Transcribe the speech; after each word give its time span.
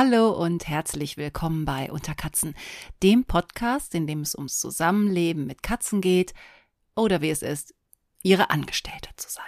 Hallo 0.00 0.30
und 0.30 0.68
herzlich 0.68 1.16
willkommen 1.16 1.64
bei 1.64 1.90
Unter 1.90 2.14
Katzen, 2.14 2.54
dem 3.02 3.24
Podcast, 3.24 3.96
in 3.96 4.06
dem 4.06 4.20
es 4.20 4.36
ums 4.36 4.60
Zusammenleben 4.60 5.44
mit 5.44 5.64
Katzen 5.64 6.00
geht 6.00 6.34
oder 6.94 7.20
wie 7.20 7.30
es 7.30 7.42
ist, 7.42 7.74
ihre 8.22 8.50
Angestellte 8.50 9.08
zu 9.16 9.28
sein. 9.28 9.44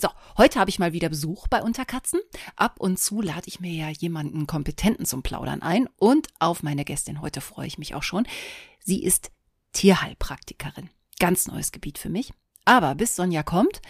So, 0.00 0.08
heute 0.36 0.58
habe 0.58 0.68
ich 0.68 0.80
mal 0.80 0.92
wieder 0.92 1.08
Besuch 1.08 1.46
bei 1.46 1.62
Unterkatzen. 1.62 2.18
Ab 2.56 2.80
und 2.80 2.98
zu 2.98 3.22
lade 3.22 3.46
ich 3.46 3.60
mir 3.60 3.72
ja 3.72 3.88
jemanden 3.88 4.48
Kompetenten 4.48 5.06
zum 5.06 5.22
Plaudern 5.22 5.62
ein 5.62 5.88
und 5.94 6.26
auf 6.40 6.64
meine 6.64 6.84
Gästin 6.84 7.20
heute 7.20 7.40
freue 7.40 7.68
ich 7.68 7.78
mich 7.78 7.94
auch 7.94 8.02
schon. 8.02 8.26
Sie 8.80 9.04
ist 9.04 9.30
Tierheilpraktikerin. 9.74 10.90
Ganz 11.20 11.46
neues 11.46 11.70
Gebiet 11.70 11.98
für 11.98 12.10
mich. 12.10 12.32
Aber 12.64 12.96
bis 12.96 13.14
Sonja 13.14 13.44
kommt, 13.44 13.80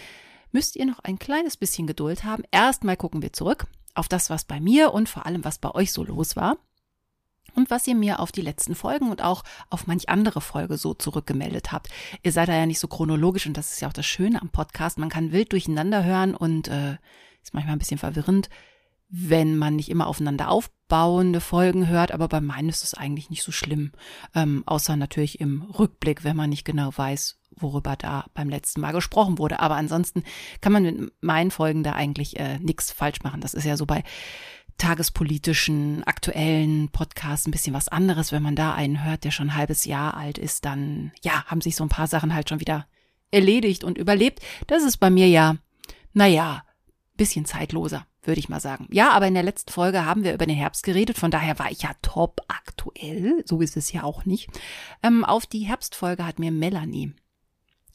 müsst 0.50 0.76
ihr 0.76 0.84
noch 0.84 0.98
ein 0.98 1.18
kleines 1.18 1.56
bisschen 1.56 1.86
Geduld 1.86 2.24
haben. 2.24 2.42
Erstmal 2.50 2.98
gucken 2.98 3.22
wir 3.22 3.32
zurück 3.32 3.68
auf 3.94 4.08
das, 4.08 4.30
was 4.30 4.44
bei 4.44 4.60
mir 4.60 4.92
und 4.92 5.08
vor 5.08 5.26
allem, 5.26 5.44
was 5.44 5.58
bei 5.58 5.70
euch 5.70 5.92
so 5.92 6.04
los 6.04 6.36
war. 6.36 6.56
Und 7.54 7.70
was 7.70 7.86
ihr 7.86 7.94
mir 7.94 8.20
auf 8.20 8.32
die 8.32 8.40
letzten 8.40 8.74
Folgen 8.74 9.10
und 9.10 9.22
auch 9.22 9.42
auf 9.68 9.86
manch 9.86 10.08
andere 10.08 10.40
Folge 10.40 10.78
so 10.78 10.94
zurückgemeldet 10.94 11.70
habt. 11.70 11.90
Ihr 12.22 12.32
seid 12.32 12.48
da 12.48 12.54
ja 12.54 12.64
nicht 12.64 12.78
so 12.78 12.88
chronologisch 12.88 13.46
und 13.46 13.58
das 13.58 13.72
ist 13.72 13.80
ja 13.80 13.88
auch 13.88 13.92
das 13.92 14.06
Schöne 14.06 14.40
am 14.40 14.48
Podcast. 14.48 14.96
Man 14.96 15.10
kann 15.10 15.32
wild 15.32 15.52
durcheinander 15.52 16.02
hören 16.02 16.34
und 16.34 16.68
äh, 16.68 16.96
ist 17.42 17.52
manchmal 17.52 17.74
ein 17.74 17.78
bisschen 17.78 17.98
verwirrend, 17.98 18.48
wenn 19.14 19.58
man 19.58 19.76
nicht 19.76 19.90
immer 19.90 20.06
aufeinander 20.06 20.50
aufbauende 20.50 21.42
Folgen 21.42 21.86
hört, 21.86 22.12
aber 22.12 22.28
bei 22.28 22.40
meinen 22.40 22.70
ist 22.70 22.82
es 22.82 22.94
eigentlich 22.94 23.28
nicht 23.28 23.42
so 23.42 23.52
schlimm. 23.52 23.92
Ähm, 24.34 24.62
außer 24.64 24.96
natürlich 24.96 25.38
im 25.38 25.62
Rückblick, 25.62 26.24
wenn 26.24 26.34
man 26.34 26.48
nicht 26.48 26.64
genau 26.64 26.90
weiß, 26.96 27.38
worüber 27.54 27.94
da 27.94 28.24
beim 28.32 28.48
letzten 28.48 28.80
Mal 28.80 28.92
gesprochen 28.92 29.36
wurde. 29.36 29.60
Aber 29.60 29.76
ansonsten 29.76 30.24
kann 30.62 30.72
man 30.72 30.82
mit 30.82 31.12
meinen 31.20 31.50
Folgen 31.50 31.82
da 31.82 31.92
eigentlich 31.92 32.40
äh, 32.40 32.58
nichts 32.58 32.90
falsch 32.90 33.22
machen. 33.22 33.42
Das 33.42 33.52
ist 33.52 33.64
ja 33.64 33.76
so 33.76 33.84
bei 33.84 34.02
tagespolitischen, 34.78 36.02
aktuellen 36.04 36.88
Podcasts 36.88 37.46
ein 37.46 37.52
bisschen 37.52 37.74
was 37.74 37.88
anderes. 37.88 38.32
Wenn 38.32 38.42
man 38.42 38.56
da 38.56 38.72
einen 38.72 39.04
hört, 39.04 39.24
der 39.24 39.30
schon 39.30 39.50
ein 39.50 39.56
halbes 39.56 39.84
Jahr 39.84 40.16
alt 40.16 40.38
ist, 40.38 40.64
dann 40.64 41.12
ja, 41.22 41.44
haben 41.44 41.60
sich 41.60 41.76
so 41.76 41.84
ein 41.84 41.90
paar 41.90 42.06
Sachen 42.06 42.32
halt 42.34 42.48
schon 42.48 42.60
wieder 42.60 42.86
erledigt 43.30 43.84
und 43.84 43.98
überlebt. 43.98 44.40
Das 44.68 44.82
ist 44.82 44.96
bei 44.96 45.10
mir 45.10 45.28
ja, 45.28 45.56
naja, 46.14 46.64
bisschen 47.16 47.44
zeitloser, 47.44 48.06
würde 48.22 48.38
ich 48.38 48.48
mal 48.48 48.60
sagen. 48.60 48.88
Ja, 48.90 49.10
aber 49.10 49.26
in 49.26 49.34
der 49.34 49.42
letzten 49.42 49.72
Folge 49.72 50.04
haben 50.04 50.24
wir 50.24 50.34
über 50.34 50.46
den 50.46 50.56
Herbst 50.56 50.84
geredet, 50.84 51.18
von 51.18 51.30
daher 51.30 51.58
war 51.58 51.70
ich 51.70 51.82
ja 51.82 51.90
top 52.02 52.40
aktuell, 52.48 53.42
so 53.46 53.60
ist 53.60 53.76
es 53.76 53.92
ja 53.92 54.02
auch 54.02 54.24
nicht. 54.24 54.48
Ähm, 55.02 55.24
auf 55.24 55.46
die 55.46 55.60
Herbstfolge 55.60 56.24
hat 56.24 56.38
mir 56.38 56.52
Melanie 56.52 57.14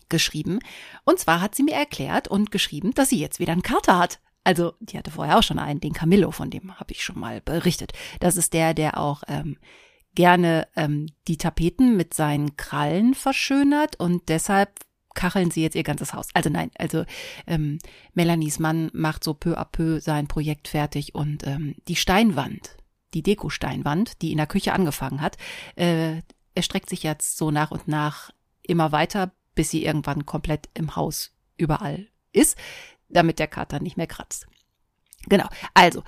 geschrieben. 0.09 0.59
Und 1.03 1.19
zwar 1.19 1.41
hat 1.41 1.55
sie 1.55 1.63
mir 1.63 1.75
erklärt 1.75 2.27
und 2.27 2.51
geschrieben, 2.51 2.91
dass 2.93 3.09
sie 3.09 3.19
jetzt 3.19 3.39
wieder 3.39 3.53
einen 3.53 3.61
Kater 3.61 3.97
hat. 3.97 4.19
Also, 4.43 4.73
die 4.79 4.97
hatte 4.97 5.11
vorher 5.11 5.37
auch 5.37 5.43
schon 5.43 5.59
einen, 5.59 5.81
den 5.81 5.91
Camillo, 5.91 6.31
von 6.31 6.49
dem 6.49 6.79
habe 6.79 6.93
ich 6.93 7.03
schon 7.03 7.19
mal 7.19 7.41
berichtet. 7.41 7.91
Das 8.21 8.37
ist 8.37 8.53
der, 8.53 8.73
der 8.73 8.97
auch 8.97 9.23
ähm, 9.27 9.57
gerne 10.15 10.67
ähm, 10.75 11.07
die 11.27 11.37
Tapeten 11.37 11.97
mit 11.97 12.13
seinen 12.13 12.55
Krallen 12.55 13.13
verschönert 13.13 13.99
und 13.99 14.29
deshalb 14.29 14.71
kacheln 15.17 15.51
sie 15.51 15.61
jetzt 15.61 15.75
ihr 15.75 15.83
ganzes 15.83 16.13
Haus. 16.13 16.27
Also 16.33 16.49
nein, 16.49 16.71
also 16.77 17.03
ähm, 17.45 17.79
Melanies 18.13 18.59
Mann 18.59 18.89
macht 18.93 19.23
so 19.23 19.33
peu 19.33 19.57
à 19.57 19.65
peu 19.65 19.99
sein 19.99 20.27
Projekt 20.27 20.69
fertig 20.69 21.13
und 21.13 21.45
ähm, 21.45 21.75
die 21.89 21.97
Steinwand, 21.97 22.77
die 23.13 23.23
Dekosteinwand, 23.23 24.21
die 24.21 24.31
in 24.31 24.37
der 24.37 24.47
Küche 24.47 24.73
angefangen 24.73 25.21
hat, 25.21 25.37
äh, 25.75 26.21
erstreckt 26.55 26.89
sich 26.89 27.03
jetzt 27.03 27.37
so 27.37 27.51
nach 27.51 27.71
und 27.71 27.87
nach 27.87 28.31
immer 28.63 28.91
weiter 28.91 29.31
bis 29.57 29.71
sie 29.71 29.83
irgendwann 29.83 30.25
komplett 30.25 30.69
im 30.75 30.95
Haus 30.95 31.33
überall 31.57 32.07
ist, 32.31 32.57
damit 33.09 33.39
der 33.39 33.47
Kater 33.47 33.81
nicht 33.81 33.97
mehr 33.97 34.07
kratzt. 34.07 34.47
Genau. 35.27 35.47
Also, 35.73 36.03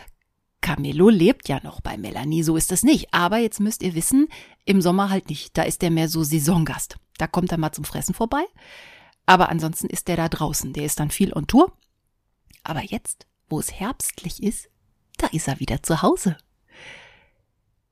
Camillo 0.61 1.09
lebt 1.09 1.50
ja 1.50 1.59
noch 1.63 1.81
bei 1.81 1.97
Melanie, 1.97 2.44
so 2.44 2.55
ist 2.55 2.72
es 2.72 2.84
nicht. 2.84 3.13
Aber 3.13 3.39
jetzt 3.39 3.59
müsst 3.59 3.81
ihr 3.81 3.95
wissen, 3.95 4.28
im 4.66 4.81
Sommer 4.81 5.09
halt 5.09 5.29
nicht. 5.29 5.57
Da 5.57 5.63
ist 5.63 5.81
der 5.81 5.89
mehr 5.89 6.07
so 6.07 6.23
Saisongast. 6.23 6.97
Da 7.17 7.28
kommt 7.28 7.51
er 7.51 7.57
mal 7.57 7.72
zum 7.72 7.85
Fressen 7.85 8.13
vorbei. 8.13 8.44
Aber 9.29 9.50
ansonsten 9.50 9.85
ist 9.85 10.07
der 10.07 10.17
da 10.17 10.28
draußen. 10.28 10.73
Der 10.73 10.85
ist 10.85 11.00
dann 11.00 11.12
viel 11.12 11.34
on 11.34 11.45
Tour. 11.45 11.72
Aber 12.63 12.81
jetzt, 12.81 13.28
wo 13.47 13.59
es 13.59 13.72
herbstlich 13.72 14.41
ist, 14.41 14.69
da 15.19 15.28
ist 15.28 15.47
er 15.47 15.59
wieder 15.59 15.84
zu 15.84 16.01
Hause. 16.01 16.35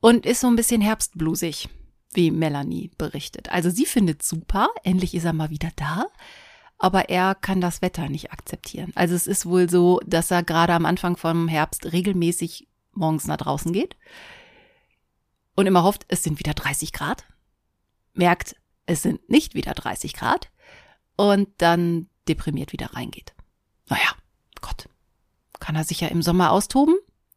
Und 0.00 0.26
ist 0.26 0.40
so 0.40 0.48
ein 0.48 0.56
bisschen 0.56 0.80
herbstblusig 0.80 1.68
wie 2.12 2.32
Melanie 2.32 2.90
berichtet. 2.98 3.52
Also 3.52 3.70
sie 3.70 3.86
findet 3.86 4.24
super, 4.24 4.68
endlich 4.82 5.14
ist 5.14 5.26
er 5.26 5.32
mal 5.32 5.50
wieder 5.50 5.70
da, 5.76 6.06
aber 6.76 7.08
er 7.08 7.36
kann 7.36 7.60
das 7.60 7.82
Wetter 7.82 8.08
nicht 8.08 8.32
akzeptieren. 8.32 8.90
Also 8.96 9.14
es 9.14 9.28
ist 9.28 9.46
wohl 9.46 9.70
so, 9.70 10.00
dass 10.04 10.32
er 10.32 10.42
gerade 10.42 10.72
am 10.72 10.86
Anfang 10.86 11.16
vom 11.16 11.46
Herbst 11.46 11.92
regelmäßig 11.92 12.66
morgens 12.94 13.28
nach 13.28 13.36
draußen 13.36 13.72
geht 13.72 13.96
und 15.54 15.66
immer 15.66 15.84
hofft, 15.84 16.04
es 16.08 16.24
sind 16.24 16.40
wieder 16.40 16.54
30 16.54 16.92
Grad, 16.92 17.26
merkt, 18.14 18.56
es 18.86 19.02
sind 19.02 19.28
nicht 19.30 19.54
wieder 19.54 19.74
30 19.74 20.14
Grad 20.14 20.50
und 21.18 21.48
dann 21.58 22.08
deprimiert 22.28 22.72
wieder 22.72 22.94
reingeht. 22.94 23.34
Naja, 23.88 24.12
Gott, 24.60 24.88
kann 25.58 25.74
er 25.74 25.84
sich 25.84 26.00
ja 26.00 26.08
im 26.08 26.22
Sommer 26.22 26.52
austoben? 26.52 26.94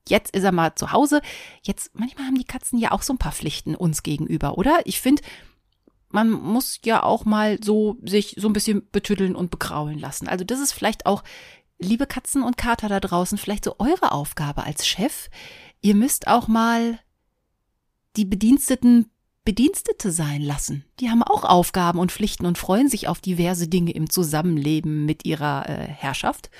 Jetzt 0.07 0.35
ist 0.35 0.43
er 0.43 0.51
mal 0.51 0.75
zu 0.75 0.91
Hause. 0.91 1.21
Jetzt, 1.63 1.89
manchmal 1.93 2.27
haben 2.27 2.37
die 2.37 2.45
Katzen 2.45 2.77
ja 2.77 2.91
auch 2.91 3.01
so 3.01 3.13
ein 3.13 3.17
paar 3.17 3.31
Pflichten 3.31 3.75
uns 3.75 4.03
gegenüber, 4.03 4.57
oder? 4.57 4.81
Ich 4.85 5.01
finde, 5.01 5.23
man 6.09 6.29
muss 6.29 6.79
ja 6.85 7.01
auch 7.01 7.25
mal 7.25 7.57
so 7.63 7.97
sich 8.03 8.35
so 8.37 8.47
ein 8.47 8.53
bisschen 8.53 8.87
betüddeln 8.91 9.35
und 9.35 9.49
bekraulen 9.49 9.97
lassen. 9.97 10.27
Also 10.27 10.45
das 10.45 10.59
ist 10.59 10.73
vielleicht 10.73 11.07
auch, 11.07 11.23
liebe 11.79 12.05
Katzen 12.05 12.43
und 12.43 12.57
Kater 12.57 12.87
da 12.87 12.99
draußen, 12.99 13.39
vielleicht 13.39 13.65
so 13.65 13.75
eure 13.79 14.11
Aufgabe 14.11 14.63
als 14.63 14.85
Chef. 14.85 15.29
Ihr 15.81 15.95
müsst 15.95 16.27
auch 16.27 16.47
mal 16.47 16.99
die 18.15 18.25
Bediensteten 18.25 19.09
Bedienstete 19.43 20.11
sein 20.11 20.41
lassen. 20.41 20.85
Die 20.99 21.09
haben 21.09 21.23
auch 21.23 21.43
Aufgaben 21.43 21.99
und 21.99 22.11
Pflichten 22.11 22.45
und 22.45 22.57
freuen 22.57 22.89
sich 22.89 23.07
auf 23.07 23.21
diverse 23.21 23.67
Dinge 23.67 23.91
im 23.91 24.09
Zusammenleben 24.09 25.05
mit 25.05 25.25
ihrer 25.25 25.67
äh, 25.67 25.87
Herrschaft. 25.87 26.51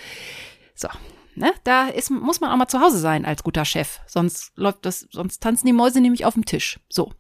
So, 0.74 0.88
Ne? 1.36 1.54
Da 1.64 1.88
ist, 1.88 2.10
muss 2.10 2.42
man 2.42 2.52
auch 2.52 2.58
mal 2.58 2.68
zu 2.68 2.82
Hause 2.82 3.00
sein 3.00 3.26
als 3.26 3.44
guter 3.44 3.66
Chef. 3.66 4.00
Sonst 4.06 4.52
läuft 4.56 4.86
das, 4.86 5.08
sonst 5.12 5.42
tanzen 5.42 5.66
die 5.66 5.74
Mäuse 5.74 6.02
nämlich 6.02 6.26
auf 6.26 6.34
dem 6.34 6.46
Tisch. 6.46 6.80
So. 6.90 7.14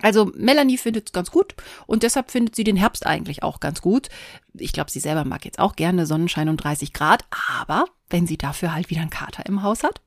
Also 0.00 0.30
Melanie 0.34 0.78
findet 0.78 1.08
es 1.08 1.12
ganz 1.12 1.30
gut 1.30 1.54
und 1.86 2.02
deshalb 2.02 2.30
findet 2.30 2.56
sie 2.56 2.64
den 2.64 2.76
Herbst 2.76 3.06
eigentlich 3.06 3.42
auch 3.42 3.60
ganz 3.60 3.80
gut. 3.80 4.08
Ich 4.54 4.72
glaube, 4.72 4.90
sie 4.90 5.00
selber 5.00 5.24
mag 5.24 5.44
jetzt 5.44 5.60
auch 5.60 5.76
gerne 5.76 6.06
Sonnenschein 6.06 6.48
und 6.48 6.56
30 6.58 6.92
Grad, 6.92 7.24
aber 7.58 7.86
wenn 8.10 8.26
sie 8.26 8.36
dafür 8.36 8.74
halt 8.74 8.90
wieder 8.90 9.02
einen 9.02 9.10
Kater 9.10 9.46
im 9.46 9.62
Haus 9.62 9.84
hat, 9.84 10.00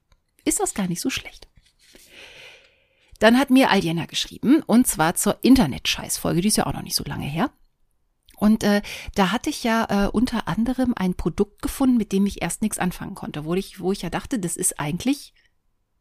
ist 0.43 0.59
das 0.59 0.73
gar 0.73 0.87
nicht 0.87 1.01
so 1.01 1.09
schlecht. 1.09 1.47
Dann 3.19 3.37
hat 3.37 3.49
mir 3.49 3.71
Aljena 3.71 4.05
geschrieben, 4.05 4.61
und 4.65 4.87
zwar 4.87 5.15
zur 5.15 5.37
Internet-Scheiß-Folge, 5.43 6.41
die 6.41 6.47
ist 6.49 6.57
ja 6.57 6.67
auch 6.67 6.73
noch 6.73 6.83
nicht 6.83 6.95
so 6.95 7.03
lange 7.03 7.25
her. 7.25 7.49
Und 8.37 8.63
äh, 8.63 8.83
da 9.15 9.31
hatte 9.31 9.49
ich 9.49 9.63
ja 9.63 10.05
äh, 10.05 10.09
unter 10.09 10.47
anderem 10.47 10.93
ein 10.95 11.15
Produkt 11.15 11.61
gefunden, 11.61 11.97
mit 11.97 12.11
dem 12.11 12.27
ich 12.27 12.41
erst 12.41 12.61
nichts 12.61 12.77
anfangen 12.77 13.15
konnte, 13.15 13.45
wo 13.45 13.55
ich, 13.55 13.79
wo 13.79 13.91
ich 13.91 14.03
ja 14.03 14.11
dachte, 14.11 14.37
das 14.37 14.55
ist 14.55 14.79
eigentlich 14.79 15.33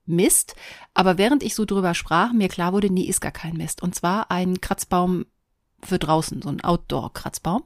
Mist. 0.04 0.54
Aber 0.92 1.16
während 1.16 1.42
ich 1.42 1.54
so 1.54 1.64
drüber 1.64 1.94
sprach, 1.94 2.32
mir 2.32 2.48
klar 2.48 2.74
wurde, 2.74 2.90
nee, 2.90 3.04
ist 3.04 3.22
gar 3.22 3.32
kein 3.32 3.56
Mist. 3.56 3.82
Und 3.82 3.94
zwar 3.94 4.30
ein 4.30 4.60
Kratzbaum 4.60 5.24
für 5.82 5.98
draußen, 5.98 6.42
so 6.42 6.50
ein 6.50 6.62
Outdoor-Kratzbaum. 6.62 7.64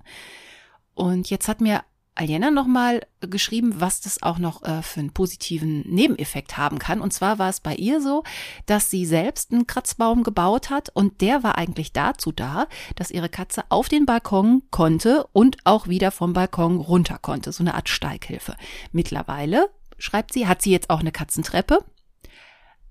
Und 0.94 1.31
jetzt 1.31 1.49
hat 1.49 1.61
mir 1.61 1.82
Aljena 2.20 2.50
nochmal 2.50 3.00
geschrieben, 3.22 3.81
was 3.81 4.03
das 4.03 4.22
auch 4.22 4.38
noch 4.38 4.62
äh, 4.62 4.82
für 4.82 5.00
einen 5.00 5.12
positiven 5.12 5.81
Nebeneffekt 5.88 6.58
haben 6.58 6.78
kann. 6.78 7.00
Und 7.00 7.14
zwar 7.14 7.38
war 7.38 7.49
es 7.49 7.61
bei 7.61 7.75
ihr 7.75 8.02
so, 8.02 8.25
dass 8.67 8.90
sie 8.90 9.06
selbst 9.06 9.52
einen 9.52 9.67
Kratzbaum 9.67 10.22
gebaut 10.22 10.69
hat 10.69 10.90
und 10.90 11.22
der 11.22 11.43
war 11.43 11.56
eigentlich 11.56 11.94
dazu 11.94 12.31
da, 12.31 12.67
dass 12.94 13.11
ihre 13.11 13.31
Katze 13.31 13.64
auf 13.70 13.88
den 13.88 14.05
Balkon 14.05 14.62
konnte 14.70 15.26
und 15.32 15.56
auch 15.64 15.88
wieder 15.88 16.11
vom 16.11 16.34
Balkon 16.34 16.76
runter 16.81 17.19
konnte. 17.19 17.52
So 17.52 17.62
eine 17.62 17.75
Art 17.75 17.88
Steighilfe. 17.88 18.55
Mittlerweile, 18.93 19.70
schreibt 19.96 20.34
sie, 20.34 20.46
hat 20.46 20.61
sie 20.61 20.72
jetzt 20.72 20.90
auch 20.90 21.00
eine 21.00 21.12
Katzentreppe. 21.12 21.78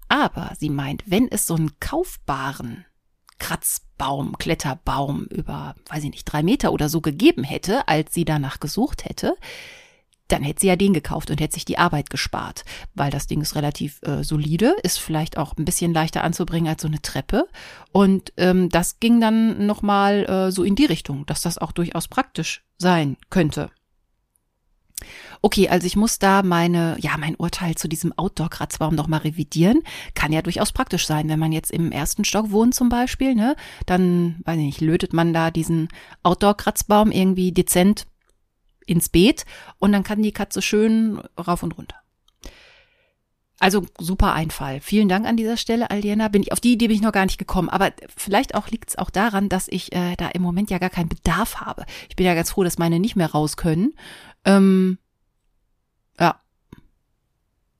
Aber 0.07 0.53
sie 0.59 0.71
meint, 0.71 1.03
wenn 1.05 1.27
es 1.29 1.45
so 1.45 1.53
einen 1.53 1.79
kaufbaren 1.79 2.85
Kratzbaum, 3.37 3.88
Kletterbaum 4.37 5.25
über, 5.25 5.75
weiß 5.89 6.03
ich 6.03 6.11
nicht, 6.11 6.25
drei 6.25 6.43
Meter 6.43 6.71
oder 6.71 6.89
so 6.89 7.01
gegeben 7.01 7.43
hätte, 7.43 7.87
als 7.87 8.13
sie 8.13 8.25
danach 8.25 8.59
gesucht 8.59 9.05
hätte, 9.05 9.35
dann 10.29 10.43
hätte 10.43 10.61
sie 10.61 10.67
ja 10.67 10.75
den 10.75 10.93
gekauft 10.93 11.29
und 11.29 11.41
hätte 11.41 11.55
sich 11.55 11.65
die 11.65 11.77
Arbeit 11.77 12.09
gespart, 12.09 12.63
weil 12.93 13.11
das 13.11 13.27
Ding 13.27 13.41
ist 13.41 13.55
relativ 13.55 13.99
äh, 14.03 14.23
solide, 14.23 14.75
ist 14.83 14.99
vielleicht 14.99 15.37
auch 15.37 15.57
ein 15.57 15.65
bisschen 15.65 15.93
leichter 15.93 16.23
anzubringen 16.23 16.69
als 16.69 16.81
so 16.81 16.87
eine 16.87 17.01
Treppe. 17.01 17.47
Und 17.91 18.31
ähm, 18.37 18.69
das 18.69 18.99
ging 18.99 19.19
dann 19.19 19.65
nochmal 19.65 20.25
äh, 20.25 20.51
so 20.51 20.63
in 20.63 20.75
die 20.75 20.85
Richtung, 20.85 21.25
dass 21.25 21.41
das 21.41 21.57
auch 21.57 21.71
durchaus 21.71 22.07
praktisch 22.07 22.63
sein 22.77 23.17
könnte. 23.29 23.71
Okay, 25.41 25.69
also 25.69 25.87
ich 25.87 25.95
muss 25.95 26.19
da 26.19 26.43
meine, 26.43 26.97
ja, 26.99 27.15
mein 27.17 27.35
Urteil 27.35 27.75
zu 27.75 27.87
diesem 27.87 28.11
Outdoor-Kratzbaum 28.17 28.93
nochmal 28.93 29.21
revidieren. 29.21 29.83
Kann 30.13 30.33
ja 30.33 30.41
durchaus 30.41 30.73
praktisch 30.73 31.07
sein, 31.07 31.29
wenn 31.29 31.39
man 31.39 31.53
jetzt 31.53 31.71
im 31.71 31.93
ersten 31.93 32.25
Stock 32.25 32.51
wohnt 32.51 32.75
zum 32.75 32.89
Beispiel, 32.89 33.35
ne? 33.35 33.55
Dann, 33.85 34.41
weiß 34.43 34.57
ich 34.57 34.65
nicht, 34.65 34.81
lötet 34.81 35.13
man 35.13 35.33
da 35.33 35.49
diesen 35.49 35.87
Outdoor-Kratzbaum 36.23 37.11
irgendwie 37.11 37.53
dezent 37.53 38.05
ins 38.85 39.07
Beet 39.07 39.45
und 39.77 39.93
dann 39.93 40.03
kann 40.03 40.21
die 40.21 40.33
Katze 40.33 40.61
schön 40.61 41.21
rauf 41.37 41.63
und 41.63 41.77
runter. 41.77 41.95
also 43.59 43.85
super 43.97 44.33
Einfall. 44.33 44.79
Vielen 44.81 45.09
Dank 45.09 45.25
an 45.25 45.37
dieser 45.37 45.57
Stelle, 45.57 45.89
Aldiana. 45.91 46.27
Bin 46.29 46.41
ich, 46.41 46.51
auf 46.51 46.59
die 46.59 46.73
Idee 46.73 46.87
bin 46.87 46.95
ich 46.95 47.01
noch 47.01 47.11
gar 47.11 47.25
nicht 47.25 47.37
gekommen. 47.37 47.69
Aber 47.69 47.91
vielleicht 48.15 48.55
auch 48.55 48.69
liegt 48.69 48.89
es 48.89 48.97
auch 48.97 49.09
daran, 49.09 49.47
dass 49.47 49.67
ich 49.67 49.93
äh, 49.93 50.15
da 50.17 50.29
im 50.29 50.41
Moment 50.41 50.69
ja 50.69 50.79
gar 50.79 50.89
keinen 50.89 51.09
Bedarf 51.09 51.57
habe. 51.57 51.85
Ich 52.09 52.15
bin 52.15 52.25
ja 52.25 52.35
ganz 52.35 52.51
froh, 52.51 52.63
dass 52.63 52.77
meine 52.77 52.99
nicht 52.99 53.15
mehr 53.15 53.31
raus 53.31 53.55
können. 53.55 53.93
Ähm. 54.43 54.97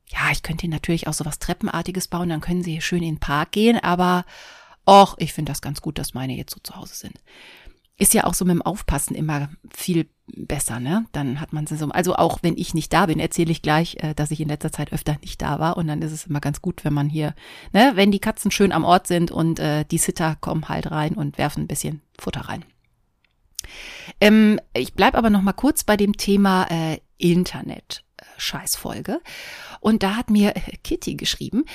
Ja, 0.10 0.32
ich 0.32 0.44
könnte 0.44 0.68
natürlich 0.68 1.08
auch 1.08 1.14
so 1.14 1.26
was 1.26 1.40
Treppenartiges 1.40 2.08
bauen, 2.08 2.30
dann 2.30 2.42
können 2.42 2.64
sie 2.64 2.74
hier 2.74 2.82
schön 2.82 3.04
in 3.04 3.16
den 3.16 3.20
Park 3.20 3.52
gehen, 3.52 3.78
aber 3.78 4.26
och, 4.88 5.16
ich 5.20 5.34
finde 5.34 5.52
das 5.52 5.62
ganz 5.62 5.82
gut, 5.82 6.00
dass 6.00 6.14
meine 6.14 6.34
jetzt 6.34 6.54
so 6.54 6.60
zu 6.62 6.76
Hause 6.76 6.96
sind. 6.96 7.22
Ist 7.98 8.14
ja 8.14 8.24
auch 8.24 8.34
so 8.34 8.46
mit 8.46 8.56
dem 8.56 8.62
Aufpassen 8.62 9.14
immer 9.14 9.50
viel 9.72 10.10
besser, 10.26 10.80
ne? 10.80 11.06
Dann 11.12 11.42
hat 11.42 11.54
man 11.54 11.68
sie 11.68 11.76
so. 11.76 11.90
Also 11.90 12.16
auch 12.16 12.40
wenn 12.42 12.58
ich 12.58 12.74
nicht 12.74 12.94
da 12.94 13.06
bin, 13.08 13.20
erzähle 13.20 13.52
ich 13.52 13.62
gleich, 13.62 13.98
äh, 14.00 14.16
dass 14.16 14.32
ich 14.32 14.40
in 14.40 14.48
letzter 14.48 14.72
Zeit 14.72 14.94
öfter 14.94 15.18
nicht 15.22 15.42
da 15.42 15.60
war. 15.60 15.76
Und 15.76 15.88
dann 15.88 16.02
ist 16.02 16.14
es 16.14 16.26
immer 16.26 16.40
ganz 16.40 16.62
gut, 16.62 16.86
wenn 16.86 16.94
man 16.94 17.10
hier, 17.10 17.36
ne, 17.74 17.92
wenn 17.96 18.12
die 18.12 18.20
Katzen 18.20 18.52
schön 18.52 18.72
am 18.72 18.86
Ort 18.86 19.08
sind 19.08 19.32
und 19.32 19.60
äh, 19.60 19.84
die 19.84 19.98
Sitter 19.98 20.38
kommen 20.40 20.70
halt 20.70 20.90
rein 20.92 21.14
und 21.14 21.38
werfen 21.38 21.64
ein 21.64 21.68
bisschen 21.68 22.02
Futter 22.18 22.42
rein. 22.42 22.64
Ähm, 24.22 24.60
ich 24.74 24.94
bleib 24.94 25.16
aber 25.16 25.30
noch 25.30 25.42
mal 25.42 25.54
kurz 25.54 25.84
bei 25.84 25.98
dem 25.98 26.16
Thema 26.16 26.68
äh, 26.72 27.00
Internet. 27.18 28.06
Scheißfolge. 28.39 29.21
Und 29.80 30.03
da 30.03 30.15
hat 30.15 30.30
mir 30.30 30.56
äh, 30.56 30.77
Kitty 30.83 31.15
geschrieben. 31.15 31.65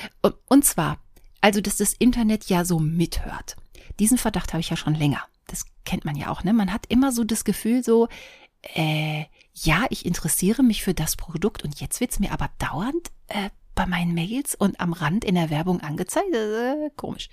Und, 0.49 0.65
zwar, 0.65 0.99
also, 1.41 1.61
dass 1.61 1.77
das 1.77 1.95
Internet 1.95 2.47
ja 2.47 2.65
so 2.65 2.79
mithört. 2.79 3.57
Diesen 3.99 4.19
Verdacht 4.19 4.53
habe 4.53 4.61
ich 4.61 4.71
ja 4.71 4.77
schon 4.77 4.95
länger. 4.95 5.23
Das 5.47 5.65
kennt 5.85 6.05
man 6.05 6.17
ja 6.17 6.31
auch, 6.31 6.43
ne? 6.43 6.53
Man 6.53 6.73
hat 6.73 6.87
immer 6.89 7.13
so 7.13 7.23
das 7.25 7.45
Gefühl, 7.45 7.85
so, 7.85 8.09
äh, 8.75 9.25
ja, 9.55 9.85
ich 9.91 10.05
interessiere 10.07 10.63
mich 10.63 10.83
für 10.83 10.95
das 10.95 11.17
Produkt 11.17 11.63
und 11.63 11.81
jetzt 11.81 12.01
wird's 12.01 12.19
mir 12.19 12.33
aber 12.33 12.51
dauernd 12.59 13.11
äh, 13.29 13.51
bei 13.75 13.87
meinen 13.87 14.15
Mails 14.15 14.55
und 14.55 14.81
am 14.81 14.93
Rand 14.93 15.25
in 15.25 15.35
der 15.35 15.51
Werbung 15.51 15.81
angezeigt. 15.81 16.33
Äh, 16.33 16.91
komisch. 16.97 17.29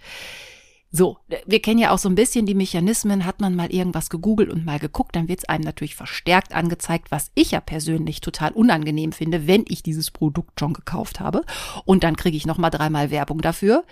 So, 0.94 1.18
wir 1.46 1.62
kennen 1.62 1.80
ja 1.80 1.92
auch 1.92 1.98
so 1.98 2.10
ein 2.10 2.16
bisschen 2.16 2.46
die 2.46 2.54
Mechanismen. 2.54 3.26
Hat 3.26 3.40
man 3.40 3.56
mal 3.56 3.72
irgendwas 3.72 4.10
gegoogelt 4.10 4.50
und 4.50 4.66
mal 4.66 4.78
geguckt, 4.78 5.16
dann 5.16 5.30
wird's 5.30 5.46
einem 5.46 5.64
natürlich 5.64 5.96
verstärkt 5.96 6.54
angezeigt, 6.54 7.12
was 7.12 7.32
ich 7.34 7.52
ja 7.52 7.62
persönlich 7.62 8.20
total 8.20 8.52
unangenehm 8.52 9.14
finde, 9.14 9.48
wenn 9.48 9.64
ich 9.70 9.84
dieses 9.84 10.12
Produkt 10.12 10.60
schon 10.60 10.74
gekauft 10.74 11.22
habe. 11.22 11.46
Und 11.86 12.04
dann 12.04 12.18
kriege 12.18 12.36
ich 12.36 12.46
noch 12.46 12.58
mal 12.58 12.70
dreimal 12.70 13.10
Werbung 13.10 13.40
dafür. 13.40 13.86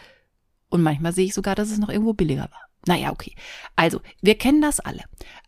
Und 0.69 0.81
manchmal 0.81 1.13
sehe 1.13 1.25
ich 1.25 1.33
sogar, 1.33 1.55
dass 1.55 1.71
es 1.71 1.77
noch 1.77 1.89
irgendwo 1.89 2.13
billiger 2.13 2.43
war. 2.51 2.69
Naja, 2.85 3.11
okay. 3.11 3.33
Also, 3.75 4.01
wir 4.21 4.37
kennen 4.37 4.61
das 4.61 4.79
alle. 4.79 5.03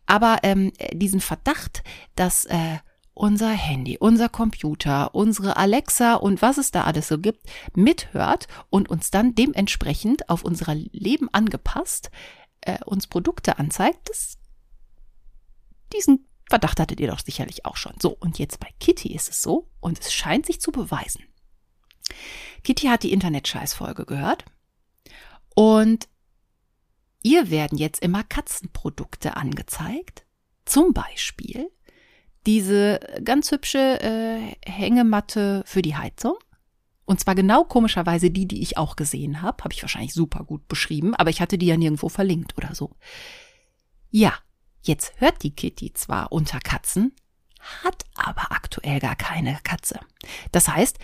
Aber 0.06 0.38
ähm, 0.42 0.72
diesen 0.92 1.20
Verdacht, 1.20 1.82
dass 2.14 2.46
äh, 2.46 2.78
unser 3.14 3.50
Handy, 3.50 3.98
unser 3.98 4.28
Computer, 4.28 5.14
unsere 5.14 5.56
Alexa 5.56 6.14
und 6.14 6.42
was 6.42 6.58
es 6.58 6.70
da 6.70 6.84
alles 6.84 7.08
so 7.08 7.18
gibt, 7.18 7.46
mithört 7.74 8.48
und 8.70 8.88
uns 8.88 9.10
dann 9.10 9.34
dementsprechend 9.34 10.28
auf 10.28 10.44
unser 10.44 10.74
Leben 10.74 11.28
angepasst 11.32 12.10
äh, 12.62 12.78
uns 12.84 13.06
Produkte 13.06 13.58
anzeigt, 13.58 14.08
das, 14.08 14.38
diesen 15.92 16.26
Verdacht 16.48 16.80
hattet 16.80 17.00
ihr 17.00 17.08
doch 17.08 17.20
sicherlich 17.20 17.64
auch 17.64 17.76
schon. 17.76 17.94
So, 18.00 18.10
und 18.10 18.38
jetzt 18.38 18.60
bei 18.60 18.68
Kitty 18.78 19.14
ist 19.14 19.28
es 19.28 19.42
so, 19.42 19.70
und 19.80 19.98
es 19.98 20.12
scheint 20.12 20.46
sich 20.46 20.60
zu 20.60 20.70
beweisen. 20.70 21.24
Kitty 22.62 22.86
hat 22.86 23.02
die 23.02 23.12
Internet-Scheißfolge 23.12 24.04
gehört 24.04 24.44
und 25.54 26.08
Ihr 27.22 27.50
werden 27.50 27.78
jetzt 27.78 28.02
immer 28.02 28.24
Katzenprodukte 28.24 29.36
angezeigt. 29.36 30.26
Zum 30.64 30.92
Beispiel 30.92 31.70
diese 32.46 33.00
ganz 33.24 33.50
hübsche 33.50 34.00
äh, 34.00 34.54
Hängematte 34.64 35.62
für 35.66 35.82
die 35.82 35.96
Heizung. 35.96 36.34
Und 37.04 37.20
zwar 37.20 37.34
genau 37.34 37.64
komischerweise 37.64 38.30
die, 38.30 38.46
die 38.46 38.62
ich 38.62 38.78
auch 38.78 38.96
gesehen 38.96 39.42
habe. 39.42 39.64
Habe 39.64 39.74
ich 39.74 39.82
wahrscheinlich 39.82 40.14
super 40.14 40.44
gut 40.44 40.66
beschrieben, 40.68 41.14
aber 41.14 41.30
ich 41.30 41.40
hatte 41.40 41.58
die 41.58 41.66
ja 41.66 41.76
nirgendwo 41.76 42.08
verlinkt 42.08 42.56
oder 42.56 42.74
so. 42.74 42.96
Ja, 44.10 44.34
jetzt 44.82 45.12
hört 45.16 45.42
die 45.42 45.54
Kitty 45.54 45.92
zwar 45.92 46.32
unter 46.32 46.60
Katzen, 46.60 47.12
hat 47.82 48.04
aber 48.14 48.52
aktuell 48.52 49.00
gar 49.00 49.16
keine 49.16 49.58
Katze. 49.62 50.00
Das 50.52 50.68
heißt, 50.68 50.98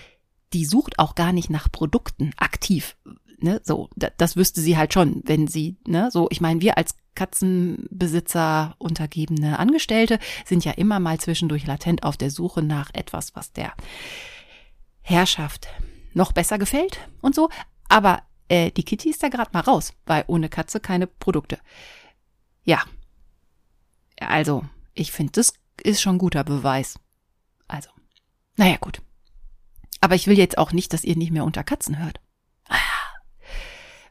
die 0.53 0.65
sucht 0.65 0.99
auch 0.99 1.15
gar 1.15 1.33
nicht 1.33 1.51
nach 1.51 1.71
Produkten 1.71 2.33
aktiv, 2.37 2.97
ne, 3.41 3.61
so, 3.65 3.89
das 3.97 4.37
wüsste 4.37 4.61
sie 4.61 4.77
halt 4.77 4.93
schon, 4.93 5.23
wenn 5.25 5.47
sie, 5.47 5.77
ne, 5.87 6.11
so, 6.11 6.29
ich 6.31 6.41
meine, 6.41 6.61
wir 6.61 6.77
als 6.79 6.97
Katzenbesitzer, 7.15 8.77
untergebene 8.79 9.59
Angestellte 9.59 10.19
sind 10.45 10.65
ja 10.65 10.73
immer 10.73 11.01
mal 11.01 11.19
zwischendurch 11.19 11.67
latent 11.67 12.05
auf 12.05 12.17
der 12.17 12.31
Suche 12.31 12.63
nach 12.63 12.91
etwas, 12.95 13.35
was 13.35 13.53
der 13.53 13.73
Herrschaft 15.01 15.69
noch 16.15 16.33
besser 16.33 16.59
gefällt 16.59 17.01
und 17.21 17.35
so. 17.35 17.49
Aber 17.89 18.23
äh, 18.49 18.71
die 18.71 18.85
Kitty 18.85 19.11
ist 19.11 19.23
da 19.23 19.29
gerade 19.29 19.51
mal 19.53 19.61
raus, 19.61 19.95
weil 20.07 20.25
ohne 20.27 20.49
Katze 20.49 20.81
keine 20.81 21.07
Produkte. 21.07 21.59
Ja. 22.65 22.85
Also, 24.21 24.65
ich 24.95 25.13
finde, 25.13 25.33
das 25.33 25.55
ist 25.83 26.01
schon 26.01 26.19
guter 26.19 26.45
Beweis. 26.45 26.99
Also, 27.67 27.91
naja, 28.57 28.77
gut. 28.77 29.03
Aber 30.01 30.15
ich 30.15 30.27
will 30.27 30.39
jetzt 30.39 30.59
auch 30.59 30.73
nicht, 30.73 30.93
dass 30.93 31.05
ihr 31.05 31.17
nicht 31.17 31.33
mehr 31.33 31.45
unter 31.45 31.65
Katzen 31.65 31.99
hört. 31.99 32.21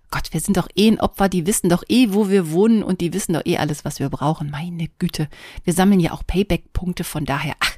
Gott, 0.10 0.32
wir 0.32 0.40
sind 0.40 0.58
doch 0.58 0.70
eh 0.76 0.88
ein 0.88 1.00
Opfer, 1.00 1.28
die 1.28 1.46
wissen 1.46 1.70
doch 1.70 1.84
eh, 1.90 2.08
wo 2.12 2.30
wir 2.30 2.52
wohnen 2.52 2.82
und 2.84 3.02
die 3.02 3.14
wissen 3.14 3.34
doch 3.34 3.46
eh 3.46 3.58
alles, 3.58 3.84
was 3.84 4.00
wir 4.00 4.10
brauchen. 4.10 4.50
Meine 4.50 4.88
Güte. 5.00 5.30
Wir 5.64 5.74
sammeln 5.74 6.00
ja 6.00 6.14
auch 6.14 6.24
Payback-Punkte, 6.26 7.04
von 7.04 7.26
daher. 7.26 7.56
Ach, 7.60 7.74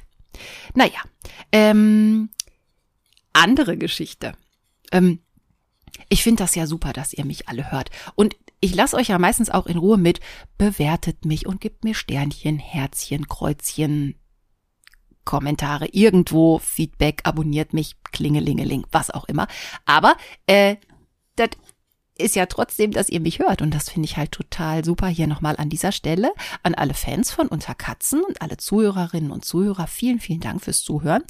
naja. 0.74 1.00
Ähm, 1.50 2.30
andere 3.32 3.76
Geschichte. 3.76 4.34
Ähm, 4.92 5.20
ich 6.08 6.22
finde 6.22 6.44
das 6.44 6.54
ja 6.54 6.66
super, 6.66 6.92
dass 6.92 7.12
ihr 7.12 7.24
mich 7.24 7.48
alle 7.48 7.72
hört. 7.72 7.90
Und 8.14 8.36
ich 8.60 8.74
lasse 8.74 8.96
euch 8.96 9.08
ja 9.08 9.18
meistens 9.18 9.50
auch 9.50 9.66
in 9.66 9.78
Ruhe 9.78 9.98
mit, 9.98 10.20
bewertet 10.58 11.24
mich 11.24 11.46
und 11.46 11.60
gebt 11.60 11.84
mir 11.84 11.94
Sternchen, 11.94 12.58
Herzchen, 12.58 13.26
Kreuzchen, 13.26 14.14
Kommentare, 15.24 15.86
irgendwo 15.88 16.58
Feedback, 16.58 17.22
abonniert 17.24 17.72
mich, 17.72 17.96
Klingelingeling, 18.04 18.86
was 18.90 19.10
auch 19.10 19.24
immer. 19.24 19.48
Aber 19.84 20.16
äh, 20.46 20.76
das 21.36 21.50
ist 22.20 22.36
ja 22.36 22.46
trotzdem, 22.46 22.92
dass 22.92 23.08
ihr 23.08 23.20
mich 23.20 23.38
hört. 23.38 23.62
Und 23.62 23.74
das 23.74 23.88
finde 23.90 24.06
ich 24.06 24.16
halt 24.16 24.32
total 24.32 24.84
super. 24.84 25.08
Hier 25.08 25.26
nochmal 25.26 25.56
an 25.56 25.68
dieser 25.68 25.92
Stelle 25.92 26.32
an 26.62 26.74
alle 26.74 26.94
Fans 26.94 27.30
von 27.30 27.48
Unter 27.48 27.74
Katzen 27.74 28.22
und 28.22 28.42
alle 28.42 28.56
Zuhörerinnen 28.56 29.30
und 29.30 29.44
Zuhörer. 29.44 29.86
Vielen, 29.86 30.20
vielen 30.20 30.40
Dank 30.40 30.62
fürs 30.62 30.82
Zuhören. 30.82 31.22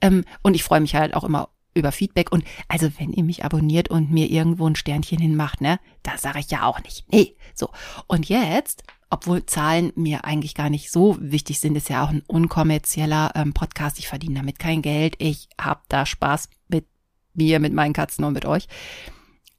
Ähm, 0.00 0.24
und 0.42 0.54
ich 0.54 0.64
freue 0.64 0.80
mich 0.80 0.94
halt 0.94 1.14
auch 1.14 1.24
immer 1.24 1.48
über 1.76 1.92
Feedback. 1.92 2.32
Und 2.32 2.44
also, 2.68 2.88
wenn 2.98 3.12
ihr 3.12 3.22
mich 3.22 3.44
abonniert 3.44 3.88
und 3.90 4.10
mir 4.10 4.30
irgendwo 4.30 4.66
ein 4.66 4.76
Sternchen 4.76 5.18
hinmacht, 5.18 5.60
ne, 5.60 5.78
da 6.02 6.16
sage 6.18 6.40
ich 6.40 6.50
ja 6.50 6.64
auch 6.64 6.82
nicht. 6.82 7.04
Nee. 7.12 7.36
So. 7.54 7.70
Und 8.06 8.28
jetzt, 8.28 8.82
obwohl 9.10 9.46
Zahlen 9.46 9.92
mir 9.94 10.24
eigentlich 10.24 10.54
gar 10.54 10.70
nicht 10.70 10.90
so 10.90 11.16
wichtig 11.20 11.60
sind, 11.60 11.76
ist 11.76 11.90
ja 11.90 12.04
auch 12.04 12.10
ein 12.10 12.22
unkommerzieller 12.26 13.32
ähm, 13.34 13.52
Podcast. 13.52 13.98
Ich 13.98 14.08
verdiene 14.08 14.36
damit 14.36 14.58
kein 14.58 14.82
Geld. 14.82 15.14
Ich 15.18 15.48
habe 15.60 15.80
da 15.88 16.06
Spaß 16.06 16.48
mit 16.68 16.86
mir, 17.34 17.60
mit 17.60 17.72
meinen 17.72 17.92
Katzen 17.92 18.24
und 18.24 18.32
mit 18.32 18.46
euch. 18.46 18.66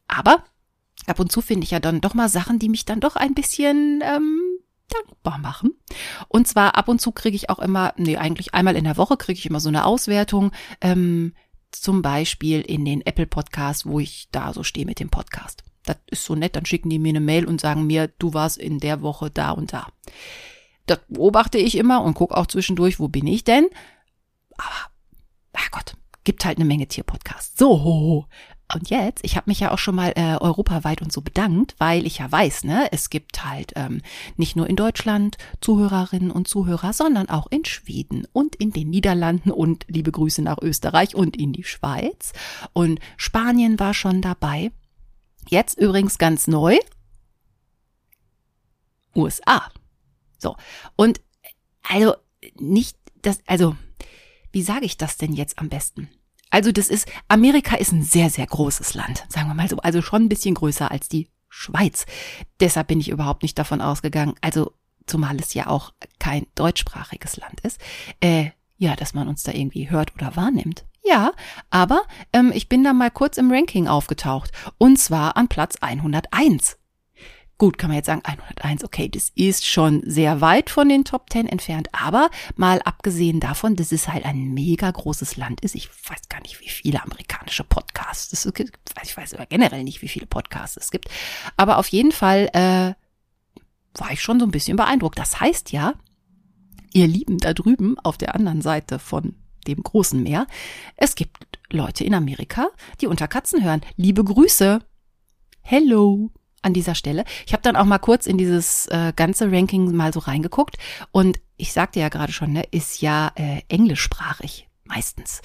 Aber 0.08 0.44
ab 1.08 1.20
und 1.20 1.32
zu 1.32 1.42
finde 1.42 1.64
ich 1.64 1.72
ja 1.72 1.80
dann 1.80 2.02
doch 2.02 2.14
mal 2.14 2.30
Sachen, 2.30 2.60
die 2.60 2.70
mich 2.70 2.86
dann 2.86 3.00
doch 3.00 3.16
ein 3.16 3.34
bisschen 3.34 4.04
ähm, 4.04 4.42
dankbar 4.90 5.38
machen. 5.38 5.72
Und 6.28 6.48
zwar 6.48 6.76
ab 6.76 6.88
und 6.88 7.02
zu 7.02 7.12
kriege 7.12 7.36
ich 7.36 7.50
auch 7.50 7.60
immer, 7.60 7.94
nee, 7.98 8.18
eigentlich 8.18 8.54
einmal 8.54 8.76
in 8.76 8.84
der 8.84 8.98
Woche 8.98 9.18
kriege 9.18 9.40
ich 9.40 9.46
immer 9.46 9.60
so 9.60 9.70
eine 9.70 9.86
Auswertung, 9.86 10.52
ähm, 10.82 11.34
zum 11.72 12.02
Beispiel 12.02 12.62
in 12.62 12.86
den 12.86 13.06
Apple 13.06 13.28
Podcast, 13.28 13.86
wo 13.86 14.00
ich 14.00 14.30
da 14.32 14.54
so 14.54 14.64
stehe 14.64 14.86
mit 14.86 15.00
dem 15.00 15.10
Podcast. 15.10 15.64
Das 15.86 15.98
ist 16.10 16.24
so 16.24 16.36
nett, 16.36 16.56
dann 16.56 16.66
schicken 16.66 16.90
die 16.90 17.00
mir 17.00 17.10
eine 17.10 17.20
Mail 17.20 17.46
und 17.46 17.62
sagen 17.62 17.88
mir, 17.88 18.08
du 18.20 18.34
warst 18.34 18.58
in 18.58 18.80
der 18.80 19.02
Woche 19.02 19.30
da 19.30 19.52
und 19.52 19.74
da. 19.74 19.88
Das 20.86 21.00
beobachte 21.10 21.58
ich 21.58 21.76
immer 21.76 22.02
und 22.04 22.14
gucke 22.14 22.36
auch 22.36 22.48
zwischendurch, 22.48 23.00
wo 23.00 23.10
bin 23.10 23.28
ich 23.28 23.44
denn? 23.44 23.68
Aber, 24.58 24.92
ach 25.54 25.72
Gott, 25.72 25.96
gibt 26.24 26.46
halt 26.46 26.58
eine 26.58 26.66
Menge 26.66 26.88
Tierpodcasts. 26.88 27.58
So, 27.58 28.26
und 28.74 28.90
jetzt, 28.90 29.24
ich 29.24 29.38
habe 29.38 29.50
mich 29.50 29.62
ja 29.62 29.72
auch 29.72 29.78
schon 29.78 29.96
mal 29.96 30.12
äh, 30.16 30.36
europaweit 30.36 31.02
und 31.02 31.12
so 31.14 31.22
bedankt, 31.22 31.76
weil 31.78 32.06
ich 32.06 32.18
ja 32.18 32.30
weiß, 32.30 32.66
ne, 32.66 32.90
es 32.92 33.10
gibt 33.10 33.46
halt 33.46 33.72
ähm, 33.76 34.02
nicht 34.36 34.58
nur 34.58 34.68
in 34.68 34.76
Deutschland 34.76 35.38
Zuhörerinnen 35.62 36.32
und 36.32 36.50
Zuhörer, 36.50 36.92
sondern 36.92 37.30
auch 37.30 37.48
in 37.50 37.64
Schweden 37.64 38.28
und 38.34 38.56
in 38.56 38.72
den 38.72 38.90
Niederlanden 38.90 39.52
und 39.52 39.86
liebe 39.88 40.12
Grüße 40.12 40.42
nach 40.42 40.58
Österreich 40.62 41.16
und 41.16 41.38
in 41.38 41.54
die 41.54 41.64
Schweiz. 41.64 42.34
Und 42.74 43.00
Spanien 43.16 43.80
war 43.80 43.94
schon 43.94 44.22
dabei. 44.22 44.72
Jetzt 45.48 45.80
übrigens 45.80 46.18
ganz 46.18 46.48
neu. 46.48 46.78
USA. 49.16 49.72
So. 50.38 50.58
Und 50.98 51.22
also 51.84 52.16
nicht 52.60 52.98
das, 53.22 53.40
also, 53.46 53.78
wie 54.52 54.62
sage 54.62 54.86
ich 54.86 54.98
das 54.98 55.18
denn 55.18 55.34
jetzt 55.34 55.58
am 55.60 55.70
besten? 55.70 56.10
Also 56.50 56.72
das 56.72 56.90
ist, 56.90 57.08
Amerika 57.28 57.76
ist 57.76 57.92
ein 57.92 58.04
sehr, 58.04 58.30
sehr 58.30 58.46
großes 58.46 58.94
Land, 58.94 59.26
sagen 59.30 59.48
wir 59.48 59.54
mal 59.54 59.70
so, 59.70 59.78
also 59.78 60.02
schon 60.02 60.24
ein 60.24 60.30
bisschen 60.30 60.56
größer 60.56 60.90
als 60.90 61.10
die 61.10 61.30
Schweiz. 61.50 62.06
Deshalb 62.60 62.88
bin 62.88 63.00
ich 63.00 63.10
überhaupt 63.10 63.44
nicht 63.44 63.58
davon 63.58 63.82
ausgegangen, 63.82 64.36
also 64.42 64.74
zumal 65.06 65.38
es 65.38 65.54
ja 65.54 65.68
auch 65.68 65.94
kein 66.20 66.46
deutschsprachiges 66.56 67.38
Land 67.38 67.62
ist, 67.62 67.80
äh, 68.20 68.52
ja, 68.78 68.96
dass 68.96 69.14
man 69.14 69.28
uns 69.28 69.44
da 69.44 69.54
irgendwie 69.54 69.90
hört 69.90 70.14
oder 70.16 70.36
wahrnimmt. 70.36 70.86
Ja, 71.04 71.32
aber 71.70 72.04
ähm, 72.34 72.52
ich 72.54 72.68
bin 72.68 72.84
da 72.84 72.92
mal 72.94 73.10
kurz 73.10 73.38
im 73.38 73.52
Ranking 73.52 73.88
aufgetaucht. 73.88 74.52
Und 74.78 74.98
zwar 74.98 75.38
an 75.38 75.48
Platz 75.48 75.78
101. 75.80 76.77
Gut, 77.60 77.80
kann 77.80 77.90
man 77.90 77.98
jetzt 77.98 78.06
sagen, 78.06 78.22
101, 78.24 78.84
okay, 78.84 79.10
das 79.10 79.32
ist 79.34 79.66
schon 79.66 80.04
sehr 80.06 80.42
weit 80.42 80.70
von 80.70 80.90
den 80.90 81.06
Top 81.06 81.32
10 81.32 81.48
entfernt, 81.48 81.90
aber 81.92 82.30
mal 82.56 82.80
abgesehen 82.84 83.40
davon, 83.40 83.76
dass 83.76 83.92
es 83.92 84.08
halt 84.08 84.26
ein 84.26 84.54
mega 84.54 84.92
großes 84.92 85.38
Land 85.38 85.62
ist, 85.62 85.74
ich 85.74 85.90
weiß 85.90 86.30
gar 86.30 86.40
nicht, 86.42 86.62
wie 86.62 86.70
viele 86.70 87.02
amerikanische 87.02 87.64
Podcasts 87.64 88.32
es 88.32 88.54
gibt, 88.54 88.78
ich 89.02 89.18
weiß 89.18 89.34
aber 89.34 89.48
generell 89.48 89.84
nicht, 89.84 90.04
wie 90.04 90.08
viele 90.08 90.28
Podcasts 90.28 90.78
es 90.78 90.92
gibt, 90.92 91.10
aber 91.56 91.80
auf 91.80 91.88
jeden 91.88 92.12
Fall 92.12 92.48
äh, 92.54 92.94
war 94.00 94.12
ich 94.12 94.22
schon 94.22 94.40
so 94.40 94.46
ein 94.46 94.52
bisschen 94.52 94.78
beeindruckt. 94.78 95.18
Das 95.18 95.40
heißt 95.40 95.72
ja, 95.72 95.96
ihr 96.94 97.08
Lieben 97.08 97.40
da 97.40 97.56
drüben 97.56 97.98
auf 98.04 98.20
der 98.20 98.36
anderen 98.36 98.62
Seite 98.62 99.00
von 99.00 99.34
dem 99.66 99.82
großen 99.82 100.22
Meer, 100.22 100.46
es 100.96 101.16
gibt 101.16 101.60
Leute 101.72 102.04
in 102.04 102.14
Amerika, 102.14 102.68
die 103.02 103.08
unter 103.08 103.28
Katzen 103.28 103.64
hören. 103.64 103.82
Liebe 103.96 104.24
Grüße. 104.24 104.80
Hello 105.62 106.32
an 106.62 106.74
dieser 106.74 106.96
Stelle. 106.96 107.24
Ich 107.46 107.54
habe 107.54 107.64
dann 107.64 107.76
auch 107.76 107.86
mal 107.86 108.00
kurz 108.00 108.26
in 108.26 108.38
dieses 108.38 108.88
äh, 108.88 109.14
ganze 109.16 109.52
Ranking 109.52 109.96
mal 109.96 110.14
so 110.14 110.20
reingeguckt 110.20 110.78
und 111.12 111.40
ich 111.58 111.74
sagte 111.74 112.00
ja 112.00 112.10
gerade 112.10 112.32
schon, 112.32 112.54
ne, 112.54 112.64
ist 112.72 113.02
ja 113.02 113.32
äh, 113.36 113.62
englischsprachig 113.68 114.68
meistens. 114.86 115.42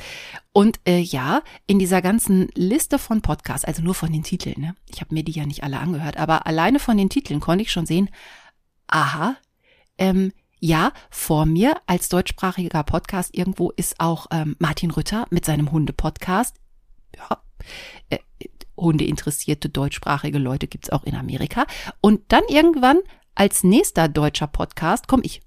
Und 0.53 0.81
äh, 0.87 0.99
ja, 0.99 1.43
in 1.67 1.79
dieser 1.79 2.03
ganzen 2.03 2.49
Liste 2.55 2.99
von 2.99 3.23
Podcasts, 3.23 3.65
also 3.65 3.83
nur 3.83 3.95
von 3.95 4.13
den 4.13 4.23
Titeln, 4.23 4.61
ne, 4.61 4.75
ich 4.89 5.01
habe 5.01 5.15
mir 5.15 5.25
die 5.25 5.33
ja 5.33 5.47
nicht 5.47 5.65
alle 5.65 5.79
angehört, 5.79 6.17
aber 6.17 6.47
alleine 6.47 6.79
von 6.79 6.97
den 6.97 7.09
Titeln 7.11 7.41
konnte 7.41 7.63
ich 7.63 7.73
schon 7.73 7.87
sehen, 7.87 8.11
aha, 8.87 9.37
ähm, 9.99 10.33
ja, 10.65 10.93
vor 11.11 11.45
mir 11.45 11.75
als 11.87 12.09
deutschsprachiger 12.09 12.85
Podcast 12.85 13.37
irgendwo 13.37 13.71
ist 13.71 13.99
auch 13.99 14.27
ähm, 14.31 14.55
Martin 14.61 14.93
Rütter 14.93 15.27
mit 15.31 15.45
seinem 15.45 15.73
Hunde-Podcast. 15.73 16.55
Ja, 17.17 17.43
äh, 18.11 18.19
Hunde-interessierte 18.83 19.69
deutschsprachige 19.69 20.39
Leute 20.39 20.67
gibt's 20.67 20.91
auch 20.91 21.05
in 21.05 21.15
Amerika. 21.15 21.67
Und 22.01 22.21
dann 22.33 22.43
irgendwann 22.49 22.99
als 23.35 23.65
nächster 23.65 24.09
deutscher 24.09 24.47
Podcast 24.47 25.09
komme 25.09 25.25
ich. 25.25 25.43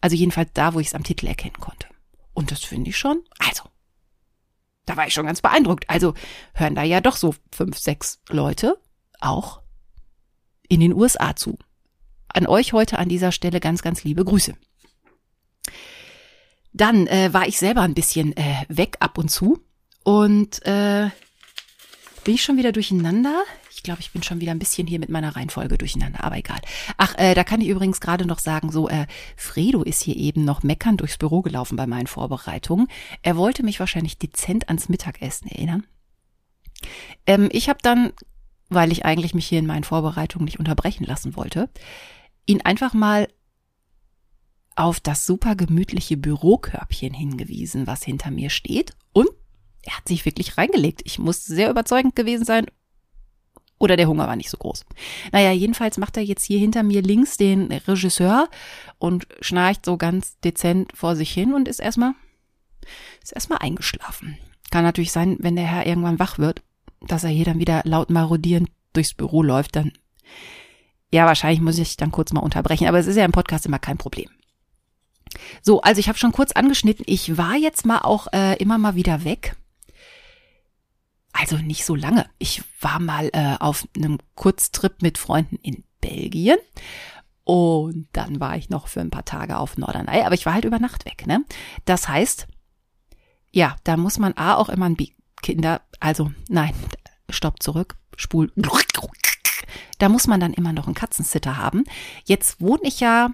Also 0.00 0.16
jedenfalls 0.16 0.50
da, 0.54 0.74
wo 0.74 0.80
ich 0.80 0.88
es 0.88 0.94
am 0.94 1.04
Titel 1.04 1.26
erkennen 1.26 1.58
konnte. 1.58 1.88
Und 2.34 2.50
das 2.50 2.62
finde 2.62 2.90
ich 2.90 2.98
schon. 2.98 3.22
Also, 3.38 3.62
da 4.84 4.96
war 4.96 5.06
ich 5.06 5.14
schon 5.14 5.26
ganz 5.26 5.40
beeindruckt. 5.40 5.88
Also 5.88 6.14
hören 6.54 6.74
da 6.74 6.82
ja 6.82 7.00
doch 7.00 7.16
so 7.16 7.34
fünf, 7.50 7.78
sechs 7.78 8.20
Leute 8.28 8.78
auch 9.20 9.62
in 10.68 10.80
den 10.80 10.92
USA 10.92 11.34
zu. 11.34 11.58
An 12.28 12.46
euch 12.46 12.72
heute 12.72 12.98
an 12.98 13.08
dieser 13.08 13.32
Stelle 13.32 13.60
ganz, 13.60 13.82
ganz 13.82 14.04
liebe 14.04 14.24
Grüße. 14.24 14.54
Dann 16.72 17.06
äh, 17.06 17.32
war 17.32 17.48
ich 17.48 17.58
selber 17.58 17.80
ein 17.80 17.94
bisschen 17.94 18.36
äh, 18.36 18.66
weg 18.68 18.96
ab 19.00 19.16
und 19.16 19.30
zu 19.30 19.64
und 20.04 20.64
äh, 20.66 21.08
bin 22.26 22.34
ich 22.34 22.42
schon 22.42 22.56
wieder 22.56 22.72
durcheinander? 22.72 23.44
Ich 23.70 23.84
glaube, 23.84 24.00
ich 24.00 24.10
bin 24.10 24.20
schon 24.24 24.40
wieder 24.40 24.50
ein 24.50 24.58
bisschen 24.58 24.88
hier 24.88 24.98
mit 24.98 25.08
meiner 25.08 25.36
Reihenfolge 25.36 25.78
durcheinander, 25.78 26.24
aber 26.24 26.36
egal. 26.36 26.58
Ach, 26.96 27.14
äh, 27.18 27.34
da 27.34 27.44
kann 27.44 27.60
ich 27.60 27.68
übrigens 27.68 28.00
gerade 28.00 28.26
noch 28.26 28.40
sagen, 28.40 28.72
so, 28.72 28.88
äh, 28.88 29.06
Fredo 29.36 29.84
ist 29.84 30.02
hier 30.02 30.16
eben 30.16 30.44
noch 30.44 30.64
meckern 30.64 30.96
durchs 30.96 31.18
Büro 31.18 31.40
gelaufen 31.40 31.76
bei 31.76 31.86
meinen 31.86 32.08
Vorbereitungen. 32.08 32.88
Er 33.22 33.36
wollte 33.36 33.62
mich 33.62 33.78
wahrscheinlich 33.78 34.18
dezent 34.18 34.66
ans 34.66 34.88
Mittagessen 34.88 35.46
erinnern. 35.46 35.86
Ähm, 37.28 37.48
ich 37.52 37.68
habe 37.68 37.78
dann, 37.80 38.12
weil 38.70 38.90
ich 38.90 39.04
eigentlich 39.04 39.32
mich 39.32 39.46
hier 39.46 39.60
in 39.60 39.66
meinen 39.66 39.84
Vorbereitungen 39.84 40.46
nicht 40.46 40.58
unterbrechen 40.58 41.04
lassen 41.04 41.36
wollte, 41.36 41.70
ihn 42.44 42.60
einfach 42.60 42.92
mal 42.92 43.28
auf 44.74 44.98
das 44.98 45.26
super 45.26 45.54
gemütliche 45.54 46.16
Bürokörbchen 46.16 47.14
hingewiesen, 47.14 47.86
was 47.86 48.02
hinter 48.02 48.32
mir 48.32 48.50
steht 48.50 48.96
er 49.86 49.96
hat 49.96 50.08
sich 50.08 50.24
wirklich 50.24 50.58
reingelegt. 50.58 51.02
Ich 51.04 51.18
muss 51.18 51.44
sehr 51.44 51.70
überzeugend 51.70 52.16
gewesen 52.16 52.44
sein. 52.44 52.66
Oder 53.78 53.96
der 53.96 54.08
Hunger 54.08 54.26
war 54.26 54.36
nicht 54.36 54.50
so 54.50 54.56
groß. 54.56 54.84
Naja, 55.32 55.52
jedenfalls 55.52 55.98
macht 55.98 56.16
er 56.16 56.22
jetzt 56.22 56.44
hier 56.44 56.58
hinter 56.58 56.82
mir 56.82 57.02
links 57.02 57.36
den 57.36 57.70
Regisseur 57.70 58.48
und 58.98 59.26
schnarcht 59.40 59.84
so 59.84 59.96
ganz 59.96 60.38
dezent 60.40 60.96
vor 60.96 61.14
sich 61.14 61.30
hin 61.30 61.52
und 61.54 61.68
ist 61.68 61.80
erstmal, 61.80 62.14
ist 63.22 63.32
erstmal 63.32 63.58
eingeschlafen. 63.58 64.38
Kann 64.70 64.82
natürlich 64.82 65.12
sein, 65.12 65.36
wenn 65.40 65.56
der 65.56 65.66
Herr 65.66 65.86
irgendwann 65.86 66.18
wach 66.18 66.38
wird, 66.38 66.62
dass 67.02 67.22
er 67.22 67.30
hier 67.30 67.44
dann 67.44 67.58
wieder 67.58 67.82
laut 67.84 68.10
marodierend 68.10 68.70
durchs 68.94 69.14
Büro 69.14 69.42
läuft, 69.42 69.76
dann, 69.76 69.92
ja, 71.12 71.26
wahrscheinlich 71.26 71.60
muss 71.60 71.78
ich 71.78 71.98
dann 71.98 72.10
kurz 72.10 72.32
mal 72.32 72.40
unterbrechen, 72.40 72.88
aber 72.88 72.98
es 72.98 73.06
ist 73.06 73.16
ja 73.16 73.26
im 73.26 73.32
Podcast 73.32 73.66
immer 73.66 73.78
kein 73.78 73.98
Problem. 73.98 74.30
So, 75.60 75.82
also 75.82 76.00
ich 76.00 76.08
habe 76.08 76.18
schon 76.18 76.32
kurz 76.32 76.52
angeschnitten, 76.52 77.04
ich 77.06 77.36
war 77.36 77.56
jetzt 77.56 77.84
mal 77.84 77.98
auch 77.98 78.28
äh, 78.32 78.56
immer 78.56 78.78
mal 78.78 78.94
wieder 78.94 79.22
weg 79.24 79.54
also 81.38 81.56
nicht 81.56 81.84
so 81.84 81.94
lange. 81.94 82.28
Ich 82.38 82.62
war 82.80 82.98
mal 82.98 83.30
äh, 83.32 83.56
auf 83.58 83.86
einem 83.96 84.18
Kurztrip 84.34 85.02
mit 85.02 85.18
Freunden 85.18 85.56
in 85.56 85.84
Belgien. 86.00 86.58
Und 87.44 88.08
dann 88.12 88.40
war 88.40 88.56
ich 88.56 88.70
noch 88.70 88.88
für 88.88 89.00
ein 89.00 89.10
paar 89.10 89.24
Tage 89.24 89.58
auf 89.58 89.78
Norderney, 89.78 90.22
aber 90.22 90.34
ich 90.34 90.46
war 90.46 90.54
halt 90.54 90.64
über 90.64 90.80
Nacht 90.80 91.04
weg, 91.04 91.28
ne? 91.28 91.44
Das 91.84 92.08
heißt, 92.08 92.48
ja, 93.52 93.76
da 93.84 93.96
muss 93.96 94.18
man 94.18 94.36
A 94.36 94.56
auch 94.56 94.68
immer 94.68 94.86
ein 94.86 94.96
B 94.96 95.10
Kinder, 95.42 95.82
also 96.00 96.32
nein, 96.48 96.74
stopp 97.30 97.62
zurück, 97.62 97.96
spul. 98.16 98.50
Da 99.98 100.08
muss 100.08 100.26
man 100.26 100.40
dann 100.40 100.54
immer 100.54 100.72
noch 100.72 100.86
einen 100.86 100.94
Katzensitter 100.94 101.56
haben. 101.56 101.84
Jetzt 102.24 102.60
wohne 102.60 102.82
ich 102.82 103.00
ja 103.00 103.30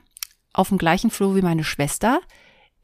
auf 0.53 0.69
dem 0.69 0.79
gleichen 0.79 1.11
Flur 1.11 1.35
wie 1.35 1.43
meine 1.43 1.65
Schwester. 1.65 2.21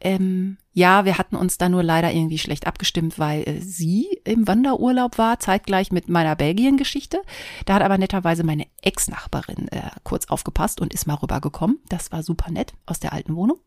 Ähm, 0.01 0.57
ja, 0.79 1.05
wir 1.05 1.19
hatten 1.19 1.35
uns 1.35 1.59
da 1.59 1.69
nur 1.69 1.83
leider 1.83 2.13
irgendwie 2.13 2.39
schlecht 2.39 2.69
abgestimmt, 2.69 3.19
weil 3.19 3.43
äh, 3.49 3.61
sie 3.61 4.21
im 4.23 4.47
Wanderurlaub 4.47 5.19
war, 5.19 5.41
zeitgleich 5.41 5.91
mit 5.91 6.09
meiner 6.09 6.37
Belgien-Geschichte. 6.37 7.21
Da 7.67 7.75
hat 7.75 7.83
aber 7.83 7.99
netterweise 7.99 8.45
meine 8.45 8.69
Ex-Nachbarin 8.81 9.67
äh, 9.69 9.91
kurz 10.05 10.27
aufgepasst 10.27 10.81
und 10.81 10.95
ist 10.95 11.09
mal 11.09 11.15
rübergekommen. 11.15 11.81
Das 11.89 12.13
war 12.13 12.23
super 12.23 12.53
nett 12.53 12.75
aus 12.87 13.01
der 13.01 13.13
alten 13.13 13.35
Wohnung. 13.35 13.59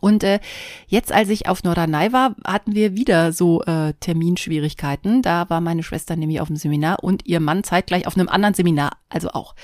Und 0.00 0.22
äh, 0.22 0.38
jetzt, 0.86 1.12
als 1.12 1.30
ich 1.30 1.48
auf 1.48 1.64
Norderney 1.64 2.12
war, 2.12 2.36
hatten 2.44 2.74
wir 2.74 2.94
wieder 2.94 3.32
so 3.32 3.62
äh, 3.62 3.94
Terminschwierigkeiten. 3.98 5.22
Da 5.22 5.48
war 5.48 5.62
meine 5.62 5.82
Schwester 5.82 6.14
nämlich 6.14 6.42
auf 6.42 6.48
dem 6.48 6.56
Seminar 6.56 7.02
und 7.02 7.24
ihr 7.24 7.40
Mann 7.40 7.64
zeitgleich 7.64 8.06
auf 8.06 8.16
einem 8.16 8.28
anderen 8.28 8.52
Seminar, 8.52 8.98
also 9.08 9.30
auch. 9.30 9.54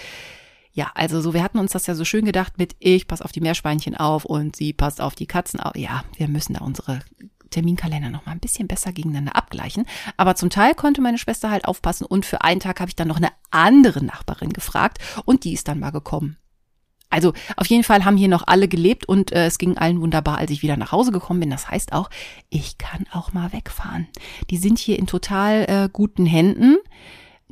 Ja, 0.76 0.90
also 0.95 1.21
so, 1.21 1.33
wir 1.35 1.43
hatten 1.45 1.61
uns 1.61 1.71
das 1.71 1.87
ja 1.87 1.95
so 1.95 2.04
schön 2.04 2.25
gedacht 2.25 2.59
mit 2.59 2.75
ich 2.81 3.07
pass 3.07 3.23
auf 3.23 3.31
die 3.31 3.40
Meerschweinchen 3.40 3.97
auf 3.97 4.25
und 4.25 4.57
sie 4.57 4.73
passt 4.73 5.00
auf 5.00 5.14
die 5.14 5.26
Katzen 5.26 5.61
auf. 5.61 5.76
Ja, 5.76 6.04
wir 6.16 6.26
müssen 6.26 6.54
da 6.54 6.62
unsere 6.62 7.00
Terminkalender 7.50 8.11
noch 8.11 8.26
mal 8.26 8.33
ein 8.33 8.40
bisschen 8.40 8.66
besser 8.66 8.93
gegeneinander 8.93 9.37
abgleichen. 9.37 9.87
Aber 10.16 10.35
zum 10.35 10.50
Teil 10.50 10.75
konnte 10.75 11.00
meine 11.00 11.19
Schwester 11.19 11.49
halt 11.50 11.66
aufpassen 11.66 12.04
und 12.04 12.26
für 12.26 12.43
einen 12.43 12.59
Tag 12.59 12.81
habe 12.81 12.88
ich 12.88 12.97
dann 12.97 13.07
noch 13.07 13.19
eine 13.19 13.31
andere 13.52 14.04
Nachbarin 14.04 14.52
gefragt 14.52 14.99
und 15.25 15.45
die 15.45 15.52
ist 15.52 15.69
dann 15.69 15.78
mal 15.78 15.90
gekommen. 15.90 16.38
Also 17.09 17.33
auf 17.57 17.69
jeden 17.69 17.85
Fall 17.85 18.04
haben 18.04 18.16
hier 18.16 18.26
noch 18.26 18.43
alle 18.49 18.66
gelebt 18.66 19.09
und 19.09 19.31
äh, 19.31 19.47
es 19.47 19.59
ging 19.59 19.78
allen 19.78 20.00
wunderbar, 20.00 20.38
als 20.38 20.50
ich 20.50 20.62
wieder 20.62 20.76
nach 20.76 20.90
Hause 20.90 21.12
gekommen 21.12 21.38
bin. 21.38 21.50
Das 21.50 21.71
heißt 21.71 21.93
auch, 21.93 22.11
ich 22.50 22.78
kann 22.78 23.07
auch 23.12 23.33
mal 23.33 23.52
wegfahren. 23.52 24.09
Die 24.50 24.57
sind 24.57 24.81
hier 24.81 24.99
in 24.99 25.07
total 25.07 25.64
äh, 25.69 25.88
guten 25.93 26.26
Händen 26.26 26.78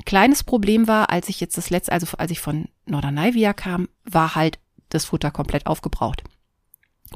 kleines 0.05 0.45
Problem 0.45 0.89
war, 0.89 1.11
als 1.11 1.29
ich 1.29 1.41
jetzt 1.41 1.57
das 1.57 1.71
letzte, 1.71 1.93
also 1.93 2.07
als 2.19 2.31
ich 2.31 2.41
von 2.41 2.69
Norderney 2.87 3.53
kam, 3.55 3.89
war 4.05 4.35
halt 4.35 4.59
das 4.89 5.05
Futter 5.07 5.31
komplett 5.31 5.67
aufgebraucht. 5.67 6.23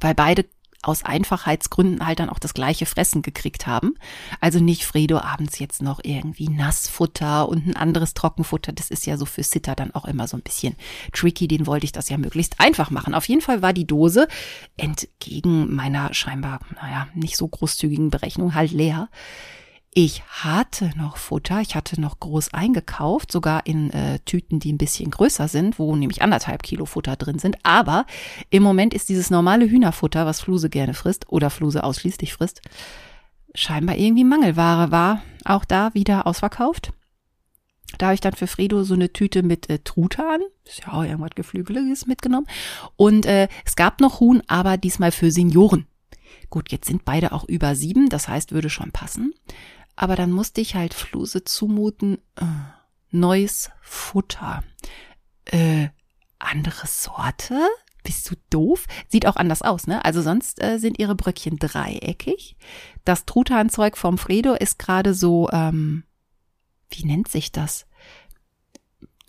Weil 0.00 0.14
beide 0.14 0.44
aus 0.82 1.04
Einfachheitsgründen 1.04 2.06
halt 2.06 2.20
dann 2.20 2.30
auch 2.30 2.38
das 2.38 2.54
gleiche 2.54 2.86
Fressen 2.86 3.22
gekriegt 3.22 3.66
haben. 3.66 3.94
Also 4.40 4.60
nicht 4.60 4.84
Fredo 4.84 5.18
abends 5.18 5.58
jetzt 5.58 5.82
noch 5.82 6.00
irgendwie 6.02 6.48
Nassfutter 6.48 7.48
und 7.48 7.66
ein 7.66 7.76
anderes 7.76 8.14
Trockenfutter. 8.14 8.72
Das 8.72 8.90
ist 8.90 9.06
ja 9.06 9.16
so 9.16 9.24
für 9.24 9.42
Sitter 9.42 9.74
dann 9.74 9.94
auch 9.94 10.04
immer 10.04 10.28
so 10.28 10.36
ein 10.36 10.42
bisschen 10.42 10.76
tricky. 11.12 11.48
Den 11.48 11.66
wollte 11.66 11.84
ich 11.84 11.92
das 11.92 12.08
ja 12.08 12.18
möglichst 12.18 12.60
einfach 12.60 12.90
machen. 12.90 13.14
Auf 13.14 13.28
jeden 13.28 13.40
Fall 13.40 13.62
war 13.62 13.72
die 13.72 13.86
Dose 13.86 14.28
entgegen 14.76 15.74
meiner 15.74 16.14
scheinbar, 16.14 16.60
naja, 16.80 17.08
nicht 17.14 17.36
so 17.36 17.48
großzügigen 17.48 18.10
Berechnung 18.10 18.54
halt 18.54 18.70
leer. 18.70 19.08
Ich 19.98 20.22
hatte 20.24 20.90
noch 20.94 21.16
Futter, 21.16 21.62
ich 21.62 21.74
hatte 21.74 21.98
noch 21.98 22.20
groß 22.20 22.52
eingekauft, 22.52 23.32
sogar 23.32 23.64
in 23.64 23.90
äh, 23.92 24.18
Tüten, 24.26 24.60
die 24.60 24.70
ein 24.70 24.76
bisschen 24.76 25.10
größer 25.10 25.48
sind, 25.48 25.78
wo 25.78 25.96
nämlich 25.96 26.20
anderthalb 26.20 26.62
Kilo 26.62 26.84
Futter 26.84 27.16
drin 27.16 27.38
sind. 27.38 27.56
Aber 27.62 28.04
im 28.50 28.62
Moment 28.62 28.92
ist 28.92 29.08
dieses 29.08 29.30
normale 29.30 29.70
Hühnerfutter, 29.70 30.26
was 30.26 30.42
Fluse 30.42 30.68
gerne 30.68 30.92
frisst 30.92 31.32
oder 31.32 31.48
Fluse 31.48 31.82
ausschließlich 31.82 32.34
frisst, 32.34 32.60
scheinbar 33.54 33.96
irgendwie 33.96 34.24
Mangelware 34.24 34.90
war. 34.90 35.22
Auch 35.46 35.64
da 35.64 35.94
wieder 35.94 36.26
ausverkauft. 36.26 36.92
Da 37.96 38.08
habe 38.08 38.14
ich 38.16 38.20
dann 38.20 38.34
für 38.34 38.48
Fredo 38.48 38.84
so 38.84 38.92
eine 38.92 39.14
Tüte 39.14 39.42
mit 39.42 39.70
äh, 39.70 39.78
Truthahn, 39.78 40.42
ist 40.66 40.80
ja 40.80 40.92
auch 40.92 41.04
irgendwas 41.04 41.36
Geflügeliges 41.36 42.06
mitgenommen. 42.06 42.48
Und 42.96 43.24
äh, 43.24 43.48
es 43.64 43.76
gab 43.76 44.02
noch 44.02 44.20
Huhn, 44.20 44.42
aber 44.46 44.76
diesmal 44.76 45.10
für 45.10 45.30
Senioren. 45.30 45.86
Gut, 46.50 46.70
jetzt 46.70 46.86
sind 46.86 47.06
beide 47.06 47.32
auch 47.32 47.44
über 47.44 47.74
sieben, 47.74 48.10
das 48.10 48.28
heißt, 48.28 48.52
würde 48.52 48.68
schon 48.68 48.92
passen. 48.92 49.32
Aber 49.96 50.14
dann 50.14 50.30
musste 50.30 50.60
ich 50.60 50.74
halt 50.74 50.94
Fluse 50.94 51.44
zumuten. 51.44 52.18
Äh, 52.36 52.44
neues 53.10 53.70
Futter. 53.80 54.62
Äh, 55.46 55.88
andere 56.38 56.86
Sorte? 56.86 57.66
bist 58.06 58.30
du 58.30 58.36
doof? 58.50 58.86
Sieht 59.08 59.26
auch 59.26 59.34
anders 59.34 59.62
aus, 59.62 59.88
ne? 59.88 60.04
Also 60.04 60.22
sonst 60.22 60.62
äh, 60.62 60.78
sind 60.78 60.98
ihre 61.00 61.16
Bröckchen 61.16 61.58
dreieckig. 61.58 62.56
Das 63.04 63.26
Truthahnzeug 63.26 63.96
vom 63.96 64.16
Fredo 64.16 64.54
ist 64.54 64.78
gerade 64.78 65.12
so, 65.12 65.50
ähm, 65.50 66.04
wie 66.88 67.04
nennt 67.04 67.28
sich 67.28 67.50
das? 67.50 67.86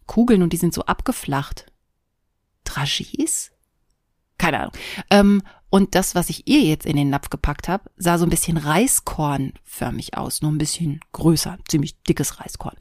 Kugeln 0.06 0.44
und 0.44 0.54
die 0.54 0.58
sind 0.58 0.76
so 0.76 0.84
abgeflacht. 0.84 1.66
Dragies? 2.64 3.52
Keine 4.38 4.60
Ahnung. 4.60 4.74
Ähm, 5.10 5.42
und 5.70 5.96
das, 5.96 6.16
was 6.16 6.30
ich 6.30 6.48
ihr 6.48 6.62
jetzt 6.62 6.86
in 6.86 6.96
den 6.96 7.10
Napf 7.10 7.30
gepackt 7.30 7.68
habe, 7.68 7.90
sah 7.98 8.18
so 8.18 8.26
ein 8.26 8.30
bisschen 8.30 8.58
Reiskornförmig 8.58 10.18
aus, 10.18 10.42
nur 10.42 10.52
ein 10.52 10.58
bisschen 10.58 11.02
größer, 11.12 11.58
ziemlich 11.68 12.02
dickes 12.04 12.40
Reiskorn. 12.40 12.78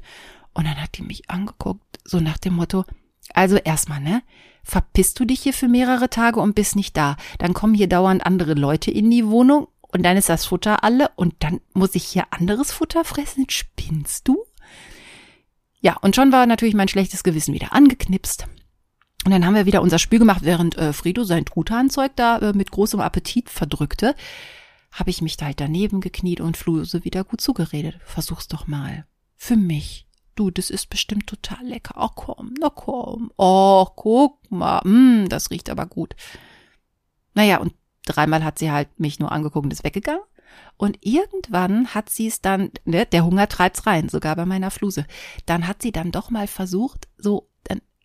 Und 0.55 0.67
dann 0.67 0.81
hat 0.81 0.97
die 0.97 1.03
mich 1.03 1.29
angeguckt, 1.29 1.99
so 2.05 2.21
nach 2.21 2.39
dem 2.39 2.55
Motto, 2.55 2.85
also 3.35 3.57
erstmal, 3.57 4.01
ne? 4.01 4.23
Verpisst 4.63 5.19
du 5.21 5.25
dich 5.25 5.43
hier 5.43 5.53
für 5.53 5.69
mehrere 5.69 6.11
Tage 6.11 6.41
und 6.41 6.55
bist 6.55 6.77
nicht 6.77 6.97
da. 6.97 7.17
Dann 7.39 7.55
kommen 7.55 7.75
hier 7.75 7.89
dauernd 7.89 8.25
andere 8.25 8.55
Leute 8.55 8.91
in 8.91 9.11
die 9.11 9.27
Wohnung 9.27 9.69
und 9.81 10.03
dann 10.03 10.17
ist 10.17 10.29
das 10.29 10.47
Futter 10.47 10.83
alle 10.85 11.11
und 11.17 11.35
dann 11.41 11.61
muss 11.73 11.95
ich 11.95 12.05
hier 12.05 12.25
anderes 12.31 12.73
Futter 12.73 13.05
fressen. 13.05 13.47
Spinnst 13.49 14.27
du? 14.29 14.45
Ja, 15.81 15.97
und 15.99 16.17
schon 16.17 16.33
war 16.33 16.47
natürlich 16.47 16.75
mein 16.75 16.89
schlechtes 16.89 17.23
Gewissen 17.23 17.55
wieder 17.55 17.73
angeknipst. 17.73 18.47
Und 19.27 19.33
dann 19.33 19.45
haben 19.45 19.57
wir 19.57 19.67
wieder 19.67 19.83
unser 19.83 19.99
Spiel 19.99 20.21
gemacht, 20.21 20.45
während 20.45 20.79
äh, 20.79 20.93
Frido 20.93 21.25
sein 21.25 21.45
Truthahnzeug 21.45 22.13
da 22.15 22.39
äh, 22.39 22.53
mit 22.53 22.71
großem 22.71 23.01
Appetit 23.01 23.51
verdrückte, 23.51 24.15
habe 24.93 25.11
ich 25.11 25.21
mich 25.21 25.37
da 25.37 25.47
halt 25.47 25.59
daneben 25.59 26.01
gekniet 26.01 26.41
und 26.41 26.57
Fluse 26.57 27.05
wieder 27.05 27.25
gut 27.25 27.41
zugeredet. 27.41 27.99
Versuch's 28.05 28.47
doch 28.47 28.69
mal. 28.69 29.05
Für 29.35 29.57
mich. 29.57 30.07
Du, 30.37 30.53
das 30.53 30.71
ist 30.71 30.91
bestimmt 30.91 31.27
total 31.27 31.67
lecker. 31.67 31.95
Oh 31.99 32.11
komm, 32.15 32.55
na 32.61 32.71
komm. 32.71 33.33
Oh, 33.37 33.87
guck 33.97 34.49
mal. 34.49 34.81
Mm, 34.85 35.29
das 35.29 35.51
riecht 35.51 35.71
aber 35.71 35.87
gut. 35.87 36.15
Naja, 37.35 37.57
und 37.57 37.75
dreimal 38.05 38.45
hat 38.45 38.61
sie 38.61 38.71
halt 38.71 39.01
mich 39.01 39.19
nur 39.19 39.33
angeguckt 39.33 39.65
und 39.65 39.73
ist 39.73 39.83
weggegangen. 39.83 40.23
Und 40.77 40.99
irgendwann 41.01 41.89
hat 41.95 42.11
sie 42.11 42.29
es 42.29 42.43
dann, 42.43 42.71
ne, 42.85 43.07
der 43.07 43.25
Hunger 43.25 43.49
treibt's 43.49 43.87
rein, 43.87 44.09
sogar 44.09 44.37
bei 44.37 44.47
meiner 44.47 44.71
Fluse. 44.71 45.05
Dann 45.47 45.67
hat 45.67 45.83
sie 45.83 45.91
dann 45.91 46.13
doch 46.13 46.31
mal 46.31 46.47
versucht, 46.47 47.09
so 47.19 47.49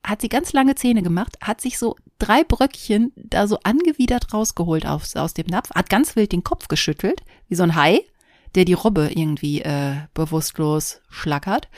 hat 0.04 0.22
sie 0.22 0.30
ganz 0.30 0.54
lange 0.54 0.76
Zähne 0.76 1.04
gemacht, 1.04 1.38
hat 1.42 1.62
sich 1.62 1.78
so 1.78 1.96
drei 2.20 2.44
Bröckchen 2.44 3.12
da 3.16 3.48
so 3.48 3.60
angewidert 3.64 4.34
rausgeholt 4.34 4.86
aus, 4.86 5.16
aus 5.16 5.34
dem 5.34 5.48
Napf, 5.48 5.72
hat 5.72 5.90
ganz 5.90 6.16
wild 6.16 6.32
den 6.32 6.44
Kopf 6.44 6.68
geschüttelt, 6.68 7.22
wie 7.48 7.56
so 7.56 7.64
ein 7.64 7.76
Hai, 7.76 8.02
der 8.56 8.66
die 8.66 8.74
Robbe 8.74 9.12
irgendwie 9.14 9.62
äh, 9.62 9.96
bewusstlos 10.14 11.02
schlackert. 11.10 11.70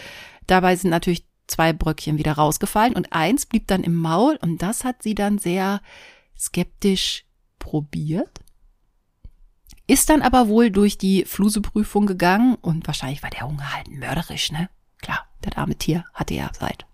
Dabei 0.48 0.75
sind 0.75 0.89
natürlich 0.89 1.25
zwei 1.48 1.74
Bröckchen 1.74 2.18
wieder 2.18 2.34
rausgefallen 2.34 2.96
und 2.96 3.12
eins 3.13 3.46
blieb 3.46 3.68
dann 3.68 3.84
im 3.84 3.96
Maul 3.96 4.38
und 4.42 4.62
das 4.62 4.84
hat 4.84 5.03
sie 5.03 5.15
dann 5.15 5.38
sehr 5.38 5.82
skeptisch 6.38 7.25
probiert. 7.60 8.39
Ist 9.86 10.10
dann 10.10 10.22
aber 10.22 10.48
wohl 10.48 10.72
durch 10.72 10.98
die 10.98 11.25
Fluseprüfung 11.25 12.06
gegangen 12.06 12.56
und 12.56 12.88
wahrscheinlich 12.88 13.22
war 13.22 13.30
der 13.30 13.48
Hunger 13.48 13.74
halt 13.74 13.89
mörderisch, 13.89 14.51
ne? 14.51 14.70
Klar, 15.01 15.27
das 15.42 15.58
arme 15.58 15.75
Tier 15.75 16.06
hatte 16.13 16.34
ja 16.34 16.50
seit 16.58 16.86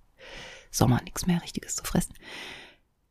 Sommer 0.72 1.02
nichts 1.04 1.26
mehr 1.26 1.42
Richtiges 1.42 1.76
zu 1.76 1.84
fressen. 1.84 2.14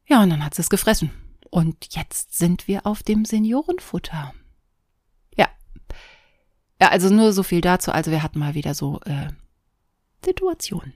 Ja, 0.06 0.22
und 0.22 0.30
dann 0.30 0.44
hat 0.44 0.54
sie 0.54 0.62
es 0.62 0.70
gefressen. 0.70 1.10
Und 1.50 1.94
jetzt 1.94 2.36
sind 2.36 2.68
wir 2.68 2.86
auf 2.86 3.02
dem 3.02 3.24
Seniorenfutter. 3.24 4.34
Ja. 5.36 5.48
Ja, 6.80 6.88
also 6.88 7.10
nur 7.10 7.32
so 7.32 7.42
viel 7.42 7.60
dazu. 7.60 7.92
Also 7.92 8.10
wir 8.10 8.22
hatten 8.22 8.38
mal 8.38 8.54
wieder 8.54 8.74
so 8.74 9.00
äh, 9.04 9.28
Situationen. 10.24 10.94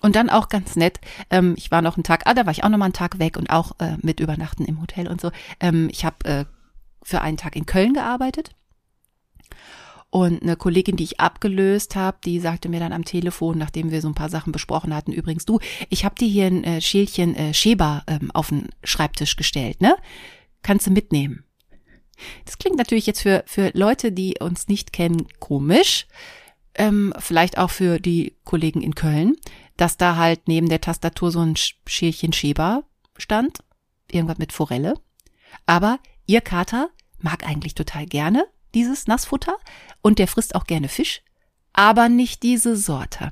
Und 0.00 0.16
dann 0.16 0.30
auch 0.30 0.48
ganz 0.48 0.74
nett, 0.74 1.00
ähm, 1.30 1.54
ich 1.56 1.70
war 1.70 1.80
noch 1.80 1.96
einen 1.96 2.02
Tag, 2.04 2.22
ah, 2.26 2.34
da 2.34 2.44
war 2.44 2.52
ich 2.52 2.64
auch 2.64 2.68
noch 2.68 2.78
mal 2.78 2.86
einen 2.86 2.92
Tag 2.92 3.20
weg 3.20 3.36
und 3.36 3.50
auch 3.50 3.72
äh, 3.78 3.96
mit 4.02 4.18
Übernachten 4.18 4.64
im 4.64 4.80
Hotel 4.80 5.06
und 5.06 5.20
so. 5.20 5.30
Ähm, 5.60 5.88
ich 5.92 6.04
habe 6.04 6.24
äh, 6.24 6.44
für 7.04 7.20
einen 7.20 7.36
Tag 7.36 7.54
in 7.54 7.66
Köln 7.66 7.94
gearbeitet 7.94 8.50
und 10.12 10.42
eine 10.42 10.56
Kollegin, 10.56 10.96
die 10.96 11.04
ich 11.04 11.20
abgelöst 11.20 11.96
habe, 11.96 12.18
die 12.22 12.38
sagte 12.38 12.68
mir 12.68 12.80
dann 12.80 12.92
am 12.92 13.06
Telefon, 13.06 13.56
nachdem 13.56 13.90
wir 13.90 14.02
so 14.02 14.08
ein 14.08 14.14
paar 14.14 14.28
Sachen 14.28 14.52
besprochen 14.52 14.94
hatten, 14.94 15.10
übrigens, 15.10 15.46
du, 15.46 15.58
ich 15.88 16.04
habe 16.04 16.16
dir 16.16 16.28
hier 16.28 16.44
ein 16.48 16.64
äh, 16.64 16.80
Schälchen 16.82 17.34
äh, 17.34 17.54
Schäber 17.54 18.04
ähm, 18.06 18.30
auf 18.32 18.50
den 18.50 18.68
Schreibtisch 18.84 19.36
gestellt, 19.36 19.80
ne? 19.80 19.96
Kannst 20.60 20.86
du 20.86 20.90
mitnehmen. 20.90 21.44
Das 22.44 22.58
klingt 22.58 22.76
natürlich 22.76 23.06
jetzt 23.06 23.22
für, 23.22 23.42
für 23.46 23.70
Leute, 23.72 24.12
die 24.12 24.36
uns 24.38 24.68
nicht 24.68 24.92
kennen, 24.92 25.28
komisch. 25.40 26.06
Ähm, 26.74 27.14
vielleicht 27.18 27.56
auch 27.56 27.70
für 27.70 27.98
die 27.98 28.36
Kollegen 28.44 28.82
in 28.82 28.94
Köln, 28.94 29.36
dass 29.78 29.96
da 29.96 30.16
halt 30.16 30.46
neben 30.46 30.68
der 30.68 30.82
Tastatur 30.82 31.32
so 31.32 31.40
ein 31.40 31.54
Schälchen 31.86 32.34
Schäber 32.34 32.84
stand. 33.16 33.60
Irgendwas 34.10 34.36
mit 34.36 34.52
Forelle. 34.52 35.00
Aber 35.64 35.98
ihr 36.26 36.42
Kater 36.42 36.90
mag 37.18 37.48
eigentlich 37.48 37.74
total 37.74 38.04
gerne 38.04 38.44
dieses 38.74 39.06
Nassfutter 39.06 39.56
und 40.02 40.18
der 40.18 40.28
frisst 40.28 40.54
auch 40.54 40.64
gerne 40.64 40.88
Fisch, 40.88 41.22
aber 41.72 42.08
nicht 42.08 42.42
diese 42.42 42.76
Sorte. 42.76 43.30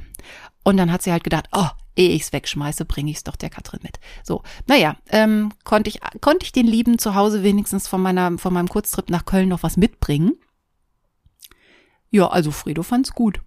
Und 0.64 0.76
dann 0.76 0.92
hat 0.92 1.02
sie 1.02 1.12
halt 1.12 1.24
gedacht, 1.24 1.48
oh, 1.52 1.68
ehe 1.96 2.10
ich's 2.10 2.32
wegschmeiße, 2.32 2.84
bringe 2.84 3.10
ich's 3.10 3.24
doch 3.24 3.36
der 3.36 3.50
Katrin 3.50 3.80
mit. 3.82 3.98
So, 4.22 4.42
naja, 4.66 4.96
ähm, 5.08 5.52
konnte 5.64 5.88
ich, 5.88 6.00
konnte 6.20 6.44
ich 6.44 6.52
den 6.52 6.66
Lieben 6.66 6.98
zu 6.98 7.14
Hause 7.14 7.42
wenigstens 7.42 7.88
von 7.88 8.00
meiner, 8.00 8.38
von 8.38 8.52
meinem 8.52 8.68
Kurztrip 8.68 9.10
nach 9.10 9.24
Köln 9.24 9.48
noch 9.48 9.62
was 9.62 9.76
mitbringen. 9.76 10.32
Ja, 12.10 12.28
also 12.28 12.50
Fredo 12.50 12.82
fand's 12.82 13.12
gut. 13.12 13.40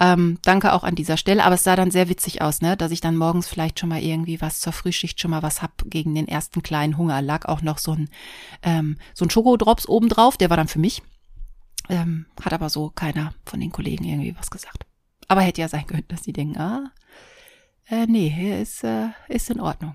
Ähm, 0.00 0.38
danke 0.42 0.72
auch 0.72 0.82
an 0.82 0.96
dieser 0.96 1.16
Stelle, 1.16 1.44
aber 1.44 1.54
es 1.54 1.62
sah 1.62 1.76
dann 1.76 1.92
sehr 1.92 2.08
witzig 2.08 2.42
aus, 2.42 2.60
ne, 2.60 2.76
dass 2.76 2.90
ich 2.90 3.00
dann 3.00 3.16
morgens 3.16 3.46
vielleicht 3.46 3.78
schon 3.78 3.88
mal 3.88 4.02
irgendwie 4.02 4.40
was 4.40 4.58
zur 4.58 4.72
Frühschicht 4.72 5.20
schon 5.20 5.30
mal 5.30 5.42
was 5.42 5.62
hab 5.62 5.84
gegen 5.86 6.14
den 6.14 6.26
ersten 6.26 6.62
kleinen 6.62 6.98
Hunger. 6.98 7.22
Lag 7.22 7.46
auch 7.46 7.62
noch 7.62 7.78
so 7.78 7.92
ein 7.92 8.08
ähm, 8.62 8.98
so 9.14 9.24
ein 9.24 9.30
Schokodrops 9.30 9.88
obendrauf, 9.88 10.36
der 10.36 10.50
war 10.50 10.56
dann 10.56 10.68
für 10.68 10.80
mich. 10.80 11.02
Ähm, 11.88 12.26
hat 12.42 12.52
aber 12.52 12.70
so 12.70 12.90
keiner 12.90 13.34
von 13.44 13.60
den 13.60 13.70
Kollegen 13.70 14.04
irgendwie 14.04 14.34
was 14.36 14.50
gesagt. 14.50 14.86
Aber 15.28 15.42
hätte 15.42 15.60
ja 15.60 15.68
sein 15.68 15.86
können, 15.86 16.04
dass 16.08 16.22
die 16.22 16.32
denken, 16.32 16.58
ah, 16.58 16.90
äh, 17.88 18.06
nee, 18.06 18.60
ist, 18.60 18.82
äh, 18.84 19.08
ist 19.28 19.50
in 19.50 19.60
Ordnung. 19.60 19.94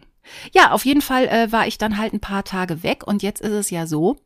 Ja, 0.54 0.72
auf 0.72 0.86
jeden 0.86 1.02
Fall 1.02 1.28
äh, 1.28 1.52
war 1.52 1.68
ich 1.68 1.78
dann 1.78 1.98
halt 1.98 2.14
ein 2.14 2.20
paar 2.20 2.44
Tage 2.44 2.84
weg 2.84 3.06
und 3.06 3.24
jetzt 3.24 3.42
ist 3.42 3.52
es 3.52 3.70
ja 3.70 3.88
so, 3.88 4.18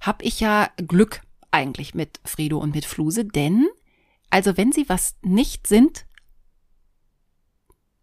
hab 0.00 0.22
ich 0.22 0.40
ja 0.40 0.68
Glück 0.76 1.22
eigentlich 1.50 1.94
mit 1.94 2.20
Frido 2.24 2.58
und 2.58 2.74
mit 2.74 2.84
Fluse, 2.84 3.24
denn 3.24 3.66
also 4.34 4.56
wenn 4.56 4.72
sie 4.72 4.88
was 4.88 5.14
nicht 5.22 5.68
sind, 5.68 6.06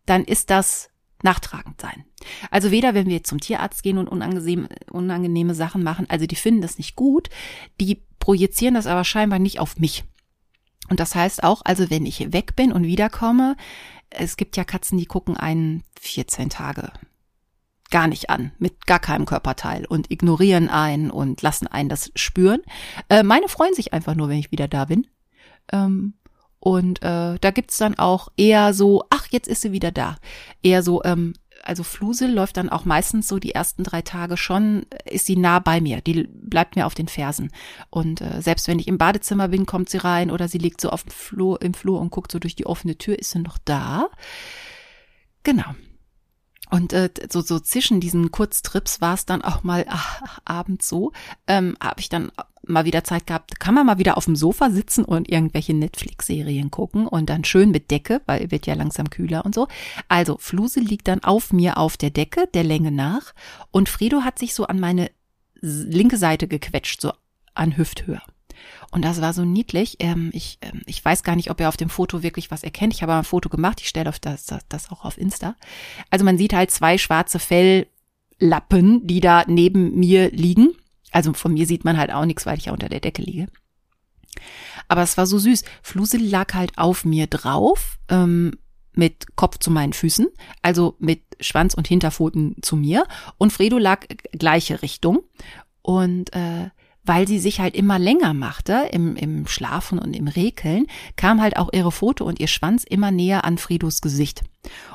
dann 0.06 0.24
ist 0.24 0.50
das 0.50 0.90
nachtragend 1.24 1.82
sein. 1.82 2.06
Also 2.50 2.72
weder, 2.72 2.94
wenn 2.94 3.08
wir 3.08 3.26
zum 3.26 3.42
Tierarzt 3.42 3.84
gehen 3.84 3.98
und 3.98 4.08
unangenehme, 4.08 4.70
unangenehme 4.90 5.54
Sachen 5.54 5.84
machen, 5.84 6.10
also 6.10 6.28
die 6.28 6.38
finden 6.38 6.62
das 6.62 6.78
nicht 6.78 6.96
gut, 6.96 7.30
die 7.82 8.06
projizieren 8.20 8.76
das 8.76 8.88
aber 8.88 9.04
scheinbar 9.04 9.40
nicht 9.40 9.60
auf 9.60 9.78
mich. 9.78 10.06
Und 10.88 11.02
das 11.02 11.16
heißt 11.16 11.44
auch, 11.44 11.64
also 11.66 11.90
wenn 11.90 12.06
ich 12.06 12.32
weg 12.32 12.56
bin 12.56 12.72
und 12.72 12.86
wiederkomme, 12.86 13.58
es 14.10 14.38
gibt 14.38 14.56
ja 14.56 14.64
Katzen, 14.64 14.98
die 14.98 15.08
gucken 15.08 15.36
einen 15.36 15.84
14 16.00 16.50
Tage 16.50 16.94
gar 17.90 18.08
nicht 18.08 18.30
an, 18.30 18.54
mit 18.58 18.88
gar 18.88 19.00
keinem 19.00 19.26
Körperteil 19.26 19.86
und 19.86 20.10
ignorieren 20.10 20.70
einen 20.70 21.12
und 21.12 21.42
lassen 21.42 21.68
einen 21.68 21.90
das 21.90 22.10
spüren. 22.16 22.62
Äh, 23.10 23.24
meine 23.24 23.50
freuen 23.50 23.74
sich 23.74 23.92
einfach 23.92 24.16
nur, 24.16 24.30
wenn 24.30 24.40
ich 24.40 24.54
wieder 24.54 24.70
da 24.70 24.86
bin. 24.86 25.08
Ähm, 25.74 26.14
und 26.62 27.02
äh, 27.02 27.40
da 27.42 27.52
gibt's 27.52 27.78
dann 27.78 27.98
auch 27.98 28.30
eher 28.38 28.76
so, 28.76 29.04
ach, 29.10 29.26
jetzt 29.32 29.48
ist 29.48 29.62
sie 29.62 29.72
wieder 29.72 29.92
da. 29.92 30.18
Eher 30.62 30.84
so, 30.84 31.04
ähm, 31.04 31.34
also 31.64 31.82
Fluse 31.82 32.28
läuft 32.28 32.58
dann 32.58 32.70
auch 32.70 32.86
meistens 32.86 33.28
so 33.28 33.40
die 33.40 33.56
ersten 33.56 33.84
drei 33.84 34.04
Tage 34.04 34.38
schon, 34.38 34.86
ist 35.06 35.26
sie 35.26 35.38
nah 35.38 35.58
bei 35.58 35.82
mir, 35.82 36.02
die 36.02 36.30
bleibt 36.32 36.76
mir 36.76 36.86
auf 36.86 36.94
den 36.94 37.08
Fersen. 37.08 37.52
Und 37.90 38.22
äh, 38.22 38.44
selbst 38.44 38.68
wenn 38.68 38.78
ich 38.78 38.88
im 38.88 39.00
Badezimmer 39.00 39.48
bin, 39.48 39.66
kommt 39.66 39.90
sie 39.90 39.98
rein 39.98 40.30
oder 40.30 40.48
sie 40.48 40.60
liegt 40.60 40.82
so 40.82 40.92
auf 40.92 41.02
dem 41.02 41.12
Flur, 41.12 41.60
im 41.64 41.74
Flur 41.74 42.00
und 42.00 42.12
guckt 42.12 42.32
so 42.32 42.38
durch 42.38 42.56
die 42.56 42.68
offene 42.68 42.96
Tür, 42.96 43.18
ist 43.18 43.32
sie 43.32 43.40
noch 43.40 43.58
da. 43.66 44.10
Genau. 45.42 45.74
Und 46.72 46.94
äh, 46.94 47.10
so, 47.30 47.42
so 47.42 47.60
zwischen 47.60 48.00
diesen 48.00 48.32
Kurztrips 48.32 49.02
war 49.02 49.14
es 49.14 49.26
dann 49.26 49.42
auch 49.42 49.64
mal 49.64 49.86
ach, 49.90 50.40
abends 50.46 50.88
so, 50.88 51.12
ähm, 51.46 51.76
habe 51.82 52.00
ich 52.00 52.10
dann 52.10 52.32
mal 52.66 52.86
wieder 52.86 53.04
Zeit 53.04 53.28
gehabt, 53.28 53.60
kann 53.60 53.74
man 53.74 53.86
mal 53.86 53.98
wieder 53.98 54.18
auf 54.18 54.26
dem 54.26 54.36
Sofa 54.36 54.70
sitzen 54.70 55.04
und 55.04 55.30
irgendwelche 55.30 55.74
Netflix-Serien 55.74 56.72
gucken 56.72 57.08
und 57.08 57.30
dann 57.30 57.44
schön 57.44 57.72
mit 57.72 57.92
Decke, 57.92 58.22
weil 58.26 58.52
wird 58.52 58.68
ja 58.68 58.76
langsam 58.76 59.10
kühler 59.10 59.46
und 59.46 59.54
so. 59.54 59.68
Also 60.08 60.38
Fluse 60.38 60.80
liegt 60.80 61.08
dann 61.08 61.24
auf 61.24 61.52
mir 61.52 61.78
auf 61.78 61.98
der 61.98 62.10
Decke, 62.10 62.48
der 62.54 62.64
Länge 62.64 62.92
nach, 62.92 63.34
und 63.72 63.90
Fredo 63.90 64.22
hat 64.22 64.40
sich 64.40 64.54
so 64.54 64.66
an 64.66 64.80
meine 64.80 65.12
linke 65.60 66.18
Seite 66.18 66.48
gequetscht, 66.48 67.02
so 67.02 67.12
an 67.54 67.76
Hüfthöhe. 67.78 68.22
Und 68.92 69.04
das 69.06 69.22
war 69.22 69.34
so 69.34 69.46
niedlich. 69.46 69.98
Ähm, 70.00 70.30
ich, 70.34 70.60
ähm, 70.62 70.82
ich 70.86 71.04
weiß 71.04 71.24
gar 71.24 71.36
nicht, 71.36 71.50
ob 71.50 71.60
er 71.60 71.70
auf 71.70 71.78
dem 71.78 71.90
Foto 71.90 72.24
wirklich 72.24 72.52
was 72.52 72.64
erkennt. 72.64 72.94
Ich 72.94 73.02
habe 73.02 73.14
ein 73.14 73.24
Foto 73.24 73.50
gemacht. 73.50 73.80
Ich 73.82 73.88
stelle 73.88 74.12
das, 74.12 74.46
das, 74.46 74.66
das 74.68 74.92
auch 74.92 75.06
auf 75.06 75.18
Insta. 75.18 75.56
Also 76.10 76.26
man 76.26 76.38
sieht 76.38 76.54
halt 76.54 76.72
zwei 76.72 76.98
schwarze 76.98 77.40
Felllappen, 77.40 79.08
die 79.08 79.22
da 79.22 79.46
neben 79.48 79.98
mir 79.98 80.30
liegen. 80.32 80.74
Also 81.12 81.34
von 81.34 81.54
mir 81.54 81.66
sieht 81.66 81.86
man 81.86 81.98
halt 81.98 82.12
auch 82.12 82.26
nichts, 82.26 82.46
weil 82.46 82.58
ich 82.58 82.66
ja 82.66 82.74
unter 82.74 82.90
der 82.90 83.00
Decke 83.00 83.22
liege. 83.22 83.48
Aber 84.88 85.04
es 85.04 85.18
war 85.18 85.26
so 85.26 85.40
süß. 85.40 85.64
Fluse 85.82 86.18
lag 86.18 86.54
halt 86.54 86.78
auf 86.78 87.06
mir 87.06 87.28
drauf. 87.28 87.98
Ähm, 88.10 88.58
mit 88.94 89.36
Kopf 89.36 89.58
zu 89.60 89.72
meinen 89.72 89.94
Füßen, 89.94 90.28
also 90.62 90.96
mit 91.00 91.22
Schwanz 91.40 91.74
und 91.74 91.88
Hinterpfoten 91.88 92.58
zu 92.62 92.76
mir. 92.76 93.06
Und 93.38 93.54
Fredo 93.54 93.78
lag 93.78 94.06
gleiche 94.34 94.82
Richtung. 94.82 95.20
Und 95.82 96.34
äh, 96.34 96.70
weil 97.04 97.28
sie 97.28 97.40
sich 97.40 97.60
halt 97.60 97.76
immer 97.76 98.00
länger 98.00 98.34
machte 98.34 98.90
im, 98.92 99.16
im 99.16 99.48
Schlafen 99.48 100.00
und 100.00 100.16
im 100.16 100.28
Rekeln, 100.28 100.88
kam 101.16 101.42
halt 101.42 101.58
auch 101.58 101.70
ihre 101.74 101.92
Pfote 101.92 102.24
und 102.24 102.40
ihr 102.40 102.48
Schwanz 102.48 102.84
immer 102.84 103.12
näher 103.12 103.44
an 103.44 103.58
Fredos 103.58 104.02
Gesicht. 104.02 104.44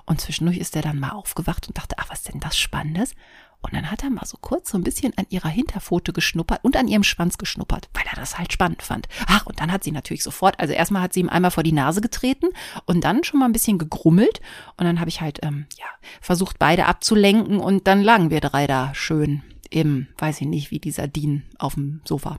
Und 0.04 0.20
zwischendurch 0.20 0.58
ist 0.58 0.76
er 0.76 0.82
dann 0.82 1.00
mal 1.00 1.10
aufgewacht 1.10 1.66
und 1.66 1.76
dachte, 1.76 1.96
ach, 1.98 2.10
was 2.10 2.22
denn 2.22 2.40
das 2.40 2.56
Spannendes? 2.56 3.14
Und 3.62 3.74
dann 3.74 3.90
hat 3.90 4.04
er 4.04 4.10
mal 4.10 4.24
so 4.24 4.36
kurz 4.40 4.70
so 4.70 4.78
ein 4.78 4.84
bisschen 4.84 5.12
an 5.16 5.26
ihrer 5.28 5.48
Hinterpfote 5.48 6.12
geschnuppert 6.12 6.62
und 6.62 6.76
an 6.76 6.88
ihrem 6.88 7.02
Schwanz 7.02 7.36
geschnuppert, 7.36 7.88
weil 7.94 8.04
er 8.10 8.16
das 8.16 8.38
halt 8.38 8.52
spannend 8.52 8.82
fand. 8.82 9.08
Ach, 9.26 9.46
und 9.46 9.60
dann 9.60 9.72
hat 9.72 9.82
sie 9.82 9.92
natürlich 9.92 10.22
sofort, 10.22 10.60
also 10.60 10.72
erstmal 10.72 11.02
hat 11.02 11.12
sie 11.12 11.20
ihm 11.20 11.28
einmal 11.28 11.50
vor 11.50 11.62
die 11.62 11.72
Nase 11.72 12.00
getreten 12.00 12.46
und 12.84 13.02
dann 13.02 13.24
schon 13.24 13.40
mal 13.40 13.46
ein 13.46 13.52
bisschen 13.52 13.78
gegrummelt. 13.78 14.40
Und 14.76 14.84
dann 14.84 15.00
habe 15.00 15.08
ich 15.08 15.20
halt, 15.20 15.40
ähm, 15.42 15.66
ja, 15.78 15.86
versucht, 16.20 16.58
beide 16.58 16.86
abzulenken 16.86 17.58
und 17.58 17.86
dann 17.86 18.02
lagen 18.02 18.30
wir 18.30 18.40
drei 18.40 18.66
da 18.66 18.94
schön 18.94 19.42
im, 19.70 20.06
weiß 20.18 20.40
ich 20.40 20.46
nicht, 20.46 20.70
wie 20.70 20.78
dieser 20.78 21.08
Dean 21.08 21.42
auf 21.58 21.74
dem 21.74 22.00
Sofa. 22.04 22.38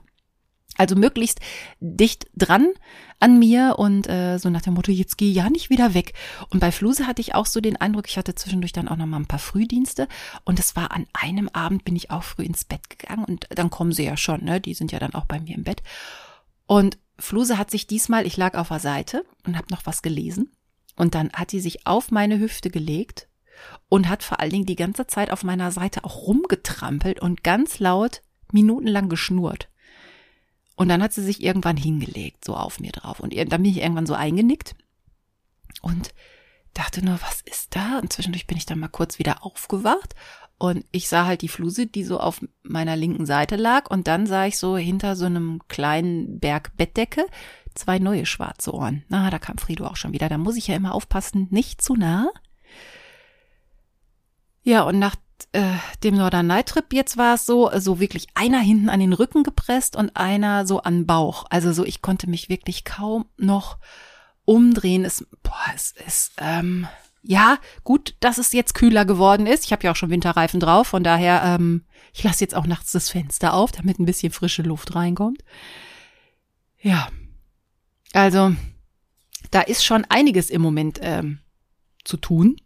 Also 0.78 0.96
möglichst 0.96 1.40
dicht 1.80 2.28
dran 2.34 2.68
an 3.20 3.38
mir 3.38 3.74
und 3.78 4.08
äh, 4.08 4.38
so 4.38 4.48
nach 4.48 4.62
dem 4.62 4.74
Motto, 4.74 4.92
jetzt 4.92 5.18
geh 5.18 5.28
ja 5.30 5.50
nicht 5.50 5.70
wieder 5.70 5.92
weg. 5.92 6.14
Und 6.50 6.60
bei 6.60 6.72
Fluse 6.72 7.06
hatte 7.06 7.20
ich 7.20 7.34
auch 7.34 7.46
so 7.46 7.60
den 7.60 7.76
Eindruck, 7.76 8.08
ich 8.08 8.16
hatte 8.16 8.34
zwischendurch 8.34 8.72
dann 8.72 8.88
auch 8.88 8.96
noch 8.96 9.06
mal 9.06 9.18
ein 9.18 9.26
paar 9.26 9.40
Frühdienste 9.40 10.06
und 10.44 10.58
es 10.58 10.76
war 10.76 10.92
an 10.92 11.06
einem 11.12 11.48
Abend, 11.48 11.84
bin 11.84 11.96
ich 11.96 12.10
auch 12.10 12.22
früh 12.22 12.44
ins 12.44 12.64
Bett 12.64 12.88
gegangen 12.88 13.24
und 13.24 13.48
dann 13.50 13.70
kommen 13.70 13.92
sie 13.92 14.04
ja 14.04 14.16
schon, 14.16 14.44
ne? 14.44 14.60
Die 14.60 14.74
sind 14.74 14.92
ja 14.92 15.00
dann 15.00 15.14
auch 15.14 15.24
bei 15.24 15.40
mir 15.40 15.56
im 15.56 15.64
Bett. 15.64 15.82
Und 16.66 16.96
Fluse 17.18 17.58
hat 17.58 17.70
sich 17.70 17.86
diesmal, 17.88 18.24
ich 18.24 18.36
lag 18.36 18.56
auf 18.56 18.68
der 18.68 18.78
Seite 18.78 19.24
und 19.44 19.56
habe 19.56 19.66
noch 19.70 19.84
was 19.84 20.02
gelesen 20.02 20.52
und 20.94 21.14
dann 21.14 21.32
hat 21.32 21.50
sie 21.50 21.60
sich 21.60 21.86
auf 21.86 22.10
meine 22.12 22.38
Hüfte 22.38 22.70
gelegt 22.70 23.28
und 23.88 24.08
hat 24.08 24.22
vor 24.22 24.38
allen 24.38 24.52
Dingen 24.52 24.66
die 24.66 24.76
ganze 24.76 25.08
Zeit 25.08 25.30
auf 25.32 25.42
meiner 25.42 25.72
Seite 25.72 26.04
auch 26.04 26.26
rumgetrampelt 26.26 27.20
und 27.20 27.42
ganz 27.42 27.80
laut 27.80 28.22
minutenlang 28.52 29.08
geschnurrt. 29.08 29.68
Und 30.78 30.88
dann 30.88 31.02
hat 31.02 31.12
sie 31.12 31.24
sich 31.24 31.42
irgendwann 31.42 31.76
hingelegt, 31.76 32.44
so 32.44 32.54
auf 32.54 32.78
mir 32.78 32.92
drauf. 32.92 33.18
Und 33.18 33.36
dann 33.36 33.62
bin 33.62 33.72
ich 33.72 33.78
irgendwann 33.78 34.06
so 34.06 34.14
eingenickt 34.14 34.76
und 35.82 36.14
dachte 36.72 37.04
nur, 37.04 37.20
was 37.20 37.40
ist 37.40 37.74
da? 37.74 37.98
Und 37.98 38.12
zwischendurch 38.12 38.46
bin 38.46 38.56
ich 38.56 38.64
dann 38.64 38.78
mal 38.78 38.86
kurz 38.86 39.18
wieder 39.18 39.44
aufgewacht 39.44 40.14
und 40.56 40.84
ich 40.92 41.08
sah 41.08 41.26
halt 41.26 41.42
die 41.42 41.48
Fluse, 41.48 41.86
die 41.86 42.04
so 42.04 42.20
auf 42.20 42.40
meiner 42.62 42.94
linken 42.94 43.26
Seite 43.26 43.56
lag. 43.56 43.90
Und 43.90 44.06
dann 44.06 44.26
sah 44.26 44.46
ich 44.46 44.56
so 44.56 44.76
hinter 44.76 45.16
so 45.16 45.24
einem 45.24 45.62
kleinen 45.66 46.38
Berg 46.38 46.76
Bettdecke 46.76 47.26
zwei 47.74 47.98
neue 47.98 48.24
schwarze 48.24 48.72
Ohren. 48.72 49.04
Na, 49.08 49.30
da 49.30 49.40
kam 49.40 49.58
Frido 49.58 49.84
auch 49.86 49.96
schon 49.96 50.12
wieder. 50.12 50.28
Da 50.28 50.38
muss 50.38 50.56
ich 50.56 50.68
ja 50.68 50.76
immer 50.76 50.94
aufpassen, 50.94 51.48
nicht 51.50 51.82
zu 51.82 51.94
nah. 51.94 52.30
Ja, 54.62 54.82
und 54.82 55.00
nach 55.00 55.16
äh, 55.52 55.74
dem 56.02 56.16
Northern 56.16 56.46
Night 56.46 56.68
Trip 56.68 56.92
jetzt 56.92 57.16
war 57.16 57.34
es 57.34 57.46
so, 57.46 57.70
so 57.78 58.00
wirklich 58.00 58.26
einer 58.34 58.60
hinten 58.60 58.88
an 58.88 59.00
den 59.00 59.12
Rücken 59.12 59.42
gepresst 59.42 59.96
und 59.96 60.16
einer 60.16 60.66
so 60.66 60.80
an 60.80 61.06
Bauch. 61.06 61.46
Also 61.50 61.72
so, 61.72 61.84
ich 61.84 62.02
konnte 62.02 62.28
mich 62.28 62.48
wirklich 62.48 62.84
kaum 62.84 63.26
noch 63.36 63.78
umdrehen. 64.44 65.04
Es, 65.04 65.26
boah, 65.42 65.52
es 65.74 65.94
ist, 66.06 66.32
ähm, 66.38 66.88
ja, 67.22 67.58
gut, 67.84 68.14
dass 68.20 68.38
es 68.38 68.52
jetzt 68.52 68.74
kühler 68.74 69.04
geworden 69.04 69.46
ist. 69.46 69.64
Ich 69.64 69.72
habe 69.72 69.84
ja 69.84 69.92
auch 69.92 69.96
schon 69.96 70.10
Winterreifen 70.10 70.60
drauf, 70.60 70.88
von 70.88 71.04
daher, 71.04 71.42
ähm, 71.44 71.84
ich 72.12 72.22
lasse 72.22 72.42
jetzt 72.42 72.54
auch 72.54 72.66
nachts 72.66 72.92
das 72.92 73.10
Fenster 73.10 73.52
auf, 73.54 73.72
damit 73.72 73.98
ein 73.98 74.06
bisschen 74.06 74.32
frische 74.32 74.62
Luft 74.62 74.94
reinkommt. 74.94 75.44
Ja, 76.80 77.08
also 78.12 78.54
da 79.50 79.60
ist 79.60 79.84
schon 79.84 80.04
einiges 80.08 80.50
im 80.50 80.62
Moment 80.62 81.00
ähm, 81.02 81.40
zu 82.04 82.16
tun. 82.16 82.56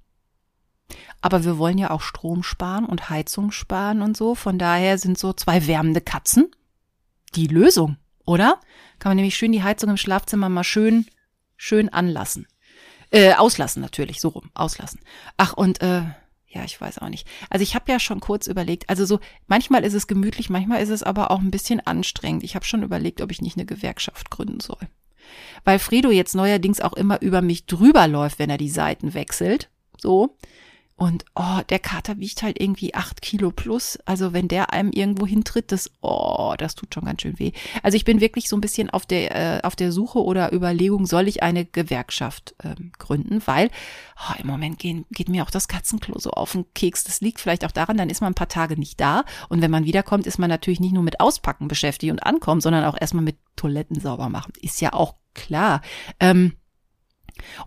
Aber 1.22 1.44
wir 1.44 1.56
wollen 1.56 1.78
ja 1.78 1.90
auch 1.90 2.02
Strom 2.02 2.42
sparen 2.42 2.84
und 2.84 3.08
Heizung 3.08 3.52
sparen 3.52 4.02
und 4.02 4.16
so. 4.16 4.34
Von 4.34 4.58
daher 4.58 4.98
sind 4.98 5.16
so 5.16 5.32
zwei 5.32 5.66
wärmende 5.66 6.00
Katzen 6.00 6.50
die 7.34 7.46
Lösung, 7.46 7.96
oder? 8.26 8.60
Kann 8.98 9.10
man 9.10 9.16
nämlich 9.16 9.36
schön 9.36 9.52
die 9.52 9.62
Heizung 9.62 9.90
im 9.90 9.96
Schlafzimmer 9.96 10.48
mal 10.48 10.64
schön, 10.64 11.06
schön 11.56 11.88
anlassen. 11.88 12.46
Äh, 13.10 13.34
auslassen 13.34 13.82
natürlich, 13.82 14.20
so 14.20 14.28
rum, 14.28 14.50
auslassen. 14.54 15.00
Ach, 15.36 15.52
und 15.54 15.82
äh, 15.82 16.02
ja, 16.48 16.64
ich 16.64 16.80
weiß 16.80 16.98
auch 16.98 17.08
nicht. 17.08 17.26
Also 17.50 17.62
ich 17.62 17.74
habe 17.74 17.90
ja 17.90 17.98
schon 17.98 18.20
kurz 18.20 18.46
überlegt, 18.46 18.88
also 18.90 19.06
so, 19.06 19.20
manchmal 19.46 19.84
ist 19.84 19.94
es 19.94 20.06
gemütlich, 20.06 20.50
manchmal 20.50 20.82
ist 20.82 20.90
es 20.90 21.02
aber 21.02 21.30
auch 21.30 21.40
ein 21.40 21.50
bisschen 21.50 21.80
anstrengend. 21.80 22.42
Ich 22.42 22.54
habe 22.54 22.64
schon 22.64 22.82
überlegt, 22.82 23.20
ob 23.20 23.30
ich 23.30 23.40
nicht 23.40 23.56
eine 23.56 23.66
Gewerkschaft 23.66 24.30
gründen 24.30 24.60
soll. 24.60 24.80
Weil 25.64 25.78
Fredo 25.78 26.10
jetzt 26.10 26.34
neuerdings 26.34 26.80
auch 26.80 26.92
immer 26.92 27.22
über 27.22 27.42
mich 27.42 27.66
drüber 27.66 28.06
läuft, 28.08 28.38
wenn 28.38 28.50
er 28.50 28.58
die 28.58 28.68
Seiten 28.68 29.14
wechselt. 29.14 29.70
So. 29.98 30.36
Und 31.02 31.24
oh, 31.34 31.58
der 31.68 31.80
Kater 31.80 32.18
wiegt 32.18 32.44
halt 32.44 32.60
irgendwie 32.60 32.94
acht 32.94 33.22
Kilo 33.22 33.50
plus. 33.50 33.98
Also 34.04 34.32
wenn 34.32 34.46
der 34.46 34.72
einem 34.72 34.92
irgendwo 34.92 35.26
hintritt, 35.26 35.72
das, 35.72 35.90
oh, 36.00 36.54
das 36.56 36.76
tut 36.76 36.94
schon 36.94 37.06
ganz 37.06 37.22
schön 37.22 37.40
weh. 37.40 37.50
Also 37.82 37.96
ich 37.96 38.04
bin 38.04 38.20
wirklich 38.20 38.48
so 38.48 38.56
ein 38.56 38.60
bisschen 38.60 38.88
auf 38.88 39.04
der, 39.04 39.56
äh, 39.56 39.60
auf 39.62 39.74
der 39.74 39.90
Suche 39.90 40.22
oder 40.22 40.52
Überlegung, 40.52 41.06
soll 41.06 41.26
ich 41.26 41.42
eine 41.42 41.64
Gewerkschaft 41.64 42.54
ähm, 42.62 42.92
gründen? 43.00 43.42
Weil 43.46 43.72
oh, 44.16 44.34
im 44.38 44.46
Moment 44.46 44.78
gehen, 44.78 45.04
geht 45.10 45.28
mir 45.28 45.42
auch 45.42 45.50
das 45.50 45.66
Katzenklo 45.66 46.20
so 46.20 46.30
auf 46.30 46.52
den 46.52 46.72
Keks. 46.72 47.02
Das 47.02 47.20
liegt 47.20 47.40
vielleicht 47.40 47.64
auch 47.64 47.72
daran, 47.72 47.96
dann 47.96 48.08
ist 48.08 48.20
man 48.20 48.30
ein 48.30 48.36
paar 48.36 48.46
Tage 48.46 48.78
nicht 48.78 49.00
da. 49.00 49.24
Und 49.48 49.60
wenn 49.60 49.72
man 49.72 49.84
wiederkommt, 49.84 50.28
ist 50.28 50.38
man 50.38 50.50
natürlich 50.50 50.78
nicht 50.78 50.94
nur 50.94 51.02
mit 51.02 51.18
Auspacken 51.18 51.66
beschäftigt 51.66 52.12
und 52.12 52.20
ankommen, 52.20 52.60
sondern 52.60 52.84
auch 52.84 52.96
erstmal 52.96 53.24
mit 53.24 53.38
Toiletten 53.56 53.98
sauber 53.98 54.28
machen. 54.28 54.52
Ist 54.60 54.80
ja 54.80 54.92
auch 54.92 55.16
klar. 55.34 55.80
Ähm, 56.20 56.52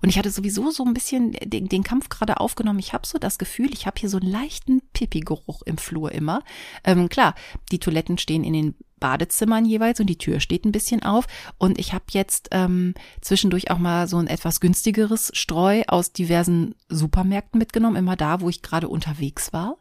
und 0.01 0.09
ich 0.09 0.17
hatte 0.17 0.31
sowieso 0.31 0.71
so 0.71 0.83
ein 0.83 0.93
bisschen 0.93 1.33
den, 1.43 1.67
den 1.67 1.83
Kampf 1.83 2.09
gerade 2.09 2.39
aufgenommen. 2.39 2.79
Ich 2.79 2.93
habe 2.93 3.07
so 3.07 3.17
das 3.17 3.37
Gefühl, 3.37 3.73
ich 3.73 3.85
habe 3.85 3.99
hier 3.99 4.09
so 4.09 4.17
einen 4.17 4.29
leichten 4.29 4.81
Pipi-Geruch 4.93 5.61
im 5.63 5.77
Flur 5.77 6.11
immer. 6.11 6.43
Ähm, 6.83 7.09
klar, 7.09 7.35
die 7.71 7.79
Toiletten 7.79 8.17
stehen 8.17 8.43
in 8.43 8.53
den 8.53 8.75
Badezimmern 8.99 9.65
jeweils 9.65 9.99
und 9.99 10.07
die 10.07 10.17
Tür 10.17 10.39
steht 10.39 10.65
ein 10.65 10.71
bisschen 10.71 11.03
auf. 11.03 11.27
Und 11.57 11.79
ich 11.79 11.93
habe 11.93 12.05
jetzt 12.11 12.49
ähm, 12.51 12.93
zwischendurch 13.21 13.69
auch 13.71 13.77
mal 13.77 14.07
so 14.07 14.17
ein 14.17 14.27
etwas 14.27 14.59
günstigeres 14.59 15.31
Streu 15.33 15.83
aus 15.87 16.11
diversen 16.11 16.75
Supermärkten 16.89 17.59
mitgenommen, 17.59 17.97
immer 17.97 18.15
da, 18.15 18.41
wo 18.41 18.49
ich 18.49 18.61
gerade 18.61 18.87
unterwegs 18.87 19.53
war. 19.53 19.77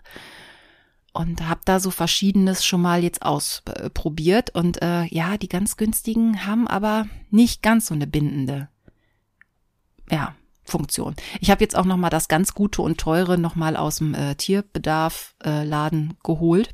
Und 1.12 1.48
habe 1.48 1.60
da 1.64 1.78
so 1.78 1.92
verschiedenes 1.92 2.64
schon 2.64 2.82
mal 2.82 3.04
jetzt 3.04 3.22
ausprobiert. 3.22 4.50
Und 4.54 4.82
äh, 4.82 5.04
ja, 5.04 5.38
die 5.38 5.48
ganz 5.48 5.76
günstigen 5.76 6.44
haben 6.44 6.66
aber 6.66 7.06
nicht 7.30 7.62
ganz 7.62 7.86
so 7.86 7.94
eine 7.94 8.08
bindende 8.08 8.68
ja, 10.10 10.34
Funktion. 10.64 11.14
Ich 11.40 11.50
habe 11.50 11.62
jetzt 11.62 11.76
auch 11.76 11.84
noch 11.84 11.96
mal 11.96 12.10
das 12.10 12.28
ganz 12.28 12.54
gute 12.54 12.82
und 12.82 12.98
teure 12.98 13.38
noch 13.38 13.54
mal 13.54 13.76
aus 13.76 13.96
dem 13.96 14.14
äh, 14.14 14.34
Tierbedarf 14.34 15.34
äh, 15.44 15.64
Laden 15.64 16.16
geholt. 16.22 16.72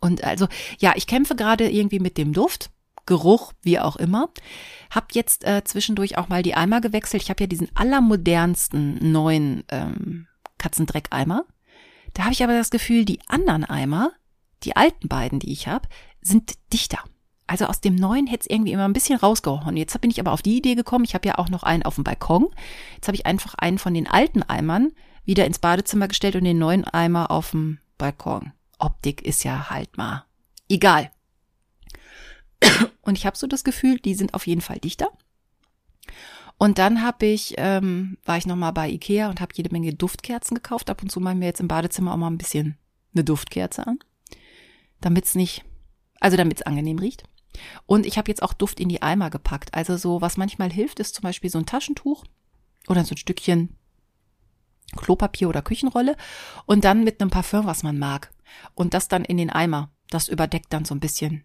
Und 0.00 0.24
also 0.24 0.48
ja, 0.78 0.92
ich 0.96 1.06
kämpfe 1.06 1.34
gerade 1.34 1.70
irgendwie 1.70 1.98
mit 1.98 2.18
dem 2.18 2.32
Duft, 2.32 2.70
Geruch, 3.06 3.52
wie 3.62 3.78
auch 3.78 3.96
immer. 3.96 4.28
Hab 4.90 5.14
jetzt 5.14 5.44
äh, 5.44 5.64
zwischendurch 5.64 6.16
auch 6.16 6.28
mal 6.28 6.42
die 6.42 6.54
Eimer 6.54 6.80
gewechselt. 6.80 7.22
Ich 7.22 7.30
habe 7.30 7.42
ja 7.42 7.46
diesen 7.46 7.68
allermodernsten 7.74 9.10
neuen 9.10 9.64
ähm, 9.68 10.28
Katzendreckeimer. 10.58 11.44
Da 12.14 12.24
habe 12.24 12.32
ich 12.32 12.44
aber 12.44 12.52
das 12.52 12.70
Gefühl, 12.70 13.04
die 13.04 13.20
anderen 13.26 13.64
Eimer, 13.64 14.12
die 14.62 14.76
alten 14.76 15.08
beiden, 15.08 15.38
die 15.38 15.52
ich 15.52 15.66
habe, 15.66 15.88
sind 16.20 16.54
dichter. 16.72 16.98
Also 17.50 17.64
aus 17.66 17.80
dem 17.80 17.96
neuen 17.96 18.28
hätte 18.28 18.42
es 18.42 18.50
irgendwie 18.54 18.70
immer 18.70 18.84
ein 18.84 18.92
bisschen 18.92 19.18
rausgehauen. 19.18 19.76
Jetzt 19.76 20.00
bin 20.00 20.12
ich 20.12 20.20
aber 20.20 20.30
auf 20.30 20.40
die 20.40 20.56
Idee 20.56 20.76
gekommen, 20.76 21.04
ich 21.04 21.14
habe 21.14 21.26
ja 21.26 21.36
auch 21.36 21.48
noch 21.48 21.64
einen 21.64 21.82
auf 21.82 21.96
dem 21.96 22.04
Balkon. 22.04 22.46
Jetzt 22.94 23.08
habe 23.08 23.16
ich 23.16 23.26
einfach 23.26 23.56
einen 23.56 23.78
von 23.78 23.92
den 23.92 24.06
alten 24.06 24.44
Eimern 24.44 24.92
wieder 25.24 25.46
ins 25.46 25.58
Badezimmer 25.58 26.06
gestellt 26.06 26.36
und 26.36 26.44
den 26.44 26.60
neuen 26.60 26.84
Eimer 26.84 27.32
auf 27.32 27.50
dem 27.50 27.80
Balkon. 27.98 28.52
Optik 28.78 29.22
ist 29.22 29.42
ja 29.42 29.68
halt 29.68 29.98
mal 29.98 30.26
egal. 30.68 31.10
Und 33.02 33.18
ich 33.18 33.26
habe 33.26 33.36
so 33.36 33.48
das 33.48 33.64
Gefühl, 33.64 33.98
die 33.98 34.14
sind 34.14 34.34
auf 34.34 34.46
jeden 34.46 34.60
Fall 34.60 34.78
dichter. 34.78 35.08
Und 36.56 36.78
dann 36.78 37.02
habe 37.02 37.26
ich, 37.26 37.54
ähm, 37.56 38.16
war 38.24 38.36
ich 38.36 38.46
nochmal 38.46 38.72
bei 38.72 38.90
Ikea 38.90 39.28
und 39.28 39.40
habe 39.40 39.54
jede 39.56 39.72
Menge 39.72 39.92
Duftkerzen 39.92 40.54
gekauft. 40.54 40.88
Ab 40.88 41.02
und 41.02 41.10
zu 41.10 41.18
machen 41.18 41.40
wir 41.40 41.48
jetzt 41.48 41.60
im 41.60 41.66
Badezimmer 41.66 42.12
auch 42.12 42.16
mal 42.16 42.30
ein 42.30 42.38
bisschen 42.38 42.78
eine 43.12 43.24
Duftkerze 43.24 43.88
an. 43.88 43.98
Damit 45.00 45.24
es 45.24 45.34
nicht, 45.34 45.64
also 46.20 46.36
damit 46.36 46.60
es 46.60 46.66
angenehm 46.66 47.00
riecht. 47.00 47.24
Und 47.86 48.06
ich 48.06 48.18
habe 48.18 48.30
jetzt 48.30 48.42
auch 48.42 48.52
Duft 48.52 48.80
in 48.80 48.88
die 48.88 49.02
Eimer 49.02 49.30
gepackt. 49.30 49.74
Also 49.74 49.96
so, 49.96 50.20
was 50.20 50.36
manchmal 50.36 50.70
hilft, 50.70 51.00
ist 51.00 51.14
zum 51.14 51.22
Beispiel 51.22 51.50
so 51.50 51.58
ein 51.58 51.66
Taschentuch 51.66 52.24
oder 52.88 53.04
so 53.04 53.14
ein 53.14 53.18
Stückchen 53.18 53.76
Klopapier 54.96 55.48
oder 55.48 55.62
Küchenrolle 55.62 56.16
und 56.66 56.84
dann 56.84 57.04
mit 57.04 57.20
einem 57.20 57.30
Parfüm, 57.30 57.66
was 57.66 57.82
man 57.82 57.98
mag. 57.98 58.32
Und 58.74 58.94
das 58.94 59.08
dann 59.08 59.24
in 59.24 59.36
den 59.36 59.50
Eimer. 59.50 59.90
Das 60.08 60.28
überdeckt 60.28 60.72
dann 60.72 60.84
so 60.84 60.94
ein 60.94 61.00
bisschen 61.00 61.44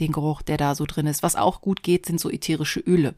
den 0.00 0.12
Geruch, 0.12 0.42
der 0.42 0.56
da 0.56 0.74
so 0.74 0.84
drin 0.84 1.06
ist. 1.06 1.22
Was 1.22 1.36
auch 1.36 1.60
gut 1.60 1.82
geht, 1.82 2.06
sind 2.06 2.20
so 2.20 2.30
ätherische 2.30 2.80
Öle. 2.80 3.14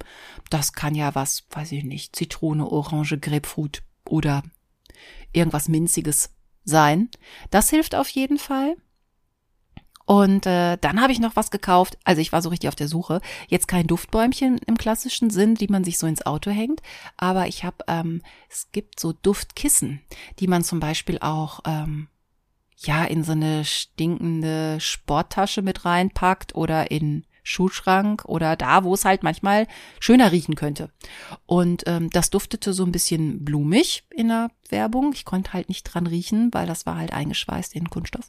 Das 0.50 0.72
kann 0.72 0.94
ja 0.94 1.14
was, 1.14 1.44
weiß 1.50 1.72
ich 1.72 1.84
nicht, 1.84 2.14
Zitrone, 2.14 2.66
Orange, 2.70 3.18
Grapefruit 3.18 3.82
oder 4.04 4.42
irgendwas 5.32 5.68
Minziges 5.68 6.30
sein. 6.64 7.10
Das 7.50 7.70
hilft 7.70 7.94
auf 7.94 8.08
jeden 8.08 8.38
Fall. 8.38 8.76
Und 10.06 10.46
äh, 10.46 10.76
dann 10.80 11.00
habe 11.00 11.12
ich 11.12 11.20
noch 11.20 11.36
was 11.36 11.50
gekauft. 11.50 11.98
Also 12.04 12.20
ich 12.20 12.32
war 12.32 12.42
so 12.42 12.50
richtig 12.50 12.68
auf 12.68 12.74
der 12.74 12.88
Suche. 12.88 13.20
Jetzt 13.48 13.68
kein 13.68 13.86
Duftbäumchen 13.86 14.58
im 14.66 14.76
klassischen 14.76 15.30
Sinn, 15.30 15.54
die 15.54 15.68
man 15.68 15.84
sich 15.84 15.98
so 15.98 16.06
ins 16.06 16.26
Auto 16.26 16.50
hängt. 16.50 16.82
Aber 17.16 17.46
ich 17.46 17.64
habe, 17.64 17.78
ähm, 17.88 18.22
es 18.50 18.70
gibt 18.72 19.00
so 19.00 19.12
Duftkissen, 19.12 20.02
die 20.40 20.46
man 20.46 20.62
zum 20.62 20.80
Beispiel 20.80 21.18
auch 21.20 21.60
ähm, 21.66 22.08
ja 22.76 23.04
in 23.04 23.24
so 23.24 23.32
eine 23.32 23.64
stinkende 23.64 24.78
Sporttasche 24.78 25.62
mit 25.62 25.84
reinpackt 25.86 26.54
oder 26.54 26.90
in 26.90 27.24
Schuhschrank 27.42 28.24
oder 28.24 28.56
da, 28.56 28.84
wo 28.84 28.94
es 28.94 29.04
halt 29.04 29.22
manchmal 29.22 29.66
schöner 30.00 30.32
riechen 30.32 30.54
könnte. 30.54 30.90
Und 31.46 31.84
ähm, 31.86 32.10
das 32.10 32.30
duftete 32.30 32.72
so 32.72 32.84
ein 32.84 32.92
bisschen 32.92 33.44
blumig 33.44 34.04
in 34.10 34.28
der 34.28 34.50
Werbung. 34.70 35.12
Ich 35.14 35.24
konnte 35.24 35.52
halt 35.52 35.68
nicht 35.68 35.84
dran 35.84 36.06
riechen, 36.06 36.52
weil 36.52 36.66
das 36.66 36.86
war 36.86 36.96
halt 36.96 37.12
eingeschweißt 37.12 37.74
in 37.74 37.88
Kunststoff. 37.90 38.28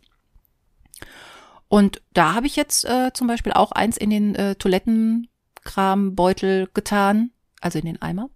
Und 1.68 2.02
da 2.14 2.34
habe 2.34 2.48
ich 2.48 2.56
jetzt 2.56 2.86
äh, 2.86 3.12
zum 3.14 3.28
Beispiel 3.28 3.54
auch 3.54 3.72
eins 3.72 3.98
in 3.98 4.10
den 4.10 4.36
äh, 4.36 4.56
Toilettenkrambeutel 4.56 6.70
getan, 6.74 7.32
also 7.62 7.80
in 7.80 7.86
den 7.86 8.02
Eimer. 8.02 8.30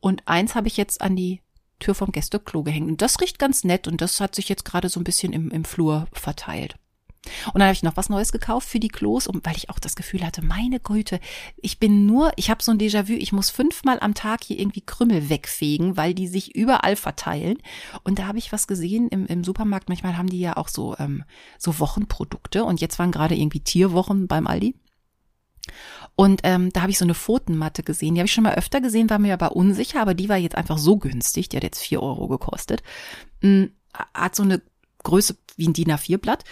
Und 0.00 0.22
eins 0.26 0.54
habe 0.54 0.68
ich 0.68 0.76
jetzt 0.76 1.00
an 1.00 1.16
die 1.16 1.40
Tür 1.78 1.94
vom 1.94 2.12
Gästeklo 2.12 2.62
gehängt. 2.62 2.88
Und 2.88 3.02
das 3.02 3.20
riecht 3.20 3.38
ganz 3.38 3.64
nett 3.64 3.88
und 3.88 4.00
das 4.00 4.20
hat 4.20 4.34
sich 4.34 4.48
jetzt 4.48 4.64
gerade 4.64 4.88
so 4.88 5.00
ein 5.00 5.04
bisschen 5.04 5.32
im, 5.32 5.50
im 5.50 5.64
Flur 5.64 6.06
verteilt. 6.12 6.76
Und 7.46 7.60
dann 7.60 7.64
habe 7.64 7.72
ich 7.72 7.82
noch 7.82 7.96
was 7.96 8.08
Neues 8.08 8.32
gekauft 8.32 8.68
für 8.68 8.80
die 8.80 8.88
Klos, 8.88 9.26
um, 9.26 9.40
weil 9.44 9.56
ich 9.56 9.70
auch 9.70 9.78
das 9.78 9.96
Gefühl 9.96 10.24
hatte, 10.24 10.44
meine 10.44 10.80
Güte, 10.80 11.20
ich 11.56 11.78
bin 11.78 12.06
nur, 12.06 12.32
ich 12.36 12.50
habe 12.50 12.62
so 12.62 12.72
ein 12.72 12.78
Déjà-vu, 12.78 13.12
ich 13.12 13.32
muss 13.32 13.50
fünfmal 13.50 13.98
am 14.00 14.14
Tag 14.14 14.44
hier 14.44 14.58
irgendwie 14.58 14.80
Krümmel 14.80 15.28
wegfegen, 15.28 15.96
weil 15.96 16.14
die 16.14 16.28
sich 16.28 16.54
überall 16.54 16.96
verteilen. 16.96 17.58
Und 18.04 18.18
da 18.18 18.26
habe 18.26 18.38
ich 18.38 18.52
was 18.52 18.66
gesehen 18.66 19.08
im, 19.08 19.26
im 19.26 19.44
Supermarkt. 19.44 19.88
Manchmal 19.88 20.16
haben 20.16 20.28
die 20.28 20.40
ja 20.40 20.56
auch 20.56 20.68
so, 20.68 20.96
ähm, 20.98 21.24
so 21.58 21.78
Wochenprodukte. 21.78 22.64
Und 22.64 22.80
jetzt 22.80 22.98
waren 22.98 23.12
gerade 23.12 23.34
irgendwie 23.34 23.60
Tierwochen 23.60 24.26
beim 24.26 24.46
Aldi. 24.46 24.74
Und 26.14 26.40
ähm, 26.44 26.72
da 26.72 26.82
habe 26.82 26.90
ich 26.90 26.98
so 26.98 27.04
eine 27.04 27.14
Pfotenmatte 27.14 27.82
gesehen. 27.82 28.14
Die 28.14 28.20
habe 28.20 28.26
ich 28.26 28.32
schon 28.32 28.44
mal 28.44 28.54
öfter 28.54 28.80
gesehen, 28.80 29.10
war 29.10 29.18
mir 29.18 29.34
aber 29.34 29.54
unsicher, 29.54 30.00
aber 30.00 30.14
die 30.14 30.28
war 30.28 30.36
jetzt 30.36 30.56
einfach 30.56 30.78
so 30.78 30.96
günstig. 30.96 31.48
Die 31.48 31.56
hat 31.56 31.64
jetzt 31.64 31.82
vier 31.82 32.02
Euro 32.02 32.28
gekostet. 32.28 32.82
Hm, 33.42 33.72
hat 34.14 34.34
so 34.34 34.42
eine 34.42 34.62
Größe 35.02 35.36
wie 35.56 35.68
ein 35.68 35.72
DIN 35.72 35.92
A4-Blatt 35.92 36.44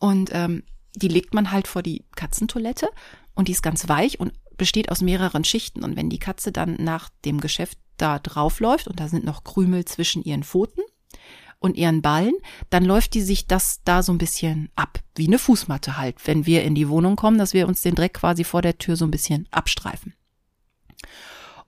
und 0.00 0.30
ähm, 0.32 0.62
die 0.94 1.08
legt 1.08 1.34
man 1.34 1.50
halt 1.50 1.68
vor 1.68 1.82
die 1.82 2.04
Katzentoilette 2.16 2.88
und 3.34 3.48
die 3.48 3.52
ist 3.52 3.62
ganz 3.62 3.88
weich 3.88 4.20
und 4.20 4.32
besteht 4.56 4.90
aus 4.90 5.00
mehreren 5.00 5.44
Schichten. 5.44 5.84
Und 5.84 5.96
wenn 5.96 6.10
die 6.10 6.18
Katze 6.18 6.52
dann 6.52 6.76
nach 6.78 7.08
dem 7.24 7.40
Geschäft 7.40 7.78
da 7.96 8.18
drauf 8.18 8.60
läuft 8.60 8.88
und 8.88 9.00
da 9.00 9.08
sind 9.08 9.24
noch 9.24 9.44
Krümel 9.44 9.84
zwischen 9.84 10.22
ihren 10.22 10.42
Pfoten 10.42 10.82
und 11.60 11.76
ihren 11.76 12.02
Ballen, 12.02 12.34
dann 12.70 12.84
läuft 12.84 13.14
die 13.14 13.22
sich 13.22 13.46
das 13.46 13.80
da 13.84 14.02
so 14.02 14.12
ein 14.12 14.18
bisschen 14.18 14.70
ab, 14.76 15.00
wie 15.16 15.26
eine 15.26 15.38
Fußmatte 15.38 15.96
halt, 15.96 16.16
wenn 16.26 16.46
wir 16.46 16.62
in 16.64 16.74
die 16.74 16.88
Wohnung 16.88 17.16
kommen, 17.16 17.38
dass 17.38 17.54
wir 17.54 17.66
uns 17.66 17.80
den 17.80 17.94
Dreck 17.94 18.14
quasi 18.14 18.44
vor 18.44 18.62
der 18.62 18.78
Tür 18.78 18.96
so 18.96 19.04
ein 19.04 19.10
bisschen 19.10 19.48
abstreifen. 19.50 20.14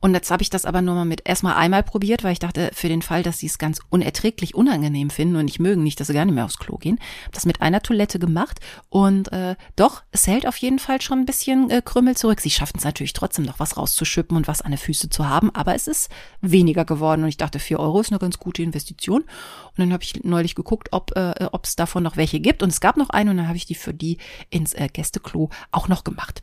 Und 0.02 0.14
jetzt 0.14 0.30
habe 0.30 0.42
ich 0.42 0.48
das 0.48 0.64
aber 0.64 0.80
nur 0.80 0.94
mal 0.94 1.04
mit 1.04 1.28
erstmal 1.28 1.56
einmal 1.56 1.82
probiert, 1.82 2.24
weil 2.24 2.32
ich 2.32 2.38
dachte, 2.38 2.70
für 2.72 2.88
den 2.88 3.02
Fall, 3.02 3.22
dass 3.22 3.38
sie 3.38 3.46
es 3.46 3.58
ganz 3.58 3.80
unerträglich 3.90 4.54
unangenehm 4.54 5.10
finden 5.10 5.36
und 5.36 5.44
nicht 5.44 5.60
mögen, 5.60 5.82
nicht, 5.82 6.00
dass 6.00 6.06
sie 6.06 6.14
gar 6.14 6.24
nicht 6.24 6.34
mehr 6.34 6.46
aufs 6.46 6.58
Klo 6.58 6.78
gehen, 6.78 6.98
das 7.32 7.44
mit 7.44 7.60
einer 7.60 7.82
Toilette 7.82 8.18
gemacht. 8.18 8.60
Und 8.88 9.30
äh, 9.30 9.56
doch, 9.76 10.02
es 10.10 10.26
hält 10.26 10.46
auf 10.46 10.56
jeden 10.56 10.78
Fall 10.78 11.02
schon 11.02 11.18
ein 11.18 11.26
bisschen 11.26 11.68
äh, 11.68 11.82
Krümmel 11.84 12.16
zurück. 12.16 12.40
Sie 12.40 12.48
schaffen 12.48 12.78
es 12.78 12.84
natürlich 12.84 13.12
trotzdem 13.12 13.44
noch 13.44 13.60
was 13.60 13.76
rauszuschippen 13.76 14.38
und 14.38 14.48
was 14.48 14.62
an 14.62 14.70
den 14.70 14.78
Füße 14.78 15.10
zu 15.10 15.28
haben, 15.28 15.54
aber 15.54 15.74
es 15.74 15.86
ist 15.86 16.10
weniger 16.40 16.86
geworden. 16.86 17.22
Und 17.22 17.28
ich 17.28 17.36
dachte, 17.36 17.58
vier 17.58 17.78
Euro 17.78 18.00
ist 18.00 18.10
eine 18.10 18.18
ganz 18.18 18.38
gute 18.38 18.62
Investition. 18.62 19.20
Und 19.20 19.76
dann 19.76 19.92
habe 19.92 20.02
ich 20.02 20.24
neulich 20.24 20.54
geguckt, 20.54 20.88
ob 20.92 21.14
äh, 21.14 21.34
es 21.62 21.76
davon 21.76 22.02
noch 22.02 22.16
welche 22.16 22.40
gibt. 22.40 22.62
Und 22.62 22.70
es 22.70 22.80
gab 22.80 22.96
noch 22.96 23.10
eine 23.10 23.32
und 23.32 23.36
dann 23.36 23.48
habe 23.48 23.58
ich 23.58 23.66
die 23.66 23.74
für 23.74 23.92
die 23.92 24.16
ins 24.48 24.72
äh, 24.72 24.88
Gästeklo 24.90 25.50
auch 25.72 25.88
noch 25.88 26.04
gemacht. 26.04 26.40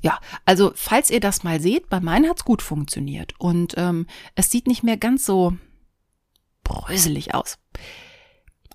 Ja, 0.00 0.20
also 0.44 0.72
falls 0.74 1.10
ihr 1.10 1.20
das 1.20 1.42
mal 1.42 1.60
seht, 1.60 1.88
bei 1.88 2.00
meinen 2.00 2.28
hat's 2.28 2.44
gut 2.44 2.62
funktioniert 2.62 3.34
und 3.38 3.74
ähm, 3.76 4.06
es 4.34 4.50
sieht 4.50 4.66
nicht 4.66 4.82
mehr 4.84 4.96
ganz 4.96 5.24
so 5.24 5.56
bröselig 6.62 7.34
aus. 7.34 7.58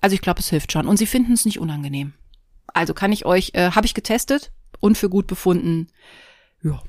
Also 0.00 0.14
ich 0.14 0.20
glaube, 0.20 0.40
es 0.40 0.50
hilft 0.50 0.72
schon 0.72 0.86
und 0.86 0.98
sie 0.98 1.06
finden 1.06 1.32
es 1.32 1.46
nicht 1.46 1.58
unangenehm. 1.58 2.12
Also 2.66 2.92
kann 2.92 3.12
ich 3.12 3.24
euch, 3.24 3.52
äh, 3.54 3.70
habe 3.70 3.86
ich 3.86 3.94
getestet 3.94 4.52
und 4.80 4.98
für 4.98 5.08
gut 5.08 5.26
befunden. 5.26 5.86
Ja, 6.62 6.82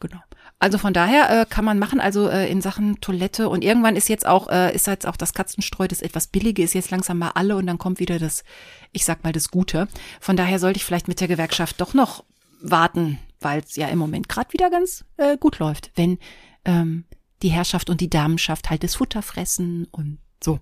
genau. 0.00 0.20
Also 0.58 0.78
von 0.78 0.94
daher 0.94 1.42
äh, 1.42 1.46
kann 1.46 1.64
man 1.64 1.78
machen, 1.78 2.00
also 2.00 2.28
äh, 2.28 2.50
in 2.50 2.62
Sachen 2.62 3.00
Toilette 3.00 3.48
und 3.48 3.62
irgendwann 3.62 3.96
ist 3.96 4.08
jetzt 4.08 4.26
auch, 4.26 4.48
äh, 4.48 4.74
ist 4.74 4.86
jetzt 4.86 5.06
auch 5.06 5.16
das 5.16 5.34
Katzenstreu, 5.34 5.86
das 5.86 6.00
etwas 6.00 6.28
billige, 6.28 6.62
ist 6.62 6.74
jetzt 6.74 6.90
langsam 6.90 7.18
mal 7.18 7.32
alle 7.34 7.56
und 7.56 7.66
dann 7.66 7.78
kommt 7.78 8.00
wieder 8.00 8.18
das, 8.18 8.44
ich 8.92 9.04
sag 9.04 9.24
mal, 9.24 9.32
das 9.32 9.50
Gute. 9.50 9.88
Von 10.20 10.36
daher 10.36 10.58
sollte 10.58 10.78
ich 10.78 10.84
vielleicht 10.84 11.06
mit 11.06 11.20
der 11.20 11.28
Gewerkschaft 11.28 11.80
doch 11.80 11.92
noch 11.92 12.24
warten, 12.62 13.18
weil 13.44 13.60
es 13.60 13.76
ja 13.76 13.88
im 13.88 13.98
Moment 13.98 14.28
gerade 14.28 14.52
wieder 14.52 14.70
ganz 14.70 15.04
äh, 15.16 15.36
gut 15.36 15.58
läuft, 15.58 15.92
wenn 15.94 16.18
ähm, 16.64 17.04
die 17.42 17.50
Herrschaft 17.50 17.90
und 17.90 18.00
die 18.00 18.10
Damenschaft 18.10 18.70
halt 18.70 18.82
das 18.82 18.96
Futter 18.96 19.22
fressen 19.22 19.86
und 19.90 20.18
so. 20.42 20.60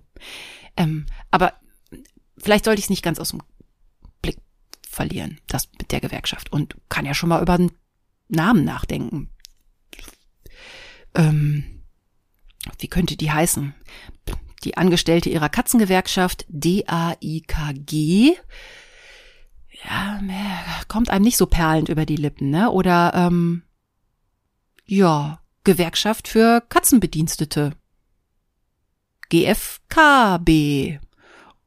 Ähm, 0.75 1.05
aber 1.31 1.53
vielleicht 2.37 2.65
sollte 2.65 2.79
ich 2.79 2.85
es 2.85 2.89
nicht 2.89 3.03
ganz 3.03 3.19
aus 3.19 3.29
dem 3.29 3.41
Blick 4.21 4.37
verlieren, 4.87 5.39
das 5.47 5.69
mit 5.79 5.91
der 5.91 6.01
Gewerkschaft. 6.01 6.51
Und 6.51 6.75
kann 6.89 7.05
ja 7.05 7.13
schon 7.13 7.29
mal 7.29 7.41
über 7.41 7.53
einen 7.53 7.71
Namen 8.27 8.65
nachdenken. 8.65 9.29
Ähm, 11.15 11.83
wie 12.79 12.87
könnte 12.87 13.15
die 13.15 13.31
heißen? 13.31 13.73
Die 14.63 14.77
Angestellte 14.77 15.29
ihrer 15.29 15.49
Katzengewerkschaft, 15.49 16.45
D-A-I-K-G 16.47 18.35
ja, 19.87 20.19
kommt 20.87 21.09
einem 21.09 21.25
nicht 21.25 21.37
so 21.37 21.45
perlend 21.45 21.89
über 21.89 22.05
die 22.05 22.15
Lippen, 22.15 22.49
ne? 22.49 22.71
Oder 22.71 23.11
ähm, 23.13 23.63
ja, 24.85 25.41
Gewerkschaft 25.63 26.27
für 26.27 26.61
Katzenbedienstete. 26.61 27.73
GFKB 29.29 30.99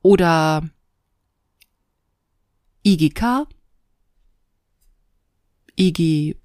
oder 0.02 0.68
IGK, 2.84 3.46
IG 5.76 6.36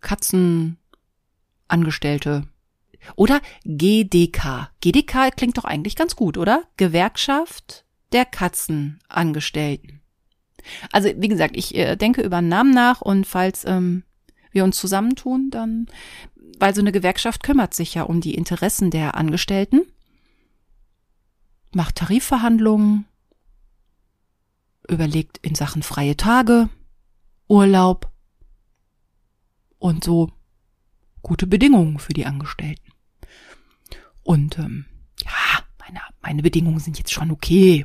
Katzenangestellte 0.00 2.48
oder 3.16 3.40
GDK. 3.64 4.70
GDK 4.80 5.30
klingt 5.34 5.56
doch 5.56 5.64
eigentlich 5.64 5.96
ganz 5.96 6.16
gut, 6.16 6.36
oder? 6.36 6.64
Gewerkschaft 6.76 7.86
der 8.12 8.26
Katzenangestellten. 8.26 10.02
Also 10.92 11.10
wie 11.16 11.28
gesagt, 11.28 11.56
ich 11.56 11.74
äh, 11.74 11.96
denke 11.96 12.22
über 12.22 12.38
einen 12.38 12.48
Namen 12.48 12.72
nach 12.72 13.00
und 13.00 13.26
falls 13.26 13.64
ähm, 13.64 14.02
wir 14.50 14.64
uns 14.64 14.78
zusammentun, 14.78 15.50
dann, 15.50 15.86
weil 16.58 16.74
so 16.74 16.80
eine 16.80 16.92
Gewerkschaft 16.92 17.42
kümmert 17.42 17.74
sich 17.74 17.94
ja 17.94 18.02
um 18.02 18.20
die 18.20 18.34
Interessen 18.34 18.90
der 18.90 19.14
Angestellten, 19.14 19.82
macht 21.72 21.96
Tarifverhandlungen, 21.96 23.04
überlegt 24.88 25.38
in 25.38 25.54
Sachen 25.54 25.82
freie 25.82 26.16
Tage, 26.16 26.68
Urlaub 27.48 28.10
und 29.78 30.04
so 30.04 30.30
gute 31.22 31.46
Bedingungen 31.46 31.98
für 31.98 32.12
die 32.12 32.26
Angestellten. 32.26 32.92
Und 34.22 34.58
ähm, 34.58 34.86
ja, 35.22 35.62
meine, 35.78 36.00
meine 36.20 36.42
Bedingungen 36.42 36.80
sind 36.80 36.98
jetzt 36.98 37.12
schon 37.12 37.30
okay. 37.30 37.84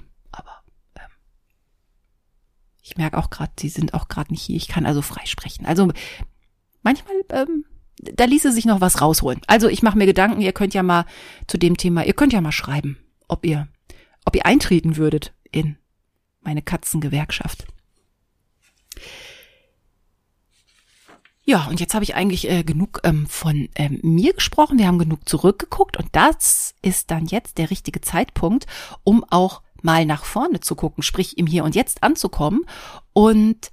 Ich 2.91 2.97
merke 2.97 3.17
auch 3.17 3.30
gerade, 3.30 3.54
sie 3.58 3.69
sind 3.69 3.93
auch 3.93 4.10
gerade 4.10 4.34
nicht 4.34 4.41
hier. 4.41 4.58
Ich 4.58 4.67
kann 4.67 4.86
also 4.86 5.01
frei 5.01 5.25
sprechen. 5.25 5.65
Also 5.65 5.93
manchmal, 6.84 7.15
ähm, 7.30 7.63
da 7.95 8.25
ließe 8.25 8.51
sich 8.51 8.65
noch 8.65 8.82
was 8.82 8.99
rausholen. 8.99 9.39
Also 9.47 9.69
ich 9.69 9.82
mache 9.82 9.97
mir 9.97 10.06
Gedanken, 10.06 10.41
ihr 10.41 10.51
könnt 10.51 10.73
ja 10.73 10.84
mal 10.84 11.06
zu 11.47 11.58
dem 11.58 11.77
Thema, 11.77 12.06
ihr 12.06 12.13
könnt 12.13 12.34
ja 12.34 12.41
mal 12.41 12.51
schreiben, 12.51 12.97
ob 13.30 13.45
ihr, 13.45 13.69
ob 14.25 14.36
ihr 14.36 14.45
eintreten 14.45 14.97
würdet 14.97 15.34
in 15.51 15.77
meine 16.41 16.62
Katzengewerkschaft. 16.62 17.65
Ja, 21.43 21.67
und 21.67 21.80
jetzt 21.80 21.93
habe 21.93 22.04
ich 22.04 22.13
eigentlich 22.13 22.49
äh, 22.49 22.63
genug 22.63 22.99
ähm, 23.06 23.25
von 23.25 23.69
ähm, 23.75 23.99
mir 24.04 24.34
gesprochen. 24.34 24.77
Wir 24.77 24.88
haben 24.88 24.99
genug 24.99 25.30
zurückgeguckt 25.30 25.95
und 25.95 26.10
das 26.12 26.75
ist 26.82 27.10
dann 27.10 27.25
jetzt 27.25 27.58
der 27.58 27.69
richtige 27.71 28.01
Zeitpunkt, 28.01 28.67
um 29.06 29.23
auch 29.30 29.62
mal 29.83 30.05
nach 30.05 30.25
vorne 30.25 30.59
zu 30.59 30.75
gucken, 30.75 31.03
sprich 31.03 31.37
im 31.37 31.47
Hier 31.47 31.63
und 31.63 31.75
Jetzt 31.75 32.03
anzukommen 32.03 32.65
und 33.13 33.71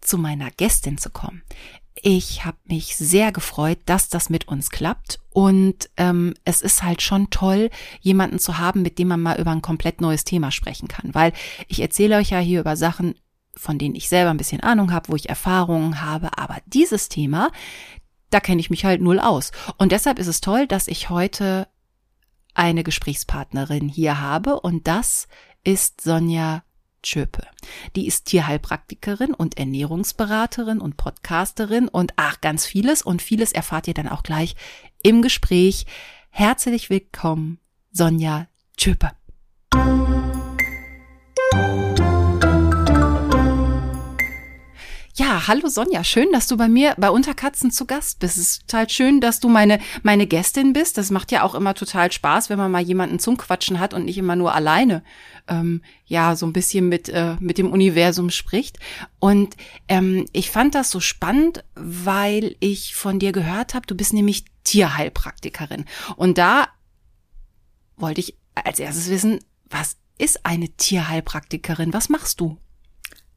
zu 0.00 0.18
meiner 0.18 0.50
Gästin 0.50 0.98
zu 0.98 1.10
kommen. 1.10 1.42
Ich 2.02 2.44
habe 2.44 2.58
mich 2.64 2.96
sehr 2.96 3.32
gefreut, 3.32 3.78
dass 3.86 4.08
das 4.08 4.28
mit 4.28 4.48
uns 4.48 4.70
klappt 4.70 5.20
und 5.30 5.88
ähm, 5.96 6.34
es 6.44 6.60
ist 6.60 6.82
halt 6.82 7.02
schon 7.02 7.30
toll, 7.30 7.70
jemanden 8.00 8.38
zu 8.38 8.58
haben, 8.58 8.82
mit 8.82 8.98
dem 8.98 9.08
man 9.08 9.22
mal 9.22 9.40
über 9.40 9.52
ein 9.52 9.62
komplett 9.62 10.00
neues 10.00 10.24
Thema 10.24 10.50
sprechen 10.50 10.88
kann, 10.88 11.14
weil 11.14 11.32
ich 11.68 11.80
erzähle 11.80 12.16
euch 12.16 12.30
ja 12.30 12.40
hier 12.40 12.60
über 12.60 12.76
Sachen, 12.76 13.14
von 13.56 13.78
denen 13.78 13.94
ich 13.94 14.08
selber 14.08 14.30
ein 14.30 14.36
bisschen 14.36 14.60
Ahnung 14.60 14.92
habe, 14.92 15.08
wo 15.08 15.16
ich 15.16 15.28
Erfahrungen 15.28 16.02
habe, 16.02 16.36
aber 16.36 16.58
dieses 16.66 17.08
Thema, 17.08 17.50
da 18.30 18.40
kenne 18.40 18.60
ich 18.60 18.70
mich 18.70 18.84
halt 18.84 19.00
null 19.00 19.20
aus. 19.20 19.52
Und 19.78 19.92
deshalb 19.92 20.18
ist 20.18 20.26
es 20.26 20.40
toll, 20.40 20.66
dass 20.66 20.88
ich 20.88 21.08
heute 21.10 21.68
eine 22.54 22.84
Gesprächspartnerin 22.84 23.88
hier 23.88 24.20
habe 24.20 24.60
und 24.60 24.86
das 24.86 25.28
ist 25.64 26.00
Sonja 26.00 26.62
Tschöpe. 27.02 27.46
Die 27.96 28.06
ist 28.06 28.24
Tierheilpraktikerin 28.26 29.34
und 29.34 29.58
Ernährungsberaterin 29.58 30.80
und 30.80 30.96
Podcasterin 30.96 31.88
und 31.88 32.14
ach, 32.16 32.40
ganz 32.40 32.64
vieles 32.66 33.02
und 33.02 33.20
vieles 33.20 33.52
erfahrt 33.52 33.88
ihr 33.88 33.94
dann 33.94 34.08
auch 34.08 34.22
gleich 34.22 34.56
im 35.02 35.20
Gespräch. 35.20 35.84
Herzlich 36.30 36.90
willkommen, 36.90 37.60
Sonja 37.92 38.48
Tschöpe. 38.76 39.12
Ja, 45.16 45.46
hallo 45.46 45.68
Sonja, 45.68 46.02
schön, 46.02 46.32
dass 46.32 46.48
du 46.48 46.56
bei 46.56 46.66
mir 46.66 46.96
bei 46.98 47.08
Unterkatzen 47.08 47.70
zu 47.70 47.86
Gast 47.86 48.18
bist. 48.18 48.36
Es 48.36 48.36
ist 48.36 48.60
total 48.62 48.90
schön, 48.90 49.20
dass 49.20 49.38
du 49.38 49.48
meine, 49.48 49.78
meine 50.02 50.26
Gästin 50.26 50.72
bist. 50.72 50.98
Das 50.98 51.12
macht 51.12 51.30
ja 51.30 51.44
auch 51.44 51.54
immer 51.54 51.74
total 51.74 52.10
Spaß, 52.10 52.50
wenn 52.50 52.58
man 52.58 52.72
mal 52.72 52.82
jemanden 52.82 53.20
zum 53.20 53.36
Quatschen 53.36 53.78
hat 53.78 53.94
und 53.94 54.06
nicht 54.06 54.18
immer 54.18 54.34
nur 54.34 54.56
alleine, 54.56 55.04
ähm, 55.46 55.82
ja, 56.04 56.34
so 56.34 56.46
ein 56.46 56.52
bisschen 56.52 56.88
mit, 56.88 57.08
äh, 57.10 57.36
mit 57.38 57.58
dem 57.58 57.70
Universum 57.70 58.30
spricht. 58.30 58.80
Und 59.20 59.54
ähm, 59.86 60.26
ich 60.32 60.50
fand 60.50 60.74
das 60.74 60.90
so 60.90 60.98
spannend, 60.98 61.62
weil 61.76 62.56
ich 62.58 62.96
von 62.96 63.20
dir 63.20 63.30
gehört 63.30 63.74
habe, 63.74 63.86
du 63.86 63.94
bist 63.94 64.14
nämlich 64.14 64.46
Tierheilpraktikerin. 64.64 65.84
Und 66.16 66.38
da 66.38 66.66
wollte 67.96 68.20
ich 68.20 68.36
als 68.56 68.80
erstes 68.80 69.08
wissen, 69.10 69.38
was 69.70 69.96
ist 70.18 70.44
eine 70.44 70.70
Tierheilpraktikerin? 70.70 71.92
Was 71.92 72.08
machst 72.08 72.40
du? 72.40 72.58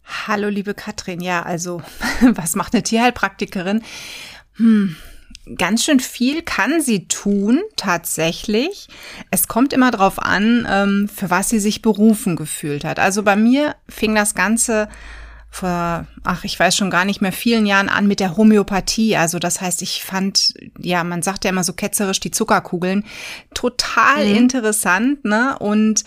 Hallo, 0.07 0.47
liebe 0.47 0.73
Katrin. 0.73 1.21
Ja, 1.21 1.43
also, 1.43 1.81
was 2.21 2.55
macht 2.55 2.73
eine 2.73 2.83
Tierheilpraktikerin? 2.83 3.83
Hm, 4.55 4.95
ganz 5.55 5.83
schön 5.83 5.99
viel 5.99 6.41
kann 6.41 6.81
sie 6.81 7.07
tun, 7.07 7.61
tatsächlich. 7.75 8.87
Es 9.31 9.47
kommt 9.47 9.73
immer 9.73 9.91
darauf 9.91 10.19
an, 10.19 10.67
ähm, 10.69 11.09
für 11.13 11.29
was 11.29 11.49
sie 11.49 11.59
sich 11.59 11.81
berufen 11.81 12.35
gefühlt 12.35 12.85
hat. 12.85 12.99
Also 12.99 13.23
bei 13.23 13.35
mir 13.35 13.75
fing 13.87 14.15
das 14.15 14.33
Ganze 14.33 14.87
vor, 15.49 16.05
ach, 16.23 16.43
ich 16.43 16.59
weiß 16.59 16.75
schon 16.75 16.89
gar 16.89 17.05
nicht 17.05 17.21
mehr 17.21 17.31
vielen 17.31 17.65
Jahren 17.65 17.89
an 17.89 18.07
mit 18.07 18.19
der 18.19 18.37
Homöopathie. 18.37 19.15
Also 19.15 19.39
das 19.39 19.61
heißt, 19.61 19.81
ich 19.81 20.03
fand, 20.03 20.53
ja, 20.79 21.03
man 21.03 21.21
sagt 21.21 21.45
ja 21.45 21.49
immer 21.49 21.63
so 21.63 21.73
ketzerisch 21.73 22.19
die 22.19 22.31
Zuckerkugeln, 22.31 23.05
total 23.53 24.27
mhm. 24.27 24.35
interessant, 24.35 25.25
ne? 25.25 25.57
Und 25.59 26.03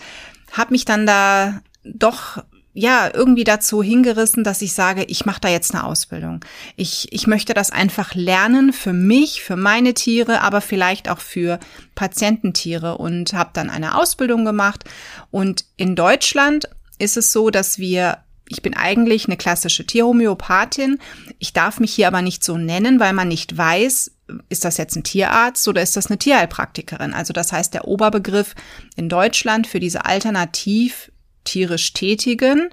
habe 0.51 0.71
mich 0.71 0.85
dann 0.85 1.05
da 1.05 1.61
doch 1.83 2.43
ja 2.73 3.09
irgendwie 3.13 3.43
dazu 3.43 3.83
hingerissen, 3.83 4.43
dass 4.43 4.61
ich 4.61 4.73
sage, 4.73 5.03
ich 5.03 5.25
mache 5.25 5.41
da 5.41 5.49
jetzt 5.49 5.73
eine 5.73 5.83
Ausbildung. 5.83 6.43
Ich, 6.75 7.11
ich 7.11 7.27
möchte 7.27 7.53
das 7.53 7.71
einfach 7.71 8.15
lernen 8.15 8.71
für 8.73 8.93
mich, 8.93 9.41
für 9.41 9.55
meine 9.55 9.93
Tiere, 9.93 10.41
aber 10.41 10.61
vielleicht 10.61 11.09
auch 11.09 11.19
für 11.19 11.59
Patiententiere 11.95 12.97
und 12.97 13.33
habe 13.33 13.51
dann 13.53 13.69
eine 13.69 13.97
Ausbildung 13.97 14.45
gemacht. 14.45 14.85
Und 15.31 15.65
in 15.75 15.95
Deutschland 15.95 16.69
ist 16.97 17.17
es 17.17 17.31
so, 17.31 17.49
dass 17.49 17.77
wir 17.77 18.19
ich 18.51 18.61
bin 18.61 18.75
eigentlich 18.75 19.27
eine 19.27 19.37
klassische 19.37 19.85
Tierhomöopathin. 19.85 20.99
Ich 21.39 21.53
darf 21.53 21.79
mich 21.79 21.93
hier 21.93 22.07
aber 22.07 22.21
nicht 22.21 22.43
so 22.43 22.57
nennen, 22.57 22.99
weil 22.99 23.13
man 23.13 23.29
nicht 23.29 23.57
weiß, 23.57 24.11
ist 24.49 24.65
das 24.65 24.77
jetzt 24.77 24.95
ein 24.95 25.03
Tierarzt 25.03 25.67
oder 25.67 25.81
ist 25.81 25.95
das 25.95 26.07
eine 26.07 26.17
Tierheilpraktikerin? 26.17 27.13
Also 27.13 27.31
das 27.31 27.53
heißt, 27.53 27.73
der 27.73 27.87
Oberbegriff 27.87 28.55
in 28.97 29.07
Deutschland 29.07 29.67
für 29.67 29.79
diese 29.79 30.05
alternativ 30.05 31.10
tierisch 31.43 31.93
tätigen, 31.93 32.69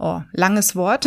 oh, 0.00 0.22
langes 0.32 0.74
Wort, 0.74 1.06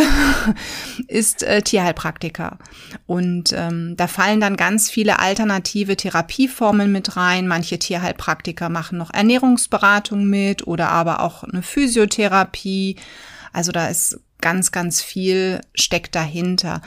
ist 1.08 1.44
äh, 1.44 1.62
Tierheilpraktiker. 1.62 2.60
Und 3.06 3.52
ähm, 3.54 3.96
da 3.98 4.08
fallen 4.08 4.40
dann 4.40 4.56
ganz 4.56 4.90
viele 4.90 5.20
alternative 5.20 5.98
Therapieformen 5.98 6.92
mit 6.92 7.18
rein. 7.18 7.48
Manche 7.48 7.80
Tierheilpraktiker 7.80 8.70
machen 8.70 8.98
noch 8.98 9.14
Ernährungsberatung 9.14 10.26
mit 10.26 10.68
oder 10.68 10.90
aber 10.90 11.22
auch 11.22 11.44
eine 11.44 11.64
Physiotherapie. 11.64 12.98
Also 13.52 13.72
da 13.72 13.88
ist 13.88 14.20
ganz, 14.42 14.72
ganz 14.72 15.02
viel 15.02 15.62
steckt 15.74 16.16
dahinter. 16.16 16.82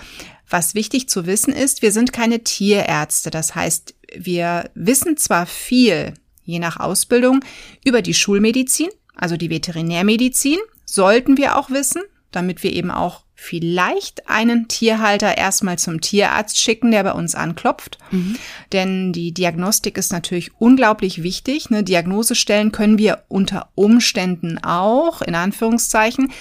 Was 0.48 0.74
wichtig 0.74 1.08
zu 1.08 1.26
wissen 1.26 1.52
ist, 1.52 1.82
wir 1.82 1.90
sind 1.90 2.12
keine 2.12 2.44
Tierärzte. 2.44 3.30
Das 3.30 3.54
heißt, 3.54 3.94
wir 4.16 4.70
wissen 4.74 5.16
zwar 5.16 5.46
viel, 5.46 6.14
je 6.44 6.60
nach 6.60 6.78
Ausbildung, 6.78 7.44
über 7.84 8.00
die 8.00 8.14
Schulmedizin, 8.14 8.90
also 9.16 9.36
die 9.36 9.50
Veterinärmedizin, 9.50 10.58
sollten 10.84 11.36
wir 11.36 11.56
auch 11.56 11.70
wissen, 11.70 12.02
damit 12.30 12.62
wir 12.62 12.72
eben 12.72 12.90
auch 12.90 13.24
vielleicht 13.34 14.28
einen 14.28 14.66
Tierhalter 14.66 15.36
erstmal 15.36 15.78
zum 15.78 16.00
Tierarzt 16.00 16.58
schicken, 16.58 16.90
der 16.90 17.04
bei 17.04 17.12
uns 17.12 17.34
anklopft. 17.34 17.98
Mhm. 18.10 18.36
Denn 18.72 19.12
die 19.12 19.32
Diagnostik 19.32 19.98
ist 19.98 20.10
natürlich 20.10 20.52
unglaublich 20.58 21.22
wichtig. 21.22 21.66
Eine 21.70 21.84
Diagnose 21.84 22.34
stellen 22.34 22.72
können 22.72 22.98
wir 22.98 23.24
unter 23.28 23.68
Umständen 23.74 24.58
auch, 24.58 25.20
in 25.20 25.34
Anführungszeichen. 25.34 26.32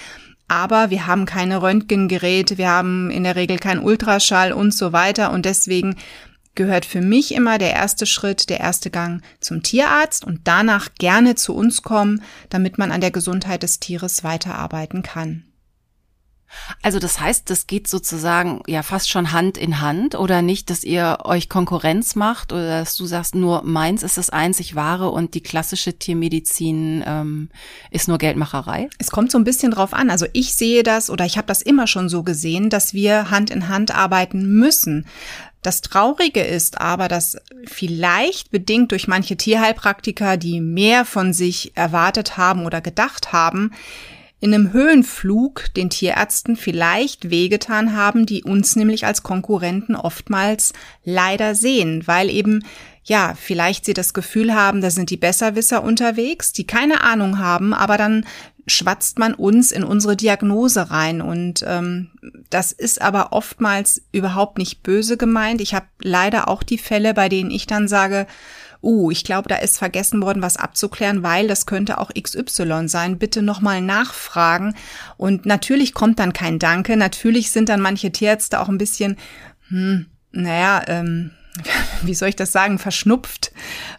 Aber 0.48 0.90
wir 0.90 1.08
haben 1.08 1.26
keine 1.26 1.62
Röntgengeräte, 1.62 2.58
wir 2.58 2.70
haben 2.70 3.10
in 3.10 3.24
der 3.24 3.36
Regel 3.36 3.58
keinen 3.58 3.84
Ultraschall 3.84 4.54
und 4.54 4.74
so 4.74 4.94
weiter. 4.94 5.32
Und 5.32 5.46
deswegen 5.46 5.96
gehört 6.56 6.86
für 6.86 7.02
mich 7.02 7.34
immer 7.34 7.58
der 7.58 7.74
erste 7.74 8.06
Schritt, 8.06 8.50
der 8.50 8.60
erste 8.60 8.90
Gang 8.90 9.22
zum 9.40 9.64
Tierarzt 9.64 10.24
und 10.26 10.42
danach 10.46 10.90
gerne 10.98 11.36
zu 11.36 11.54
uns 11.54 11.82
kommen, 11.82 12.22
damit 12.50 12.78
man 12.78 12.92
an 12.92 13.02
der 13.02 13.12
Gesundheit 13.12 13.64
des 13.64 13.80
Tieres 13.80 14.24
weiterarbeiten 14.24 15.04
kann. 15.04 15.44
Also 16.82 17.00
das 17.00 17.20
heißt, 17.20 17.50
das 17.50 17.68
geht 17.68 17.88
sozusagen 17.88 18.62
ja 18.68 18.84
fast 18.84 19.10
schon 19.10 19.32
Hand 19.32 19.58
in 19.58 19.82
Hand 19.82 20.16
oder 20.16 20.42
nicht, 20.42 20.70
dass 20.70 20.84
ihr 20.84 21.20
euch 21.24 21.50
Konkurrenz 21.50 22.16
macht 22.16 22.54
oder 22.54 22.80
dass 22.80 22.96
du 22.96 23.06
sagst, 23.06 23.36
nur 23.36 23.64
meins 23.64 24.04
ist 24.04 24.18
das 24.18 24.30
einzig 24.30 24.76
wahre 24.76 25.10
und 25.10 25.34
die 25.34 25.42
klassische 25.42 25.98
Tiermedizin 25.98 27.04
ähm, 27.06 27.50
ist 27.92 28.08
nur 28.08 28.18
Geldmacherei? 28.18 28.90
Es 29.00 29.12
kommt 29.12 29.32
so 29.32 29.38
ein 29.38 29.44
bisschen 29.44 29.72
drauf 29.72 29.94
an. 29.94 30.10
Also 30.10 30.26
ich 30.34 30.56
sehe 30.56 30.84
das 30.84 31.10
oder 31.10 31.26
ich 31.26 31.38
habe 31.38 31.48
das 31.48 31.62
immer 31.62 31.88
schon 31.88 32.10
so 32.10 32.24
gesehen, 32.24 32.70
dass 32.70 32.94
wir 32.94 33.30
Hand 33.30 33.50
in 33.50 33.68
Hand 33.68 33.96
arbeiten 33.96 34.48
müssen. 34.48 35.08
Das 35.66 35.82
Traurige 35.82 36.44
ist 36.44 36.80
aber, 36.80 37.08
dass 37.08 37.38
vielleicht 37.66 38.52
bedingt 38.52 38.92
durch 38.92 39.08
manche 39.08 39.36
Tierheilpraktiker, 39.36 40.38
die 40.38 40.62
mehr 40.62 41.06
von 41.06 41.34
sich 41.34 41.72
erwartet 41.76 42.38
haben 42.38 42.68
oder 42.68 42.82
gedacht 42.82 43.34
haben, 43.34 43.72
in 44.40 44.54
einem 44.54 44.74
Höhenflug 44.74 45.74
den 45.74 45.90
Tierärzten 45.90 46.56
vielleicht 46.56 47.32
wehgetan 47.32 47.96
haben, 47.96 48.28
die 48.28 48.44
uns 48.44 48.76
nämlich 48.76 49.08
als 49.08 49.24
Konkurrenten 49.24 49.96
oftmals 49.96 50.74
leider 51.04 51.56
sehen, 51.56 52.04
weil 52.06 52.30
eben 52.30 52.64
ja, 53.04 53.34
vielleicht 53.36 53.86
sie 53.86 53.94
das 53.94 54.14
Gefühl 54.14 54.54
haben, 54.54 54.82
da 54.82 54.92
sind 54.92 55.10
die 55.10 55.18
Besserwisser 55.18 55.84
unterwegs, 55.84 56.54
die 56.54 56.68
keine 56.68 57.02
Ahnung 57.02 57.40
haben, 57.40 57.74
aber 57.74 57.98
dann 57.98 58.26
schwatzt 58.68 59.20
man 59.20 59.34
uns 59.34 59.72
in 59.72 59.84
unsere 59.84 60.16
Diagnose 60.16 60.90
rein. 60.90 61.22
Und 61.22 61.64
ähm, 61.68 62.12
das 62.50 62.72
ist 62.72 63.02
aber 63.02 63.32
oftmals 63.32 64.02
überhaupt 64.12 64.58
nicht 64.58 64.82
böse 64.82 65.18
gemeint. 65.18 65.62
Ich 65.62 65.74
habe 65.74 65.86
leider 66.02 66.48
auch 66.48 66.64
die 66.64 66.78
Fälle, 66.78 67.14
bei 67.14 67.30
denen 67.30 67.52
ich 67.52 67.68
dann 67.68 67.88
sage, 67.88 68.26
uh, 68.82 69.12
ich 69.12 69.24
glaube, 69.24 69.50
da 69.50 69.56
ist 69.56 69.78
vergessen 69.78 70.22
worden, 70.22 70.42
was 70.42 70.58
abzuklären, 70.58 71.24
weil 71.24 71.48
das 71.48 71.66
könnte 71.66 72.00
auch 72.00 72.12
XY 72.14 72.88
sein. 72.88 73.18
Bitte 73.18 73.42
nochmal 73.42 73.82
nachfragen. 73.82 74.76
Und 75.18 75.46
natürlich 75.46 75.94
kommt 75.94 76.20
dann 76.20 76.34
kein 76.34 76.60
Danke. 76.60 76.98
Natürlich 76.98 77.52
sind 77.52 77.70
dann 77.70 77.82
manche 77.82 78.12
Tierärzte 78.12 78.60
auch 78.60 78.70
ein 78.70 78.78
bisschen, 78.78 79.18
hm, 79.70 80.08
naja, 80.32 80.84
ähm, 80.88 81.32
wie 82.02 82.14
soll 82.14 82.30
ich 82.30 82.36
das 82.36 82.52
sagen, 82.52 82.80
verschnupft, 82.80 83.52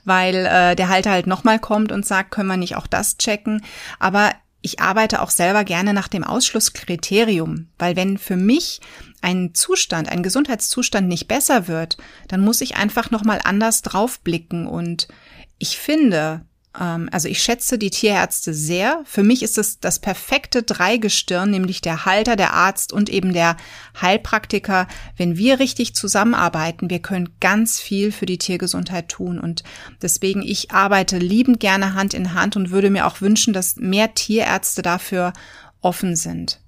weil 0.05 0.47
äh, 0.47 0.77
der 0.77 0.89
Halter 0.89 1.11
halt 1.11 1.27
nochmal 1.27 1.59
kommt 1.59 1.93
und 1.93 2.05
sagt, 2.05 2.31
können 2.31 2.49
wir 2.49 2.57
nicht 2.57 2.77
auch 2.77 2.87
das 2.87 3.17
checken. 3.17 3.63
Aber 3.99 4.33
ich 4.63 4.81
arbeite 4.81 5.23
auch 5.23 5.31
selber 5.31 5.65
gerne 5.65 5.95
nach 5.95 6.09
dem 6.09 6.25
Ausschlusskriterium, 6.25 7.69
weil 7.79 7.97
wenn 7.97 8.19
für 8.19 8.37
mich 8.37 8.81
ein 9.23 9.55
Zustand, 9.55 10.09
ein 10.09 10.23
Gesundheitszustand 10.23 11.09
nicht 11.09 11.29
besser 11.29 11.69
wird, 11.69 11.97
dann 12.29 12.41
muss 12.41 12.61
ich 12.61 12.77
einfach 12.77 13.11
nochmal 13.11 13.41
anders 13.45 13.83
draufblicken 13.83 14.67
und 14.67 15.09
ich 15.59 15.79
finde, 15.79 16.45
also 16.79 17.29
ich 17.29 17.43
schätze 17.43 17.79
die 17.79 17.91
Tierärzte 17.91 18.53
sehr. 18.53 19.01
Für 19.05 19.23
mich 19.23 19.43
ist 19.43 19.57
es 19.57 19.81
das 19.81 19.99
perfekte 19.99 20.63
Dreigestirn, 20.63 21.51
nämlich 21.51 21.81
der 21.81 22.05
Halter, 22.05 22.37
der 22.37 22.53
Arzt 22.53 22.93
und 22.93 23.09
eben 23.09 23.33
der 23.33 23.57
Heilpraktiker. 24.01 24.87
Wenn 25.17 25.37
wir 25.39 25.59
richtig 25.59 25.95
zusammenarbeiten, 25.95 26.91
wir 26.91 26.99
können 26.99 27.31
ganz 27.41 27.81
viel 27.81 28.13
für 28.13 28.27
die 28.27 28.39
Tiergesundheit 28.39 29.09
tun. 29.09 29.41
Und 29.41 29.65
deswegen, 30.03 30.43
ich 30.43 30.71
arbeite 30.73 31.19
liebend 31.19 31.61
gerne 31.61 31.95
Hand 31.95 32.13
in 32.13 32.35
Hand 32.35 32.57
und 32.57 32.71
würde 32.71 32.91
mir 32.91 33.07
auch 33.07 33.21
wünschen, 33.21 33.55
dass 33.55 33.77
mehr 33.77 34.15
Tierärzte 34.15 34.83
dafür 34.83 35.33
offen 35.81 36.15
sind. 36.15 36.61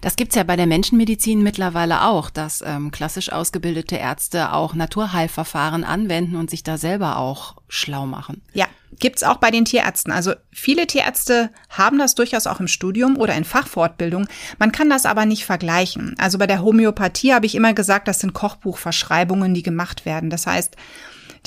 Das 0.00 0.16
gibt's 0.16 0.34
ja 0.34 0.42
bei 0.42 0.56
der 0.56 0.66
Menschenmedizin 0.66 1.42
mittlerweile 1.42 2.04
auch, 2.04 2.30
dass 2.30 2.62
ähm, 2.64 2.90
klassisch 2.90 3.30
ausgebildete 3.30 3.96
Ärzte 3.96 4.52
auch 4.52 4.74
Naturheilverfahren 4.74 5.84
anwenden 5.84 6.36
und 6.36 6.50
sich 6.50 6.62
da 6.62 6.78
selber 6.78 7.18
auch 7.18 7.56
schlau 7.68 8.06
machen. 8.06 8.42
Ja, 8.52 8.66
gibt's 8.98 9.22
auch 9.22 9.36
bei 9.36 9.50
den 9.50 9.64
Tierärzten. 9.64 10.12
Also 10.12 10.34
viele 10.52 10.86
Tierärzte 10.86 11.50
haben 11.68 11.98
das 11.98 12.14
durchaus 12.14 12.46
auch 12.46 12.60
im 12.60 12.68
Studium 12.68 13.16
oder 13.16 13.34
in 13.34 13.44
Fachfortbildung. 13.44 14.26
Man 14.58 14.72
kann 14.72 14.90
das 14.90 15.06
aber 15.06 15.26
nicht 15.26 15.44
vergleichen. 15.44 16.14
Also 16.18 16.38
bei 16.38 16.46
der 16.46 16.62
Homöopathie 16.62 17.32
habe 17.32 17.46
ich 17.46 17.54
immer 17.54 17.74
gesagt, 17.74 18.08
das 18.08 18.20
sind 18.20 18.32
Kochbuchverschreibungen, 18.32 19.54
die 19.54 19.62
gemacht 19.62 20.04
werden. 20.04 20.30
Das 20.30 20.46
heißt, 20.46 20.76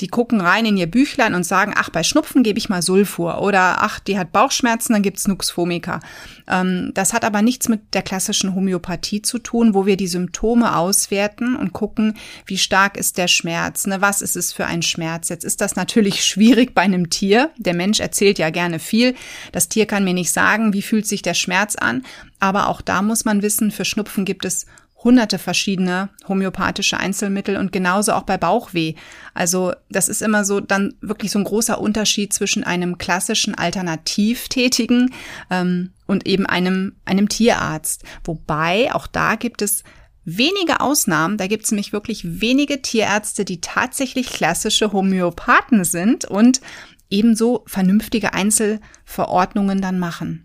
Die 0.00 0.08
gucken 0.08 0.40
rein 0.40 0.66
in 0.66 0.76
ihr 0.76 0.86
Büchlein 0.86 1.34
und 1.34 1.44
sagen, 1.44 1.72
ach, 1.76 1.90
bei 1.90 2.02
Schnupfen 2.02 2.42
gebe 2.42 2.58
ich 2.58 2.68
mal 2.68 2.82
Sulfur 2.82 3.40
oder 3.40 3.82
ach, 3.82 4.00
die 4.00 4.18
hat 4.18 4.32
Bauchschmerzen, 4.32 4.92
dann 4.92 5.02
gibt's 5.02 5.28
Nux 5.28 5.56
vomica. 5.56 6.00
Ähm, 6.48 6.90
das 6.94 7.12
hat 7.12 7.24
aber 7.24 7.42
nichts 7.42 7.68
mit 7.68 7.94
der 7.94 8.02
klassischen 8.02 8.54
Homöopathie 8.54 9.22
zu 9.22 9.38
tun, 9.38 9.74
wo 9.74 9.86
wir 9.86 9.96
die 9.96 10.08
Symptome 10.08 10.76
auswerten 10.76 11.56
und 11.56 11.72
gucken, 11.72 12.16
wie 12.46 12.58
stark 12.58 12.96
ist 12.96 13.18
der 13.18 13.28
Schmerz, 13.28 13.86
ne, 13.86 14.00
was 14.00 14.20
ist 14.20 14.36
es 14.36 14.52
für 14.52 14.66
ein 14.66 14.82
Schmerz. 14.82 15.28
Jetzt 15.28 15.44
ist 15.44 15.60
das 15.60 15.76
natürlich 15.76 16.24
schwierig 16.26 16.74
bei 16.74 16.82
einem 16.82 17.10
Tier. 17.10 17.50
Der 17.56 17.74
Mensch 17.74 18.00
erzählt 18.00 18.38
ja 18.38 18.50
gerne 18.50 18.78
viel. 18.78 19.14
Das 19.52 19.68
Tier 19.68 19.86
kann 19.86 20.04
mir 20.04 20.14
nicht 20.14 20.32
sagen, 20.32 20.72
wie 20.72 20.82
fühlt 20.82 21.06
sich 21.06 21.22
der 21.22 21.34
Schmerz 21.34 21.76
an. 21.76 22.04
Aber 22.40 22.68
auch 22.68 22.80
da 22.80 23.00
muss 23.00 23.24
man 23.24 23.42
wissen, 23.42 23.70
für 23.70 23.84
Schnupfen 23.84 24.24
gibt 24.24 24.44
es 24.44 24.66
hunderte 25.04 25.38
verschiedene 25.38 26.08
homöopathische 26.26 26.98
Einzelmittel 26.98 27.56
und 27.56 27.70
genauso 27.70 28.12
auch 28.12 28.22
bei 28.22 28.38
Bauchweh. 28.38 28.94
Also 29.34 29.74
das 29.90 30.08
ist 30.08 30.22
immer 30.22 30.44
so 30.44 30.60
dann 30.60 30.94
wirklich 31.02 31.30
so 31.30 31.38
ein 31.38 31.44
großer 31.44 31.80
Unterschied 31.80 32.32
zwischen 32.32 32.64
einem 32.64 32.98
klassischen 32.98 33.54
Alternativtätigen 33.54 35.14
ähm, 35.50 35.90
und 36.06 36.26
eben 36.26 36.46
einem, 36.46 36.96
einem 37.04 37.28
Tierarzt. 37.28 38.04
Wobei 38.24 38.92
auch 38.94 39.06
da 39.06 39.36
gibt 39.36 39.62
es 39.62 39.84
wenige 40.24 40.80
Ausnahmen. 40.80 41.36
Da 41.36 41.46
gibt 41.46 41.64
es 41.64 41.70
nämlich 41.70 41.92
wirklich 41.92 42.40
wenige 42.40 42.80
Tierärzte, 42.80 43.44
die 43.44 43.60
tatsächlich 43.60 44.30
klassische 44.30 44.92
Homöopathen 44.92 45.84
sind 45.84 46.24
und 46.24 46.62
ebenso 47.10 47.62
vernünftige 47.66 48.32
Einzelverordnungen 48.32 49.80
dann 49.80 49.98
machen. 49.98 50.43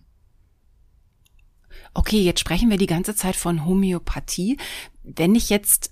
Okay, 1.94 2.22
jetzt 2.22 2.40
sprechen 2.40 2.70
wir 2.70 2.78
die 2.78 2.86
ganze 2.86 3.16
Zeit 3.16 3.36
von 3.36 3.66
Homöopathie. 3.66 4.58
Wenn 5.04 5.36
ich 5.36 5.50
jetzt 5.50 5.92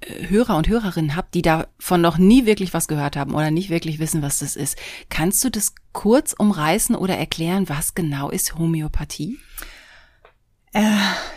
äh, 0.00 0.28
Hörer 0.28 0.56
und 0.56 0.68
Hörerinnen 0.68 1.16
habe, 1.16 1.28
die 1.32 1.42
davon 1.42 2.00
noch 2.00 2.18
nie 2.18 2.46
wirklich 2.46 2.74
was 2.74 2.88
gehört 2.88 3.16
haben 3.16 3.34
oder 3.34 3.50
nicht 3.50 3.70
wirklich 3.70 3.98
wissen, 3.98 4.22
was 4.22 4.38
das 4.38 4.56
ist, 4.56 4.76
kannst 5.08 5.42
du 5.44 5.50
das 5.50 5.74
kurz 5.92 6.32
umreißen 6.32 6.94
oder 6.94 7.16
erklären, 7.16 7.68
was 7.68 7.94
genau 7.94 8.30
ist 8.30 8.56
Homöopathie? 8.56 9.38
Äh, 10.72 10.82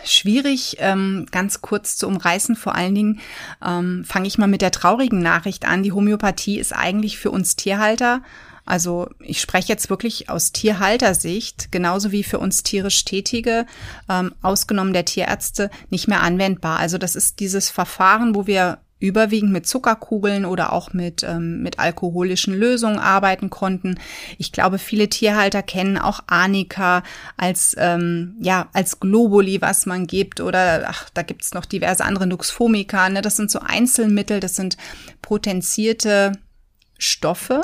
schwierig, 0.04 0.76
ähm, 0.80 1.26
ganz 1.30 1.62
kurz 1.62 1.96
zu 1.96 2.06
umreißen. 2.06 2.56
Vor 2.56 2.74
allen 2.74 2.94
Dingen 2.94 3.20
ähm, 3.64 4.04
fange 4.04 4.28
ich 4.28 4.36
mal 4.36 4.48
mit 4.48 4.60
der 4.60 4.70
traurigen 4.70 5.22
Nachricht 5.22 5.64
an. 5.64 5.82
Die 5.82 5.92
Homöopathie 5.92 6.58
ist 6.58 6.74
eigentlich 6.74 7.16
für 7.16 7.30
uns 7.30 7.56
Tierhalter 7.56 8.22
also 8.64 9.08
ich 9.20 9.40
spreche 9.40 9.68
jetzt 9.68 9.90
wirklich 9.90 10.28
aus 10.28 10.52
Tierhaltersicht, 10.52 11.72
genauso 11.72 12.12
wie 12.12 12.22
für 12.22 12.38
uns 12.38 12.62
tierisch 12.62 13.04
Tätige, 13.04 13.66
ähm, 14.08 14.34
ausgenommen 14.42 14.92
der 14.92 15.04
Tierärzte, 15.04 15.70
nicht 15.90 16.08
mehr 16.08 16.22
anwendbar. 16.22 16.78
Also 16.78 16.98
das 16.98 17.16
ist 17.16 17.40
dieses 17.40 17.70
Verfahren, 17.70 18.34
wo 18.34 18.46
wir 18.46 18.78
überwiegend 19.00 19.50
mit 19.50 19.66
Zuckerkugeln 19.66 20.44
oder 20.44 20.72
auch 20.72 20.92
mit, 20.92 21.22
ähm, 21.22 21.62
mit 21.62 21.78
alkoholischen 21.78 22.54
Lösungen 22.54 22.98
arbeiten 22.98 23.48
konnten. 23.48 23.98
Ich 24.36 24.52
glaube, 24.52 24.78
viele 24.78 25.08
Tierhalter 25.08 25.62
kennen 25.62 25.96
auch 25.96 26.20
Arnika 26.26 27.02
als, 27.38 27.74
ähm, 27.78 28.36
ja, 28.40 28.68
als 28.74 29.00
Globuli, 29.00 29.62
was 29.62 29.86
man 29.86 30.06
gibt. 30.06 30.40
Oder 30.40 30.84
ach, 30.86 31.08
da 31.14 31.22
gibt's 31.22 31.54
noch 31.54 31.64
diverse 31.64 32.04
andere 32.04 32.26
Nuxvomica. 32.26 33.08
Ne? 33.08 33.22
Das 33.22 33.36
sind 33.36 33.50
so 33.50 33.60
Einzelmittel, 33.60 34.38
das 34.38 34.54
sind 34.54 34.76
potenzierte 35.22 36.32
Stoffe, 36.98 37.62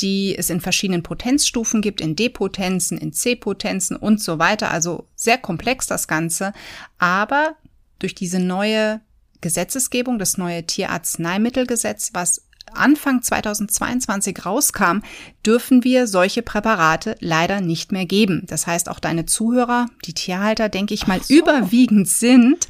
die 0.00 0.36
es 0.36 0.50
in 0.50 0.60
verschiedenen 0.60 1.02
Potenzstufen 1.02 1.80
gibt, 1.80 2.00
in 2.00 2.16
D-Potenzen, 2.16 2.98
in 2.98 3.12
C-Potenzen 3.12 3.96
und 3.96 4.20
so 4.20 4.38
weiter. 4.38 4.70
Also 4.70 5.06
sehr 5.14 5.38
komplex 5.38 5.86
das 5.86 6.08
Ganze. 6.08 6.52
Aber 6.98 7.56
durch 7.98 8.14
diese 8.14 8.40
neue 8.40 9.00
Gesetzesgebung, 9.40 10.18
das 10.18 10.36
neue 10.36 10.64
Tierarzneimittelgesetz, 10.64 12.10
was 12.12 12.42
Anfang 12.72 13.22
2022 13.22 14.44
rauskam, 14.44 15.00
dürfen 15.46 15.84
wir 15.84 16.06
solche 16.06 16.42
Präparate 16.42 17.16
leider 17.20 17.60
nicht 17.60 17.92
mehr 17.92 18.06
geben. 18.06 18.44
Das 18.46 18.66
heißt, 18.66 18.88
auch 18.88 19.00
deine 19.00 19.26
Zuhörer, 19.26 19.86
die 20.06 20.14
Tierhalter, 20.14 20.68
denke 20.68 20.94
ich 20.94 21.06
mal, 21.06 21.22
so. 21.22 21.34
überwiegend 21.34 22.08
sind, 22.08 22.68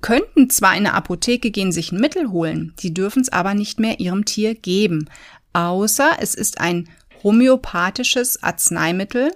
könnten 0.00 0.50
zwar 0.50 0.72
in 0.72 0.86
eine 0.86 0.94
Apotheke 0.94 1.50
gehen, 1.50 1.72
sich 1.72 1.92
ein 1.92 2.00
Mittel 2.00 2.30
holen, 2.30 2.74
die 2.80 2.92
dürfen 2.92 3.22
es 3.22 3.28
aber 3.28 3.54
nicht 3.54 3.78
mehr 3.78 4.00
ihrem 4.00 4.24
Tier 4.24 4.54
geben 4.54 5.08
außer 5.54 6.16
es 6.20 6.34
ist 6.34 6.60
ein 6.60 6.88
homöopathisches 7.22 8.42
Arzneimittel, 8.42 9.30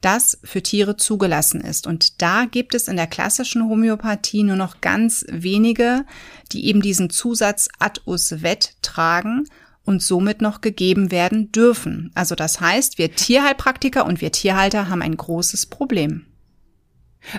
das 0.00 0.38
für 0.44 0.62
Tiere 0.62 0.96
zugelassen 0.96 1.60
ist. 1.60 1.86
Und 1.86 2.20
da 2.20 2.44
gibt 2.44 2.74
es 2.74 2.88
in 2.88 2.96
der 2.96 3.06
klassischen 3.06 3.68
Homöopathie 3.68 4.42
nur 4.42 4.56
noch 4.56 4.80
ganz 4.80 5.24
wenige, 5.30 6.04
die 6.52 6.66
eben 6.66 6.82
diesen 6.82 7.08
Zusatz 7.08 7.68
ad 7.78 8.00
us 8.06 8.42
vet 8.42 8.76
tragen 8.82 9.44
und 9.84 10.02
somit 10.02 10.42
noch 10.42 10.60
gegeben 10.60 11.10
werden 11.10 11.52
dürfen. 11.52 12.10
Also 12.14 12.34
das 12.34 12.60
heißt, 12.60 12.98
wir 12.98 13.14
Tierheilpraktiker 13.14 14.04
und 14.04 14.20
wir 14.20 14.32
Tierhalter 14.32 14.88
haben 14.88 15.02
ein 15.02 15.16
großes 15.16 15.66
Problem. 15.66 16.26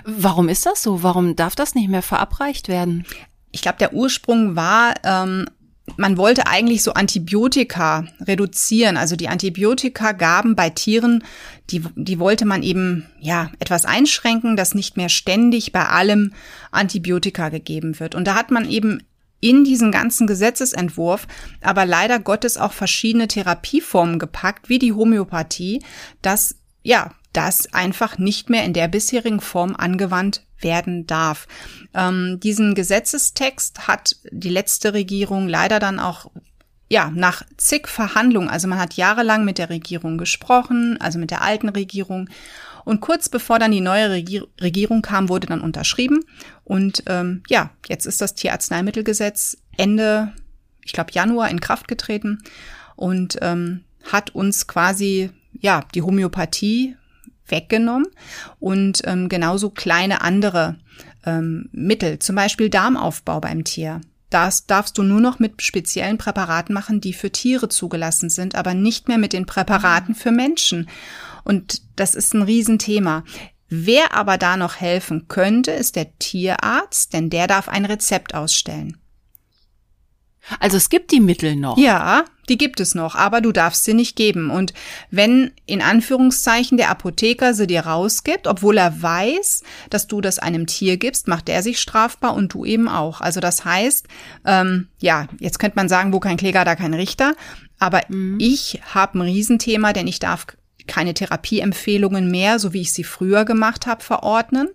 Warum 0.04 0.48
ist 0.48 0.66
das 0.66 0.82
so? 0.82 1.04
Warum 1.04 1.36
darf 1.36 1.54
das 1.54 1.74
nicht 1.74 1.88
mehr 1.88 2.02
verabreicht 2.02 2.68
werden? 2.68 3.04
Ich 3.52 3.62
glaube, 3.62 3.78
der 3.78 3.94
Ursprung 3.94 4.56
war 4.56 4.94
ähm, 5.04 5.46
man 5.96 6.16
wollte 6.16 6.46
eigentlich 6.46 6.82
so 6.82 6.94
Antibiotika 6.94 8.04
reduzieren. 8.20 8.96
Also 8.96 9.16
die 9.16 9.28
Antibiotika-Gaben 9.28 10.56
bei 10.56 10.70
Tieren, 10.70 11.24
die, 11.70 11.82
die 11.94 12.18
wollte 12.18 12.44
man 12.44 12.62
eben, 12.62 13.06
ja, 13.20 13.50
etwas 13.60 13.84
einschränken, 13.84 14.56
dass 14.56 14.74
nicht 14.74 14.96
mehr 14.96 15.08
ständig 15.08 15.72
bei 15.72 15.86
allem 15.86 16.32
Antibiotika 16.70 17.48
gegeben 17.48 17.98
wird. 18.00 18.14
Und 18.14 18.26
da 18.26 18.34
hat 18.34 18.50
man 18.50 18.68
eben 18.68 19.02
in 19.40 19.64
diesen 19.64 19.92
ganzen 19.92 20.26
Gesetzesentwurf 20.26 21.26
aber 21.60 21.84
leider 21.86 22.18
Gottes 22.18 22.56
auch 22.56 22.72
verschiedene 22.72 23.28
Therapieformen 23.28 24.18
gepackt, 24.18 24.68
wie 24.68 24.78
die 24.78 24.92
Homöopathie, 24.92 25.82
dass, 26.22 26.56
ja, 26.82 27.12
das 27.32 27.72
einfach 27.74 28.16
nicht 28.16 28.48
mehr 28.48 28.64
in 28.64 28.72
der 28.72 28.88
bisherigen 28.88 29.40
Form 29.40 29.76
angewandt 29.76 30.45
werden 30.60 31.06
darf. 31.06 31.46
Ähm, 31.94 32.40
diesen 32.40 32.74
Gesetzestext 32.74 33.88
hat 33.88 34.16
die 34.30 34.48
letzte 34.48 34.94
Regierung 34.94 35.48
leider 35.48 35.78
dann 35.78 35.98
auch 36.00 36.30
ja, 36.88 37.10
nach 37.12 37.42
zig 37.56 37.88
Verhandlungen, 37.88 38.48
also 38.48 38.68
man 38.68 38.78
hat 38.78 38.94
jahrelang 38.94 39.44
mit 39.44 39.58
der 39.58 39.70
Regierung 39.70 40.18
gesprochen, 40.18 41.00
also 41.00 41.18
mit 41.18 41.30
der 41.30 41.42
alten 41.42 41.68
Regierung. 41.68 42.28
Und 42.84 43.00
kurz 43.00 43.28
bevor 43.28 43.58
dann 43.58 43.72
die 43.72 43.80
neue 43.80 44.10
Regier 44.10 44.46
Regierung 44.60 45.02
kam, 45.02 45.28
wurde 45.28 45.48
dann 45.48 45.60
unterschrieben. 45.60 46.24
Und 46.62 47.02
ähm, 47.06 47.42
ja, 47.48 47.70
jetzt 47.88 48.06
ist 48.06 48.20
das 48.20 48.36
Tierarzneimittelgesetz 48.36 49.56
Ende, 49.76 50.32
ich 50.84 50.92
glaube 50.92 51.10
Januar 51.12 51.50
in 51.50 51.60
Kraft 51.60 51.88
getreten 51.88 52.38
und 52.94 53.38
ähm, 53.42 53.82
hat 54.04 54.30
uns 54.30 54.68
quasi 54.68 55.30
ja 55.58 55.82
die 55.94 56.02
Homöopathie 56.02 56.96
weggenommen 57.48 58.06
und 58.60 59.02
ähm, 59.04 59.28
genauso 59.28 59.70
kleine 59.70 60.20
andere 60.22 60.76
ähm, 61.24 61.68
Mittel, 61.72 62.18
zum 62.18 62.36
Beispiel 62.36 62.70
Darmaufbau 62.70 63.40
beim 63.40 63.64
Tier. 63.64 64.00
Das 64.30 64.66
darfst 64.66 64.98
du 64.98 65.02
nur 65.02 65.20
noch 65.20 65.38
mit 65.38 65.62
speziellen 65.62 66.18
Präparaten 66.18 66.74
machen, 66.74 67.00
die 67.00 67.12
für 67.12 67.30
Tiere 67.30 67.68
zugelassen 67.68 68.28
sind, 68.28 68.54
aber 68.54 68.74
nicht 68.74 69.08
mehr 69.08 69.18
mit 69.18 69.32
den 69.32 69.46
Präparaten 69.46 70.14
für 70.14 70.32
Menschen. 70.32 70.88
Und 71.44 71.82
das 71.94 72.14
ist 72.14 72.34
ein 72.34 72.42
Riesenthema. 72.42 73.22
Wer 73.68 74.14
aber 74.14 74.36
da 74.36 74.56
noch 74.56 74.76
helfen 74.76 75.28
könnte, 75.28 75.72
ist 75.72 75.96
der 75.96 76.16
Tierarzt, 76.18 77.12
denn 77.12 77.30
der 77.30 77.46
darf 77.46 77.68
ein 77.68 77.84
Rezept 77.84 78.34
ausstellen. 78.34 78.96
Also 80.60 80.76
es 80.76 80.88
gibt 80.88 81.10
die 81.12 81.20
Mittel 81.20 81.56
noch. 81.56 81.78
Ja, 81.78 82.24
die 82.48 82.58
gibt 82.58 82.80
es 82.80 82.94
noch, 82.94 83.14
aber 83.14 83.40
du 83.40 83.52
darfst 83.52 83.84
sie 83.84 83.94
nicht 83.94 84.16
geben. 84.16 84.50
Und 84.50 84.72
wenn 85.10 85.52
in 85.66 85.82
Anführungszeichen 85.82 86.76
der 86.76 86.90
Apotheker 86.90 87.54
sie 87.54 87.66
dir 87.66 87.80
rausgibt, 87.80 88.46
obwohl 88.46 88.78
er 88.78 89.02
weiß, 89.02 89.62
dass 89.90 90.06
du 90.06 90.20
das 90.20 90.38
einem 90.38 90.66
Tier 90.66 90.96
gibst, 90.96 91.28
macht 91.28 91.48
er 91.48 91.62
sich 91.62 91.80
strafbar 91.80 92.34
und 92.34 92.54
du 92.54 92.64
eben 92.64 92.88
auch. 92.88 93.20
Also 93.20 93.40
das 93.40 93.64
heißt, 93.64 94.06
ähm, 94.44 94.88
ja, 95.00 95.26
jetzt 95.40 95.58
könnte 95.58 95.76
man 95.76 95.88
sagen, 95.88 96.12
wo 96.12 96.20
kein 96.20 96.36
Kläger, 96.36 96.64
da 96.64 96.76
kein 96.76 96.94
Richter. 96.94 97.34
Aber 97.78 98.02
mhm. 98.08 98.38
ich 98.40 98.80
habe 98.94 99.18
ein 99.18 99.22
Riesenthema, 99.22 99.92
denn 99.92 100.06
ich 100.06 100.18
darf 100.18 100.46
keine 100.86 101.14
Therapieempfehlungen 101.14 102.30
mehr, 102.30 102.60
so 102.60 102.72
wie 102.72 102.82
ich 102.82 102.92
sie 102.92 103.04
früher 103.04 103.44
gemacht 103.44 103.86
habe, 103.86 104.04
verordnen. 104.04 104.68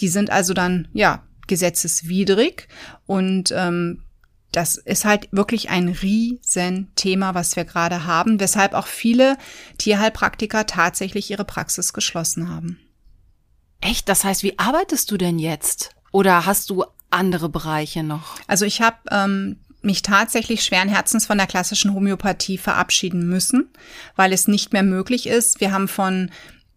Die 0.00 0.08
sind 0.08 0.30
also 0.30 0.52
dann, 0.52 0.88
ja, 0.92 1.22
gesetzeswidrig 1.46 2.68
und 3.06 3.52
ähm, 3.54 4.00
das 4.56 4.76
ist 4.76 5.04
halt 5.04 5.28
wirklich 5.32 5.70
ein 5.70 5.88
Riesenthema, 5.88 7.34
was 7.34 7.56
wir 7.56 7.64
gerade 7.64 8.06
haben, 8.06 8.38
weshalb 8.40 8.74
auch 8.74 8.86
viele 8.86 9.36
Tierheilpraktiker 9.78 10.66
tatsächlich 10.66 11.30
ihre 11.30 11.44
Praxis 11.44 11.92
geschlossen 11.92 12.48
haben. 12.48 12.78
Echt? 13.80 14.08
Das 14.08 14.24
heißt, 14.24 14.42
wie 14.42 14.58
arbeitest 14.58 15.10
du 15.10 15.16
denn 15.16 15.38
jetzt? 15.38 15.90
Oder 16.12 16.46
hast 16.46 16.70
du 16.70 16.84
andere 17.10 17.48
Bereiche 17.48 18.02
noch? 18.02 18.36
Also 18.46 18.64
ich 18.64 18.80
habe 18.80 18.96
ähm, 19.10 19.56
mich 19.82 20.02
tatsächlich 20.02 20.64
schweren 20.64 20.88
Herzens 20.88 21.26
von 21.26 21.38
der 21.38 21.46
klassischen 21.46 21.92
Homöopathie 21.92 22.58
verabschieden 22.58 23.28
müssen, 23.28 23.68
weil 24.16 24.32
es 24.32 24.48
nicht 24.48 24.72
mehr 24.72 24.82
möglich 24.82 25.26
ist. 25.26 25.60
Wir 25.60 25.72
haben 25.72 25.88
von 25.88 26.30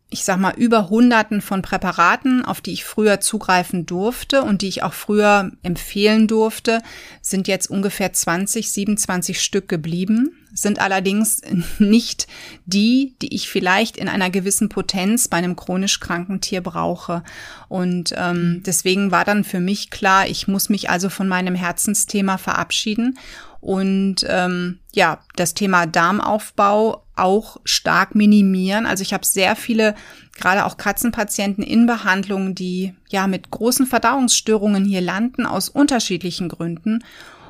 ich 0.09 0.23
sag 0.23 0.39
mal, 0.39 0.53
über 0.55 0.89
Hunderten 0.89 1.41
von 1.41 1.61
Präparaten, 1.61 2.45
auf 2.45 2.61
die 2.61 2.71
ich 2.71 2.85
früher 2.85 3.19
zugreifen 3.19 3.85
durfte 3.85 4.41
und 4.41 4.61
die 4.61 4.69
ich 4.69 4.81
auch 4.81 4.93
früher 4.93 5.51
empfehlen 5.63 6.27
durfte, 6.27 6.81
sind 7.21 7.49
jetzt 7.49 7.69
ungefähr 7.69 8.13
20, 8.13 8.71
27 8.71 9.41
Stück 9.41 9.67
geblieben, 9.67 10.31
sind 10.53 10.79
allerdings 10.79 11.41
nicht 11.79 12.27
die, 12.65 13.15
die 13.21 13.35
ich 13.35 13.49
vielleicht 13.49 13.97
in 13.97 14.07
einer 14.07 14.29
gewissen 14.29 14.69
Potenz 14.69 15.27
bei 15.27 15.37
einem 15.37 15.57
chronisch 15.57 15.99
kranken 15.99 16.39
Tier 16.39 16.61
brauche. 16.61 17.21
Und 17.67 18.13
ähm, 18.15 18.63
deswegen 18.65 19.11
war 19.11 19.25
dann 19.25 19.43
für 19.43 19.59
mich 19.59 19.89
klar, 19.89 20.25
ich 20.25 20.47
muss 20.47 20.69
mich 20.69 20.89
also 20.89 21.09
von 21.09 21.27
meinem 21.27 21.55
Herzensthema 21.55 22.37
verabschieden 22.37 23.19
und 23.67 24.25
ähm, 24.29 24.79
ja, 24.93 25.19
das 25.35 25.53
Thema 25.53 25.87
Darmaufbau 25.87 27.03
auch 27.17 27.57
stark 27.65 28.15
minimieren. 28.15 28.85
Also 28.85 29.01
ich 29.01 29.13
habe 29.13 29.25
sehr 29.25 29.57
viele, 29.57 29.93
gerade 30.37 30.63
auch 30.63 30.77
Katzenpatienten 30.77 31.65
in 31.65 31.85
Behandlung, 31.85 32.55
die 32.55 32.93
ja 33.09 33.27
mit 33.27 33.51
großen 33.51 33.85
Verdauungsstörungen 33.85 34.85
hier 34.85 35.01
landen 35.01 35.45
aus 35.45 35.67
unterschiedlichen 35.67 36.47
Gründen. 36.47 37.03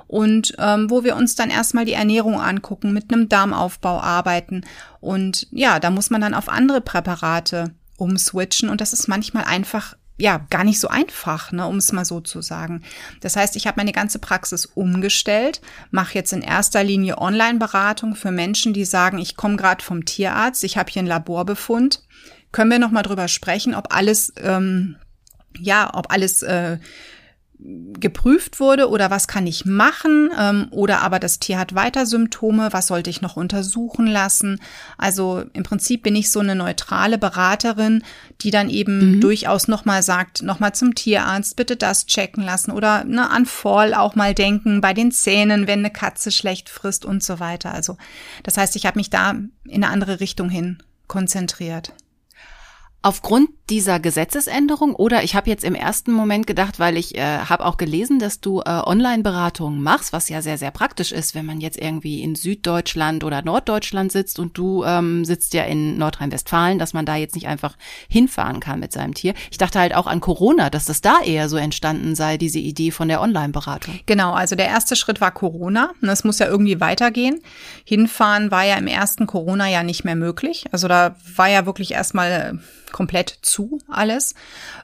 Und 0.07 0.55
ähm, 0.57 0.89
wo 0.89 1.03
wir 1.03 1.17
uns 1.17 1.35
dann 1.35 1.51
erstmal 1.51 1.85
die 1.85 1.93
Ernährung 1.93 2.41
angucken, 2.41 2.93
mit 2.93 3.13
einem 3.13 3.29
Darmaufbau 3.29 4.01
arbeiten. 4.01 4.63
Und 4.99 5.45
ja, 5.51 5.79
da 5.79 5.91
muss 5.91 6.09
man 6.09 6.21
dann 6.21 6.33
auf 6.33 6.49
andere 6.49 6.81
Präparate 6.81 7.75
umswitchen. 7.95 8.69
Und 8.69 8.81
das 8.81 8.91
ist 8.91 9.07
manchmal 9.07 9.43
einfach 9.43 9.95
ja 10.17 10.45
gar 10.49 10.63
nicht 10.63 10.79
so 10.79 10.87
einfach, 10.87 11.51
ne, 11.51 11.67
um 11.67 11.77
es 11.77 11.91
mal 11.91 12.05
so 12.05 12.19
zu 12.19 12.41
sagen. 12.41 12.83
Das 13.21 13.35
heißt, 13.35 13.55
ich 13.55 13.67
habe 13.67 13.77
meine 13.77 13.91
ganze 13.91 14.19
Praxis 14.19 14.65
umgestellt, 14.65 15.61
mache 15.91 16.15
jetzt 16.15 16.33
in 16.33 16.41
erster 16.41 16.83
Linie 16.83 17.19
Online-Beratung 17.19 18.15
für 18.15 18.31
Menschen, 18.31 18.73
die 18.73 18.85
sagen, 18.85 19.19
ich 19.19 19.35
komme 19.35 19.57
gerade 19.57 19.83
vom 19.83 20.05
Tierarzt, 20.05 20.63
ich 20.63 20.77
habe 20.77 20.91
hier 20.91 21.01
einen 21.01 21.07
Laborbefund. 21.07 22.03
Können 22.51 22.71
wir 22.71 22.79
noch 22.79 22.91
mal 22.91 23.03
drüber 23.03 23.27
sprechen, 23.27 23.75
ob 23.75 23.93
alles 23.93 24.33
ähm, 24.37 24.95
ja, 25.59 25.91
ob 25.93 26.11
alles 26.11 26.43
äh, 26.43 26.77
geprüft 27.59 28.59
wurde 28.59 28.87
oder 28.87 29.09
was 29.09 29.27
kann 29.27 29.47
ich 29.47 29.65
machen 29.65 30.29
ähm, 30.37 30.67
oder 30.69 31.01
aber 31.01 31.19
das 31.19 31.39
Tier 31.39 31.57
hat 31.57 31.73
weiter 31.73 32.05
Symptome, 32.05 32.69
was 32.71 32.85
sollte 32.85 33.09
ich 33.09 33.21
noch 33.21 33.35
untersuchen 33.35 34.05
lassen. 34.05 34.61
Also 34.97 35.43
im 35.53 35.63
Prinzip 35.63 36.03
bin 36.03 36.15
ich 36.15 36.29
so 36.29 36.39
eine 36.39 36.55
neutrale 36.55 37.17
Beraterin, 37.17 38.03
die 38.41 38.51
dann 38.51 38.69
eben 38.69 39.15
mhm. 39.15 39.21
durchaus 39.21 39.67
nochmal 39.67 40.03
sagt, 40.03 40.43
nochmal 40.43 40.75
zum 40.75 40.93
Tierarzt, 40.93 41.55
bitte 41.55 41.75
das 41.75 42.05
checken 42.05 42.43
lassen 42.43 42.71
oder 42.71 43.03
ne, 43.05 43.27
an 43.29 43.47
Fall 43.47 43.95
auch 43.95 44.13
mal 44.13 44.35
denken 44.35 44.79
bei 44.79 44.93
den 44.93 45.11
Zähnen, 45.11 45.65
wenn 45.65 45.79
eine 45.79 45.91
Katze 45.91 46.31
schlecht 46.31 46.69
frisst 46.69 47.05
und 47.05 47.23
so 47.23 47.39
weiter. 47.39 47.73
Also 47.73 47.97
das 48.43 48.57
heißt, 48.57 48.75
ich 48.75 48.85
habe 48.85 48.99
mich 48.99 49.09
da 49.09 49.31
in 49.31 49.49
eine 49.83 49.89
andere 49.89 50.19
Richtung 50.19 50.49
hin 50.49 50.77
konzentriert. 51.07 51.93
Aufgrund 53.01 53.49
dieser 53.69 53.99
Gesetzesänderung 53.99 54.95
oder 54.95 55.23
ich 55.23 55.35
habe 55.35 55.49
jetzt 55.49 55.63
im 55.63 55.75
ersten 55.75 56.11
Moment 56.11 56.47
gedacht, 56.47 56.79
weil 56.79 56.95
ich 56.95 57.17
äh, 57.17 57.39
habe 57.39 57.65
auch 57.65 57.77
gelesen, 57.77 58.17
dass 58.17 58.39
du 58.39 58.61
äh, 58.61 58.69
Online-Beratungen 58.69 59.83
machst, 59.83 60.13
was 60.13 60.29
ja 60.29 60.41
sehr, 60.41 60.57
sehr 60.57 60.71
praktisch 60.71 61.11
ist, 61.11 61.35
wenn 61.35 61.45
man 61.45 61.59
jetzt 61.59 61.77
irgendwie 61.77 62.21
in 62.21 62.35
Süddeutschland 62.35 63.23
oder 63.23 63.41
Norddeutschland 63.41 64.11
sitzt 64.11 64.39
und 64.39 64.57
du 64.57 64.83
ähm, 64.85 65.25
sitzt 65.25 65.53
ja 65.53 65.63
in 65.63 65.97
Nordrhein-Westfalen, 65.97 66.79
dass 66.79 66.93
man 66.93 67.05
da 67.05 67.15
jetzt 67.15 67.35
nicht 67.35 67.47
einfach 67.47 67.75
hinfahren 68.07 68.61
kann 68.61 68.79
mit 68.79 68.93
seinem 68.93 69.13
Tier. 69.13 69.33
Ich 69.51 69.57
dachte 69.57 69.79
halt 69.79 69.93
auch 69.93 70.07
an 70.07 70.21
Corona, 70.21 70.69
dass 70.69 70.85
das 70.85 71.01
da 71.01 71.19
eher 71.23 71.49
so 71.49 71.57
entstanden 71.57 72.15
sei, 72.15 72.37
diese 72.37 72.59
Idee 72.59 72.91
von 72.91 73.09
der 73.09 73.21
Online-Beratung. 73.21 73.99
Genau, 74.05 74.33
also 74.33 74.55
der 74.55 74.67
erste 74.67 74.95
Schritt 74.95 75.19
war 75.19 75.31
Corona. 75.31 75.91
Das 76.01 76.23
muss 76.23 76.39
ja 76.39 76.47
irgendwie 76.47 76.79
weitergehen. 76.79 77.41
Hinfahren 77.83 78.49
war 78.49 78.63
ja 78.63 78.75
im 78.75 78.87
ersten 78.87 79.27
Corona 79.27 79.67
ja 79.67 79.83
nicht 79.83 80.05
mehr 80.05 80.15
möglich. 80.15 80.65
Also 80.71 80.87
da 80.87 81.15
war 81.35 81.49
ja 81.49 81.65
wirklich 81.65 81.91
erstmal 81.91 82.31
äh, 82.31 82.91
komplett 82.91 83.39
zu 83.41 83.56
alles. 83.87 84.35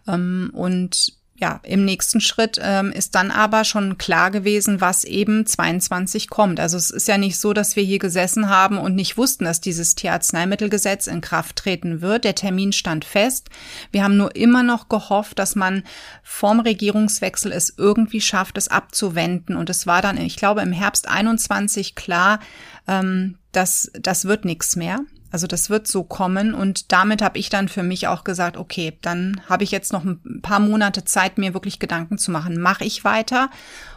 Ähm, 0.08 0.52
und 0.54 1.14
ja, 1.36 1.60
im 1.64 1.84
nächsten 1.84 2.22
Schritt 2.22 2.60
ähm, 2.62 2.92
ist 2.92 3.16
dann 3.16 3.32
aber 3.32 3.64
schon 3.66 3.98
klar 3.98 4.30
gewesen, 4.30 4.82
was 4.82 5.04
eben 5.04 5.46
22 5.46 6.30
kommt. 6.30 6.60
Also 6.60 6.78
es 6.78 6.92
ist 6.92 7.08
ja 7.08 7.18
nicht 7.18 7.38
so, 7.38 7.54
dass 7.54 7.76
wir 7.76 7.84
hier 7.84 8.00
gesessen 8.00 8.50
haben 8.50 8.78
und 8.78 8.96
nicht 8.96 9.18
wussten, 9.18 9.44
dass 9.44 9.60
dieses 9.60 9.96
Tierarzneimittelgesetz 9.96 11.08
in 11.08 11.22
Kraft 11.22 11.58
treten 11.58 12.02
wird. 12.02 12.24
Der 12.24 12.36
Termin 12.36 12.72
stand 12.72 13.04
fest. 13.04 13.50
Wir 13.92 14.04
haben 14.04 14.16
nur 14.16 14.36
immer 14.36 14.62
noch 14.62 14.90
gehofft, 14.90 15.40
dass 15.40 15.56
man 15.56 15.84
vorm 16.22 16.60
Regierungswechsel 16.60 17.52
es 17.52 17.74
irgendwie 17.78 18.22
schafft, 18.22 18.58
es 18.58 18.70
abzuwenden. 18.70 19.58
Und 19.58 19.70
es 19.70 19.88
war 19.88 20.02
dann, 20.02 20.18
ich 20.18 20.38
glaube, 20.38 20.62
im 20.62 20.72
Herbst 20.72 21.10
21 21.10 21.96
klar, 21.96 22.40
ähm, 22.88 23.38
dass 23.52 23.92
das 24.00 24.26
wird 24.26 24.46
nichts 24.46 24.76
mehr. 24.76 25.00
Also 25.34 25.48
das 25.48 25.72
wird 25.72 25.88
so 25.88 26.04
kommen 26.04 26.54
und 26.54 26.92
damit 26.92 27.24
habe 27.24 27.40
ich 27.40 27.50
dann 27.50 27.68
für 27.68 27.82
mich 27.82 28.08
auch 28.08 28.24
gesagt, 28.24 28.56
okay, 28.56 29.00
dann 29.02 29.42
habe 29.50 29.64
ich 29.64 29.72
jetzt 29.72 29.92
noch 29.92 30.04
ein 30.04 30.42
paar 30.44 30.60
Monate 30.60 31.06
Zeit, 31.06 31.40
mir 31.40 31.56
wirklich 31.56 31.80
Gedanken 31.80 32.20
zu 32.20 32.30
machen. 32.30 32.62
Mache 32.62 32.86
ich 32.86 33.04
weiter 33.04 33.50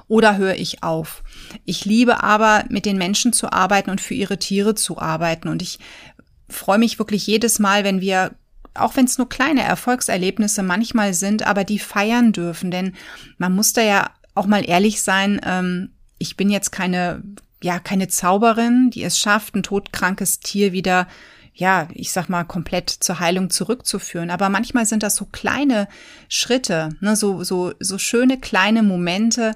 oder 0.09 0.39
höre 0.39 0.55
ich 0.55 0.82
auf? 0.82 1.22
Ich 1.66 1.84
liebe 1.84 2.22
aber, 2.22 2.64
mit 2.70 2.87
den 2.87 2.97
Menschen 2.97 3.34
zu 3.34 3.53
arbeiten 3.53 3.91
und 3.91 4.01
für 4.01 4.14
ihre 4.14 4.39
Tiere 4.39 4.74
zu 4.74 4.97
arbeiten 4.97 5.49
und 5.49 5.61
ich 5.61 5.78
freue 6.49 6.78
mich 6.78 6.99
wirklich 6.99 7.26
jedes 7.26 7.59
Mal, 7.59 7.84
wenn 7.84 8.01
wir 8.01 8.30
auch 8.72 8.97
wenn 8.97 9.05
es 9.05 9.18
nur 9.18 9.28
kleine 9.28 9.62
Erfolgserlebnisse 9.62 10.62
manchmal 10.62 11.12
sind, 11.12 11.47
aber 11.47 11.64
die 11.64 11.78
feiern 11.78 12.32
dürfen, 12.32 12.70
denn 12.70 12.95
man 13.37 13.55
muss 13.55 13.74
da 13.74 13.82
ja 13.82 14.11
auch 14.34 14.47
mal 14.47 14.66
ehrlich 14.66 15.03
sein, 15.03 15.39
ähm, 15.45 15.91
ich 16.16 16.39
bin 16.39 16.49
jetzt 16.49 16.72
keine 16.72 17.22
ja 17.62 17.78
keine 17.78 18.09
Zauberin, 18.09 18.90
die 18.90 19.02
es 19.02 19.18
schafft, 19.18 19.54
ein 19.54 19.62
todkrankes 19.62 20.40
Tier 20.40 20.72
wieder 20.72 21.07
ja, 21.57 21.88
ich 21.94 22.12
sag 22.12 22.28
mal, 22.28 22.44
komplett 22.44 22.90
zur 22.90 23.18
Heilung 23.18 23.48
zurückzuführen. 23.48 24.30
Aber 24.30 24.50
manchmal 24.50 24.84
sind 24.84 25.02
das 25.02 25.16
so 25.16 25.24
kleine 25.24 25.88
Schritte, 26.28 26.90
ne, 27.00 27.16
so, 27.16 27.42
so, 27.44 27.72
so 27.80 27.96
schöne 27.96 28.38
kleine 28.38 28.82
Momente. 28.82 29.54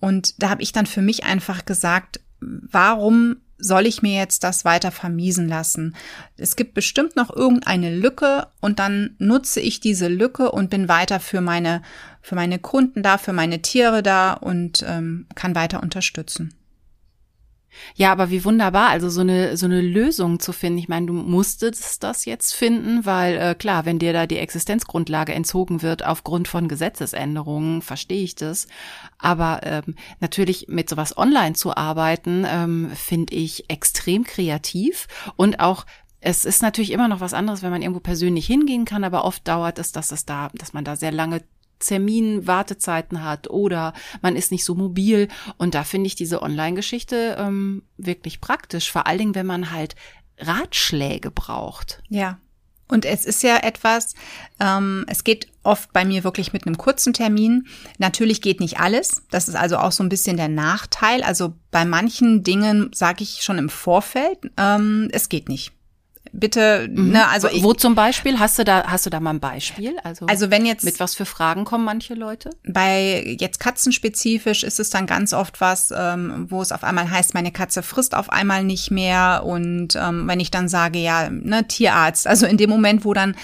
Und 0.00 0.42
da 0.42 0.48
habe 0.48 0.62
ich 0.62 0.72
dann 0.72 0.86
für 0.86 1.02
mich 1.02 1.24
einfach 1.24 1.66
gesagt, 1.66 2.20
warum 2.40 3.36
soll 3.58 3.86
ich 3.86 4.00
mir 4.00 4.18
jetzt 4.18 4.42
das 4.42 4.64
weiter 4.64 4.90
vermiesen 4.90 5.46
lassen? 5.46 5.94
Es 6.38 6.56
gibt 6.56 6.72
bestimmt 6.72 7.14
noch 7.14 7.34
irgendeine 7.34 7.94
Lücke 7.94 8.46
und 8.60 8.78
dann 8.78 9.14
nutze 9.18 9.60
ich 9.60 9.80
diese 9.80 10.08
Lücke 10.08 10.50
und 10.50 10.70
bin 10.70 10.88
weiter 10.88 11.20
für 11.20 11.42
meine, 11.42 11.82
für 12.22 12.36
meine 12.36 12.58
Kunden 12.58 13.02
da, 13.02 13.18
für 13.18 13.34
meine 13.34 13.60
Tiere 13.60 14.02
da 14.02 14.32
und 14.32 14.82
ähm, 14.88 15.26
kann 15.34 15.54
weiter 15.54 15.82
unterstützen. 15.82 16.54
Ja, 17.94 18.12
aber 18.12 18.30
wie 18.30 18.44
wunderbar, 18.44 18.88
also 18.88 19.08
so 19.08 19.20
eine 19.20 19.56
so 19.56 19.66
eine 19.66 19.80
Lösung 19.80 20.40
zu 20.40 20.52
finden. 20.52 20.78
Ich 20.78 20.88
meine, 20.88 21.06
du 21.06 21.12
musstest 21.12 22.02
das 22.02 22.24
jetzt 22.24 22.54
finden, 22.54 23.04
weil 23.04 23.36
äh, 23.36 23.54
klar, 23.54 23.84
wenn 23.84 23.98
dir 23.98 24.12
da 24.12 24.26
die 24.26 24.38
Existenzgrundlage 24.38 25.32
entzogen 25.32 25.82
wird 25.82 26.04
aufgrund 26.04 26.48
von 26.48 26.68
Gesetzesänderungen, 26.68 27.82
verstehe 27.82 28.22
ich 28.22 28.34
das. 28.34 28.66
Aber 29.18 29.60
ähm, 29.62 29.94
natürlich 30.20 30.66
mit 30.68 30.88
sowas 30.88 31.16
online 31.16 31.54
zu 31.54 31.76
arbeiten, 31.76 32.46
ähm, 32.48 32.90
finde 32.94 33.34
ich 33.34 33.70
extrem 33.70 34.24
kreativ 34.24 35.06
und 35.36 35.60
auch 35.60 35.86
es 36.26 36.46
ist 36.46 36.62
natürlich 36.62 36.90
immer 36.90 37.06
noch 37.06 37.20
was 37.20 37.34
anderes, 37.34 37.62
wenn 37.62 37.70
man 37.70 37.82
irgendwo 37.82 38.00
persönlich 38.00 38.46
hingehen 38.46 38.86
kann, 38.86 39.04
aber 39.04 39.24
oft 39.24 39.46
dauert 39.46 39.78
es, 39.78 39.92
dass 39.92 40.10
es 40.10 40.24
da, 40.24 40.48
dass 40.54 40.72
man 40.72 40.82
da 40.82 40.96
sehr 40.96 41.12
lange 41.12 41.42
Termin 41.86 42.46
Wartezeiten 42.46 43.22
hat 43.22 43.48
oder 43.50 43.92
man 44.22 44.36
ist 44.36 44.52
nicht 44.52 44.64
so 44.64 44.74
mobil. 44.74 45.28
Und 45.56 45.74
da 45.74 45.84
finde 45.84 46.06
ich 46.06 46.14
diese 46.14 46.42
Online-Geschichte 46.42 47.36
ähm, 47.38 47.82
wirklich 47.96 48.40
praktisch, 48.40 48.90
vor 48.90 49.06
allen 49.06 49.18
Dingen, 49.18 49.34
wenn 49.34 49.46
man 49.46 49.70
halt 49.70 49.94
Ratschläge 50.38 51.30
braucht. 51.30 52.02
Ja. 52.08 52.38
Und 52.86 53.06
es 53.06 53.24
ist 53.24 53.42
ja 53.42 53.56
etwas, 53.56 54.14
ähm, 54.60 55.06
es 55.08 55.24
geht 55.24 55.48
oft 55.62 55.92
bei 55.92 56.04
mir 56.04 56.22
wirklich 56.22 56.52
mit 56.52 56.66
einem 56.66 56.76
kurzen 56.76 57.14
Termin. 57.14 57.66
Natürlich 57.98 58.42
geht 58.42 58.60
nicht 58.60 58.78
alles. 58.78 59.22
Das 59.30 59.48
ist 59.48 59.54
also 59.54 59.78
auch 59.78 59.92
so 59.92 60.02
ein 60.02 60.10
bisschen 60.10 60.36
der 60.36 60.48
Nachteil. 60.48 61.22
Also 61.22 61.54
bei 61.70 61.86
manchen 61.86 62.42
Dingen 62.42 62.90
sage 62.92 63.22
ich 63.22 63.42
schon 63.42 63.56
im 63.56 63.70
Vorfeld, 63.70 64.38
ähm, 64.58 65.08
es 65.12 65.30
geht 65.30 65.48
nicht 65.48 65.72
bitte, 66.34 66.88
mhm. 66.90 67.12
ne, 67.12 67.28
also 67.28 67.48
ich, 67.48 67.62
wo 67.62 67.72
zum 67.72 67.94
Beispiel 67.94 68.38
hast 68.38 68.58
du 68.58 68.64
da 68.64 68.84
hast 68.86 69.06
du 69.06 69.10
da 69.10 69.20
mal 69.20 69.30
ein 69.30 69.40
Beispiel? 69.40 69.96
Also 70.02 70.26
also 70.26 70.50
wenn 70.50 70.66
jetzt 70.66 70.84
mit 70.84 71.00
was 71.00 71.14
für 71.14 71.24
Fragen 71.24 71.64
kommen 71.64 71.84
manche 71.84 72.14
Leute? 72.14 72.50
Bei 72.66 73.36
jetzt 73.38 73.60
katzenspezifisch 73.60 74.64
ist 74.64 74.80
es 74.80 74.90
dann 74.90 75.06
ganz 75.06 75.32
oft 75.32 75.60
was, 75.60 75.92
ähm, 75.96 76.46
wo 76.48 76.60
es 76.60 76.72
auf 76.72 76.84
einmal 76.84 77.10
heißt, 77.10 77.34
meine 77.34 77.52
Katze 77.52 77.82
frisst 77.82 78.14
auf 78.14 78.30
einmal 78.30 78.64
nicht 78.64 78.90
mehr 78.90 79.42
und 79.44 79.96
ähm, 79.96 80.26
wenn 80.26 80.40
ich 80.40 80.50
dann 80.50 80.68
sage, 80.68 80.98
ja, 80.98 81.30
ne 81.30 81.66
Tierarzt, 81.66 82.26
also 82.26 82.46
in 82.46 82.56
dem 82.56 82.70
Moment, 82.70 83.04
wo 83.04 83.14
dann 83.14 83.36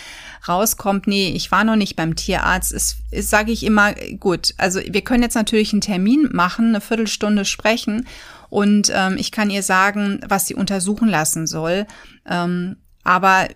rauskommt, 0.49 1.07
nee, 1.07 1.33
ich 1.35 1.53
war 1.53 1.65
noch 1.65 1.77
nicht 1.77 1.97
beim 1.97 2.17
Tierarzt, 2.17 2.73
ist, 2.73 2.97
ist 3.11 3.31
sage 3.31 3.53
ich 3.53 3.65
immer, 3.65 3.95
gut, 4.19 4.55
also 4.57 4.81
wir 4.85 5.03
können 5.03 5.23
jetzt 5.23 5.35
natürlich 5.35 5.73
einen 5.73 5.83
Termin 5.83 6.31
machen, 6.33 6.69
eine 6.69 6.81
Viertelstunde 6.81 7.45
sprechen 7.45 8.07
und 8.51 8.93
ähm, 8.95 9.17
ich 9.17 9.33
kann 9.33 9.49
ihr 9.49 9.63
sagen, 9.63 10.21
was 10.29 10.47
sie 10.47 10.55
untersuchen 10.55 11.09
lassen 11.09 11.47
soll. 11.47 11.87
Ähm, 12.29 12.77
aber 13.03 13.49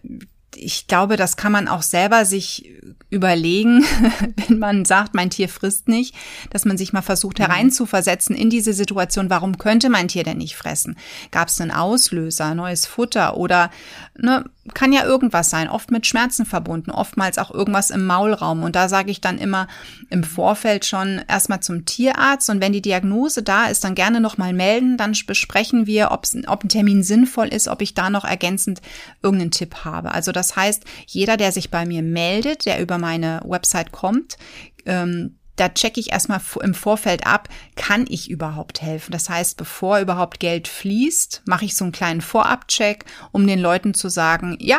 ich 0.57 0.87
glaube, 0.87 1.17
das 1.17 1.37
kann 1.37 1.53
man 1.53 1.69
auch 1.69 1.83
selber 1.83 2.25
sich 2.25 2.71
überlegen, 3.11 3.85
wenn 4.49 4.59
man 4.59 4.85
sagt, 4.85 5.15
mein 5.15 5.31
Tier 5.31 5.49
frisst 5.49 5.89
nicht, 5.89 6.15
dass 6.51 6.65
man 6.65 6.79
sich 6.79 6.93
mal 6.93 7.03
versucht 7.03 7.39
mhm. 7.39 7.45
hereinzuversetzen 7.45 8.37
in 8.37 8.51
diese 8.51 8.73
Situation, 8.73 9.31
warum 9.31 9.59
könnte 9.59 9.91
mein 9.91 10.09
Tier 10.09 10.25
denn 10.25 10.39
nicht 10.39 10.57
fressen? 10.57 10.97
Gab 11.31 11.49
es 11.49 11.61
einen 11.61 11.71
Auslöser, 11.71 12.55
neues 12.55 12.87
Futter 12.87 13.37
oder 13.37 13.71
ne, 14.17 14.45
kann 14.73 14.93
ja 14.93 15.05
irgendwas 15.05 15.51
sein, 15.51 15.69
oft 15.69 15.91
mit 15.91 16.07
Schmerzen 16.07 16.47
verbunden, 16.47 16.91
oftmals 16.91 17.37
auch 17.37 17.51
irgendwas 17.51 17.91
im 17.91 18.07
Maulraum. 18.07 18.63
Und 18.63 18.75
da 18.75 18.89
sage 18.89 19.11
ich 19.11 19.21
dann 19.21 19.37
immer 19.37 19.69
im 20.09 20.25
Vorfeld 20.25 20.87
schon 20.87 21.21
erstmal 21.29 21.61
zum 21.61 21.85
Tierarzt. 21.85 22.49
Und 22.49 22.63
wenn 22.63 22.73
die 22.73 22.81
Diagnose 22.81 23.43
da 23.43 23.67
ist, 23.67 23.85
dann 23.85 23.95
gerne 23.95 24.21
nochmal 24.21 24.55
melden. 24.55 24.97
Dann 24.97 25.15
besprechen 25.27 25.87
wir, 25.87 26.11
ob 26.13 26.25
ein 26.65 26.69
Termin 26.69 27.03
sinnvoll 27.03 27.49
ist, 27.49 27.69
ob 27.69 27.83
ich 27.83 27.93
da 27.93 28.09
noch 28.09 28.25
ergänzend 28.25 28.81
irgendeinen 29.23 29.51
Tipp 29.51 29.85
habe. 29.85 30.13
Also 30.13 30.33
das 30.33 30.57
heißt, 30.57 30.85
jeder, 31.07 31.37
der 31.37 31.53
sich 31.53 31.71
bei 31.71 31.85
mir 31.85 32.03
meldet, 32.03 32.65
der 32.65 32.81
über 32.81 32.97
meine 32.97 33.43
Website 33.45 33.93
kommt, 33.93 34.39
ähm, 34.87 35.37
da 35.57 35.69
checke 35.69 36.01
ich 36.01 36.13
erstmal 36.13 36.41
im 36.63 36.75
Vorfeld 36.75 37.27
ab, 37.27 37.49
kann 37.77 38.07
ich 38.09 38.31
überhaupt 38.31 38.83
helfen? 38.83 39.13
Das 39.13 39.29
heißt, 39.29 39.57
bevor 39.57 40.01
überhaupt 40.01 40.41
Geld 40.41 40.69
fließt, 40.69 41.43
mache 41.47 41.65
ich 41.65 41.77
so 41.77 41.85
einen 41.85 41.93
kleinen 41.93 42.21
Vorabcheck, 42.21 43.05
um 43.33 43.47
den 43.47 43.61
Leuten 43.61 43.95
zu 43.95 44.09
sagen, 44.09 44.57
ja, 44.61 44.79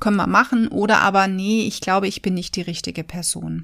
können 0.00 0.16
wir 0.16 0.26
machen 0.26 0.68
oder 0.68 1.00
aber 1.00 1.28
nee, 1.28 1.62
ich 1.62 1.80
glaube, 1.80 2.08
ich 2.08 2.22
bin 2.22 2.34
nicht 2.34 2.56
die 2.56 2.62
richtige 2.62 3.04
Person. 3.04 3.62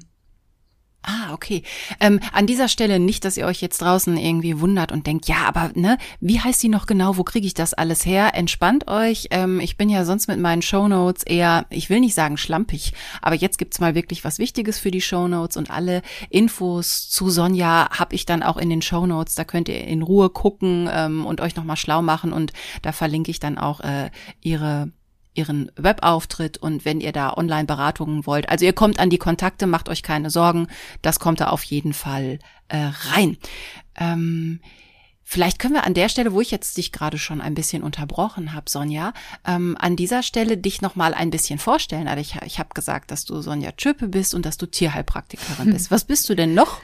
Ah, 1.05 1.33
okay. 1.33 1.63
Ähm, 1.99 2.21
an 2.31 2.47
dieser 2.47 2.69
Stelle 2.69 2.97
nicht, 2.97 3.25
dass 3.25 3.35
ihr 3.35 3.45
euch 3.45 3.61
jetzt 3.61 3.81
draußen 3.81 4.15
irgendwie 4.15 4.61
wundert 4.61 4.93
und 4.93 5.05
denkt, 5.05 5.27
ja, 5.27 5.45
aber 5.45 5.71
ne, 5.75 5.97
wie 6.21 6.39
heißt 6.39 6.63
die 6.63 6.69
noch 6.69 6.85
genau? 6.85 7.17
Wo 7.17 7.25
kriege 7.25 7.45
ich 7.45 7.53
das 7.53 7.73
alles 7.73 8.05
her? 8.05 8.35
Entspannt 8.35 8.87
euch. 8.87 9.27
Ähm, 9.31 9.59
ich 9.59 9.75
bin 9.75 9.89
ja 9.89 10.05
sonst 10.05 10.27
mit 10.27 10.39
meinen 10.39 10.61
Shownotes 10.61 11.23
eher, 11.23 11.65
ich 11.69 11.89
will 11.89 11.99
nicht 11.99 12.13
sagen 12.15 12.37
schlampig, 12.37 12.93
aber 13.21 13.35
jetzt 13.35 13.57
gibt's 13.57 13.81
mal 13.81 13.95
wirklich 13.95 14.23
was 14.23 14.39
Wichtiges 14.39 14.79
für 14.79 14.91
die 14.91 15.01
Shownotes 15.01 15.57
und 15.57 15.69
alle 15.69 16.03
Infos 16.29 17.09
zu 17.09 17.29
Sonja 17.29 17.89
habe 17.91 18.15
ich 18.15 18.25
dann 18.25 18.41
auch 18.41 18.55
in 18.55 18.69
den 18.69 18.81
Shownotes. 18.81 19.35
Da 19.35 19.43
könnt 19.43 19.67
ihr 19.67 19.85
in 19.85 20.03
Ruhe 20.03 20.29
gucken 20.29 20.89
ähm, 20.89 21.25
und 21.25 21.41
euch 21.41 21.57
nochmal 21.57 21.77
schlau 21.77 22.01
machen 22.01 22.31
und 22.31 22.53
da 22.81 22.93
verlinke 22.93 23.29
ich 23.29 23.41
dann 23.41 23.57
auch 23.57 23.81
äh, 23.81 24.09
ihre 24.41 24.93
ihren 25.33 25.71
Webauftritt 25.75 26.57
und 26.57 26.85
wenn 26.85 27.01
ihr 27.01 27.11
da 27.11 27.33
Online-Beratungen 27.33 28.25
wollt. 28.25 28.49
Also 28.49 28.65
ihr 28.65 28.73
kommt 28.73 28.99
an 28.99 29.09
die 29.09 29.17
Kontakte, 29.17 29.67
macht 29.67 29.89
euch 29.89 30.03
keine 30.03 30.29
Sorgen, 30.29 30.67
das 31.01 31.19
kommt 31.19 31.41
da 31.41 31.47
auf 31.47 31.63
jeden 31.63 31.93
Fall 31.93 32.39
äh, 32.67 32.91
rein. 33.11 33.37
Ähm, 33.95 34.59
Vielleicht 35.25 35.57
können 35.57 35.73
wir 35.73 35.85
an 35.85 35.95
der 35.95 36.09
Stelle, 36.09 36.33
wo 36.33 36.41
ich 36.41 36.51
jetzt 36.51 36.77
dich 36.77 36.91
gerade 36.91 37.17
schon 37.17 37.41
ein 37.41 37.55
bisschen 37.55 37.81
unterbrochen 37.81 38.53
habe, 38.53 38.69
Sonja, 38.69 39.13
ähm, 39.47 39.75
an 39.79 39.95
dieser 39.95 40.21
Stelle 40.21 40.57
dich 40.57 40.81
noch 40.81 40.95
mal 40.95 41.13
ein 41.13 41.31
bisschen 41.31 41.57
vorstellen. 41.57 42.07
Also 42.07 42.21
ich, 42.21 42.35
ich 42.45 42.59
habe 42.59 42.69
gesagt, 42.75 43.09
dass 43.09 43.25
du 43.25 43.41
Sonja 43.41 43.71
Tschöpe 43.71 44.09
bist 44.09 44.35
und 44.35 44.45
dass 44.45 44.57
du 44.57 44.67
Tierheilpraktikerin 44.67 45.71
bist. 45.73 45.91
Was 45.91 46.03
bist 46.03 46.29
du 46.29 46.35
denn 46.35 46.53
noch? 46.53 46.81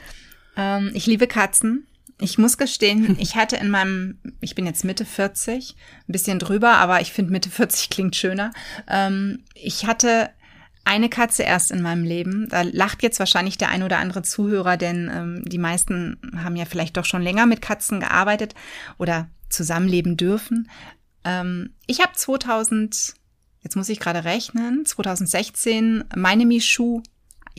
Ähm, 0.56 0.90
ich 0.94 1.06
liebe 1.06 1.28
Katzen. 1.28 1.86
Ich 2.20 2.38
muss 2.38 2.58
gestehen, 2.58 3.16
ich 3.20 3.36
hatte 3.36 3.56
in 3.56 3.70
meinem, 3.70 4.18
ich 4.40 4.54
bin 4.54 4.66
jetzt 4.66 4.84
Mitte 4.84 5.04
40, 5.04 5.76
ein 6.08 6.12
bisschen 6.12 6.38
drüber, 6.38 6.74
aber 6.74 7.00
ich 7.00 7.12
finde 7.12 7.32
Mitte 7.32 7.50
40 7.50 7.90
klingt 7.90 8.16
schöner. 8.16 8.52
Ähm, 8.88 9.44
ich 9.54 9.86
hatte 9.86 10.30
eine 10.84 11.08
Katze 11.08 11.42
erst 11.42 11.70
in 11.70 11.82
meinem 11.82 12.04
Leben. 12.04 12.48
Da 12.48 12.62
lacht 12.62 13.02
jetzt 13.02 13.18
wahrscheinlich 13.18 13.58
der 13.58 13.68
ein 13.68 13.82
oder 13.82 13.98
andere 13.98 14.22
Zuhörer, 14.22 14.76
denn 14.76 15.10
ähm, 15.12 15.42
die 15.44 15.58
meisten 15.58 16.18
haben 16.42 16.56
ja 16.56 16.64
vielleicht 16.64 16.96
doch 16.96 17.04
schon 17.04 17.22
länger 17.22 17.46
mit 17.46 17.60
Katzen 17.60 18.00
gearbeitet 18.00 18.54
oder 18.98 19.28
zusammenleben 19.48 20.16
dürfen. 20.16 20.70
Ähm, 21.24 21.74
ich 21.86 22.00
habe 22.00 22.12
2000, 22.14 23.14
jetzt 23.62 23.76
muss 23.76 23.88
ich 23.88 24.00
gerade 24.00 24.24
rechnen, 24.24 24.86
2016 24.86 26.04
meine 26.16 26.46
Michu 26.46 27.02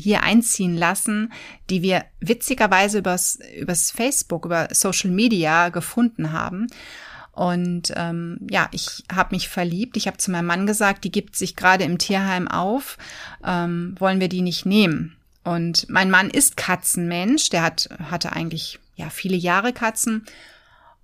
hier 0.02 0.24
einziehen 0.24 0.76
lassen, 0.76 1.32
die 1.70 1.82
wir 1.82 2.06
witzigerweise 2.20 3.00
übers, 3.00 3.40
übers 3.60 3.92
Facebook, 3.92 4.46
über 4.46 4.68
Social 4.72 5.12
Media 5.12 5.70
gefunden 5.70 6.32
haben. 6.32 6.68
Und 7.32 7.94
ähm, 7.96 8.40
ja, 8.50 8.68
ich 8.72 9.04
habe 9.12 9.36
mich 9.36 9.48
verliebt. 9.48 9.96
Ich 9.96 10.08
habe 10.08 10.18
zu 10.18 10.32
meinem 10.32 10.48
Mann 10.48 10.68
gesagt, 10.68 11.04
die 11.04 11.12
gibt 11.12 11.36
sich 11.36 11.56
gerade 11.56 11.86
im 11.86 11.98
Tierheim 11.98 12.48
auf. 12.48 12.98
Ähm, 13.46 13.96
wollen 14.00 14.20
wir 14.20 14.28
die 14.28 14.42
nicht 14.42 14.66
nehmen? 14.66 15.16
Und 15.44 15.90
mein 15.90 16.12
Mann 16.12 16.30
ist 16.30 16.58
Katzenmensch. 16.58 17.50
Der 17.50 17.64
hat, 17.64 17.90
hatte 18.10 18.34
eigentlich 18.34 18.80
ja 18.96 19.10
viele 19.10 19.38
Jahre 19.38 19.74
Katzen 19.74 20.26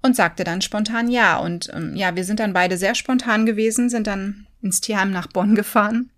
und 0.02 0.16
sagte 0.16 0.44
dann 0.44 0.62
spontan 0.62 1.10
ja. 1.10 1.38
Und 1.38 1.70
ähm, 1.74 1.96
ja, 1.96 2.16
wir 2.16 2.24
sind 2.24 2.40
dann 2.40 2.54
beide 2.54 2.78
sehr 2.78 2.96
spontan 2.96 3.46
gewesen, 3.46 3.90
sind 3.90 4.08
dann 4.08 4.48
ins 4.62 4.82
Tierheim 4.82 5.12
nach 5.12 5.28
Bonn 5.28 5.56
gefahren. 5.56 6.10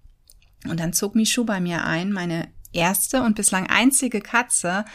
Und 0.67 0.79
dann 0.79 0.93
zog 0.93 1.15
Michu 1.15 1.45
bei 1.45 1.61
mir 1.61 1.85
ein, 1.85 2.11
meine 2.11 2.47
erste 2.73 3.23
und 3.23 3.35
bislang 3.35 3.67
einzige 3.67 4.21
Katze, 4.21 4.85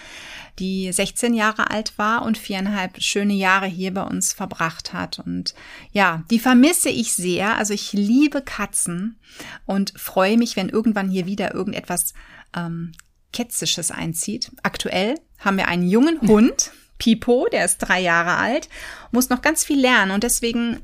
die 0.59 0.93
16 0.93 1.35
Jahre 1.35 1.71
alt 1.71 1.99
war 1.99 2.23
und 2.23 2.39
viereinhalb 2.39 3.03
schöne 3.03 3.35
Jahre 3.35 3.67
hier 3.67 3.93
bei 3.93 4.03
uns 4.03 4.33
verbracht 4.33 4.93
hat. 4.93 5.19
Und 5.19 5.55
ja, 5.93 6.25
die 6.31 6.39
vermisse 6.39 6.91
ich 6.91 7.15
sehr. 7.15 7.57
Also 7.57 7.75
ich 7.75 7.93
liebe 7.93 8.43
Katzen 8.43 9.19
und 9.67 9.93
freue 9.97 10.37
mich, 10.37 10.57
wenn 10.57 10.69
irgendwann 10.69 11.11
hier 11.11 11.27
wieder 11.27 11.55
irgendetwas 11.55 12.15
ähm, 12.55 12.93
Kätzisches 13.33 13.91
einzieht. 13.91 14.53
Aktuell 14.63 15.17
haben 15.39 15.57
wir 15.57 15.69
einen 15.69 15.89
jungen 15.89 16.21
Hund. 16.21 16.73
Pipo, 16.99 17.47
der 17.51 17.65
ist 17.65 17.79
drei 17.79 18.01
Jahre 18.01 18.37
alt, 18.37 18.69
muss 19.11 19.31
noch 19.31 19.43
ganz 19.43 19.65
viel 19.65 19.81
lernen 19.81 20.13
und 20.13 20.23
deswegen 20.23 20.81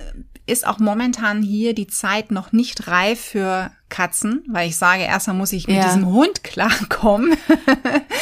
ist 0.50 0.66
auch 0.66 0.78
momentan 0.78 1.42
hier 1.42 1.74
die 1.74 1.86
Zeit 1.86 2.30
noch 2.30 2.52
nicht 2.52 2.88
reif 2.88 3.20
für 3.20 3.70
Katzen, 3.88 4.44
weil 4.48 4.68
ich 4.68 4.76
sage, 4.76 5.02
erstmal 5.02 5.36
muss 5.36 5.52
ich 5.52 5.66
mit 5.66 5.76
ja. 5.76 5.84
diesem 5.84 6.06
Hund 6.06 6.42
klarkommen. 6.44 7.36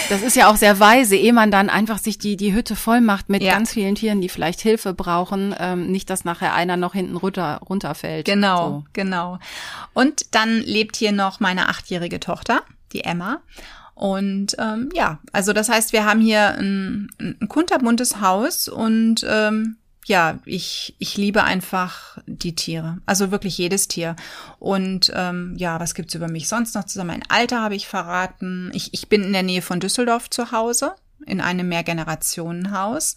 das 0.08 0.22
ist 0.22 0.36
ja 0.36 0.50
auch 0.50 0.56
sehr 0.56 0.78
weise, 0.78 1.16
ehe 1.16 1.32
man 1.32 1.50
dann 1.50 1.70
einfach 1.70 1.98
sich 1.98 2.18
die, 2.18 2.36
die 2.36 2.54
Hütte 2.54 2.76
voll 2.76 3.00
macht 3.00 3.28
mit 3.28 3.42
ja. 3.42 3.52
ganz 3.52 3.72
vielen 3.72 3.94
Tieren, 3.94 4.20
die 4.20 4.28
vielleicht 4.28 4.60
Hilfe 4.60 4.94
brauchen, 4.94 5.54
ähm, 5.58 5.90
nicht, 5.90 6.10
dass 6.10 6.24
nachher 6.24 6.54
einer 6.54 6.76
noch 6.76 6.94
hinten 6.94 7.16
runter, 7.16 7.60
runterfällt. 7.68 8.26
Genau, 8.26 8.68
so. 8.68 8.84
genau. 8.92 9.38
Und 9.94 10.34
dann 10.34 10.60
lebt 10.60 10.96
hier 10.96 11.12
noch 11.12 11.40
meine 11.40 11.68
achtjährige 11.68 12.20
Tochter, 12.20 12.62
die 12.92 13.04
Emma. 13.04 13.40
Und 13.98 14.54
ähm, 14.60 14.90
ja, 14.94 15.18
also 15.32 15.52
das 15.52 15.68
heißt, 15.68 15.92
wir 15.92 16.04
haben 16.04 16.20
hier 16.20 16.54
ein, 16.56 17.10
ein 17.18 17.48
kunterbuntes 17.48 18.20
Haus 18.20 18.68
und 18.68 19.26
ähm, 19.28 19.76
ja, 20.06 20.38
ich, 20.44 20.94
ich 21.00 21.16
liebe 21.16 21.42
einfach 21.42 22.18
die 22.24 22.54
Tiere. 22.54 22.98
Also 23.06 23.32
wirklich 23.32 23.58
jedes 23.58 23.88
Tier. 23.88 24.14
Und 24.60 25.12
ähm, 25.16 25.54
ja, 25.56 25.80
was 25.80 25.94
gibt's 25.94 26.14
über 26.14 26.28
mich 26.28 26.46
sonst 26.46 26.76
noch 26.76 26.84
zusammen? 26.84 27.10
Mein 27.10 27.28
Alter 27.28 27.60
habe 27.60 27.74
ich 27.74 27.88
verraten. 27.88 28.70
Ich, 28.72 28.94
ich 28.94 29.08
bin 29.08 29.24
in 29.24 29.32
der 29.32 29.42
Nähe 29.42 29.62
von 29.62 29.80
Düsseldorf 29.80 30.30
zu 30.30 30.52
Hause, 30.52 30.92
in 31.26 31.40
einem 31.40 31.68
Mehrgenerationenhaus 31.68 33.16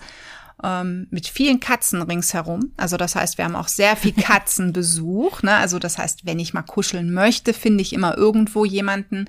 ähm, 0.64 1.07
mit 1.09 1.28
vielen 1.28 1.59
Katzen 1.59 2.01
ringsherum. 2.01 2.72
Also 2.78 2.97
das 2.97 3.16
heißt, 3.16 3.38
wir 3.38 3.45
haben 3.45 3.55
auch 3.55 3.68
sehr 3.68 3.95
viel 3.95 4.14
Katzenbesuch. 4.18 5.43
Ne? 5.43 5.55
Also 5.55 5.80
das 5.80 5.97
heißt, 5.97 6.26
wenn 6.26 6.39
ich 6.39 6.53
mal 6.53 6.62
kuscheln 6.62 7.14
möchte, 7.14 7.53
finde 7.53 7.82
ich 7.82 7.93
immer 7.93 8.18
irgendwo 8.18 8.66
jemanden, 8.66 9.26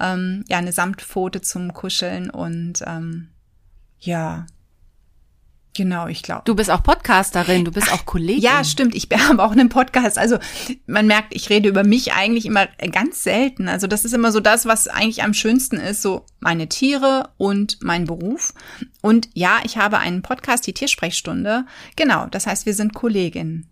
ähm, 0.00 0.44
ja, 0.48 0.58
eine 0.58 0.72
Samtpfote 0.72 1.40
zum 1.40 1.72
Kuscheln 1.72 2.30
und 2.30 2.82
ähm, 2.86 3.28
ja, 3.98 4.46
Genau, 5.76 6.06
ich 6.06 6.22
glaube. 6.22 6.40
Du 6.46 6.54
bist 6.54 6.70
auch 6.70 6.82
Podcasterin, 6.82 7.66
du 7.66 7.70
bist 7.70 7.92
auch 7.92 8.06
Kollegin. 8.06 8.42
Ja, 8.42 8.64
stimmt. 8.64 8.94
Ich 8.94 9.08
habe 9.28 9.44
auch 9.44 9.52
einen 9.52 9.68
Podcast. 9.68 10.16
Also 10.16 10.38
man 10.86 11.06
merkt, 11.06 11.34
ich 11.34 11.50
rede 11.50 11.68
über 11.68 11.84
mich 11.84 12.14
eigentlich 12.14 12.46
immer 12.46 12.66
ganz 12.92 13.22
selten. 13.22 13.68
Also 13.68 13.86
das 13.86 14.06
ist 14.06 14.14
immer 14.14 14.32
so 14.32 14.40
das, 14.40 14.64
was 14.64 14.88
eigentlich 14.88 15.22
am 15.22 15.34
schönsten 15.34 15.76
ist, 15.76 16.00
so 16.00 16.24
meine 16.40 16.70
Tiere 16.70 17.28
und 17.36 17.76
mein 17.82 18.06
Beruf. 18.06 18.54
Und 19.02 19.28
ja, 19.34 19.58
ich 19.64 19.76
habe 19.76 19.98
einen 19.98 20.22
Podcast, 20.22 20.66
die 20.66 20.72
Tiersprechstunde. 20.72 21.66
Genau, 21.94 22.26
das 22.30 22.46
heißt, 22.46 22.64
wir 22.64 22.74
sind 22.74 22.94
Kolleginnen. 22.94 23.70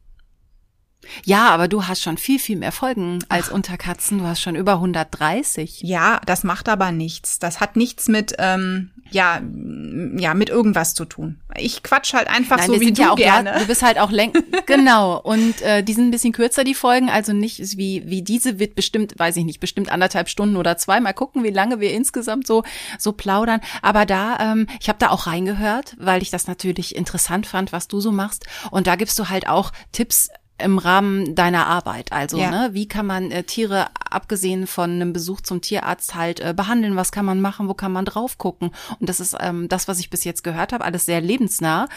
Ja, 1.24 1.48
aber 1.48 1.68
du 1.68 1.86
hast 1.86 2.02
schon 2.02 2.18
viel, 2.18 2.38
viel 2.38 2.56
mehr 2.56 2.72
Folgen 2.72 3.24
als 3.28 3.48
Ach. 3.48 3.54
Unterkatzen. 3.54 4.18
Du 4.18 4.24
hast 4.24 4.40
schon 4.40 4.56
über 4.56 4.74
130. 4.74 5.80
Ja, 5.82 6.20
das 6.26 6.44
macht 6.44 6.68
aber 6.68 6.92
nichts. 6.92 7.38
Das 7.38 7.60
hat 7.60 7.76
nichts 7.76 8.08
mit, 8.08 8.34
ähm, 8.38 8.90
ja, 9.10 9.40
ja, 10.16 10.34
mit 10.34 10.48
irgendwas 10.48 10.94
zu 10.94 11.04
tun. 11.04 11.40
Ich 11.56 11.82
quatsch 11.82 12.14
halt 12.14 12.28
einfach 12.28 12.56
Nein, 12.56 12.66
so 12.66 12.80
wie 12.80 12.92
du 12.92 13.02
ja 13.02 13.10
auch 13.12 13.16
gerne. 13.16 13.52
Da, 13.52 13.58
du 13.60 13.66
bist 13.66 13.82
halt 13.82 13.98
auch 13.98 14.10
läng 14.10 14.32
genau. 14.66 15.20
Und 15.20 15.62
äh, 15.62 15.82
die 15.82 15.92
sind 15.92 16.08
ein 16.08 16.10
bisschen 16.10 16.32
kürzer, 16.32 16.64
die 16.64 16.74
Folgen. 16.74 17.10
Also 17.10 17.32
nicht 17.32 17.78
wie, 17.78 18.02
wie 18.06 18.22
diese 18.22 18.58
wird 18.58 18.74
bestimmt, 18.74 19.14
weiß 19.16 19.36
ich 19.36 19.44
nicht, 19.44 19.60
bestimmt 19.60 19.90
anderthalb 19.90 20.28
Stunden 20.28 20.56
oder 20.56 20.76
zwei. 20.76 21.00
Mal 21.00 21.12
gucken, 21.12 21.44
wie 21.44 21.50
lange 21.50 21.80
wir 21.80 21.92
insgesamt 21.92 22.46
so, 22.46 22.64
so 22.98 23.12
plaudern. 23.12 23.60
Aber 23.82 24.06
da, 24.06 24.38
ähm, 24.40 24.66
ich 24.80 24.88
habe 24.88 24.98
da 24.98 25.10
auch 25.10 25.26
reingehört, 25.26 25.96
weil 25.98 26.22
ich 26.22 26.30
das 26.30 26.46
natürlich 26.46 26.96
interessant 26.96 27.46
fand, 27.46 27.72
was 27.72 27.88
du 27.88 28.00
so 28.00 28.10
machst. 28.10 28.46
Und 28.70 28.86
da 28.86 28.96
gibst 28.96 29.18
du 29.18 29.28
halt 29.28 29.48
auch 29.48 29.72
Tipps 29.92 30.28
im 30.58 30.78
Rahmen 30.78 31.34
deiner 31.34 31.66
Arbeit. 31.66 32.12
Also, 32.12 32.38
ja. 32.38 32.50
ne, 32.50 32.70
wie 32.72 32.86
kann 32.86 33.06
man 33.06 33.30
äh, 33.30 33.42
Tiere, 33.42 33.88
abgesehen 34.08 34.66
von 34.66 34.90
einem 34.90 35.12
Besuch 35.12 35.40
zum 35.40 35.60
Tierarzt, 35.60 36.14
halt 36.14 36.38
äh, 36.40 36.54
behandeln? 36.56 36.94
Was 36.94 37.10
kann 37.10 37.24
man 37.24 37.40
machen? 37.40 37.68
Wo 37.68 37.74
kann 37.74 37.92
man 37.92 38.04
drauf 38.04 38.38
gucken? 38.38 38.70
Und 39.00 39.08
das 39.08 39.18
ist 39.18 39.36
ähm, 39.40 39.68
das, 39.68 39.88
was 39.88 39.98
ich 39.98 40.10
bis 40.10 40.22
jetzt 40.22 40.44
gehört 40.44 40.72
habe, 40.72 40.84
alles 40.84 41.06
sehr 41.06 41.20
lebensnah. 41.20 41.88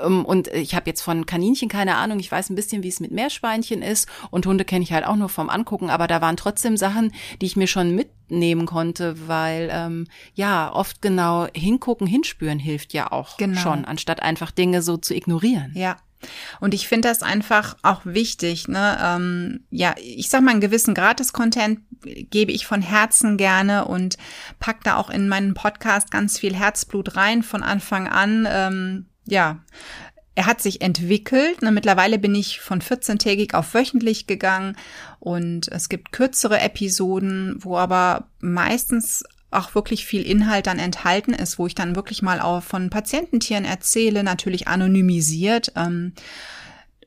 Ähm, 0.00 0.24
und 0.24 0.46
ich 0.48 0.76
habe 0.76 0.88
jetzt 0.88 1.02
von 1.02 1.26
Kaninchen 1.26 1.68
keine 1.68 1.96
Ahnung. 1.96 2.20
Ich 2.20 2.30
weiß 2.30 2.50
ein 2.50 2.54
bisschen, 2.54 2.84
wie 2.84 2.88
es 2.88 3.00
mit 3.00 3.10
Meerschweinchen 3.10 3.82
ist. 3.82 4.08
Und 4.30 4.46
Hunde 4.46 4.64
kenne 4.64 4.84
ich 4.84 4.92
halt 4.92 5.06
auch 5.06 5.16
nur 5.16 5.28
vom 5.28 5.50
Angucken. 5.50 5.90
Aber 5.90 6.06
da 6.06 6.20
waren 6.20 6.36
trotzdem 6.36 6.76
Sachen, 6.76 7.12
die 7.40 7.46
ich 7.46 7.56
mir 7.56 7.66
schon 7.66 7.96
mitnehmen 7.96 8.66
konnte, 8.66 9.28
weil 9.28 9.70
ähm, 9.72 10.06
ja 10.34 10.72
oft 10.72 11.02
genau 11.02 11.48
hingucken, 11.52 12.06
hinspüren 12.06 12.60
hilft 12.60 12.92
ja 12.92 13.10
auch 13.10 13.36
genau. 13.38 13.58
schon, 13.58 13.84
anstatt 13.84 14.22
einfach 14.22 14.52
Dinge 14.52 14.82
so 14.82 14.96
zu 14.96 15.16
ignorieren. 15.16 15.72
Ja, 15.74 15.96
Und 16.60 16.74
ich 16.74 16.88
finde 16.88 17.08
das 17.08 17.22
einfach 17.22 17.76
auch 17.82 18.02
wichtig. 18.04 18.68
Ne? 18.68 18.98
Ähm, 19.02 19.64
ja, 19.70 19.94
ich 19.98 20.28
sag 20.28 20.42
mal, 20.42 20.52
einen 20.52 20.60
gewissen 20.60 20.94
Gratis-Content 20.94 21.80
gebe 22.30 22.52
ich 22.52 22.66
von 22.66 22.82
Herzen 22.82 23.36
gerne 23.36 23.86
und 23.86 24.16
pack 24.60 24.84
da 24.84 24.96
auch 24.96 25.10
in 25.10 25.28
meinen 25.28 25.54
Podcast 25.54 26.10
ganz 26.10 26.38
viel 26.38 26.54
Herzblut 26.54 27.16
rein 27.16 27.42
von 27.42 27.62
Anfang 27.62 28.08
an. 28.08 28.46
Ähm, 28.50 29.06
ja, 29.26 29.60
er 30.34 30.46
hat 30.46 30.60
sich 30.60 30.80
entwickelt. 30.80 31.62
Ne, 31.62 31.70
mittlerweile 31.70 32.18
bin 32.18 32.34
ich 32.34 32.60
von 32.60 32.80
14-tägig 32.80 33.54
auf 33.54 33.72
wöchentlich 33.74 34.26
gegangen 34.26 34.76
und 35.20 35.68
es 35.68 35.88
gibt 35.88 36.12
kürzere 36.12 36.60
Episoden, 36.60 37.56
wo 37.60 37.76
aber 37.78 38.28
meistens 38.40 39.24
auch 39.54 39.74
wirklich 39.74 40.06
viel 40.06 40.22
Inhalt 40.22 40.66
dann 40.66 40.78
enthalten 40.78 41.32
ist, 41.32 41.58
wo 41.58 41.66
ich 41.66 41.74
dann 41.74 41.96
wirklich 41.96 42.22
mal 42.22 42.40
auch 42.40 42.62
von 42.62 42.90
Patiententieren 42.90 43.64
erzähle, 43.64 44.22
natürlich 44.22 44.68
anonymisiert. 44.68 45.72
Ähm, 45.76 46.12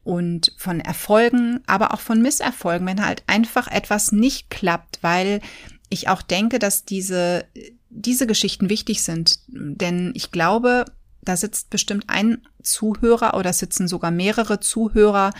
und 0.03 0.53
von 0.57 0.79
Erfolgen, 0.79 1.59
aber 1.67 1.93
auch 1.93 1.99
von 1.99 2.21
Misserfolgen, 2.21 2.87
wenn 2.87 3.05
halt 3.05 3.23
einfach 3.27 3.67
etwas 3.67 4.13
nicht 4.13 4.49
klappt, 4.49 4.99
weil 5.01 5.41
ich 5.89 6.07
auch 6.07 6.21
denke, 6.21 6.59
dass 6.59 6.85
diese, 6.85 7.43
diese 7.89 8.25
Geschichten 8.25 8.69
wichtig 8.69 9.03
sind. 9.03 9.39
Denn 9.47 10.13
ich 10.15 10.31
glaube, 10.31 10.85
da 11.21 11.35
sitzt 11.35 11.69
bestimmt 11.69 12.05
ein 12.07 12.41
Zuhörer 12.63 13.35
oder 13.35 13.51
sitzen 13.51 13.89
sogar 13.89 14.11
mehrere 14.11 14.61
Zuhörer 14.61 15.33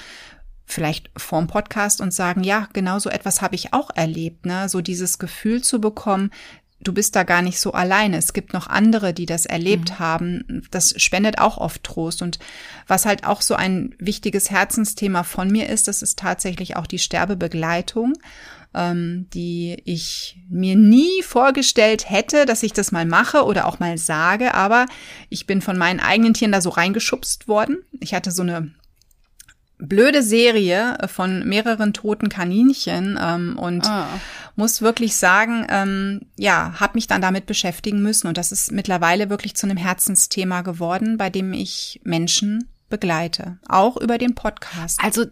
vielleicht 0.66 1.10
vorm 1.16 1.48
Podcast 1.48 2.02
und 2.02 2.14
sagen, 2.14 2.44
ja, 2.44 2.68
genau 2.74 3.00
so 3.00 3.10
etwas 3.10 3.42
habe 3.42 3.56
ich 3.56 3.74
auch 3.74 3.90
erlebt, 3.96 4.46
ne? 4.46 4.68
So 4.68 4.82
dieses 4.82 5.18
Gefühl 5.18 5.64
zu 5.64 5.80
bekommen, 5.80 6.32
du 6.80 6.94
bist 6.94 7.16
da 7.16 7.24
gar 7.24 7.42
nicht 7.42 7.60
so 7.60 7.72
alleine. 7.74 8.18
Es 8.18 8.34
gibt 8.34 8.54
noch 8.54 8.68
andere, 8.68 9.14
die 9.14 9.26
das 9.26 9.46
erlebt 9.46 9.92
mhm. 9.92 10.00
haben. 10.00 10.64
Das 10.72 10.94
spendet 11.02 11.40
auch 11.40 11.58
oft 11.58 11.84
Trost. 11.84 12.22
Und 12.22 12.40
was 12.88 13.06
halt 13.06 13.26
auch 13.26 13.42
so 13.42 13.56
ein 13.56 13.96
wichtiges 14.00 14.52
Herzensthema 14.52 15.24
von 15.24 15.50
mir 15.50 15.70
ist, 15.70 15.88
das 15.88 16.02
ist 16.02 16.20
tatsächlich 16.20 16.76
auch 16.76 16.88
die 16.88 17.00
Sterbebegleitung, 17.00 18.14
ähm, 18.74 19.28
die 19.34 19.82
ich 19.86 20.40
mir 20.50 20.76
nie 20.76 21.24
vorgestellt 21.24 22.10
hätte, 22.10 22.46
dass 22.46 22.64
ich 22.64 22.74
das 22.74 22.92
mal 22.92 23.06
mache 23.06 23.44
oder 23.44 23.66
auch 23.66 23.80
mal 23.80 23.98
sage. 23.98 24.54
Aber 24.54 24.86
ich 25.30 25.48
bin 25.48 25.62
von 25.62 25.78
meinen 25.78 26.00
eigenen 26.00 26.34
Tieren 26.34 26.52
da 26.52 26.62
so 26.62 26.70
reingeschubst 26.70 27.48
worden. 27.48 27.80
Ich 28.00 28.14
hatte 28.14 28.32
so 28.32 28.44
eine 28.44 28.72
blöde 29.80 30.24
Serie 30.24 30.98
von 31.08 31.48
mehreren 31.48 31.94
toten 31.94 32.30
Kaninchen 32.30 33.18
ähm, 33.22 33.58
und 33.60 33.86
ah. 33.86 34.08
muss 34.56 34.82
wirklich 34.82 35.16
sagen, 35.16 35.68
ähm, 35.70 36.22
ja, 36.36 36.74
habe 36.80 36.94
mich 36.96 37.08
dann 37.08 37.22
damit 37.22 37.46
beschäftigen 37.46 38.02
müssen 38.02 38.28
und 38.28 38.38
das 38.38 38.52
ist 38.52 38.72
mittlerweile 38.72 39.30
wirklich 39.30 39.56
zu 39.56 39.68
einem 39.68 39.78
Herzensthema 39.78 40.62
geworden, 40.62 41.18
bei 41.18 41.30
dem 41.30 41.54
ich 41.54 42.02
Menschen 42.04 42.70
begleite, 42.90 43.60
auch 43.68 43.98
über 43.98 44.18
den 44.18 44.34
Podcast. 44.34 45.00
Also 45.04 45.26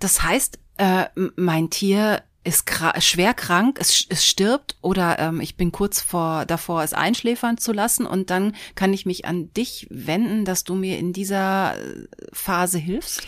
das 0.00 0.22
heißt, 0.22 0.58
äh, 0.78 1.04
mein 1.36 1.70
Tier 1.70 2.22
ist 2.44 2.68
schwer 2.98 3.34
krank, 3.34 3.78
es, 3.80 4.04
es 4.08 4.26
stirbt 4.26 4.76
oder 4.80 5.18
ähm, 5.20 5.40
ich 5.40 5.56
bin 5.56 5.70
kurz 5.70 6.00
vor 6.00 6.44
davor, 6.44 6.82
es 6.82 6.92
einschläfern 6.92 7.56
zu 7.56 7.72
lassen 7.72 8.04
und 8.04 8.30
dann 8.30 8.56
kann 8.74 8.92
ich 8.92 9.06
mich 9.06 9.26
an 9.26 9.52
dich 9.54 9.86
wenden, 9.90 10.44
dass 10.44 10.64
du 10.64 10.74
mir 10.74 10.98
in 10.98 11.12
dieser 11.12 11.76
äh, 11.76 12.06
Phase 12.32 12.78
hilfst? 12.78 13.22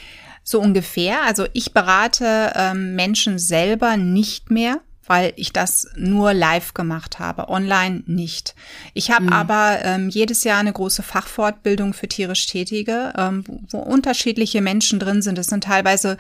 So 0.45 0.61
ungefähr. 0.61 1.23
Also 1.23 1.47
ich 1.53 1.73
berate 1.73 2.53
ähm, 2.55 2.95
Menschen 2.95 3.39
selber 3.39 3.97
nicht 3.97 4.51
mehr 4.51 4.81
weil 5.07 5.33
ich 5.37 5.53
das 5.53 5.89
nur 5.97 6.33
live 6.33 6.75
gemacht 6.75 7.19
habe, 7.19 7.49
online 7.49 8.03
nicht. 8.07 8.55
Ich 8.95 9.11
habe 9.11 9.25
mhm. 9.25 9.33
aber 9.33 9.79
ähm, 9.83 10.09
jedes 10.09 10.45
Jahr 10.45 10.59
eine 10.59 10.73
große 10.73 11.03
Fachfortbildung 11.03 11.93
für 11.93 12.09
tierisch 12.09 12.47
Tätige, 12.47 13.13
ähm, 13.17 13.45
wo, 13.47 13.61
wo 13.71 13.79
unterschiedliche 13.79 14.61
Menschen 14.61 14.99
drin 14.99 15.23
sind. 15.23 15.39
Es 15.39 15.49
sind 15.49 15.65
teilweise 15.65 16.17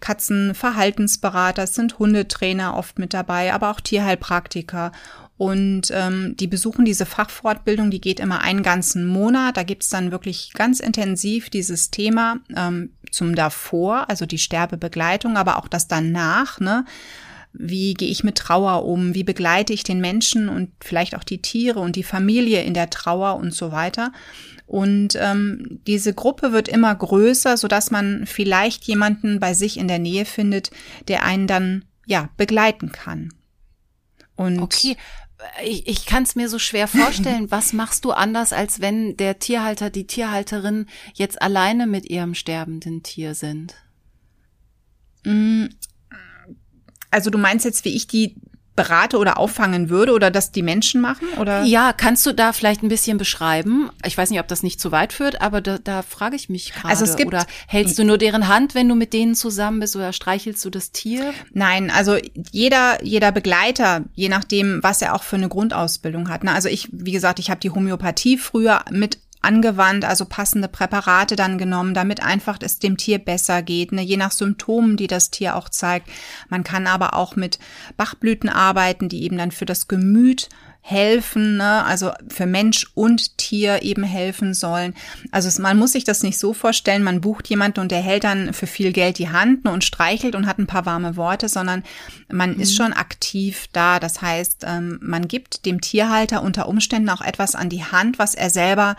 Katzenverhaltensberater, 0.00 1.64
es 1.64 1.74
sind 1.74 1.98
Hundetrainer 1.98 2.76
oft 2.76 2.98
mit 2.98 3.14
dabei, 3.14 3.52
aber 3.52 3.70
auch 3.70 3.80
Tierheilpraktiker. 3.80 4.92
Und 5.38 5.92
ähm, 5.94 6.34
die 6.36 6.48
besuchen 6.48 6.84
diese 6.84 7.06
Fachfortbildung, 7.06 7.90
die 7.90 8.00
geht 8.00 8.18
immer 8.18 8.40
einen 8.40 8.64
ganzen 8.64 9.06
Monat. 9.06 9.56
Da 9.56 9.62
gibt's 9.62 9.88
dann 9.88 10.10
wirklich 10.10 10.52
ganz 10.52 10.80
intensiv 10.80 11.48
dieses 11.48 11.92
Thema 11.92 12.40
ähm, 12.56 12.90
zum 13.12 13.36
davor, 13.36 14.10
also 14.10 14.26
die 14.26 14.38
Sterbebegleitung, 14.38 15.36
aber 15.36 15.56
auch 15.56 15.68
das 15.68 15.86
danach, 15.86 16.58
ne? 16.58 16.84
Wie 17.52 17.94
gehe 17.94 18.10
ich 18.10 18.24
mit 18.24 18.36
Trauer 18.36 18.84
um? 18.84 19.14
Wie 19.14 19.24
begleite 19.24 19.72
ich 19.72 19.82
den 19.82 20.00
Menschen 20.00 20.48
und 20.48 20.70
vielleicht 20.80 21.16
auch 21.16 21.24
die 21.24 21.40
Tiere 21.40 21.80
und 21.80 21.96
die 21.96 22.02
Familie 22.02 22.62
in 22.62 22.74
der 22.74 22.90
Trauer 22.90 23.36
und 23.36 23.54
so 23.54 23.72
weiter? 23.72 24.12
Und 24.66 25.16
ähm, 25.18 25.80
diese 25.86 26.12
Gruppe 26.12 26.52
wird 26.52 26.68
immer 26.68 26.94
größer, 26.94 27.56
so 27.56 27.66
dass 27.66 27.90
man 27.90 28.26
vielleicht 28.26 28.84
jemanden 28.84 29.40
bei 29.40 29.54
sich 29.54 29.78
in 29.78 29.88
der 29.88 29.98
Nähe 29.98 30.26
findet, 30.26 30.70
der 31.08 31.24
einen 31.24 31.46
dann 31.46 31.84
ja 32.06 32.28
begleiten 32.36 32.92
kann. 32.92 33.30
Und 34.36 34.60
okay, 34.60 34.96
ich, 35.62 35.86
ich 35.86 36.06
kann 36.06 36.22
es 36.24 36.34
mir 36.34 36.48
so 36.48 36.58
schwer 36.58 36.88
vorstellen. 36.88 37.48
Was 37.50 37.72
machst 37.72 38.04
du 38.04 38.12
anders, 38.12 38.52
als 38.52 38.80
wenn 38.80 39.16
der 39.16 39.38
Tierhalter, 39.38 39.90
die 39.90 40.06
Tierhalterin 40.06 40.86
jetzt 41.14 41.40
alleine 41.40 41.86
mit 41.86 42.06
ihrem 42.06 42.34
sterbenden 42.34 43.02
Tier 43.02 43.34
sind? 43.34 43.74
Mm, 45.24 45.66
also 47.10 47.30
du 47.30 47.38
meinst 47.38 47.64
jetzt, 47.64 47.84
wie 47.84 47.94
ich 47.94 48.06
die 48.06 48.36
berate 48.78 49.18
oder 49.18 49.38
auffangen 49.38 49.90
würde 49.90 50.12
oder 50.12 50.30
das 50.30 50.52
die 50.52 50.62
Menschen 50.62 51.00
machen? 51.00 51.26
Oder? 51.36 51.64
Ja, 51.64 51.92
kannst 51.92 52.24
du 52.24 52.32
da 52.32 52.52
vielleicht 52.52 52.84
ein 52.84 52.88
bisschen 52.88 53.18
beschreiben? 53.18 53.90
Ich 54.06 54.16
weiß 54.16 54.30
nicht, 54.30 54.38
ob 54.38 54.46
das 54.46 54.62
nicht 54.62 54.80
zu 54.80 54.92
weit 54.92 55.12
führt, 55.12 55.42
aber 55.42 55.60
da, 55.60 55.78
da 55.78 56.02
frage 56.02 56.36
ich 56.36 56.48
mich 56.48 56.72
gerade. 56.72 56.88
Also 56.88 57.04
es 57.04 57.16
gibt, 57.16 57.26
oder 57.26 57.44
hältst 57.66 57.98
du 57.98 58.04
nur 58.04 58.18
deren 58.18 58.46
Hand, 58.46 58.76
wenn 58.76 58.88
du 58.88 58.94
mit 58.94 59.12
denen 59.12 59.34
zusammen 59.34 59.80
bist 59.80 59.96
oder 59.96 60.12
streichelst 60.12 60.64
du 60.64 60.70
das 60.70 60.92
Tier? 60.92 61.34
Nein, 61.52 61.90
also 61.90 62.16
jeder, 62.52 63.04
jeder 63.04 63.32
Begleiter, 63.32 64.04
je 64.14 64.28
nachdem, 64.28 64.78
was 64.82 65.02
er 65.02 65.16
auch 65.16 65.24
für 65.24 65.36
eine 65.36 65.48
Grundausbildung 65.48 66.28
hat. 66.28 66.44
Ne? 66.44 66.52
Also 66.52 66.68
ich, 66.68 66.88
wie 66.92 67.12
gesagt, 67.12 67.40
ich 67.40 67.50
habe 67.50 67.58
die 67.58 67.70
Homöopathie 67.70 68.38
früher 68.38 68.84
mit 68.92 69.18
angewandt, 69.42 70.04
also 70.04 70.24
passende 70.24 70.68
Präparate 70.68 71.36
dann 71.36 71.58
genommen, 71.58 71.94
damit 71.94 72.22
einfach 72.22 72.58
es 72.60 72.78
dem 72.78 72.96
Tier 72.96 73.18
besser 73.18 73.62
geht, 73.62 73.92
ne? 73.92 74.02
je 74.02 74.16
nach 74.16 74.32
Symptomen, 74.32 74.96
die 74.96 75.06
das 75.06 75.30
Tier 75.30 75.56
auch 75.56 75.68
zeigt. 75.68 76.08
Man 76.48 76.64
kann 76.64 76.86
aber 76.86 77.14
auch 77.14 77.36
mit 77.36 77.58
Bachblüten 77.96 78.48
arbeiten, 78.48 79.08
die 79.08 79.22
eben 79.22 79.38
dann 79.38 79.52
für 79.52 79.66
das 79.66 79.88
Gemüt 79.88 80.48
helfen, 80.80 81.58
ne? 81.58 81.84
also 81.84 82.12
für 82.28 82.46
Mensch 82.46 82.86
und 82.94 83.36
Tier 83.36 83.82
eben 83.82 84.04
helfen 84.04 84.54
sollen. 84.54 84.94
Also 85.30 85.48
es, 85.48 85.58
man 85.58 85.76
muss 85.76 85.92
sich 85.92 86.04
das 86.04 86.22
nicht 86.22 86.38
so 86.38 86.54
vorstellen, 86.54 87.02
man 87.02 87.20
bucht 87.20 87.48
jemanden 87.48 87.80
und 87.80 87.92
der 87.92 88.00
hält 88.00 88.24
dann 88.24 88.54
für 88.54 88.66
viel 88.66 88.92
Geld 88.92 89.18
die 89.18 89.28
Hand 89.28 89.64
ne, 89.64 89.70
und 89.70 89.84
streichelt 89.84 90.34
und 90.34 90.46
hat 90.46 90.58
ein 90.58 90.66
paar 90.66 90.86
warme 90.86 91.16
Worte, 91.16 91.48
sondern 91.48 91.82
man 92.32 92.54
mhm. 92.54 92.60
ist 92.60 92.74
schon 92.74 92.94
aktiv 92.94 93.66
da. 93.72 94.00
Das 94.00 94.22
heißt, 94.22 94.64
ähm, 94.66 94.98
man 95.02 95.28
gibt 95.28 95.66
dem 95.66 95.82
Tierhalter 95.82 96.42
unter 96.42 96.68
Umständen 96.68 97.10
auch 97.10 97.22
etwas 97.22 97.54
an 97.54 97.68
die 97.68 97.84
Hand, 97.84 98.18
was 98.18 98.34
er 98.34 98.48
selber 98.48 98.96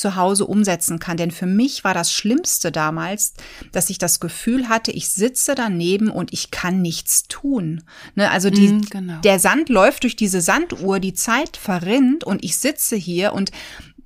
zu 0.00 0.16
Hause 0.16 0.46
umsetzen 0.46 0.98
kann. 0.98 1.18
Denn 1.18 1.30
für 1.30 1.46
mich 1.46 1.84
war 1.84 1.92
das 1.92 2.10
Schlimmste 2.10 2.72
damals, 2.72 3.34
dass 3.70 3.90
ich 3.90 3.98
das 3.98 4.18
Gefühl 4.18 4.68
hatte, 4.68 4.90
ich 4.90 5.10
sitze 5.10 5.54
daneben 5.54 6.10
und 6.10 6.32
ich 6.32 6.50
kann 6.50 6.80
nichts 6.80 7.24
tun. 7.28 7.82
Ne, 8.14 8.30
also 8.30 8.48
die, 8.48 8.68
mm, 8.68 8.86
genau. 8.90 9.20
der 9.20 9.38
Sand 9.38 9.68
läuft 9.68 10.04
durch 10.04 10.16
diese 10.16 10.40
Sanduhr, 10.40 11.00
die 11.00 11.12
Zeit 11.12 11.58
verrinnt 11.58 12.24
und 12.24 12.42
ich 12.42 12.56
sitze 12.56 12.96
hier 12.96 13.32
und 13.32 13.52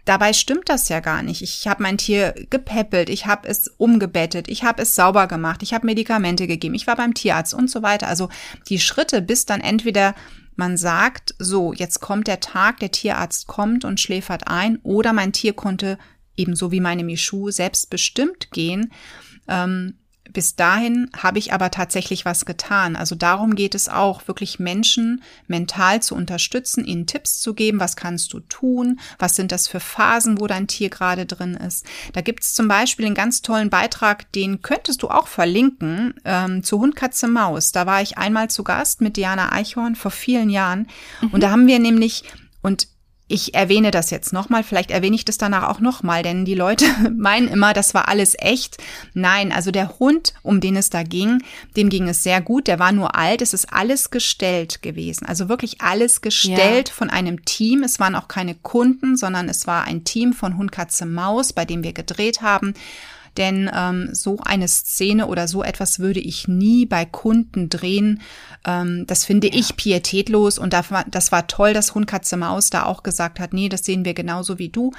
Dabei 0.07 0.34
stimmt 0.34 0.68
das 0.68 0.90
ja 0.90 1.01
gar 1.01 1.22
nicht. 1.22 1.40
Ich 1.40 1.66
habe 1.66 1.82
mein 1.82 1.97
Tier 1.97 2.34
gepäppelt, 2.51 3.09
ich 3.09 3.24
habe 3.24 3.49
es 3.49 3.68
umgebettet, 3.78 4.49
ich 4.49 4.62
habe 4.62 4.82
es 4.82 4.95
sauber 4.95 5.26
gemacht, 5.28 5.62
ich 5.62 5.72
habe 5.72 5.86
Medikamente 5.86 6.47
gegeben, 6.47 6.74
ich 6.74 6.86
war 6.86 6.97
beim 6.97 7.14
Tierarzt 7.14 7.55
und 7.55 7.70
so 7.70 7.80
weiter. 7.80 8.07
Also 8.07 8.28
die 8.68 8.78
Schritte, 8.78 9.22
bis 9.22 9.47
dann 9.47 9.62
entweder 9.62 10.14
man 10.57 10.76
sagt, 10.76 11.34
so, 11.38 11.72
jetzt 11.72 12.00
kommt 12.00 12.26
der 12.26 12.40
Tag, 12.40 12.80
der 12.80 12.90
Tierarzt 12.90 13.46
kommt 13.46 13.84
und 13.84 14.00
schläfert 14.00 14.48
ein, 14.48 14.78
oder 14.82 15.12
mein 15.12 15.32
Tier 15.32 15.52
konnte 15.52 15.98
ebenso 16.36 16.72
wie 16.72 16.80
meine 16.80 17.05
Michu 17.05 17.50
selbstbestimmt 17.50 18.50
gehen. 18.50 18.92
Ähm, 19.48 19.98
bis 20.35 20.57
dahin 20.57 21.09
habe 21.16 21.39
ich 21.39 21.55
aber 21.55 21.70
tatsächlich 21.70 22.26
was 22.26 22.45
getan. 22.45 22.97
Also 22.97 23.14
darum 23.14 23.55
geht 23.55 23.74
es 23.74 23.89
auch, 23.89 24.28
wirklich 24.28 24.59
Menschen 24.59 25.22
mental 25.47 26.03
zu 26.03 26.14
unterstützen, 26.14 26.85
ihnen 26.85 27.07
Tipps 27.07 27.41
zu 27.41 27.55
geben, 27.55 27.80
was 27.80 27.97
kannst 27.97 28.32
du 28.35 28.41
tun, 28.41 29.01
was 29.18 29.37
sind 29.37 29.53
das 29.53 29.68
für 29.68 29.80
Phasen, 29.80 30.41
wo 30.41 30.47
dein 30.47 30.66
Tier 30.66 30.91
gerade 30.91 31.24
drin 31.24 31.55
ist. 31.55 31.87
Da 32.12 32.20
gibt 32.20 32.43
es 32.43 32.53
zum 32.53 32.68
Beispiel 32.68 33.07
einen 33.07 33.14
ganz 33.14 33.41
tollen 33.41 33.70
Beitrag, 33.70 34.30
den 34.32 34.61
könntest 34.61 35.03
du 35.03 35.09
auch 35.09 35.28
verlinken, 35.28 36.14
ähm, 36.24 36.62
zu 36.62 36.80
Hund, 36.80 36.97
Katze, 36.97 37.28
Maus. 37.28 37.72
Da 37.72 37.87
war 37.87 38.03
ich 38.03 38.18
einmal 38.18 38.51
zu 38.51 38.64
Gast 38.64 39.01
mit 39.01 39.16
Diana 39.16 39.53
Eichhorn 39.53 39.95
vor 39.95 40.11
vielen 40.11 40.51
Jahren. 40.51 40.89
Mhm. 41.20 41.28
Und 41.30 41.43
da 41.43 41.51
haben 41.51 41.66
wir 41.68 41.78
nämlich, 41.78 42.24
und 42.61 42.89
ich 43.27 43.55
erwähne 43.55 43.91
das 43.91 44.11
jetzt 44.11 44.35
nochmal, 44.35 44.62
vielleicht 44.62 44.91
erwähne 44.91 45.16
ich 45.16 45.25
das 45.25 45.39
danach 45.39 45.68
auch 45.68 45.81
nochmal, 45.81 46.22
denn 46.22 46.45
die 46.45 46.55
Leute 46.55 46.85
meinen 47.16 47.49
immer, 47.49 47.72
das 47.72 47.95
war 47.95 48.09
alles 48.09 48.35
echt. 48.39 48.77
Nein, 49.14 49.51
also 49.51 49.70
der 49.70 49.99
Hund, 49.99 50.35
um 50.43 50.61
den 50.61 50.77
es 50.77 50.91
da 50.91 51.03
ging, 51.03 51.43
dem 51.77 51.89
ging 51.89 52.09
es 52.09 52.22
sehr 52.22 52.43
gut, 52.43 52.66
der 52.66 52.79
war 52.79 52.93
nur 52.93 53.16
alt, 53.16 53.41
es 53.41 53.55
ist 53.55 53.72
alles 53.72 54.11
gestellt 54.11 54.83
gewesen. 54.83 55.27
Also 55.27 55.49
wirklich 55.49 55.81
alles 55.81 56.20
gestellt 56.20 56.89
ja. 56.89 56.95
von 56.95 57.09
einem 57.09 57.45
Team. 57.45 57.83
Es 57.83 57.99
waren 57.99 58.14
auch 58.14 58.29
keine 58.29 58.55
Kunden, 58.55 59.16
sondern 59.16 59.49
es 59.49 59.66
war 59.66 59.85
ein 59.85 60.05
Team 60.05 60.35
von 60.35 60.59
Hund, 60.59 60.70
Katze, 60.70 61.07
Maus, 61.07 61.53
bei 61.55 61.64
dem 61.64 61.83
wir 61.83 61.95
gedreht 61.95 62.43
haben. 62.43 62.75
Denn 63.37 63.70
ähm, 63.74 64.11
so 64.12 64.39
eine 64.45 64.68
Szene 64.68 65.26
oder 65.26 65.49
so 65.49 65.62
etwas 65.62 65.99
würde 65.99 66.20
ich 66.20 66.49
nie 66.49 66.87
bei 66.87 67.05
Kunden 67.05 67.68
drehen. 67.68 68.20
Ähm, 68.66 69.05
das 69.07 69.24
finde 69.24 69.49
ja. 69.49 69.55
ich 69.55 69.76
pietätlos 69.76 70.59
und 70.59 70.72
das 70.72 70.91
war, 70.91 71.47
toll, 71.47 71.74
dass 71.74 71.95
Hund 71.95 72.07
Katze 72.07 72.37
Maus 72.37 72.70
da 72.70 72.85
auch 72.85 73.03
gesagt 73.03 73.41
hat, 73.41 73.53
nee, 73.53 73.68
das 73.68 73.85
sehen 73.85 74.05
wir 74.05 74.14
genauso 74.14 74.59
wie 74.59 74.68
du. 74.68 74.93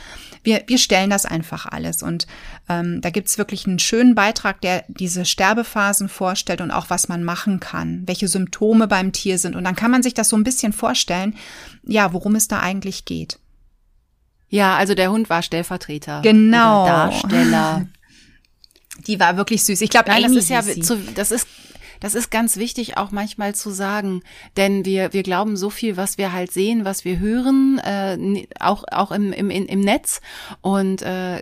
Wir, 0.44 0.64
wir 0.68 0.78
stellen 0.78 1.10
das 1.10 1.26
einfach 1.26 1.66
alles 1.66 2.04
und 2.04 2.28
ähm, 2.70 3.02
da 3.02 3.10
gibt's 3.10 3.38
wirklich 3.38 3.66
einen 3.66 3.80
schönen 3.80 4.16
Beitrag, 4.16 4.62
der 4.62 4.84
diese 4.88 5.26
Sterbephasen 5.26 6.10
vorstellt 6.10 6.62
und 6.62 6.72
auch 6.72 6.90
was 6.90 7.08
man 7.08 7.24
machen 7.24 7.60
kann, 7.60 8.04
welche 8.06 8.28
Symptome 8.28 8.88
beim 8.88 9.12
Tier 9.12 9.38
sind 9.38 9.56
und 9.56 9.64
dann 9.64 9.76
kann 9.76 9.92
man 9.92 10.04
sich 10.04 10.14
das 10.14 10.30
so 10.30 10.38
ein 10.38 10.44
bisschen 10.44 10.74
vorstellen, 10.74 11.36
ja, 11.84 12.14
worum 12.14 12.36
es 12.36 12.48
da 12.48 12.60
eigentlich 12.60 13.06
geht. 13.06 13.40
Ja, 14.50 14.76
also 14.76 14.96
der 14.96 15.12
Hund 15.12 15.30
war 15.30 15.42
Stellvertreter. 15.42 16.22
Genau. 16.22 16.86
Darsteller. 16.86 17.88
Die 19.08 19.20
war 19.20 19.38
wirklich 19.38 19.64
süß. 19.64 19.82
Ich 19.82 19.90
glaube, 19.90 20.10
das 20.10 20.32
ist 20.32 20.50
ja, 20.50 20.62
zu, 20.62 20.98
das 21.16 21.32
ist 21.32 21.48
das 22.00 22.16
ist 22.16 22.30
ganz 22.30 22.58
wichtig 22.58 22.98
auch 22.98 23.12
manchmal 23.12 23.56
zu 23.56 23.70
sagen, 23.70 24.22
denn 24.58 24.86
wir 24.86 25.14
wir 25.14 25.24
glauben 25.24 25.58
so 25.58 25.70
viel, 25.70 25.98
was 25.98 26.18
wir 26.18 26.34
halt 26.34 26.52
sehen, 26.52 26.86
was 26.86 27.06
wir 27.06 27.20
hören, 27.20 27.80
äh, 27.80 28.46
auch 28.60 28.84
auch 28.92 29.12
im, 29.12 29.34
im 29.34 29.50
im 29.50 29.80
Netz. 29.80 30.22
Und 30.62 31.02
äh, 31.02 31.42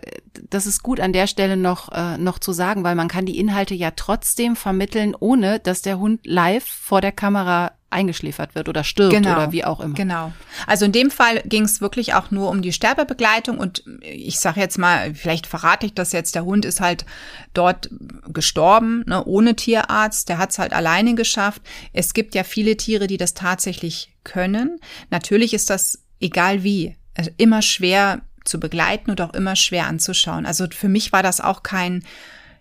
das 0.50 0.66
ist 0.66 0.82
gut 0.82 1.00
an 1.00 1.12
der 1.12 1.26
Stelle 1.26 1.56
noch 1.56 1.90
äh, 1.92 2.18
noch 2.18 2.38
zu 2.38 2.52
sagen, 2.52 2.84
weil 2.84 2.94
man 2.94 3.08
kann 3.08 3.26
die 3.26 3.38
Inhalte 3.38 3.74
ja 3.74 3.90
trotzdem 3.90 4.56
vermitteln, 4.56 5.14
ohne 5.18 5.60
dass 5.60 5.82
der 5.82 5.98
Hund 5.98 6.20
live 6.24 6.64
vor 6.64 7.00
der 7.00 7.12
Kamera 7.12 7.72
eingeschläfert 7.94 8.54
wird 8.54 8.68
oder 8.68 8.84
stirbt 8.84 9.14
genau, 9.14 9.32
oder 9.32 9.52
wie 9.52 9.64
auch 9.64 9.80
immer. 9.80 9.94
Genau. 9.94 10.32
Also 10.66 10.84
in 10.84 10.92
dem 10.92 11.10
Fall 11.10 11.42
ging 11.44 11.62
es 11.62 11.80
wirklich 11.80 12.14
auch 12.14 12.30
nur 12.30 12.50
um 12.50 12.60
die 12.60 12.72
Sterbebegleitung 12.72 13.58
und 13.58 13.84
ich 14.00 14.38
sage 14.38 14.60
jetzt 14.60 14.78
mal, 14.78 15.14
vielleicht 15.14 15.46
verrate 15.46 15.86
ich 15.86 15.94
das 15.94 16.12
jetzt, 16.12 16.34
der 16.34 16.44
Hund 16.44 16.64
ist 16.64 16.80
halt 16.80 17.06
dort 17.54 17.88
gestorben, 18.28 19.04
ne, 19.06 19.24
ohne 19.24 19.54
Tierarzt, 19.56 20.28
der 20.28 20.38
hat 20.38 20.50
es 20.50 20.58
halt 20.58 20.72
alleine 20.72 21.14
geschafft. 21.14 21.62
Es 21.92 22.12
gibt 22.12 22.34
ja 22.34 22.44
viele 22.44 22.76
Tiere, 22.76 23.06
die 23.06 23.16
das 23.16 23.34
tatsächlich 23.34 24.12
können. 24.24 24.80
Natürlich 25.10 25.54
ist 25.54 25.70
das 25.70 26.02
egal 26.20 26.64
wie, 26.64 26.96
immer 27.36 27.62
schwer 27.62 28.22
zu 28.44 28.58
begleiten 28.58 29.10
und 29.10 29.20
auch 29.20 29.34
immer 29.34 29.56
schwer 29.56 29.86
anzuschauen. 29.86 30.46
Also 30.46 30.66
für 30.70 30.88
mich 30.88 31.12
war 31.12 31.22
das 31.22 31.40
auch 31.40 31.62
kein 31.62 32.02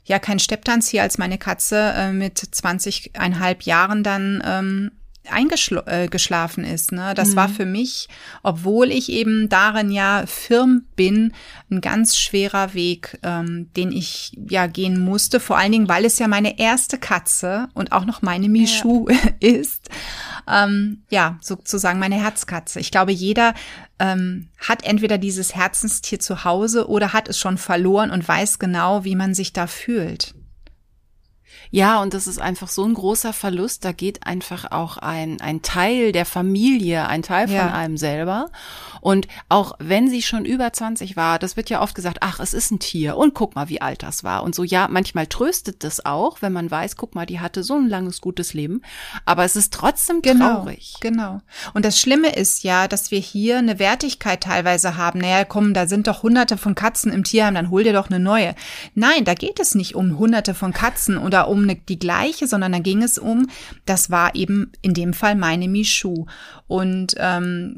ja 0.06 0.20
kein 0.20 0.40
Stepptanz 0.40 0.90
hier, 0.90 1.02
als 1.02 1.18
meine 1.18 1.38
Katze 1.38 1.94
äh, 1.96 2.12
mit 2.12 2.40
20,5 2.40 3.64
Jahren 3.64 4.04
dann 4.04 4.44
ähm, 4.46 4.92
eingeschlafen 5.30 6.64
äh, 6.64 6.74
ist. 6.74 6.92
Ne? 6.92 7.14
Das 7.16 7.30
mhm. 7.30 7.36
war 7.36 7.50
für 7.50 7.66
mich, 7.66 8.08
obwohl 8.42 8.92
ich 8.92 9.10
eben 9.10 9.50
darin 9.50 9.92
ja 9.92 10.26
firm 10.26 10.86
bin, 10.96 11.34
ein 11.72 11.82
ganz 11.82 12.18
schwerer 12.18 12.74
Weg, 12.74 13.20
ähm, 13.24 13.70
den 13.76 13.92
ich 13.92 14.38
ja 14.50 14.68
gehen 14.68 15.00
musste. 15.00 15.40
Vor 15.40 15.58
allen 15.58 15.72
Dingen, 15.72 15.88
weil 15.88 16.06
es 16.06 16.20
ja 16.20 16.28
meine 16.28 16.60
erste 16.60 16.98
Katze 16.98 17.70
und 17.74 17.92
auch 17.92 18.06
noch 18.06 18.22
meine 18.22 18.50
Michu 18.50 19.08
ja. 19.10 19.18
ist. 19.40 19.90
Ähm, 20.48 21.04
ja, 21.10 21.38
sozusagen 21.42 22.00
meine 22.00 22.22
Herzkatze. 22.22 22.80
Ich 22.80 22.92
glaube, 22.92 23.12
jeder 23.12 23.54
ähm, 24.00 24.50
hat 24.58 24.84
entweder 24.84 25.18
dieses 25.18 25.56
Herzenstier 25.56 26.20
zu 26.20 26.44
Hause 26.44 26.90
oder 26.90 27.14
hat 27.14 27.30
es 27.30 27.40
schon 27.40 27.58
verloren 27.58 28.12
und 28.12 28.28
weiß 28.28 28.60
genau, 28.60 29.04
wie 29.06 29.16
man 29.16 29.34
sich 29.34 29.54
da 29.54 29.68
fühlt. 29.68 30.36
Ja, 31.74 32.04
und 32.04 32.14
das 32.14 32.28
ist 32.28 32.40
einfach 32.40 32.68
so 32.68 32.84
ein 32.84 32.94
großer 32.94 33.34
Verlust. 33.34 33.84
Da 33.84 33.94
geht 33.94 34.28
einfach 34.28 34.72
auch 34.72 34.98
ein, 34.98 35.42
ein 35.42 35.64
Teil 35.64 36.12
der 36.12 36.28
Familie, 36.28 37.08
ein 37.08 37.24
Teil 37.24 37.48
von 37.48 37.56
ja. 37.56 37.74
einem 37.74 37.98
selber. 37.98 38.52
Und 39.02 39.28
auch 39.50 39.74
wenn 39.80 40.08
sie 40.08 40.22
schon 40.22 40.46
über 40.46 40.72
20 40.72 41.18
war, 41.18 41.40
das 41.40 41.58
wird 41.58 41.72
ja 41.72 41.82
oft 41.82 41.96
gesagt, 41.96 42.20
ach, 42.22 42.40
es 42.40 42.54
ist 42.54 42.70
ein 42.70 42.78
Tier 42.78 43.18
und 43.18 43.34
guck 43.34 43.56
mal, 43.56 43.70
wie 43.70 43.82
alt 43.82 44.04
das 44.04 44.24
war. 44.24 44.44
Und 44.44 44.54
so, 44.54 44.64
ja, 44.64 44.88
manchmal 44.88 45.26
tröstet 45.26 45.84
das 45.84 46.06
auch, 46.06 46.44
wenn 46.44 46.54
man 46.54 46.70
weiß, 46.70 46.96
guck 46.96 47.16
mal, 47.16 47.26
die 47.26 47.40
hatte 47.40 47.64
so 47.64 47.74
ein 47.74 47.90
langes, 47.90 48.22
gutes 48.22 48.54
Leben. 48.54 48.84
Aber 49.26 49.44
es 49.44 49.56
ist 49.56 49.74
trotzdem 49.74 50.22
genau, 50.22 50.58
traurig. 50.58 50.98
Genau. 51.02 51.42
Und 51.74 51.86
das 51.86 52.00
Schlimme 52.00 52.36
ist 52.36 52.64
ja, 52.64 52.88
dass 52.88 53.10
wir 53.10 53.20
hier 53.20 53.58
eine 53.58 53.80
Wertigkeit 53.80 54.42
teilweise 54.42 54.96
haben. 54.96 55.20
Naja, 55.20 55.44
komm, 55.44 55.74
da 55.74 55.88
sind 55.88 56.06
doch 56.06 56.22
hunderte 56.22 56.56
von 56.56 56.76
Katzen 56.76 57.12
im 57.12 57.24
Tierheim, 57.24 57.56
dann 57.56 57.72
hol 57.72 57.84
dir 57.84 57.94
doch 57.94 58.12
eine 58.12 58.20
neue. 58.20 58.54
Nein, 58.94 59.26
da 59.26 59.34
geht 59.34 59.60
es 59.60 59.74
nicht 59.74 59.96
um 59.96 60.20
hunderte 60.20 60.54
von 60.54 60.72
Katzen 60.72 61.18
oder 61.18 61.48
um 61.48 61.63
eine, 61.64 61.76
die 61.76 62.00
gleiche, 62.00 62.48
sondern 62.48 62.72
da 62.72 62.80
ging 62.80 63.02
es 63.02 63.18
um, 63.18 63.50
das 63.86 64.10
war 64.10 64.36
eben 64.36 64.72
in 64.82 64.94
dem 64.94 65.14
Fall 65.14 65.36
meine 65.36 65.68
Michu. 65.68 66.26
Und 66.68 67.16
ähm, 67.18 67.78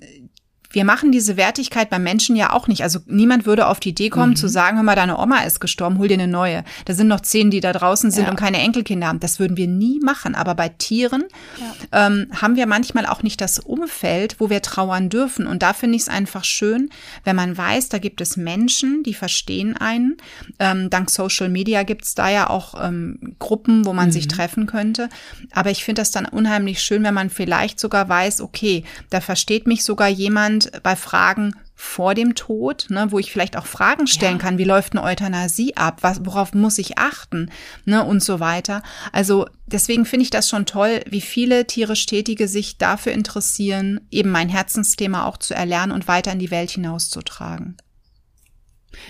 wir 0.76 0.84
machen 0.84 1.14
diese 1.14 1.38
Wertigkeit 1.38 1.90
beim 1.90 2.04
Menschen 2.04 2.36
ja 2.36 2.52
auch 2.52 2.68
nicht. 2.68 2.84
Also 2.84 3.00
niemand 3.06 3.46
würde 3.46 3.68
auf 3.68 3.80
die 3.80 3.90
Idee 3.90 4.10
kommen 4.10 4.32
mhm. 4.32 4.36
zu 4.36 4.50
sagen, 4.50 4.76
hör 4.76 4.84
mal, 4.84 4.96
deine 4.96 5.18
Oma 5.18 5.40
ist 5.44 5.62
gestorben, 5.62 5.98
hol 6.00 6.10
dir 6.10 6.16
eine 6.16 6.28
neue. 6.28 6.66
Da 6.84 6.94
sind 6.94 7.08
noch 7.08 7.22
zehn, 7.22 7.50
die 7.50 7.62
da 7.62 7.72
draußen 7.72 8.12
sind 8.12 8.26
ja. 8.26 8.30
und 8.30 8.36
keine 8.36 8.58
Enkelkinder 8.58 9.08
haben. 9.08 9.22
Das 9.22 9.40
würden 9.40 9.56
wir 9.56 9.68
nie 9.68 10.02
machen. 10.02 10.36
Aber 10.36 10.54
bei 10.54 10.68
Tieren 10.68 11.24
ja. 11.58 12.08
ähm, 12.08 12.28
haben 12.42 12.58
wir 12.58 12.68
manchmal 12.68 13.06
auch 13.06 13.24
nicht 13.24 13.40
das 13.40 13.58
Umfeld, 13.58 14.36
wo 14.40 14.50
wir 14.50 14.62
trauern 14.62 15.10
dürfen. 15.10 15.48
Und 15.48 15.64
da 15.64 15.72
finde 15.72 15.96
ich 15.96 16.04
es 16.04 16.10
einfach 16.10 16.44
schön, 16.44 16.90
wenn 17.24 17.38
man 17.38 17.58
weiß, 17.58 17.88
da 17.88 17.98
gibt 17.98 18.20
es 18.20 18.36
Menschen, 18.36 19.02
die 19.04 19.14
verstehen 19.14 19.78
einen. 19.78 20.18
Ähm, 20.60 20.90
dank 20.90 21.10
Social 21.10 21.48
Media 21.48 21.84
gibt 21.84 22.04
es 22.04 22.16
da 22.16 22.30
ja 22.30 22.50
auch 22.50 22.76
ähm, 22.84 23.36
Gruppen, 23.40 23.86
wo 23.86 23.94
man 23.94 24.08
mhm. 24.08 24.12
sich 24.12 24.28
treffen 24.28 24.66
könnte. 24.66 25.08
Aber 25.54 25.72
ich 25.72 25.86
finde 25.86 26.02
das 26.02 26.12
dann 26.12 26.26
unheimlich 26.26 26.82
schön, 26.84 27.04
wenn 27.04 27.14
man 27.14 27.30
vielleicht 27.30 27.80
sogar 27.80 28.10
weiß, 28.10 28.42
okay, 28.42 28.84
da 29.10 29.22
versteht 29.22 29.68
mich 29.68 29.86
sogar 29.86 30.10
jemand, 30.10 30.65
bei 30.84 30.96
Fragen 30.96 31.56
vor 31.76 32.16
dem 32.16 32.36
Tod, 32.36 32.88
ne, 32.90 33.08
wo 33.12 33.20
ich 33.20 33.32
vielleicht 33.32 33.58
auch 33.58 33.66
Fragen 33.66 34.08
stellen 34.08 34.38
ja. 34.38 34.42
kann, 34.42 34.58
wie 34.58 34.64
läuft 34.64 34.94
eine 34.94 35.04
Euthanasie 35.04 35.76
ab, 35.76 35.98
was, 36.02 36.26
worauf 36.26 36.54
muss 36.54 36.78
ich 36.78 36.98
achten, 36.98 37.52
ne, 37.84 38.04
und 38.04 38.24
so 38.24 38.40
weiter. 38.40 38.82
Also 39.12 39.46
deswegen 39.66 40.06
finde 40.06 40.24
ich 40.24 40.30
das 40.30 40.48
schon 40.48 40.66
toll, 40.66 41.02
wie 41.10 41.22
viele 41.22 41.68
tierisch 41.68 42.06
Tätige 42.06 42.48
sich 42.48 42.78
dafür 42.78 43.12
interessieren, 43.12 44.02
eben 44.10 44.32
mein 44.32 44.50
Herzensthema 44.50 45.26
auch 45.26 45.38
zu 45.38 45.54
erlernen 45.54 45.92
und 45.92 46.08
weiter 46.08 46.32
in 46.32 46.40
die 46.40 46.52
Welt 46.52 46.72
hinauszutragen. 46.72 47.78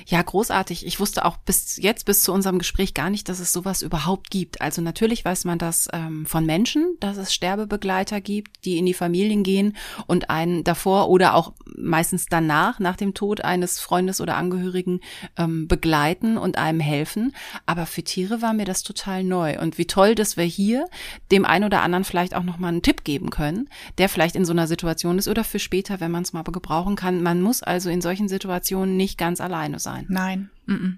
Ja, 0.06 0.22
großartig. 0.22 0.86
Ich 0.86 1.00
wusste 1.00 1.26
auch 1.26 1.38
bis 1.38 1.78
jetzt, 1.78 2.06
bis 2.06 2.22
zu 2.22 2.34
unserem 2.34 2.60
Gespräch 2.60 2.94
gar 2.94 3.10
nicht, 3.10 3.30
dass 3.30 3.40
es 3.40 3.54
sowas 3.54 3.82
überhaupt 3.82 4.30
gibt. 4.30 4.62
Also 4.62 4.82
natürlich 4.82 5.26
weiß 5.26 5.46
man 5.46 5.58
das 5.58 5.88
ähm, 5.94 6.26
von 6.26 6.46
Menschen, 6.46 6.98
dass 7.00 7.18
es 7.18 7.34
Sterbebegleiter 7.34 8.22
gibt, 8.22 8.66
die 8.66 8.78
in 8.78 8.86
die 8.86 8.94
Familien 8.94 9.44
gehen 9.44 9.76
und 10.08 10.30
einen 10.30 10.64
davor 10.64 11.10
oder 11.10 11.36
auch 11.36 11.54
meistens 11.76 12.26
danach, 12.28 12.80
nach 12.80 12.96
dem 12.96 13.14
Tod 13.14 13.42
eines 13.42 13.80
Freundes 13.80 14.22
oder 14.22 14.38
Angehörigen 14.38 15.02
ähm, 15.38 15.68
begleiten 15.68 16.38
und 16.38 16.58
einem 16.58 16.80
helfen. 16.80 17.36
Aber 17.66 17.86
für 17.86 18.04
Tiere 18.04 18.42
war 18.42 18.54
mir 18.54 18.66
das 18.66 18.84
total 18.84 19.24
neu. 19.24 19.60
Und 19.60 19.78
wie 19.78 19.88
toll, 19.88 20.16
dass 20.16 20.38
wir 20.38 20.44
hier 20.44 20.88
dem 21.32 21.46
einen 21.46 21.66
oder 21.66 21.82
anderen 21.82 22.04
vielleicht 22.04 22.36
auch 22.36 22.44
nochmal 22.44 22.72
einen 22.72 22.82
Tipp 22.82 23.04
geben 23.04 23.30
können, 23.30 23.70
der 23.98 24.10
vielleicht 24.10 24.36
in 24.36 24.46
so 24.46 24.54
einer 24.54 24.68
Situation 24.68 25.18
ist 25.18 25.28
oder 25.28 25.44
für 25.44 25.60
später, 25.60 26.00
wenn 26.00 26.12
man 26.12 26.24
es 26.24 26.34
mal 26.34 26.44
gebrauchen 26.44 26.96
kann. 26.96 27.24
Man 27.24 27.42
muss 27.42 27.64
also 27.64 27.90
in 27.90 28.02
solchen 28.02 28.28
Situationen 28.28 28.98
nicht 28.98 29.18
ganz 29.18 29.42
alleine 29.42 29.75
alleine 29.76 29.80
sein. 29.80 30.06
Nein. 30.10 30.50
Mm 30.66 30.74
-mm. 30.74 30.98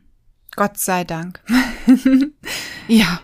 Gott 0.56 0.78
sei 0.78 1.04
Dank. 1.04 1.42
ja. 2.88 3.20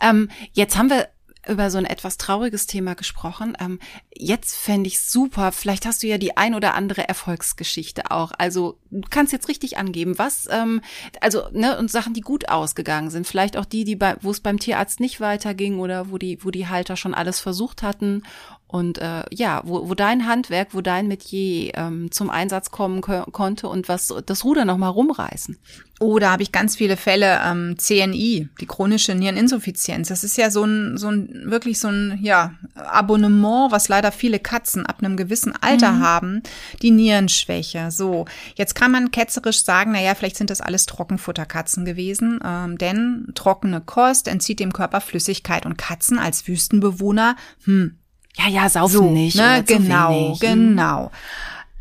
Ähm, 0.00 0.28
jetzt 0.52 0.76
haben 0.76 0.90
wir 0.90 1.08
über 1.48 1.70
so 1.70 1.78
ein 1.78 1.86
etwas 1.86 2.18
trauriges 2.18 2.66
Thema 2.66 2.94
gesprochen. 2.94 3.56
Ähm, 3.58 3.78
jetzt 4.14 4.56
fände 4.56 4.88
ich 4.88 5.00
super, 5.00 5.52
vielleicht 5.52 5.86
hast 5.86 6.02
du 6.02 6.06
ja 6.06 6.18
die 6.18 6.36
ein 6.36 6.54
oder 6.54 6.74
andere 6.74 7.08
Erfolgsgeschichte 7.08 8.10
auch. 8.10 8.32
Also 8.36 8.78
du 8.90 9.08
kannst 9.08 9.32
jetzt 9.32 9.48
richtig 9.48 9.78
angeben, 9.78 10.18
was, 10.18 10.48
ähm, 10.50 10.82
also, 11.22 11.48
ne, 11.52 11.78
und 11.78 11.90
Sachen, 11.90 12.12
die 12.12 12.20
gut 12.20 12.50
ausgegangen 12.50 13.08
sind. 13.08 13.26
Vielleicht 13.26 13.56
auch 13.56 13.64
die, 13.64 13.84
die 13.84 13.96
bei, 13.96 14.16
wo 14.20 14.30
es 14.30 14.40
beim 14.40 14.58
Tierarzt 14.58 15.00
nicht 15.00 15.18
weiterging 15.20 15.78
oder 15.78 16.10
wo 16.10 16.18
die, 16.18 16.44
wo 16.44 16.50
die 16.50 16.68
Halter 16.68 16.96
schon 16.96 17.14
alles 17.14 17.40
versucht 17.40 17.82
hatten 17.82 18.22
und 18.70 18.98
äh, 18.98 19.24
ja, 19.32 19.62
wo, 19.64 19.88
wo 19.88 19.94
dein 19.94 20.26
Handwerk, 20.26 20.68
wo 20.72 20.80
dein 20.80 21.08
Metier 21.08 21.72
ähm, 21.74 22.12
zum 22.12 22.30
Einsatz 22.30 22.70
kommen 22.70 23.00
konnte 23.00 23.68
und 23.68 23.88
was 23.88 24.14
das 24.26 24.44
Ruder 24.44 24.64
nochmal 24.64 24.90
rumreißen. 24.90 25.58
Oh, 26.02 26.18
da 26.18 26.30
habe 26.30 26.42
ich 26.42 26.50
ganz 26.50 26.76
viele 26.76 26.96
Fälle. 26.96 27.40
Ähm, 27.44 27.76
CNI, 27.76 28.48
die 28.60 28.66
chronische 28.66 29.14
Niereninsuffizienz. 29.14 30.08
Das 30.08 30.24
ist 30.24 30.38
ja 30.38 30.50
so 30.50 30.64
ein, 30.64 30.96
so 30.96 31.08
ein 31.08 31.50
wirklich 31.50 31.78
so 31.78 31.88
ein 31.88 32.20
ja 32.22 32.54
Abonnement, 32.74 33.70
was 33.70 33.88
leider 33.88 34.12
viele 34.12 34.38
Katzen 34.38 34.86
ab 34.86 35.00
einem 35.00 35.18
gewissen 35.18 35.52
Alter 35.60 35.92
mhm. 35.92 36.00
haben. 36.00 36.42
Die 36.80 36.90
Nierenschwäche. 36.90 37.90
So, 37.90 38.24
jetzt 38.54 38.74
kann 38.74 38.92
man 38.92 39.10
ketzerisch 39.10 39.62
sagen, 39.64 39.92
na 39.92 40.00
ja, 40.00 40.14
vielleicht 40.14 40.36
sind 40.36 40.48
das 40.48 40.62
alles 40.62 40.86
Trockenfutterkatzen 40.86 41.84
gewesen, 41.84 42.40
ähm, 42.42 42.78
denn 42.78 43.26
trockene 43.34 43.82
Kost 43.82 44.26
entzieht 44.26 44.60
dem 44.60 44.72
Körper 44.72 45.02
Flüssigkeit 45.02 45.66
und 45.66 45.76
Katzen 45.76 46.18
als 46.18 46.48
Wüstenbewohner, 46.48 47.36
hm, 47.64 47.99
ja, 48.44 48.48
ja, 48.48 48.68
saufen 48.68 48.92
so, 48.92 49.10
nicht. 49.10 49.36
Ne? 49.36 49.64
Genau, 49.66 50.36
genau. 50.40 51.10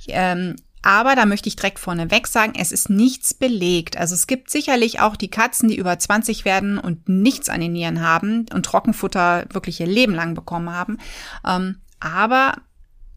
Ähm, 0.08 0.56
aber 0.82 1.16
da 1.16 1.26
möchte 1.26 1.50
ich 1.50 1.56
direkt 1.56 1.80
vorneweg 1.80 2.28
sagen, 2.28 2.54
es 2.58 2.72
ist 2.72 2.90
nichts 2.90 3.34
belegt. 3.34 3.98
Also 3.98 4.16
es 4.16 4.28
gibt 4.28 4.50
sicherlich 4.50 5.02
auch 5.02 5.16
die 5.16 5.30
Katzen, 5.30 5.68
die 5.70 5.78
über 5.78 5.98
20 5.98 6.46
werden 6.46 6.78
und 6.78 7.10
nichts 7.10 7.50
an 7.50 7.60
den 7.60 7.74
Nieren 7.74 8.02
haben 8.02 8.46
und 8.54 8.66
Trockenfutter 8.66 9.46
wirklich 9.52 9.80
ihr 9.80 9.88
Leben 9.88 10.14
lang 10.14 10.36
bekommen 10.36 10.70
haben. 10.70 10.98
Ähm, 11.46 11.82
aber 12.00 12.56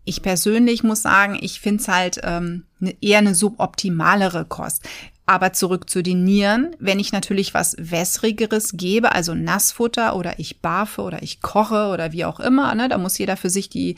ich 0.05 0.23
persönlich 0.23 0.83
muss 0.83 1.03
sagen, 1.03 1.39
ich 1.41 1.61
finde 1.61 1.83
es 1.83 1.89
halt 1.89 2.21
ähm, 2.25 2.65
ne, 2.81 2.97
eher 3.01 3.19
eine 3.19 3.37
suboptimalere 3.37 4.45
Kost. 4.45 4.83
Aber 5.25 5.53
zurück 5.53 5.89
zu 5.89 6.03
den 6.03 6.25
Nieren. 6.25 6.75
Wenn 6.79 6.99
ich 6.99 7.13
natürlich 7.13 7.55
was 7.55 7.77
Wässrigeres 7.79 8.73
gebe, 8.75 9.13
also 9.13 9.35
Nassfutter 9.35 10.17
oder 10.17 10.39
ich 10.39 10.61
barfe 10.61 11.03
oder 11.03 11.23
ich 11.23 11.41
koche 11.41 11.89
oder 11.89 12.13
wie 12.13 12.25
auch 12.25 12.41
immer, 12.41 12.75
ne, 12.75 12.89
da 12.89 12.99
muss 12.99 13.19
jeder 13.19 13.37
für 13.37 13.51
sich 13.51 13.69
die, 13.69 13.97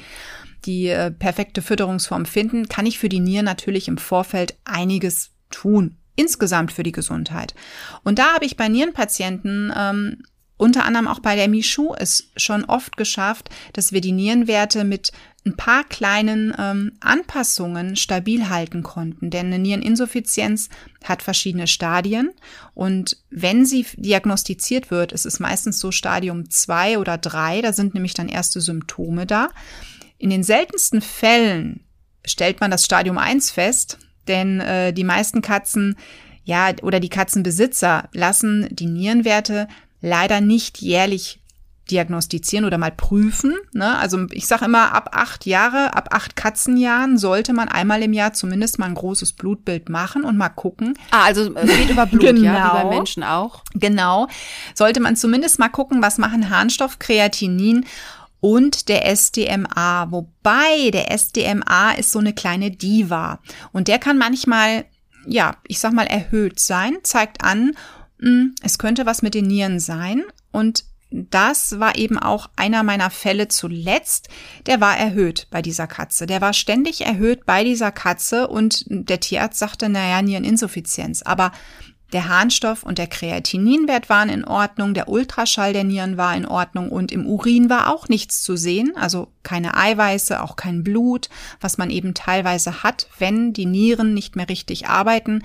die 0.64 0.88
äh, 0.88 1.10
perfekte 1.10 1.62
Fütterungsform 1.62 2.26
finden, 2.26 2.68
kann 2.68 2.86
ich 2.86 2.98
für 2.98 3.08
die 3.08 3.20
Nieren 3.20 3.46
natürlich 3.46 3.88
im 3.88 3.98
Vorfeld 3.98 4.56
einiges 4.64 5.30
tun. 5.50 5.96
Insgesamt 6.16 6.72
für 6.72 6.84
die 6.84 6.92
Gesundheit. 6.92 7.54
Und 8.04 8.18
da 8.18 8.34
habe 8.34 8.44
ich 8.44 8.56
bei 8.56 8.68
Nierenpatienten 8.68 9.72
ähm, 9.76 10.22
unter 10.56 10.84
anderem 10.84 11.08
auch 11.08 11.18
bei 11.18 11.34
der 11.36 11.48
Michu 11.48 11.94
es 11.98 12.30
schon 12.36 12.64
oft 12.64 12.96
geschafft, 12.96 13.50
dass 13.72 13.92
wir 13.92 14.00
die 14.00 14.12
Nierenwerte 14.12 14.84
mit 14.84 15.12
ein 15.46 15.56
paar 15.56 15.84
kleinen 15.84 16.54
ähm, 16.58 16.92
Anpassungen 17.00 17.96
stabil 17.96 18.48
halten 18.48 18.82
konnten. 18.82 19.30
Denn 19.30 19.46
eine 19.46 19.58
Niereninsuffizienz 19.58 20.70
hat 21.02 21.22
verschiedene 21.22 21.66
Stadien 21.66 22.30
und 22.72 23.18
wenn 23.30 23.66
sie 23.66 23.84
diagnostiziert 23.96 24.90
wird, 24.90 25.12
ist 25.12 25.26
es 25.26 25.40
meistens 25.40 25.80
so 25.80 25.90
Stadium 25.90 26.48
zwei 26.50 26.98
oder 26.98 27.18
drei. 27.18 27.60
da 27.60 27.72
sind 27.72 27.94
nämlich 27.94 28.14
dann 28.14 28.28
erste 28.28 28.60
Symptome 28.60 29.26
da. 29.26 29.50
In 30.18 30.30
den 30.30 30.44
seltensten 30.44 31.02
Fällen 31.02 31.84
stellt 32.24 32.60
man 32.60 32.70
das 32.70 32.84
Stadium 32.84 33.18
eins 33.18 33.50
fest, 33.50 33.98
denn 34.28 34.60
äh, 34.60 34.92
die 34.94 35.04
meisten 35.04 35.42
Katzen 35.42 35.96
ja, 36.44 36.72
oder 36.82 37.00
die 37.00 37.08
Katzenbesitzer 37.08 38.08
lassen 38.12 38.68
die 38.70 38.86
Nierenwerte 38.86 39.66
leider 40.04 40.40
nicht 40.40 40.78
jährlich 40.82 41.40
diagnostizieren 41.90 42.64
oder 42.64 42.78
mal 42.78 42.92
prüfen. 42.92 43.54
Ne? 43.72 43.96
Also 43.98 44.26
ich 44.30 44.46
sage 44.46 44.64
immer, 44.64 44.94
ab 44.94 45.10
acht 45.12 45.44
Jahre, 45.44 45.94
ab 45.94 46.08
acht 46.12 46.34
Katzenjahren 46.34 47.18
sollte 47.18 47.52
man 47.52 47.68
einmal 47.68 48.02
im 48.02 48.12
Jahr 48.12 48.32
zumindest 48.32 48.78
mal 48.78 48.86
ein 48.86 48.94
großes 48.94 49.32
Blutbild 49.32 49.88
machen 49.88 50.24
und 50.24 50.36
mal 50.36 50.48
gucken. 50.48 50.96
Ah, 51.10 51.24
also 51.24 51.54
äh, 51.54 51.66
geht 51.66 51.90
über 51.90 52.06
Blut, 52.06 52.22
genau. 52.22 52.42
ja, 52.42 52.54
wie 52.54 52.72
bei 52.72 52.82
genau. 52.82 52.90
Menschen 52.90 53.22
auch. 53.22 53.62
Genau. 53.74 54.28
Sollte 54.74 55.00
man 55.00 55.16
zumindest 55.16 55.58
mal 55.58 55.68
gucken, 55.68 56.02
was 56.02 56.16
machen 56.16 56.48
Harnstoff, 56.48 56.98
Kreatinin 56.98 57.84
und 58.40 58.88
der 58.88 59.06
SDMA. 59.06 60.10
Wobei 60.10 60.90
der 60.90 61.10
SDMA 61.10 61.92
ist 61.92 62.12
so 62.12 62.18
eine 62.18 62.32
kleine 62.32 62.70
Diva. 62.70 63.40
Und 63.72 63.88
der 63.88 63.98
kann 63.98 64.16
manchmal, 64.16 64.86
ja, 65.26 65.56
ich 65.66 65.80
sag 65.80 65.92
mal, 65.92 66.06
erhöht 66.06 66.60
sein, 66.60 66.96
zeigt 67.02 67.44
an, 67.44 67.72
es 68.62 68.78
könnte 68.78 69.06
was 69.06 69.22
mit 69.22 69.34
den 69.34 69.46
Nieren 69.46 69.80
sein. 69.80 70.22
Und 70.52 70.84
das 71.10 71.78
war 71.78 71.96
eben 71.96 72.18
auch 72.18 72.50
einer 72.56 72.82
meiner 72.82 73.10
Fälle 73.10 73.48
zuletzt. 73.48 74.28
Der 74.66 74.80
war 74.80 74.96
erhöht 74.96 75.46
bei 75.50 75.62
dieser 75.62 75.86
Katze. 75.86 76.26
Der 76.26 76.40
war 76.40 76.52
ständig 76.52 77.02
erhöht 77.02 77.46
bei 77.46 77.62
dieser 77.62 77.92
Katze 77.92 78.48
und 78.48 78.84
der 78.88 79.20
Tierarzt 79.20 79.58
sagte, 79.58 79.88
naja, 79.88 80.22
Niereninsuffizienz. 80.22 81.22
Aber 81.22 81.52
der 82.12 82.28
Harnstoff 82.28 82.82
und 82.84 82.98
der 82.98 83.06
Kreatininwert 83.06 84.08
waren 84.08 84.28
in 84.28 84.44
Ordnung, 84.44 84.94
der 84.94 85.08
Ultraschall 85.08 85.72
der 85.72 85.84
Nieren 85.84 86.16
war 86.16 86.36
in 86.36 86.46
Ordnung 86.46 86.90
und 86.90 87.10
im 87.10 87.26
Urin 87.26 87.68
war 87.70 87.92
auch 87.92 88.08
nichts 88.08 88.42
zu 88.42 88.56
sehen, 88.56 88.92
also 88.96 89.32
keine 89.42 89.76
Eiweiße, 89.76 90.40
auch 90.40 90.54
kein 90.54 90.84
Blut, 90.84 91.28
was 91.60 91.76
man 91.76 91.90
eben 91.90 92.14
teilweise 92.14 92.84
hat, 92.84 93.08
wenn 93.18 93.52
die 93.52 93.66
Nieren 93.66 94.14
nicht 94.14 94.36
mehr 94.36 94.48
richtig 94.48 94.86
arbeiten. 94.86 95.42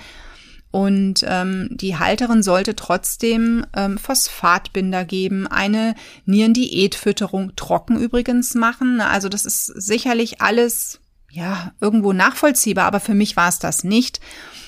Und 0.71 1.25
ähm, 1.27 1.69
die 1.71 1.97
Halterin 1.97 2.43
sollte 2.43 2.75
trotzdem 2.75 3.65
ähm, 3.75 3.97
Phosphatbinder 3.97 5.03
geben, 5.03 5.47
eine 5.47 5.95
Nierendiätfütterung 6.25 7.55
trocken 7.55 7.97
übrigens 7.97 8.53
machen. 8.53 9.01
Also 9.01 9.29
das 9.29 9.45
ist 9.45 9.65
sicherlich 9.65 10.41
alles 10.41 10.99
ja 11.31 11.71
irgendwo 11.79 12.13
nachvollziehbar, 12.13 12.85
aber 12.85 12.99
für 12.99 13.15
mich 13.15 13.35
war 13.35 13.49
es 13.49 13.59
das 13.59 13.83
nicht. 13.83 14.19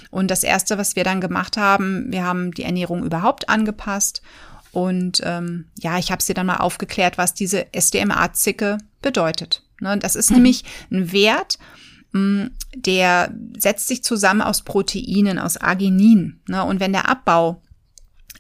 Und 0.10 0.30
das 0.30 0.44
erste, 0.44 0.78
was 0.78 0.96
wir 0.96 1.04
dann 1.04 1.22
gemacht 1.22 1.56
haben, 1.56 2.06
wir 2.10 2.24
haben 2.24 2.52
die 2.52 2.64
Ernährung 2.64 3.04
überhaupt 3.04 3.50
angepasst. 3.50 4.22
Und 4.72 5.22
ähm, 5.24 5.66
ja, 5.80 5.98
ich 5.98 6.12
habe 6.12 6.24
sie 6.24 6.34
dann 6.34 6.46
mal 6.46 6.58
aufgeklärt, 6.58 7.18
was 7.18 7.34
diese 7.34 7.74
SDMA-Zicke 7.74 8.78
bedeutet. 9.02 9.64
Ne, 9.80 9.98
das 9.98 10.16
ist 10.16 10.30
mhm. 10.30 10.38
nämlich 10.38 10.64
ein 10.92 11.12
Wert, 11.12 11.58
der 12.76 13.34
setzt 13.58 13.88
sich 13.88 14.04
zusammen 14.04 14.42
aus 14.42 14.64
Proteinen, 14.64 15.40
aus 15.40 15.58
Arginin. 15.58 16.42
Ne? 16.48 16.64
Und 16.64 16.80
wenn 16.80 16.92
der 16.92 17.08
Abbau 17.08 17.62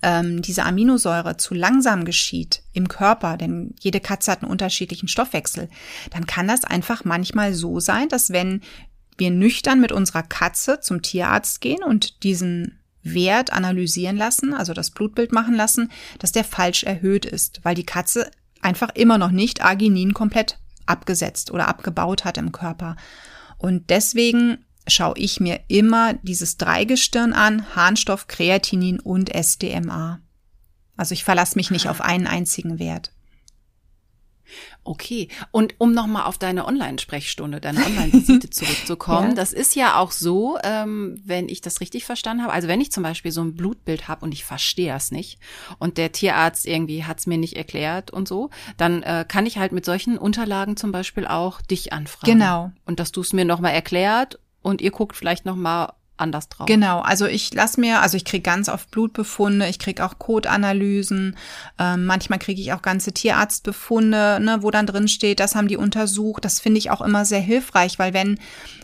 ähm, 0.01 0.41
dieser 0.41 0.65
Aminosäure 0.65 1.37
zu 1.37 1.53
langsam 1.53 2.05
geschieht 2.05 2.63
im 2.73 2.87
Körper, 2.87 3.37
denn 3.37 3.75
jede 3.79 3.99
Katze 3.99 4.31
hat 4.31 4.41
einen 4.41 4.51
unterschiedlichen 4.51 5.07
Stoffwechsel, 5.07 5.69
dann 6.11 6.25
kann 6.25 6.47
das 6.47 6.63
einfach 6.63 7.05
manchmal 7.05 7.53
so 7.53 7.79
sein, 7.79 8.09
dass 8.09 8.31
wenn 8.31 8.61
wir 9.17 9.31
nüchtern 9.31 9.79
mit 9.79 9.91
unserer 9.91 10.23
Katze 10.23 10.79
zum 10.79 11.01
Tierarzt 11.01 11.61
gehen 11.61 11.83
und 11.83 12.23
diesen 12.23 12.79
Wert 13.03 13.53
analysieren 13.53 14.17
lassen, 14.17 14.53
also 14.53 14.73
das 14.73 14.91
Blutbild 14.91 15.31
machen 15.31 15.55
lassen, 15.55 15.91
dass 16.19 16.31
der 16.31 16.43
falsch 16.43 16.83
erhöht 16.83 17.25
ist, 17.25 17.59
weil 17.63 17.75
die 17.75 17.85
Katze 17.85 18.29
einfach 18.61 18.89
immer 18.95 19.17
noch 19.17 19.31
nicht 19.31 19.61
Arginin 19.61 20.13
komplett 20.13 20.57
abgesetzt 20.85 21.51
oder 21.51 21.67
abgebaut 21.67 22.25
hat 22.25 22.37
im 22.37 22.51
Körper. 22.51 22.95
Und 23.61 23.91
deswegen 23.91 24.65
schaue 24.87 25.13
ich 25.17 25.39
mir 25.39 25.59
immer 25.67 26.15
dieses 26.15 26.57
Dreigestirn 26.57 27.31
an, 27.31 27.75
Harnstoff, 27.75 28.25
Kreatinin 28.25 28.99
und 28.99 29.29
SDMA. 29.29 30.19
Also 30.97 31.13
ich 31.13 31.23
verlasse 31.23 31.59
mich 31.59 31.69
nicht 31.69 31.87
auf 31.87 32.01
einen 32.01 32.25
einzigen 32.25 32.79
Wert. 32.79 33.13
Okay. 34.83 35.27
Und 35.51 35.75
um 35.77 35.93
nochmal 35.93 36.23
auf 36.23 36.39
deine 36.39 36.65
Online-Sprechstunde, 36.65 37.61
deine 37.61 37.85
Online-Visite 37.85 38.49
zurückzukommen, 38.49 39.29
ja. 39.29 39.35
das 39.35 39.53
ist 39.53 39.75
ja 39.75 39.97
auch 39.97 40.11
so, 40.11 40.57
ähm, 40.63 41.21
wenn 41.23 41.49
ich 41.49 41.61
das 41.61 41.81
richtig 41.81 42.05
verstanden 42.05 42.43
habe. 42.43 42.53
Also 42.53 42.67
wenn 42.67 42.81
ich 42.81 42.91
zum 42.91 43.03
Beispiel 43.03 43.31
so 43.31 43.41
ein 43.41 43.55
Blutbild 43.55 44.07
habe 44.07 44.25
und 44.25 44.33
ich 44.33 44.43
verstehe 44.43 44.95
es 44.95 45.11
nicht 45.11 45.39
und 45.77 45.97
der 45.97 46.11
Tierarzt 46.11 46.65
irgendwie 46.65 47.03
hat 47.03 47.19
es 47.19 47.27
mir 47.27 47.37
nicht 47.37 47.57
erklärt 47.57 48.09
und 48.11 48.27
so, 48.27 48.49
dann 48.77 49.03
äh, 49.03 49.23
kann 49.27 49.45
ich 49.45 49.59
halt 49.59 49.71
mit 49.71 49.85
solchen 49.85 50.17
Unterlagen 50.17 50.77
zum 50.77 50.91
Beispiel 50.91 51.27
auch 51.27 51.61
dich 51.61 51.93
anfragen. 51.93 52.39
Genau. 52.39 52.71
Und 52.85 52.99
dass 52.99 53.11
du 53.11 53.21
es 53.21 53.33
mir 53.33 53.45
nochmal 53.45 53.73
erklärt 53.73 54.39
und 54.63 54.81
ihr 54.81 54.91
guckt 54.91 55.15
vielleicht 55.15 55.45
nochmal 55.45 55.93
anders 56.21 56.47
drauf. 56.47 56.67
Genau, 56.67 56.99
also 57.01 57.25
ich 57.25 57.53
lass 57.53 57.77
mir, 57.77 58.01
also 58.01 58.15
ich 58.15 58.25
kriege 58.25 58.43
ganz 58.43 58.69
oft 58.69 58.89
Blutbefunde, 58.91 59.67
ich 59.67 59.79
kriege 59.79 60.05
auch 60.05 60.19
Kotanalysen, 60.19 61.35
ähm, 61.79 62.05
manchmal 62.05 62.39
kriege 62.39 62.61
ich 62.61 62.71
auch 62.73 62.81
ganze 62.81 63.11
Tierarztbefunde, 63.11 64.39
ne, 64.39 64.59
wo 64.61 64.71
dann 64.71 64.85
drin 64.85 65.07
steht, 65.07 65.39
das 65.39 65.55
haben 65.55 65.67
die 65.67 65.77
untersucht. 65.77 66.45
Das 66.45 66.59
finde 66.59 66.77
ich 66.77 66.91
auch 66.91 67.01
immer 67.01 67.25
sehr 67.25 67.41
hilfreich, 67.41 67.99
weil 67.99 68.13
wenn 68.13 68.39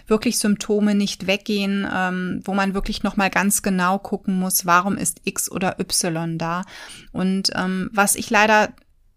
wirklich 0.08 0.40
Symptome 0.40 0.96
nicht 0.96 1.28
weggehen, 1.28 1.88
ähm, 1.94 2.42
wo 2.44 2.54
man 2.54 2.74
wirklich 2.74 3.04
nochmal 3.04 3.30
ganz 3.30 3.62
genau 3.62 4.00
gucken 4.00 4.40
muss, 4.40 4.66
warum 4.66 4.98
ist 4.98 5.22
X 5.26 5.52
oder 5.52 5.80
Y 5.80 6.38
da. 6.38 6.64
Und 7.12 7.52
ähm, 7.56 7.90
was 7.94 8.16
ich 8.16 8.30
leider 8.30 8.70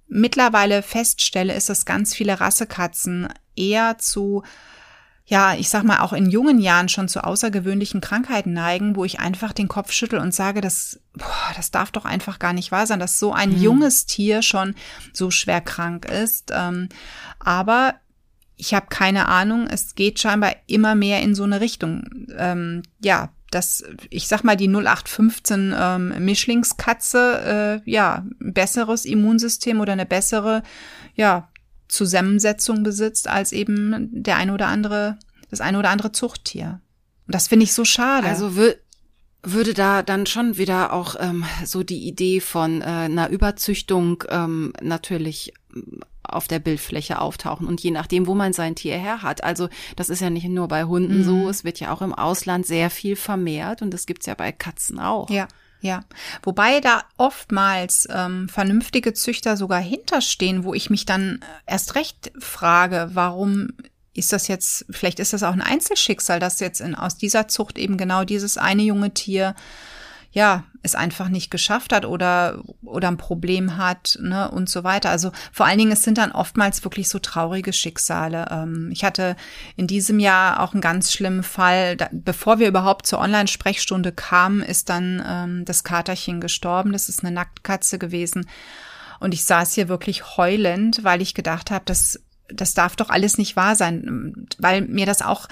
mittlerweile 0.08 0.82
feststelle, 0.82 1.54
ist, 1.54 1.68
dass 1.68 1.86
ganz 1.86 2.14
viele 2.14 2.40
Rassekatzen 2.40 3.28
eher 3.56 3.98
zu 3.98 4.42
ja, 5.30 5.54
ich 5.54 5.68
sag 5.68 5.84
mal, 5.84 6.00
auch 6.00 6.12
in 6.12 6.28
jungen 6.28 6.58
Jahren 6.58 6.88
schon 6.88 7.06
zu 7.06 7.22
außergewöhnlichen 7.22 8.00
Krankheiten 8.00 8.52
neigen, 8.52 8.96
wo 8.96 9.04
ich 9.04 9.20
einfach 9.20 9.52
den 9.52 9.68
Kopf 9.68 9.92
schüttel 9.92 10.18
und 10.18 10.34
sage, 10.34 10.60
das, 10.60 10.98
boah, 11.14 11.52
das 11.54 11.70
darf 11.70 11.92
doch 11.92 12.04
einfach 12.04 12.40
gar 12.40 12.52
nicht 12.52 12.72
wahr 12.72 12.84
sein, 12.84 12.98
dass 12.98 13.20
so 13.20 13.32
ein 13.32 13.50
mhm. 13.50 13.62
junges 13.62 14.06
Tier 14.06 14.42
schon 14.42 14.74
so 15.12 15.30
schwer 15.30 15.60
krank 15.60 16.04
ist. 16.04 16.50
Ähm, 16.52 16.88
aber 17.38 17.94
ich 18.56 18.74
habe 18.74 18.86
keine 18.90 19.28
Ahnung, 19.28 19.68
es 19.68 19.94
geht 19.94 20.18
scheinbar 20.18 20.56
immer 20.66 20.96
mehr 20.96 21.22
in 21.22 21.36
so 21.36 21.44
eine 21.44 21.60
Richtung. 21.60 22.26
Ähm, 22.36 22.82
ja, 23.00 23.28
dass 23.52 23.84
ich 24.10 24.26
sag 24.26 24.42
mal 24.42 24.56
die 24.56 24.68
0815 24.68 25.72
ähm, 25.78 26.24
Mischlingskatze 26.24 27.82
äh, 27.86 27.90
ja 27.90 28.24
besseres 28.40 29.04
Immunsystem 29.04 29.80
oder 29.80 29.92
eine 29.92 30.06
bessere 30.06 30.64
ja 31.14 31.48
Zusammensetzung 31.90 32.82
besitzt 32.82 33.28
als 33.28 33.52
eben 33.52 34.08
der 34.10 34.36
eine 34.36 34.54
oder 34.54 34.68
andere, 34.68 35.18
das 35.50 35.60
eine 35.60 35.78
oder 35.78 35.90
andere 35.90 36.12
Zuchttier. 36.12 36.80
Und 37.26 37.34
das 37.34 37.48
finde 37.48 37.64
ich 37.64 37.74
so 37.74 37.84
schade. 37.84 38.26
Also 38.26 38.56
würde 39.42 39.74
da 39.74 40.02
dann 40.02 40.26
schon 40.26 40.58
wieder 40.58 40.92
auch 40.92 41.16
ähm, 41.18 41.44
so 41.64 41.82
die 41.82 42.06
Idee 42.06 42.40
von 42.40 42.82
äh, 42.82 42.84
einer 42.84 43.30
Überzüchtung 43.30 44.24
ähm, 44.28 44.72
natürlich 44.82 45.54
ähm, 45.74 46.00
auf 46.22 46.46
der 46.46 46.58
Bildfläche 46.58 47.20
auftauchen 47.20 47.66
und 47.66 47.80
je 47.80 47.90
nachdem, 47.90 48.26
wo 48.26 48.34
man 48.34 48.52
sein 48.52 48.76
Tier 48.76 48.96
her 48.96 49.22
hat. 49.22 49.42
Also 49.42 49.68
das 49.96 50.10
ist 50.10 50.20
ja 50.20 50.30
nicht 50.30 50.46
nur 50.48 50.68
bei 50.68 50.84
Hunden 50.84 51.18
mhm. 51.18 51.24
so, 51.24 51.48
es 51.48 51.64
wird 51.64 51.80
ja 51.80 51.92
auch 51.92 52.02
im 52.02 52.14
Ausland 52.14 52.66
sehr 52.66 52.90
viel 52.90 53.16
vermehrt 53.16 53.82
und 53.82 53.92
das 53.92 54.06
gibt's 54.06 54.26
ja 54.26 54.34
bei 54.34 54.52
Katzen 54.52 55.00
auch. 55.00 55.30
Ja. 55.30 55.48
Ja, 55.82 56.04
wobei 56.42 56.80
da 56.80 57.04
oftmals 57.16 58.06
ähm, 58.10 58.48
vernünftige 58.50 59.14
Züchter 59.14 59.56
sogar 59.56 59.80
hinterstehen, 59.80 60.64
wo 60.64 60.74
ich 60.74 60.90
mich 60.90 61.06
dann 61.06 61.40
erst 61.66 61.94
recht 61.94 62.32
frage, 62.38 63.10
warum 63.14 63.68
ist 64.12 64.32
das 64.32 64.48
jetzt, 64.48 64.84
vielleicht 64.90 65.20
ist 65.20 65.32
das 65.32 65.42
auch 65.42 65.52
ein 65.52 65.62
Einzelschicksal, 65.62 66.38
dass 66.38 66.60
jetzt 66.60 66.80
in, 66.80 66.94
aus 66.94 67.16
dieser 67.16 67.48
Zucht 67.48 67.78
eben 67.78 67.96
genau 67.96 68.24
dieses 68.24 68.58
eine 68.58 68.82
junge 68.82 69.14
Tier 69.14 69.54
ja, 70.32 70.64
es 70.82 70.94
einfach 70.94 71.28
nicht 71.28 71.50
geschafft 71.50 71.92
hat 71.92 72.04
oder, 72.06 72.62
oder 72.82 73.08
ein 73.08 73.16
Problem 73.16 73.76
hat, 73.76 74.16
ne, 74.20 74.50
und 74.50 74.70
so 74.70 74.84
weiter. 74.84 75.10
Also 75.10 75.32
vor 75.52 75.66
allen 75.66 75.78
Dingen, 75.78 75.92
es 75.92 76.04
sind 76.04 76.18
dann 76.18 76.32
oftmals 76.32 76.84
wirklich 76.84 77.08
so 77.08 77.18
traurige 77.18 77.72
Schicksale. 77.72 78.46
Ähm, 78.50 78.90
ich 78.92 79.04
hatte 79.04 79.36
in 79.76 79.86
diesem 79.86 80.20
Jahr 80.20 80.60
auch 80.60 80.72
einen 80.72 80.80
ganz 80.80 81.12
schlimmen 81.12 81.42
Fall. 81.42 81.96
Da, 81.96 82.08
bevor 82.12 82.58
wir 82.60 82.68
überhaupt 82.68 83.06
zur 83.06 83.18
Online-Sprechstunde 83.18 84.12
kamen, 84.12 84.62
ist 84.62 84.88
dann 84.88 85.22
ähm, 85.26 85.64
das 85.64 85.84
Katerchen 85.84 86.40
gestorben. 86.40 86.92
Das 86.92 87.08
ist 87.08 87.24
eine 87.24 87.32
Nacktkatze 87.32 87.98
gewesen. 87.98 88.48
Und 89.18 89.34
ich 89.34 89.44
saß 89.44 89.74
hier 89.74 89.88
wirklich 89.88 90.36
heulend, 90.36 91.02
weil 91.02 91.20
ich 91.20 91.34
gedacht 91.34 91.70
habe, 91.70 91.84
das, 91.84 92.20
das 92.48 92.72
darf 92.74 92.96
doch 92.96 93.10
alles 93.10 93.36
nicht 93.36 93.56
wahr 93.56 93.76
sein, 93.76 94.46
weil 94.58 94.82
mir 94.82 95.06
das 95.06 95.20
auch 95.20 95.48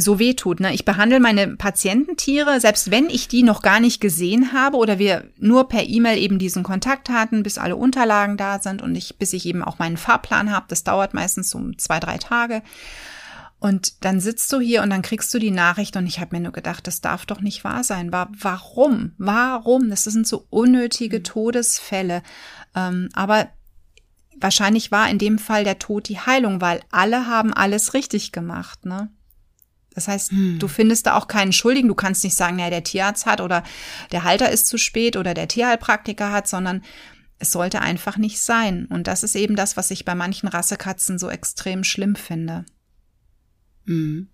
so 0.00 0.18
weh 0.18 0.34
tut. 0.34 0.60
Ne? 0.60 0.72
Ich 0.74 0.84
behandle 0.84 1.20
meine 1.20 1.56
Patiententiere, 1.56 2.60
selbst 2.60 2.90
wenn 2.90 3.08
ich 3.08 3.28
die 3.28 3.42
noch 3.42 3.62
gar 3.62 3.80
nicht 3.80 4.00
gesehen 4.00 4.52
habe 4.52 4.76
oder 4.76 4.98
wir 4.98 5.24
nur 5.38 5.68
per 5.68 5.88
E-Mail 5.88 6.18
eben 6.18 6.38
diesen 6.38 6.62
Kontakt 6.62 7.08
hatten, 7.10 7.42
bis 7.42 7.58
alle 7.58 7.76
Unterlagen 7.76 8.36
da 8.36 8.60
sind 8.60 8.82
und 8.82 8.94
ich, 8.94 9.18
bis 9.18 9.32
ich 9.32 9.46
eben 9.46 9.62
auch 9.62 9.78
meinen 9.78 9.96
Fahrplan 9.96 10.52
habe. 10.52 10.66
Das 10.68 10.84
dauert 10.84 11.14
meistens 11.14 11.50
so 11.50 11.72
zwei, 11.76 12.00
drei 12.00 12.18
Tage. 12.18 12.62
Und 13.60 14.04
dann 14.04 14.20
sitzt 14.20 14.50
du 14.54 14.58
hier 14.58 14.82
und 14.82 14.88
dann 14.88 15.02
kriegst 15.02 15.32
du 15.34 15.38
die 15.38 15.50
Nachricht 15.50 15.94
und 15.96 16.06
ich 16.06 16.18
habe 16.18 16.34
mir 16.34 16.42
nur 16.42 16.52
gedacht, 16.52 16.86
das 16.86 17.02
darf 17.02 17.26
doch 17.26 17.42
nicht 17.42 17.62
wahr 17.62 17.84
sein. 17.84 18.10
Warum? 18.10 19.12
Warum? 19.18 19.90
Das 19.90 20.04
sind 20.04 20.26
so 20.26 20.46
unnötige 20.48 21.18
mhm. 21.18 21.24
Todesfälle. 21.24 22.22
Ähm, 22.74 23.10
aber 23.12 23.48
wahrscheinlich 24.40 24.90
war 24.90 25.10
in 25.10 25.18
dem 25.18 25.38
Fall 25.38 25.64
der 25.64 25.78
Tod 25.78 26.08
die 26.08 26.18
Heilung, 26.18 26.62
weil 26.62 26.80
alle 26.90 27.26
haben 27.26 27.52
alles 27.52 27.92
richtig 27.92 28.32
gemacht. 28.32 28.86
Ne? 28.86 29.10
Das 29.94 30.08
heißt, 30.08 30.30
hm. 30.30 30.58
du 30.58 30.68
findest 30.68 31.06
da 31.06 31.16
auch 31.16 31.28
keinen 31.28 31.52
Schuldigen. 31.52 31.88
Du 31.88 31.94
kannst 31.94 32.22
nicht 32.24 32.36
sagen, 32.36 32.56
naja, 32.56 32.70
der 32.70 32.84
Tierarzt 32.84 33.26
hat 33.26 33.40
oder 33.40 33.64
der 34.12 34.24
Halter 34.24 34.50
ist 34.50 34.66
zu 34.66 34.78
spät 34.78 35.16
oder 35.16 35.34
der 35.34 35.48
Tierheilpraktiker 35.48 36.30
hat, 36.30 36.48
sondern 36.48 36.82
es 37.38 37.52
sollte 37.52 37.80
einfach 37.80 38.16
nicht 38.16 38.40
sein. 38.40 38.86
Und 38.86 39.06
das 39.06 39.22
ist 39.22 39.34
eben 39.34 39.56
das, 39.56 39.76
was 39.76 39.90
ich 39.90 40.04
bei 40.04 40.14
manchen 40.14 40.48
Rassekatzen 40.48 41.18
so 41.18 41.28
extrem 41.28 41.84
schlimm 41.84 42.14
finde. 42.14 42.64
Hm. 43.86 44.28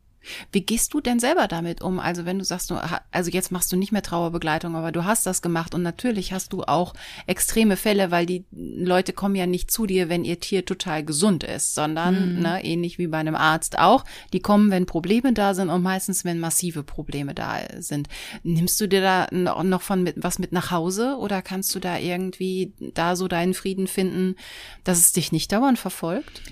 Wie 0.52 0.62
gehst 0.62 0.94
du 0.94 1.00
denn 1.00 1.18
selber 1.18 1.48
damit 1.48 1.82
um? 1.82 1.98
Also 1.98 2.24
wenn 2.24 2.38
du 2.38 2.44
sagst, 2.44 2.70
du, 2.70 2.76
also 3.10 3.30
jetzt 3.30 3.52
machst 3.52 3.72
du 3.72 3.76
nicht 3.76 3.92
mehr 3.92 4.02
Trauerbegleitung, 4.02 4.76
aber 4.76 4.92
du 4.92 5.04
hast 5.04 5.26
das 5.26 5.42
gemacht 5.42 5.74
und 5.74 5.82
natürlich 5.82 6.32
hast 6.32 6.52
du 6.52 6.62
auch 6.64 6.94
extreme 7.26 7.76
Fälle, 7.76 8.10
weil 8.10 8.26
die 8.26 8.44
Leute 8.52 9.12
kommen 9.12 9.34
ja 9.34 9.46
nicht 9.46 9.70
zu 9.70 9.86
dir, 9.86 10.08
wenn 10.08 10.24
ihr 10.24 10.40
Tier 10.40 10.64
total 10.64 11.04
gesund 11.04 11.44
ist, 11.44 11.74
sondern 11.74 12.36
mhm. 12.36 12.42
ne, 12.42 12.64
ähnlich 12.64 12.98
wie 12.98 13.06
bei 13.06 13.18
einem 13.18 13.34
Arzt 13.34 13.78
auch, 13.78 14.04
die 14.32 14.40
kommen, 14.40 14.70
wenn 14.70 14.86
Probleme 14.86 15.32
da 15.32 15.54
sind 15.54 15.70
und 15.70 15.82
meistens, 15.82 16.24
wenn 16.24 16.38
massive 16.38 16.82
Probleme 16.82 17.34
da 17.34 17.60
sind. 17.78 18.08
Nimmst 18.42 18.80
du 18.80 18.86
dir 18.86 19.00
da 19.00 19.28
noch 19.32 19.82
von 19.82 20.02
mit, 20.02 20.16
was 20.18 20.38
mit 20.38 20.52
nach 20.52 20.70
Hause 20.70 21.16
oder 21.18 21.42
kannst 21.42 21.74
du 21.74 21.80
da 21.80 21.98
irgendwie 21.98 22.72
da 22.94 23.16
so 23.16 23.28
deinen 23.28 23.54
Frieden 23.54 23.86
finden, 23.86 24.36
dass 24.84 24.98
es 24.98 25.12
dich 25.12 25.32
nicht 25.32 25.52
dauernd 25.52 25.78
verfolgt? 25.78 26.42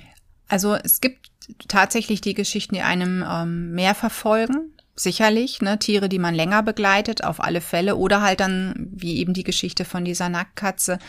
Also 0.49 0.75
es 0.75 1.01
gibt 1.01 1.31
tatsächlich 1.69 2.21
die 2.21 2.35
Geschichten, 2.35 2.75
die 2.75 2.83
einem 2.83 3.25
ähm, 3.29 3.73
mehr 3.73 3.95
verfolgen. 3.95 4.71
Sicherlich, 4.97 5.61
ne, 5.61 5.77
Tiere, 5.81 6.09
die 6.09 6.21
man 6.21 6.37
länger 6.37 6.63
begleitet, 6.63 7.25
auf 7.25 7.43
alle 7.43 7.61
Fälle. 7.61 7.97
Oder 7.97 8.23
halt 8.23 8.39
dann, 8.39 8.89
wie 8.93 9.19
eben 9.19 9.35
die 9.35 9.43
Geschichte 9.43 9.85
von 9.85 10.05
dieser 10.05 10.29
Nacktkatze, 10.29 11.01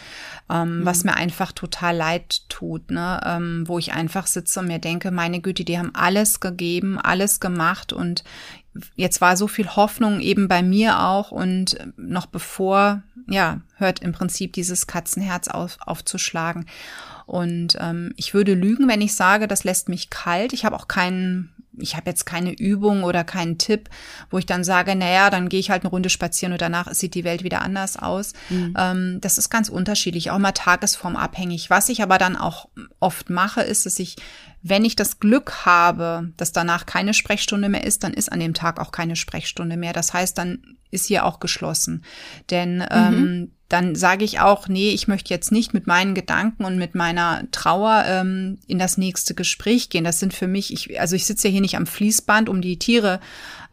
ähm, 0.49 0.79
mhm. 0.79 0.85
was 0.85 1.03
mir 1.03 1.13
einfach 1.13 1.51
total 1.51 1.95
leid 1.95 2.49
tut, 2.49 2.89
ne, 2.89 3.21
ähm, 3.23 3.63
wo 3.67 3.77
ich 3.77 3.93
einfach 3.93 4.25
sitze 4.25 4.59
und 4.59 4.67
mir 4.67 4.79
denke, 4.79 5.11
meine 5.11 5.39
Güte, 5.39 5.63
die 5.63 5.77
haben 5.77 5.93
alles 5.93 6.39
gegeben, 6.39 6.97
alles 6.99 7.39
gemacht 7.39 7.93
und 7.93 8.23
jetzt 8.95 9.21
war 9.21 9.37
so 9.37 9.47
viel 9.47 9.67
Hoffnung 9.75 10.19
eben 10.19 10.47
bei 10.47 10.61
mir 10.61 11.01
auch 11.01 11.31
und 11.31 11.77
noch 11.97 12.25
bevor, 12.25 13.03
ja, 13.27 13.61
hört 13.77 13.99
im 13.99 14.11
Prinzip 14.11 14.53
dieses 14.53 14.87
Katzenherz 14.87 15.47
auf, 15.47 15.77
aufzuschlagen. 15.81 16.65
Und 17.25 17.77
ähm, 17.79 18.13
ich 18.17 18.33
würde 18.33 18.53
lügen, 18.53 18.87
wenn 18.87 19.01
ich 19.01 19.15
sage, 19.15 19.47
das 19.47 19.63
lässt 19.63 19.89
mich 19.89 20.09
kalt. 20.09 20.53
Ich 20.53 20.65
habe 20.65 20.75
auch 20.75 20.87
keinen 20.87 21.51
ich 21.77 21.95
habe 21.95 22.09
jetzt 22.09 22.25
keine 22.25 22.53
Übung 22.53 23.03
oder 23.03 23.23
keinen 23.23 23.57
Tipp, 23.57 23.89
wo 24.29 24.37
ich 24.37 24.45
dann 24.45 24.63
sage, 24.63 24.95
naja, 24.95 25.29
dann 25.29 25.49
gehe 25.49 25.59
ich 25.59 25.69
halt 25.69 25.83
eine 25.83 25.89
Runde 25.89 26.09
spazieren 26.09 26.53
und 26.53 26.61
danach 26.61 26.93
sieht 26.93 27.15
die 27.15 27.23
Welt 27.23 27.43
wieder 27.43 27.61
anders 27.61 27.97
aus. 27.97 28.33
Mhm. 28.49 28.73
Ähm, 28.77 29.17
das 29.21 29.37
ist 29.37 29.49
ganz 29.49 29.69
unterschiedlich, 29.69 30.31
auch 30.31 30.37
mal 30.37 30.51
tagesformabhängig. 30.51 31.69
Was 31.69 31.89
ich 31.89 32.01
aber 32.01 32.17
dann 32.17 32.35
auch 32.35 32.69
oft 32.99 33.29
mache, 33.29 33.61
ist, 33.61 33.85
dass 33.85 33.99
ich 33.99 34.15
wenn 34.67 34.83
ich 34.83 34.95
das 34.95 35.19
Glück 35.19 35.67
habe, 35.67 36.33
dass 36.37 36.51
danach 36.51 36.87
keine 36.87 37.13
Sprechstunde 37.13 37.69
mehr 37.69 37.83
ist, 37.83 38.03
dann 38.03 38.15
ist 38.15 38.31
an 38.31 38.39
dem 38.39 38.55
Tag 38.55 38.79
auch 38.79 38.91
keine 38.91 39.15
Sprechstunde 39.15 39.77
mehr. 39.77 39.93
Das 39.93 40.11
heißt, 40.11 40.35
dann 40.39 40.77
ist 40.89 41.05
hier 41.05 41.23
auch 41.23 41.39
geschlossen. 41.39 42.03
Denn 42.49 42.77
mhm. 42.77 42.87
ähm, 42.89 43.51
dann 43.75 43.93
sage 43.93 44.23
ich 44.23 44.39
auch, 44.39 44.69
nee, 44.69 44.91
ich 44.91 45.09
möchte 45.09 45.33
jetzt 45.33 45.51
nicht 45.51 45.73
mit 45.73 45.85
meinen 45.85 46.15
Gedanken 46.15 46.63
und 46.63 46.77
mit 46.77 46.95
meiner 46.95 47.43
Trauer 47.51 48.05
ähm, 48.07 48.57
in 48.67 48.79
das 48.79 48.97
nächste 48.97 49.33
Gespräch 49.33 49.89
gehen. 49.89 50.05
Das 50.05 50.17
sind 50.17 50.33
für 50.33 50.47
mich, 50.47 50.71
ich, 50.71 50.97
also 50.97 51.17
ich 51.17 51.25
sitze 51.25 51.49
ja 51.49 51.51
hier 51.51 51.59
nicht 51.59 51.75
am 51.75 51.85
Fließband, 51.85 52.47
um 52.47 52.61
die 52.61 52.79
Tiere 52.79 53.19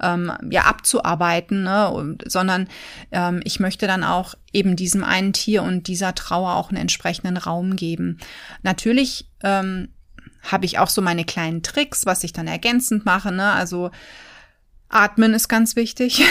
ähm, 0.03 0.33
ja 0.51 0.63
abzuarbeiten, 0.63 1.63
ne, 1.63 1.89
und, 1.89 2.25
sondern 2.27 2.67
ähm, 3.13 3.43
ich 3.45 3.61
möchte 3.61 3.87
dann 3.87 4.03
auch 4.03 4.35
eben 4.53 4.75
diesem 4.75 5.05
einen 5.05 5.33
Tier 5.33 5.63
und 5.63 5.87
dieser 5.87 6.17
Trauer 6.17 6.57
auch 6.57 6.71
einen 6.71 6.81
entsprechenden 6.81 7.37
Raum 7.37 7.77
geben. 7.77 8.19
Natürlich 8.65 9.31
ähm, 9.45 9.91
habe 10.43 10.65
ich 10.65 10.81
auch 10.81 10.89
so 10.89 11.01
meine 11.01 11.25
kleinen 11.25 11.63
Tricks, 11.63 12.07
was 12.07 12.25
ich 12.25 12.33
dann 12.33 12.49
ergänzend 12.49 13.05
mache. 13.05 13.31
Ne? 13.31 13.53
Also 13.53 13.93
Atmen 14.93 15.35
ist 15.35 15.49
ganz 15.49 15.75
wichtig. 15.75 16.23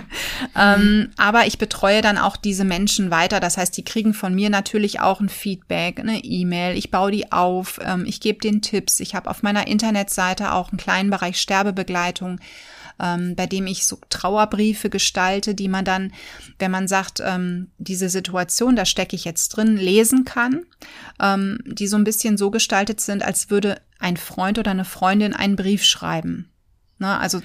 ähm, 0.56 1.10
aber 1.16 1.46
ich 1.46 1.58
betreue 1.58 2.00
dann 2.00 2.18
auch 2.18 2.36
diese 2.36 2.64
Menschen 2.64 3.10
weiter. 3.10 3.40
Das 3.40 3.56
heißt, 3.56 3.76
die 3.76 3.84
kriegen 3.84 4.14
von 4.14 4.34
mir 4.34 4.50
natürlich 4.50 5.00
auch 5.00 5.20
ein 5.20 5.28
Feedback, 5.28 6.00
eine 6.00 6.24
E-Mail. 6.24 6.76
Ich 6.76 6.90
baue 6.90 7.10
die 7.10 7.32
auf, 7.32 7.80
ähm, 7.84 8.04
ich 8.06 8.20
gebe 8.20 8.38
den 8.38 8.62
Tipps. 8.62 9.00
Ich 9.00 9.14
habe 9.14 9.28
auf 9.28 9.42
meiner 9.42 9.66
Internetseite 9.66 10.52
auch 10.52 10.70
einen 10.70 10.78
kleinen 10.78 11.10
Bereich 11.10 11.40
Sterbebegleitung 11.40 12.40
ähm, 13.00 13.34
bei 13.34 13.46
dem 13.46 13.66
ich 13.66 13.86
so 13.86 13.98
Trauerbriefe 14.08 14.90
gestalte, 14.90 15.54
die 15.54 15.68
man 15.68 15.84
dann, 15.84 16.12
wenn 16.58 16.70
man 16.70 16.88
sagt, 16.88 17.20
ähm, 17.24 17.68
diese 17.78 18.08
Situation, 18.08 18.76
da 18.76 18.84
stecke 18.84 19.16
ich 19.16 19.24
jetzt 19.24 19.48
drin, 19.50 19.76
lesen 19.76 20.24
kann, 20.24 20.64
ähm, 21.20 21.58
die 21.66 21.86
so 21.86 21.96
ein 21.96 22.04
bisschen 22.04 22.36
so 22.36 22.50
gestaltet 22.50 23.00
sind, 23.00 23.22
als 23.22 23.50
würde 23.50 23.80
ein 23.98 24.16
Freund 24.16 24.58
oder 24.58 24.70
eine 24.70 24.84
Freundin 24.84 25.34
einen 25.34 25.56
Brief 25.56 25.84
schreiben. 25.84 26.50
Ne? 26.98 27.18
Also 27.18 27.40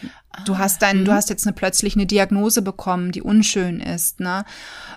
du 0.45 0.58
hast 0.60 0.84
dein, 0.84 1.06
du 1.06 1.12
mhm. 1.12 1.16
hast 1.16 1.30
jetzt 1.30 1.47
eine 1.47 1.54
plötzlich 1.54 1.95
eine 1.95 2.06
Diagnose 2.06 2.62
bekommen, 2.62 3.12
die 3.12 3.22
unschön 3.22 3.80
ist, 3.80 4.20
ne? 4.20 4.45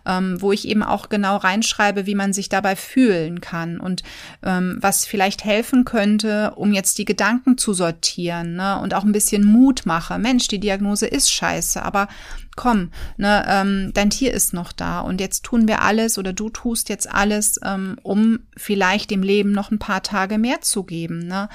Ähm, 0.05 0.41
wo 0.41 0.53
ich 0.53 0.69
eben 0.69 0.83
auch 0.83 1.09
genau 1.09 1.37
reinschreibe, 1.37 2.07
wie 2.07 2.15
man 2.15 2.33
sich 2.33 2.49
dabei 2.51 2.77
fühlen 2.77 3.41
kann 3.41 3.81
und 3.81 4.03
ähm, 4.43 4.77
was 4.81 5.07
vielleicht 5.07 5.45
helfen 5.45 5.85
könnte, 5.85 6.53
um 6.57 6.73
jetzt 6.73 6.99
die 6.99 7.07
Gedanken 7.07 7.57
zu 7.57 7.73
sortieren, 7.73 8.55
ne? 8.55 8.79
Und 8.79 8.93
auch 8.93 9.05
ein 9.05 9.13
bisschen 9.13 9.45
Mut 9.45 9.87
mache. 9.87 10.19
Mensch, 10.19 10.49
die 10.49 10.61
Diagnose 10.61 11.07
ist 11.07 11.33
scheiße, 11.33 11.83
aber 11.83 12.09
komm, 12.55 12.91
ne, 13.17 13.45
ähm, 13.49 13.93
dein 13.95 14.11
Tier 14.11 14.35
ist 14.35 14.53
noch 14.53 14.73
da 14.73 15.01
und 15.01 15.19
jetzt 15.21 15.45
tun 15.45 15.67
wir 15.67 15.81
alles 15.81 16.19
oder 16.19 16.35
du 16.35 16.51
tust 16.51 16.91
jetzt 16.91 17.11
alles, 17.11 17.59
ähm, 17.65 17.97
um 18.03 18.41
vielleicht 18.55 19.11
dem 19.11 19.23
Leben 19.23 19.53
noch 19.53 19.71
ein 19.71 19.79
paar 19.79 20.03
Tage 20.03 20.37
mehr 20.37 20.61
zu 20.61 20.85
geben. 20.85 21.21
Ne? 21.21 21.49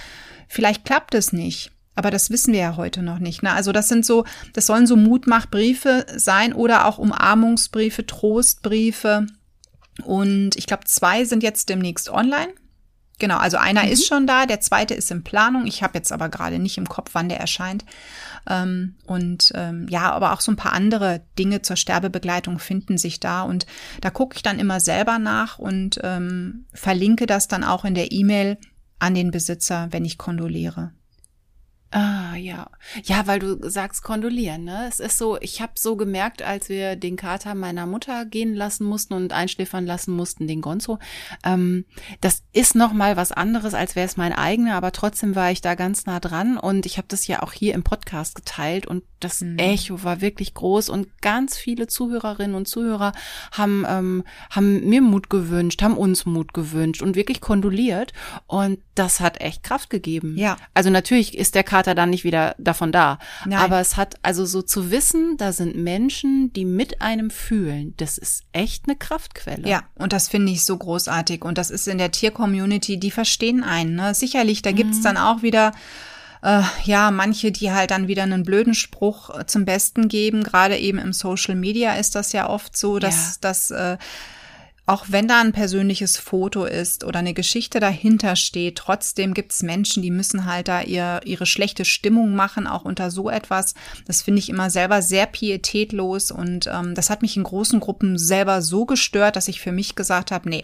Vielleicht 0.48 0.86
klappt 0.86 1.14
es 1.14 1.32
nicht 1.32 1.72
aber 1.98 2.12
das 2.12 2.30
wissen 2.30 2.54
wir 2.54 2.60
ja 2.60 2.78
heute 2.78 3.02
noch 3.02 3.18
nicht. 3.18 3.42
Ne? 3.42 3.52
Also 3.52 3.72
das 3.72 3.90
sind 3.90 4.06
so, 4.06 4.24
das 4.54 4.68
sollen 4.68 4.86
so 4.86 4.96
Mutmachbriefe 4.96 6.06
sein 6.16 6.54
oder 6.54 6.86
auch 6.86 7.00
Umarmungsbriefe, 7.00 8.06
Trostbriefe. 8.06 9.26
Und 10.04 10.56
ich 10.56 10.68
glaube, 10.68 10.86
zwei 10.86 11.26
sind 11.26 11.42
jetzt 11.42 11.70
demnächst 11.70 12.10
online. 12.10 12.54
Genau, 13.20 13.38
also 13.38 13.58
einer 13.58 13.84
mhm. 13.84 13.92
ist 13.92 14.06
schon 14.06 14.28
da, 14.28 14.46
der 14.46 14.62
zweite 14.62 14.94
ist 14.94 15.10
in 15.10 15.24
Planung. 15.24 15.66
Ich 15.66 15.82
habe 15.82 15.98
jetzt 15.98 16.12
aber 16.12 16.30
gerade 16.30 16.60
nicht 16.60 16.78
im 16.78 16.88
Kopf, 16.88 17.10
wann 17.14 17.30
der 17.30 17.40
erscheint. 17.40 17.84
Ähm, 18.48 18.96
und 19.08 19.52
ähm, 19.56 19.88
ja, 19.90 20.12
aber 20.12 20.34
auch 20.34 20.42
so 20.42 20.52
ein 20.52 20.56
paar 20.56 20.74
andere 20.74 21.24
Dinge 21.40 21.64
zur 21.64 21.78
Sterbebegleitung 21.78 22.60
finden 22.60 23.00
sich 23.00 23.20
da. 23.20 23.42
Und 23.42 23.66
da 24.02 24.12
gucke 24.12 24.36
ich 24.36 24.44
dann 24.44 24.60
immer 24.60 24.80
selber 24.80 25.18
nach 25.18 25.58
und 25.58 26.00
ähm, 26.04 26.66
verlinke 26.74 27.26
das 27.26 27.48
dann 27.48 27.64
auch 27.64 27.86
in 27.86 27.96
der 27.96 28.12
E-Mail 28.12 28.60
an 29.00 29.16
den 29.16 29.32
Besitzer, 29.32 29.88
wenn 29.90 30.06
ich 30.06 30.20
kondoliere. 30.20 30.92
Ah, 31.92 32.36
ja. 32.36 32.70
Ja, 33.04 33.28
weil 33.28 33.40
du 33.40 33.70
sagst 33.70 34.04
kondolieren, 34.04 34.66
ne? 34.66 34.88
Es 34.90 35.00
ist 35.00 35.18
so, 35.18 35.38
ich 35.40 35.62
habe 35.62 35.72
so 35.76 35.96
gemerkt, 35.96 36.42
als 36.42 36.68
wir 36.68 36.98
den 36.98 37.16
Kater 37.16 37.56
meiner 37.56 37.86
Mutter 37.86 38.26
gehen 38.26 38.54
lassen 38.54 38.84
mussten 38.86 39.14
und 39.14 39.32
einschläfern 39.32 39.86
lassen 39.86 40.14
mussten, 40.14 40.48
den 40.48 40.60
Gonzo, 40.60 41.00
ähm, 41.46 41.86
das 42.20 42.44
ist 42.52 42.76
noch 42.76 42.92
mal 42.92 43.16
was 43.16 43.32
anderes, 43.32 43.74
als 43.74 43.96
wäre 43.96 44.06
es 44.06 44.18
mein 44.18 44.34
eigener, 44.34 44.76
aber 44.76 44.92
trotzdem 44.92 45.36
war 45.36 45.50
ich 45.52 45.62
da 45.62 45.76
ganz 45.76 46.06
nah 46.06 46.20
dran 46.20 46.58
und 46.58 46.86
ich 46.86 46.98
habe 46.98 47.08
das 47.08 47.26
ja 47.28 47.42
auch 47.42 47.54
hier 47.54 47.74
im 47.74 47.84
Podcast 47.84 48.36
geteilt 48.36 48.86
und 48.86 49.04
das 49.20 49.42
mhm. 49.42 49.58
Echo 49.58 50.04
war 50.04 50.22
wirklich 50.22 50.54
groß 50.54 50.90
und 50.90 51.22
ganz 51.22 51.58
viele 51.58 51.88
Zuhörerinnen 51.88 52.56
und 52.56 52.68
Zuhörer 52.68 53.14
haben, 53.52 53.86
ähm, 53.88 54.24
haben 54.52 54.88
mir 54.88 55.02
Mut 55.02 55.30
gewünscht, 55.30 55.82
haben 55.82 55.98
uns 55.98 56.26
Mut 56.26 56.54
gewünscht 56.54 57.02
und 57.02 57.16
wirklich 57.16 57.42
kondoliert. 57.42 58.14
Und 58.46 58.80
das 58.96 59.20
hat 59.20 59.42
echt 59.42 59.64
Kraft 59.64 59.90
gegeben. 59.90 60.36
Ja. 60.38 60.58
Also 60.74 60.90
natürlich 60.90 61.38
ist 61.38 61.56
der 61.56 61.64
Kater 61.64 61.96
dann 61.96 62.10
nicht 62.10 62.24
wieder 62.24 62.56
davon 62.58 62.92
da. 62.92 63.20
Nein. 63.46 63.60
Aber 63.60 63.80
es 63.80 63.98
hat 63.98 64.16
also 64.22 64.46
so 64.46 64.62
zu 64.62 64.92
wissen, 64.92 65.38
da 65.38 65.52
sind 65.52 65.76
Menschen, 65.76 66.54
die 66.54 66.66
mit 66.66 67.02
einem 67.02 67.30
fühlen, 67.30 67.94
das 67.98 68.18
ist 68.18 68.44
echt 68.52 68.86
eine 68.88 68.96
Kraftquelle. 68.96 69.68
Ja, 69.68 69.84
und 69.96 70.14
das 70.14 70.28
finde 70.28 70.52
ich 70.52 70.64
so 70.64 70.78
großartig. 70.78 71.44
Und 71.44 71.58
das 71.58 71.72
ist 71.72 71.88
in 71.88 71.98
der 71.98 72.12
Tiercommunity, 72.12 73.00
die 73.00 73.12
verstehen 73.12 73.64
einen. 73.64 73.96
Ne? 73.96 74.14
Sicherlich, 74.14 74.62
da 74.62 74.72
gibt's 74.72 75.00
mhm. 75.00 75.04
dann 75.04 75.18
auch 75.18 75.42
wieder 75.42 75.72
äh, 76.42 76.62
ja, 76.84 77.12
manche, 77.12 77.52
die 77.52 77.72
halt 77.72 77.92
dann 77.92 78.08
wieder 78.08 78.24
einen 78.24 78.44
blöden 78.44 78.74
Spruch 78.74 79.30
äh, 79.38 79.46
zum 79.46 79.66
Besten 79.66 80.08
geben. 80.08 80.44
Gerade 80.44 80.78
eben 80.78 80.98
im 80.98 81.14
Social 81.14 81.56
Media 81.56 81.96
ist 81.96 82.16
das 82.16 82.32
ja 82.34 82.50
oft 82.50 82.78
so, 82.78 83.00
dass, 83.00 83.16
ja. 83.16 83.34
dass 83.42 83.72
äh, 83.72 83.98
auch 84.90 85.08
wenn 85.10 85.28
da 85.28 85.42
ein 85.42 85.52
persönliches 85.52 86.16
Foto 86.16 86.64
ist 86.64 87.04
oder 87.04 87.20
eine 87.20 87.34
Geschichte 87.34 87.82
dahinter 87.82 88.38
steht, 88.38 88.78
trotzdem 88.78 89.34
gibt 89.34 89.52
es 89.52 89.62
Menschen, 89.62 90.02
die 90.02 90.12
müssen 90.12 90.46
halt 90.46 90.70
da 90.70 90.82
ihr, 90.82 91.20
ihre 91.26 91.46
schlechte 91.46 91.84
Stimmung 91.84 92.36
machen, 92.36 92.68
auch 92.68 92.86
unter 92.86 93.12
so 93.12 93.30
etwas. 93.30 93.76
Das 94.06 94.22
finde 94.22 94.40
ich 94.40 94.48
immer 94.48 94.70
selber 94.70 95.02
sehr 95.02 95.26
pietätlos 95.26 96.32
und 96.32 96.68
ähm, 96.68 96.96
das 96.96 97.10
hat 97.10 97.22
mich 97.22 97.36
in 97.36 97.44
großen 97.44 97.82
Gruppen 97.82 98.18
selber 98.18 98.62
so 98.62 98.86
gestört, 98.86 99.36
dass 99.36 99.50
ich 99.50 99.60
für 99.60 99.74
mich 99.74 99.96
gesagt 99.96 100.32
habe, 100.32 100.50
nee, 100.50 100.64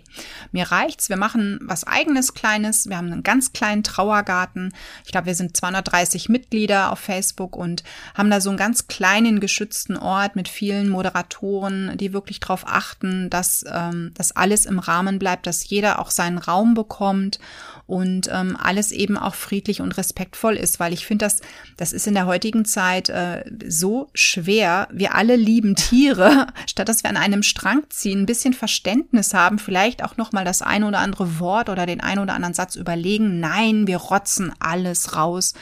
mir 0.53 0.71
reicht's, 0.71 1.09
wir 1.09 1.17
machen 1.17 1.59
was 1.61 1.85
eigenes 1.85 2.33
Kleines, 2.33 2.87
wir 2.87 2.95
haben 2.95 3.11
einen 3.11 3.23
ganz 3.23 3.51
kleinen 3.51 3.83
Trauergarten. 3.83 4.73
Ich 5.03 5.11
glaube, 5.11 5.27
wir 5.27 5.35
sind 5.35 5.57
230 5.57 6.29
Mitglieder 6.29 6.93
auf 6.93 6.99
Facebook 6.99 7.57
und 7.57 7.83
haben 8.15 8.29
da 8.29 8.39
so 8.39 8.51
einen 8.51 8.57
ganz 8.57 8.87
kleinen 8.87 9.41
geschützten 9.41 9.97
Ort 9.97 10.37
mit 10.37 10.47
vielen 10.47 10.87
Moderatoren, 10.87 11.97
die 11.97 12.13
wirklich 12.13 12.39
darauf 12.39 12.65
achten, 12.65 13.29
dass 13.29 13.65
ähm, 13.69 14.12
dass 14.13 14.35
alles 14.35 14.65
im 14.65 14.79
Rahmen 14.79 15.19
bleibt, 15.19 15.47
dass 15.47 15.67
jeder 15.67 15.99
auch 15.99 16.11
seinen 16.11 16.37
Raum 16.37 16.73
bekommt 16.73 17.39
und 17.85 18.29
ähm, 18.31 18.57
alles 18.59 18.91
eben 18.91 19.17
auch 19.17 19.35
friedlich 19.35 19.81
und 19.81 19.97
respektvoll 19.97 20.55
ist, 20.55 20.79
weil 20.79 20.93
ich 20.93 21.05
finde, 21.05 21.25
das, 21.25 21.41
das 21.77 21.93
ist 21.93 22.07
in 22.07 22.13
der 22.13 22.25
heutigen 22.25 22.65
Zeit 22.65 23.09
äh, 23.09 23.43
so 23.67 24.09
schwer. 24.13 24.87
Wir 24.91 25.15
alle 25.15 25.35
lieben 25.35 25.75
Tiere, 25.75 26.47
statt 26.67 26.89
dass 26.89 27.03
wir 27.03 27.09
an 27.09 27.17
einem 27.17 27.43
Strang 27.43 27.83
ziehen, 27.89 28.21
ein 28.21 28.25
bisschen 28.25 28.53
Verständnis 28.53 29.33
haben, 29.33 29.59
vielleicht 29.59 30.03
auch 30.03 30.17
noch 30.17 30.31
mal 30.31 30.45
das 30.45 30.61
ein 30.61 30.83
oder 30.83 30.99
andere 30.99 31.39
Wort 31.39 31.69
oder 31.69 31.85
den 31.85 32.01
ein 32.01 32.19
oder 32.19 32.33
anderen 32.33 32.53
Satz 32.53 32.75
überlegen. 32.75 33.39
Nein, 33.39 33.87
wir 33.87 33.97
rotzen 33.97 34.53
alles 34.59 35.15
raus 35.15 35.53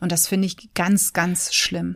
und 0.00 0.12
das 0.12 0.28
finde 0.28 0.46
ich 0.46 0.74
ganz, 0.74 1.12
ganz 1.12 1.52
schlimm. 1.54 1.94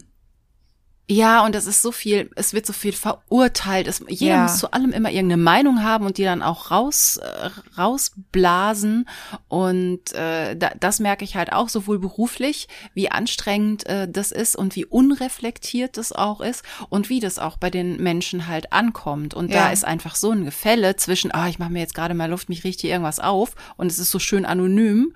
Ja, 1.11 1.43
und 1.47 1.55
es 1.55 1.67
ist 1.67 1.81
so 1.81 1.91
viel, 1.91 2.31
es 2.37 2.53
wird 2.53 2.67
so 2.67 2.75
viel 2.75 2.93
verurteilt. 2.93 3.89
Es, 3.89 4.05
jeder 4.09 4.35
ja. 4.35 4.43
muss 4.43 4.59
zu 4.59 4.73
allem 4.73 4.93
immer 4.93 5.11
irgendeine 5.11 5.43
Meinung 5.43 5.83
haben 5.83 6.05
und 6.05 6.19
die 6.19 6.25
dann 6.25 6.43
auch 6.43 6.71
raus, 6.71 7.17
äh, 7.17 7.49
rausblasen. 7.79 9.09
Und 9.49 10.13
äh, 10.13 10.55
da, 10.55 10.73
das 10.79 11.01
merke 11.01 11.25
ich 11.25 11.35
halt 11.35 11.51
auch, 11.51 11.71
sowohl 11.71 11.99
beruflich, 11.99 12.69
wie 12.93 13.11
anstrengend 13.11 13.87
äh, 13.87 14.07
das 14.07 14.33
ist 14.33 14.55
und 14.55 14.77
wie 14.77 14.85
unreflektiert 14.85 15.97
das 15.97 16.13
auch 16.13 16.43
ist 16.43 16.63
und 16.91 17.09
wie 17.09 17.21
das 17.21 17.39
auch 17.39 17.57
bei 17.57 17.71
den 17.71 18.03
Menschen 18.03 18.47
halt 18.47 18.75
ankommt. 18.75 19.33
Und 19.33 19.51
ja. 19.51 19.65
da 19.65 19.73
ist 19.73 19.87
einfach 19.87 20.15
so 20.15 20.31
ein 20.31 20.45
Gefälle 20.45 20.97
zwischen, 20.97 21.33
ah, 21.33 21.49
ich 21.49 21.59
mache 21.59 21.73
mir 21.73 21.81
jetzt 21.81 21.95
gerade 21.95 22.13
mal 22.13 22.29
Luft, 22.29 22.51
mich 22.51 22.65
richtig 22.65 22.91
irgendwas 22.91 23.19
auf 23.19 23.55
und 23.79 23.91
es 23.91 23.99
ist 23.99 24.11
so 24.11 24.19
schön 24.19 24.45
anonym. 24.45 25.15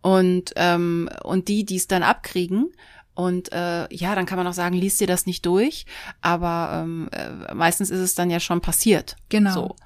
Und, 0.00 0.54
ähm, 0.56 1.10
und 1.22 1.48
die, 1.48 1.66
die 1.66 1.76
es 1.76 1.86
dann 1.86 2.02
abkriegen, 2.02 2.72
und 3.14 3.52
äh, 3.52 3.92
ja, 3.94 4.14
dann 4.14 4.26
kann 4.26 4.38
man 4.38 4.46
auch 4.46 4.54
sagen, 4.54 4.74
liest 4.74 5.00
dir 5.00 5.06
das 5.06 5.26
nicht 5.26 5.46
durch, 5.46 5.86
aber 6.20 6.82
ähm, 6.82 7.08
äh, 7.12 7.54
meistens 7.54 7.90
ist 7.90 8.00
es 8.00 8.14
dann 8.14 8.30
ja 8.30 8.40
schon 8.40 8.60
passiert. 8.60 9.16
Genau. 9.28 9.52
So. 9.52 9.76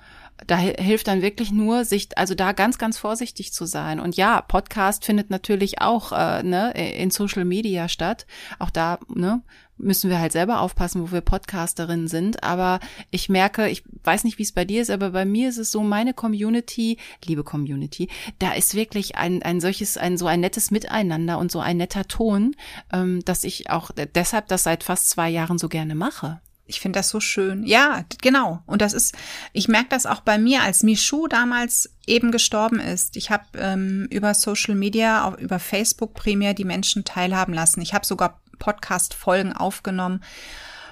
Da 0.47 0.57
hilft 0.57 1.09
dann 1.09 1.21
wirklich 1.21 1.51
nur, 1.51 1.85
sich, 1.85 2.17
also 2.17 2.37
da 2.37 2.53
ganz, 2.53 2.79
ganz 2.79 2.97
vorsichtig 2.97 3.53
zu 3.53 3.67
sein. 3.67 3.99
Und 3.99 4.17
ja, 4.17 4.41
Podcast 4.41 5.05
findet 5.05 5.31
natürlich 5.31 5.81
auch 5.81 6.13
äh, 6.13 6.45
ne, 6.45 6.71
in 6.73 7.11
Social 7.11 7.45
Media 7.45 7.89
statt. 7.89 8.25
Auch 8.61 8.71
da 8.71 9.01
ne, 9.13 9.43
müssen 9.79 10.11
wir 10.11 10.19
halt 10.19 10.33
selber 10.33 10.61
aufpassen, 10.61 11.03
wo 11.03 11.13
wir 11.13 11.21
Podcasterin 11.21 12.09
sind. 12.09 12.43
Aber 12.43 12.81
ich 13.11 13.29
merke, 13.29 13.69
ich 13.69 13.85
weiß 14.05 14.25
nicht, 14.25 14.39
wie 14.39 14.43
es 14.43 14.53
bei 14.53 14.65
dir 14.65 14.83
ist, 14.83 14.91
aber 14.91 15.11
bei 15.11 15.25
mir 15.25 15.49
ist 15.49 15.59
es 15.59 15.71
so, 15.71 15.83
meine 15.83 16.15
Community, 16.15 16.99
liebe 17.25 17.45
Community, 17.45 18.09
da 18.39 18.53
ist 18.53 18.75
wirklich 18.75 19.17
ein, 19.17 19.43
ein 19.43 19.61
solches, 19.61 19.97
ein 19.97 20.19
so 20.19 20.27
ein 20.27 20.41
nettes 20.41 20.71
Miteinander 20.71 21.39
und 21.39 21.51
so 21.51 21.61
ein 21.61 21.77
netter 21.77 22.07
Ton, 22.07 22.55
ähm, 22.93 23.25
dass 23.25 23.45
ich 23.45 23.71
auch 23.71 23.91
deshalb 24.15 24.49
das 24.49 24.65
seit 24.65 24.85
fast 24.85 25.11
zwei 25.11 25.31
Jahren 25.31 25.59
so 25.59 25.69
gerne 25.69 25.95
mache. 25.95 26.41
Ich 26.69 26.81
finde 26.81 26.99
das 26.99 27.09
so 27.09 27.19
schön. 27.19 27.65
Ja, 27.65 28.05
genau. 28.21 28.63
Und 28.67 28.83
das 28.83 28.93
ist, 28.93 29.17
ich 29.55 29.69
merke 29.69 29.89
das 29.89 30.05
auch 30.05 30.21
bei 30.21 30.37
mir, 30.37 30.63
als 30.63 30.83
Michu 30.83 31.27
damals 31.27 31.91
eben 32.07 32.31
gestorben 32.31 32.79
ist. 32.79 33.17
Ich 33.17 33.31
habe 33.31 33.45
ähm, 33.57 34.07
über 34.11 34.35
Social 34.35 34.75
Media, 34.75 35.27
auch 35.27 35.39
über 35.39 35.59
Facebook 35.59 36.13
primär 36.13 36.53
die 36.53 36.67
Menschen 36.67 37.05
teilhaben 37.05 37.55
lassen. 37.55 37.81
Ich 37.81 37.95
habe 37.95 38.05
sogar 38.05 38.43
Podcast-Folgen 38.59 39.53
aufgenommen, 39.53 40.23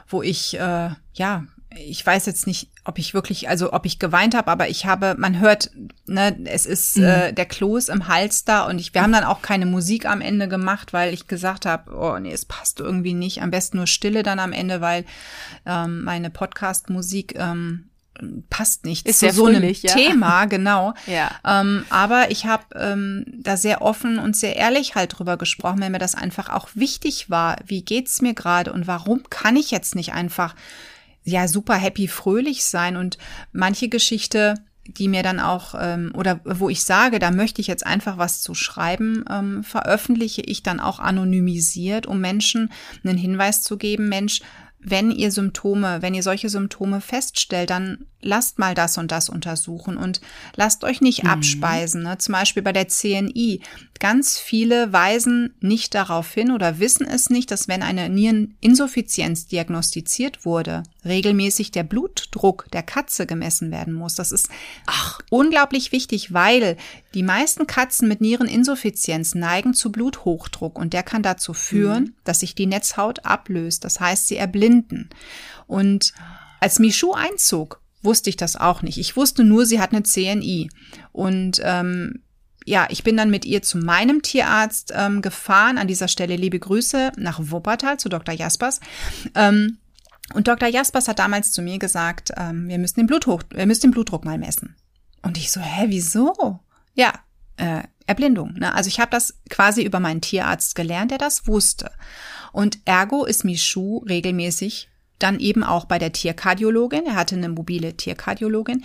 wo 0.08 0.22
ich, 0.22 0.58
äh, 0.58 0.90
ja, 1.14 1.44
ich 1.78 2.04
weiß 2.04 2.26
jetzt 2.26 2.46
nicht, 2.46 2.70
ob 2.84 2.98
ich 2.98 3.14
wirklich, 3.14 3.48
also 3.48 3.72
ob 3.72 3.86
ich 3.86 3.98
geweint 3.98 4.34
habe, 4.34 4.50
aber 4.50 4.68
ich 4.68 4.86
habe, 4.86 5.14
man 5.18 5.40
hört, 5.40 5.70
ne, 6.06 6.36
es 6.44 6.66
ist 6.66 6.96
mhm. 6.96 7.04
äh, 7.04 7.32
der 7.32 7.46
Kloß 7.46 7.88
im 7.88 8.08
Hals 8.08 8.44
da 8.44 8.64
und 8.66 8.78
ich, 8.78 8.94
wir 8.94 9.02
haben 9.02 9.12
dann 9.12 9.24
auch 9.24 9.42
keine 9.42 9.66
Musik 9.66 10.06
am 10.06 10.20
Ende 10.20 10.48
gemacht, 10.48 10.92
weil 10.92 11.12
ich 11.12 11.26
gesagt 11.26 11.66
habe, 11.66 11.94
oh 11.94 12.18
nee, 12.18 12.32
es 12.32 12.44
passt 12.44 12.80
irgendwie 12.80 13.14
nicht. 13.14 13.42
Am 13.42 13.50
besten 13.50 13.78
nur 13.78 13.86
Stille 13.86 14.22
dann 14.22 14.38
am 14.38 14.52
Ende, 14.52 14.80
weil 14.80 15.04
ähm, 15.66 16.04
meine 16.04 16.30
Podcast-Musik 16.30 17.34
ähm, 17.36 17.90
passt 18.50 18.84
nicht 18.84 19.06
ist 19.06 19.20
zu 19.20 19.30
so 19.30 19.46
fröhlich, 19.46 19.84
einem 19.84 20.00
ja. 20.00 20.08
Thema, 20.08 20.44
genau. 20.46 20.94
ja. 21.06 21.30
Ähm, 21.44 21.84
aber 21.90 22.30
ich 22.30 22.46
habe 22.46 22.64
ähm, 22.74 23.24
da 23.38 23.56
sehr 23.56 23.82
offen 23.82 24.18
und 24.18 24.36
sehr 24.36 24.56
ehrlich 24.56 24.94
halt 24.94 25.18
drüber 25.18 25.36
gesprochen, 25.36 25.80
wenn 25.80 25.92
mir 25.92 25.98
das 25.98 26.14
einfach 26.14 26.48
auch 26.48 26.68
wichtig 26.74 27.30
war. 27.30 27.56
Wie 27.66 27.82
geht's 27.82 28.22
mir 28.22 28.34
gerade 28.34 28.72
und 28.72 28.86
warum 28.86 29.22
kann 29.30 29.56
ich 29.56 29.70
jetzt 29.70 29.94
nicht 29.94 30.12
einfach 30.12 30.54
ja 31.24 31.48
super 31.48 31.74
happy 31.74 32.08
fröhlich 32.08 32.64
sein 32.64 32.96
und 32.96 33.18
manche 33.52 33.88
Geschichte 33.88 34.54
die 34.88 35.08
mir 35.08 35.22
dann 35.22 35.40
auch 35.40 35.74
ähm, 35.78 36.12
oder 36.14 36.40
wo 36.44 36.68
ich 36.68 36.84
sage, 36.84 37.18
da 37.18 37.30
möchte 37.30 37.60
ich 37.60 37.66
jetzt 37.66 37.86
einfach 37.86 38.18
was 38.18 38.40
zu 38.40 38.54
schreiben, 38.54 39.24
ähm, 39.30 39.64
veröffentliche 39.64 40.42
ich 40.42 40.62
dann 40.62 40.80
auch 40.80 41.00
anonymisiert, 41.00 42.06
um 42.06 42.20
Menschen 42.20 42.70
einen 43.04 43.18
Hinweis 43.18 43.62
zu 43.62 43.76
geben, 43.76 44.08
Mensch, 44.08 44.40
wenn 44.88 45.10
ihr 45.10 45.32
Symptome, 45.32 46.00
wenn 46.00 46.14
ihr 46.14 46.22
solche 46.22 46.48
Symptome 46.48 47.00
feststellt, 47.00 47.70
dann 47.70 48.06
lasst 48.20 48.58
mal 48.58 48.74
das 48.74 48.98
und 48.98 49.12
das 49.12 49.28
untersuchen 49.28 49.96
und 49.96 50.20
lasst 50.54 50.84
euch 50.84 51.00
nicht 51.00 51.24
mhm. 51.24 51.30
abspeisen. 51.30 52.02
Ne? 52.02 52.18
Zum 52.18 52.32
Beispiel 52.32 52.62
bei 52.62 52.72
der 52.72 52.88
CNI. 52.88 53.60
Ganz 53.98 54.38
viele 54.38 54.92
weisen 54.92 55.54
nicht 55.60 55.94
darauf 55.94 56.30
hin 56.32 56.50
oder 56.50 56.78
wissen 56.78 57.06
es 57.06 57.30
nicht, 57.30 57.50
dass 57.50 57.66
wenn 57.68 57.82
eine 57.82 58.10
Niereninsuffizienz 58.10 59.46
diagnostiziert 59.46 60.44
wurde, 60.44 60.82
regelmäßig 61.04 61.70
der 61.70 61.84
Blutdruck 61.84 62.66
der 62.72 62.82
Katze 62.82 63.26
gemessen 63.26 63.70
werden 63.70 63.94
muss. 63.94 64.14
Das 64.14 64.32
ist 64.32 64.50
ach, 64.86 65.20
unglaublich 65.30 65.92
wichtig, 65.92 66.34
weil 66.34 66.76
die 67.14 67.22
meisten 67.22 67.66
Katzen 67.66 68.08
mit 68.08 68.20
Niereninsuffizienz 68.20 69.34
neigen 69.34 69.72
zu 69.72 69.90
Bluthochdruck 69.90 70.78
und 70.78 70.92
der 70.92 71.02
kann 71.02 71.22
dazu 71.22 71.54
führen, 71.54 72.04
mhm. 72.04 72.14
dass 72.24 72.40
sich 72.40 72.54
die 72.54 72.66
Netzhaut 72.66 73.24
ablöst. 73.24 73.84
Das 73.84 74.00
heißt, 74.00 74.28
sie 74.28 74.36
erblinden. 74.36 75.08
Und 75.66 76.12
als 76.60 76.78
Michu 76.78 77.12
einzog, 77.12 77.80
wusste 78.06 78.30
ich 78.30 78.36
das 78.36 78.56
auch 78.56 78.80
nicht. 78.80 78.96
Ich 78.96 79.16
wusste 79.16 79.44
nur, 79.44 79.66
sie 79.66 79.80
hat 79.80 79.92
eine 79.92 80.02
CNI. 80.02 80.70
Und 81.12 81.60
ähm, 81.62 82.22
ja, 82.64 82.86
ich 82.88 83.04
bin 83.04 83.16
dann 83.16 83.30
mit 83.30 83.44
ihr 83.44 83.60
zu 83.60 83.76
meinem 83.76 84.22
Tierarzt 84.22 84.92
ähm, 84.96 85.20
gefahren. 85.20 85.76
An 85.76 85.88
dieser 85.88 86.08
Stelle 86.08 86.36
liebe 86.36 86.58
Grüße 86.58 87.12
nach 87.18 87.38
Wuppertal 87.42 87.98
zu 87.98 88.08
Dr. 88.08 88.34
Jaspers. 88.34 88.80
Ähm, 89.34 89.78
und 90.34 90.48
Dr. 90.48 90.68
Jaspers 90.68 91.06
hat 91.06 91.18
damals 91.18 91.52
zu 91.52 91.62
mir 91.62 91.78
gesagt, 91.78 92.32
ähm, 92.36 92.68
wir 92.68 92.78
müssen 92.78 93.00
den 93.00 93.06
Blutdruck, 93.06 93.44
wir 93.50 93.66
müssen 93.66 93.82
den 93.82 93.90
Blutdruck 93.92 94.24
mal 94.24 94.38
messen. 94.38 94.74
Und 95.22 95.38
ich 95.38 95.52
so, 95.52 95.60
hä, 95.60 95.86
wieso? 95.88 96.60
Ja, 96.94 97.12
äh, 97.56 97.82
Erblindung. 98.06 98.54
Ne? 98.54 98.74
Also 98.74 98.88
ich 98.88 98.98
habe 98.98 99.10
das 99.10 99.38
quasi 99.50 99.82
über 99.82 100.00
meinen 100.00 100.20
Tierarzt 100.20 100.74
gelernt, 100.74 101.10
der 101.10 101.18
das 101.18 101.46
wusste. 101.46 101.90
Und 102.52 102.78
ergo 102.84 103.24
ist 103.24 103.44
Michu 103.44 103.98
regelmäßig 103.98 104.88
dann 105.18 105.40
eben 105.40 105.64
auch 105.64 105.84
bei 105.84 105.98
der 105.98 106.12
Tierkardiologin. 106.12 107.06
Er 107.06 107.16
hatte 107.16 107.36
eine 107.36 107.48
mobile 107.48 107.96
Tierkardiologin 107.96 108.84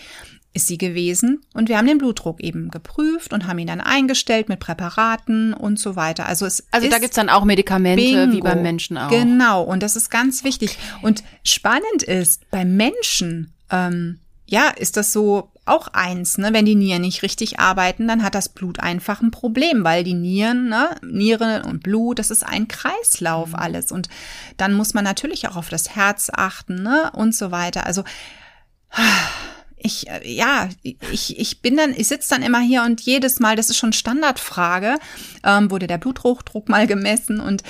ist 0.53 0.67
sie 0.67 0.77
gewesen 0.77 1.41
und 1.53 1.69
wir 1.69 1.77
haben 1.77 1.87
den 1.87 1.97
Blutdruck 1.97 2.41
eben 2.41 2.71
geprüft 2.71 3.31
und 3.31 3.47
haben 3.47 3.59
ihn 3.59 3.67
dann 3.67 3.79
eingestellt 3.79 4.49
mit 4.49 4.59
Präparaten 4.59 5.53
und 5.53 5.79
so 5.79 5.95
weiter. 5.95 6.25
Also 6.25 6.45
es 6.45 6.67
also 6.71 6.89
da 6.89 6.99
gibt's 6.99 7.15
dann 7.15 7.29
auch 7.29 7.45
Medikamente 7.45 8.03
Bingo. 8.03 8.33
wie 8.33 8.41
beim 8.41 8.61
Menschen 8.61 8.97
auch. 8.97 9.09
Genau 9.09 9.63
und 9.63 9.81
das 9.81 9.95
ist 9.95 10.09
ganz 10.09 10.43
wichtig 10.43 10.77
und 11.01 11.23
spannend 11.43 12.03
ist 12.03 12.49
beim 12.51 12.75
Menschen 12.75 13.53
ähm, 13.69 14.19
ja 14.45 14.67
ist 14.69 14.97
das 14.97 15.13
so 15.13 15.50
auch 15.65 15.89
eins, 15.89 16.37
ne? 16.37 16.53
Wenn 16.53 16.65
die 16.65 16.75
Nieren 16.75 17.01
nicht 17.01 17.21
richtig 17.23 17.59
arbeiten, 17.59 18.07
dann 18.07 18.23
hat 18.23 18.35
das 18.35 18.49
Blut 18.49 18.79
einfach 18.79 19.21
ein 19.21 19.31
Problem, 19.31 19.83
weil 19.83 20.03
die 20.03 20.13
Nieren, 20.13 20.69
ne, 20.69 20.95
Niere 21.03 21.63
und 21.65 21.83
Blut, 21.83 22.19
das 22.19 22.31
ist 22.31 22.43
ein 22.43 22.67
Kreislauf 22.67 23.49
mhm. 23.49 23.55
alles. 23.55 23.91
Und 23.91 24.09
dann 24.57 24.73
muss 24.73 24.93
man 24.93 25.03
natürlich 25.03 25.47
auch 25.47 25.55
auf 25.55 25.69
das 25.69 25.95
Herz 25.95 26.31
achten, 26.33 26.81
ne? 26.81 27.11
Und 27.13 27.35
so 27.35 27.51
weiter. 27.51 27.85
Also 27.85 28.03
ich, 29.77 30.07
äh, 30.09 30.21
ja, 30.31 30.69
ich, 30.83 31.39
ich 31.39 31.61
bin 31.61 31.77
dann, 31.77 31.93
ich 31.95 32.07
sitze 32.07 32.29
dann 32.29 32.43
immer 32.43 32.59
hier 32.59 32.83
und 32.83 33.01
jedes 33.01 33.39
Mal, 33.39 33.55
das 33.55 33.69
ist 33.69 33.77
schon 33.77 33.93
Standardfrage, 33.93 34.97
ähm, 35.43 35.71
wurde 35.71 35.87
der 35.87 35.97
Bluthochdruck 35.97 36.69
mal 36.69 36.87
gemessen 36.87 37.39
und 37.39 37.63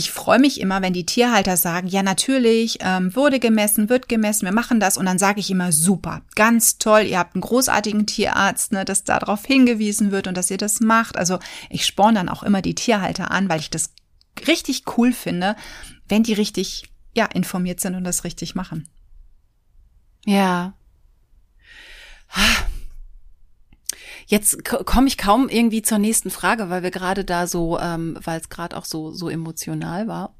ich 0.00 0.10
freue 0.10 0.38
mich 0.38 0.62
immer, 0.62 0.80
wenn 0.80 0.94
die 0.94 1.04
Tierhalter 1.04 1.58
sagen, 1.58 1.86
ja 1.86 2.02
natürlich, 2.02 2.78
ähm, 2.80 3.14
wurde 3.14 3.38
gemessen, 3.38 3.90
wird 3.90 4.08
gemessen, 4.08 4.46
wir 4.46 4.52
machen 4.52 4.80
das 4.80 4.96
und 4.96 5.04
dann 5.04 5.18
sage 5.18 5.40
ich 5.40 5.50
immer, 5.50 5.72
super, 5.72 6.22
ganz 6.36 6.78
toll, 6.78 7.02
ihr 7.02 7.18
habt 7.18 7.34
einen 7.34 7.42
großartigen 7.42 8.06
Tierarzt, 8.06 8.72
ne, 8.72 8.86
dass 8.86 9.04
darauf 9.04 9.44
hingewiesen 9.44 10.10
wird 10.10 10.26
und 10.26 10.38
dass 10.38 10.50
ihr 10.50 10.56
das 10.56 10.80
macht. 10.80 11.18
Also 11.18 11.38
ich 11.68 11.84
sporn 11.84 12.14
dann 12.14 12.30
auch 12.30 12.42
immer 12.42 12.62
die 12.62 12.74
Tierhalter 12.74 13.30
an, 13.30 13.50
weil 13.50 13.60
ich 13.60 13.68
das 13.68 13.92
richtig 14.46 14.84
cool 14.96 15.12
finde, 15.12 15.54
wenn 16.08 16.22
die 16.22 16.32
richtig, 16.32 16.84
ja, 17.14 17.26
informiert 17.26 17.80
sind 17.80 17.94
und 17.94 18.04
das 18.04 18.24
richtig 18.24 18.54
machen. 18.54 18.88
Ja. 20.24 20.72
Jetzt 24.30 24.64
komme 24.64 25.08
ich 25.08 25.18
kaum 25.18 25.48
irgendwie 25.48 25.82
zur 25.82 25.98
nächsten 25.98 26.30
Frage, 26.30 26.70
weil 26.70 26.84
wir 26.84 26.92
gerade 26.92 27.24
da 27.24 27.48
so, 27.48 27.80
ähm, 27.80 28.16
weil 28.22 28.38
es 28.38 28.48
gerade 28.48 28.76
auch 28.76 28.84
so 28.84 29.10
so 29.10 29.28
emotional 29.28 30.06
war. 30.06 30.36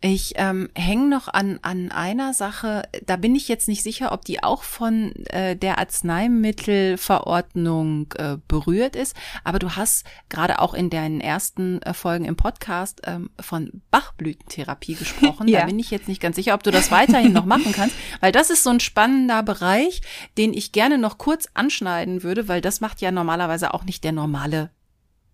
Ich 0.00 0.32
ähm, 0.36 0.70
hänge 0.74 1.10
noch 1.10 1.28
an 1.28 1.58
an 1.60 1.92
einer 1.92 2.32
Sache. 2.32 2.84
Da 3.04 3.16
bin 3.16 3.34
ich 3.34 3.48
jetzt 3.48 3.68
nicht 3.68 3.82
sicher, 3.82 4.12
ob 4.12 4.24
die 4.24 4.42
auch 4.42 4.62
von 4.62 5.12
äh, 5.26 5.56
der 5.56 5.76
Arzneimittelverordnung 5.76 8.14
äh, 8.16 8.38
berührt 8.48 8.96
ist. 8.96 9.14
Aber 9.44 9.58
du 9.58 9.76
hast 9.76 10.06
gerade 10.30 10.58
auch 10.58 10.72
in 10.72 10.88
deinen 10.88 11.20
ersten 11.20 11.82
äh, 11.82 11.92
Folgen 11.92 12.24
im 12.24 12.36
Podcast 12.36 13.02
ähm, 13.04 13.28
von 13.38 13.82
Bachblütentherapie 13.90 14.94
gesprochen. 14.94 15.48
ja. 15.52 15.60
Da 15.60 15.66
bin 15.66 15.78
ich 15.78 15.90
jetzt 15.90 16.08
nicht 16.08 16.22
ganz 16.22 16.36
sicher, 16.36 16.54
ob 16.54 16.62
du 16.62 16.70
das 16.70 16.90
weiterhin 16.90 17.34
noch 17.34 17.44
machen 17.44 17.72
kannst, 17.72 17.94
weil 18.20 18.32
das 18.32 18.48
ist 18.48 18.62
so 18.62 18.70
ein 18.70 18.80
spannender 18.80 19.42
Bereich, 19.42 20.00
den 20.38 20.54
ich 20.54 20.72
gerne 20.72 20.96
noch 20.96 21.18
kurz 21.18 21.46
anschneiden 21.52 22.22
würde, 22.22 22.48
weil 22.48 22.62
das 22.62 22.80
macht 22.80 23.02
ja 23.02 23.10
normal 23.10 23.33
normalerweise 23.34 23.74
auch 23.74 23.84
nicht 23.84 24.04
der 24.04 24.12
normale 24.12 24.70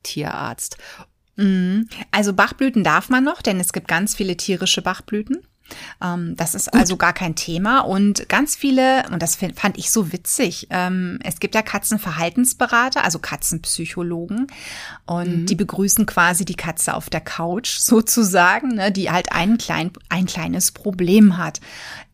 Tierarzt. 0.03 0.79
Mhm. 1.37 1.89
Also 2.11 2.33
Bachblüten 2.33 2.83
darf 2.83 3.11
man 3.11 3.25
noch, 3.25 3.43
denn 3.43 3.61
es 3.61 3.73
gibt 3.73 3.89
ganz 3.89 4.15
viele 4.15 4.37
tierische 4.37 4.83
Bachblüten. 4.83 5.43
Ähm, 6.03 6.35
das 6.37 6.55
ist 6.55 6.73
Gut. 6.73 6.81
also 6.81 6.97
gar 6.97 7.13
kein 7.13 7.37
Thema. 7.37 7.81
Und 7.81 8.29
ganz 8.29 8.57
viele, 8.57 9.05
und 9.13 9.23
das 9.23 9.37
fand 9.37 9.79
ich 9.79 9.91
so 9.91 10.13
witzig, 10.13 10.67
ähm, 10.71 11.19
es 11.23 11.39
gibt 11.39 11.55
ja 11.55 11.63
Katzenverhaltensberater, 11.63 13.05
also 13.05 13.19
Katzenpsychologen, 13.19 14.47
und 15.07 15.43
mhm. 15.43 15.47
die 15.47 15.55
begrüßen 15.55 16.07
quasi 16.07 16.45
die 16.45 16.57
Katze 16.57 16.95
auf 16.95 17.11
der 17.11 17.21
Couch 17.21 17.79
sozusagen, 17.79 18.77
ne, 18.77 18.91
die 18.91 19.11
halt 19.11 19.31
ein, 19.33 19.59
klein, 19.59 19.93
ein 20.09 20.27
kleines 20.27 20.73
Problem 20.73 21.37
hat. 21.37 21.61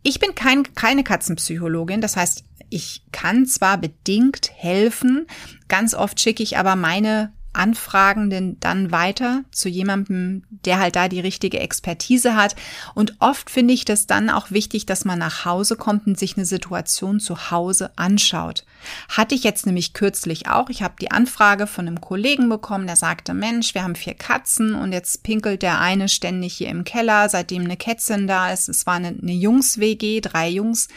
Ich 0.03 0.19
bin 0.19 0.35
kein, 0.35 0.75
keine 0.75 1.05
Katzenpsychologin, 1.05 2.01
das 2.01 2.17
heißt, 2.17 2.45
ich 2.71 3.03
kann 3.13 3.47
zwar 3.47 3.79
bedingt 3.79 4.51
helfen, 4.55 5.27
ganz 5.69 5.95
oft 5.95 6.21
schicke 6.21 6.43
ich 6.43 6.59
aber 6.59 6.77
meine 6.77 7.33
Anfragenden 7.57 8.61
dann 8.61 8.93
weiter 8.93 9.45
zu 9.51 9.69
jemandem, 9.69 10.45
der 10.51 10.79
halt 10.79 10.95
da 10.95 11.09
die 11.09 11.21
richtige 11.21 11.59
Expertise 11.59 12.37
hat. 12.37 12.55
Und 12.95 13.17
oft 13.19 13.51
finde 13.51 13.75
ich 13.75 13.85
das 13.85 14.07
dann 14.07 14.31
auch 14.31 14.51
wichtig, 14.51 14.87
dass 14.87 15.05
man 15.05 15.19
nach 15.19 15.45
Hause 15.45 15.77
kommt 15.77 16.07
und 16.07 16.19
sich 16.19 16.37
eine 16.37 16.45
Situation 16.45 17.19
zu 17.19 17.51
Hause 17.51 17.91
anschaut. 17.97 18.65
Hatte 19.09 19.35
ich 19.35 19.43
jetzt 19.43 19.67
nämlich 19.67 19.95
kürzlich 19.95 20.49
auch. 20.49 20.69
Ich 20.69 20.83
habe 20.83 20.95
die 21.01 21.11
Anfrage 21.11 21.67
von 21.67 21.87
einem 21.87 22.01
Kollegen 22.01 22.49
bekommen, 22.49 22.87
der 22.87 22.97
sagte, 22.97 23.35
Mensch, 23.35 23.75
wir 23.75 23.83
haben 23.83 23.97
vier 23.97 24.15
Katzen 24.15 24.75
und 24.75 24.93
jetzt 24.93 25.23
pinkelt 25.23 25.63
der 25.63 25.81
eine 25.81 26.09
ständig 26.09 26.55
hier 26.55 26.69
im 26.69 26.85
Keller, 26.85 27.29
seitdem 27.29 27.65
eine 27.65 27.77
Kätzin 27.77 28.27
da 28.27 28.53
ist. 28.53 28.69
Es 28.69 28.87
war 28.87 28.95
eine, 28.95 29.09
eine 29.09 29.33
Jungs-WG, 29.33 30.21
drei 30.21 30.49
Jungs. 30.49 30.89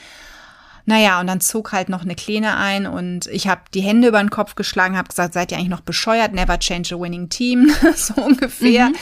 Naja, 0.90 1.20
und 1.20 1.28
dann 1.28 1.40
zog 1.40 1.72
halt 1.72 1.88
noch 1.88 2.02
eine 2.02 2.16
Kleine 2.16 2.58
ein 2.58 2.88
und 2.88 3.28
ich 3.28 3.48
habe 3.48 3.62
die 3.76 3.82
Hände 3.82 4.08
über 4.08 4.18
den 4.18 4.32
Kopf 4.32 4.56
geschlagen, 4.56 4.98
habe 4.98 5.08
gesagt, 5.08 5.36
seid 5.36 5.52
ihr 5.52 5.60
eigentlich 5.60 5.70
noch 5.70 5.82
bescheuert? 5.82 6.34
Never 6.34 6.58
change 6.58 6.96
a 6.96 7.00
winning 7.00 7.30
team, 7.30 7.72
so 7.96 8.16
ungefähr. 8.16 8.90
Mhm. 8.90 8.96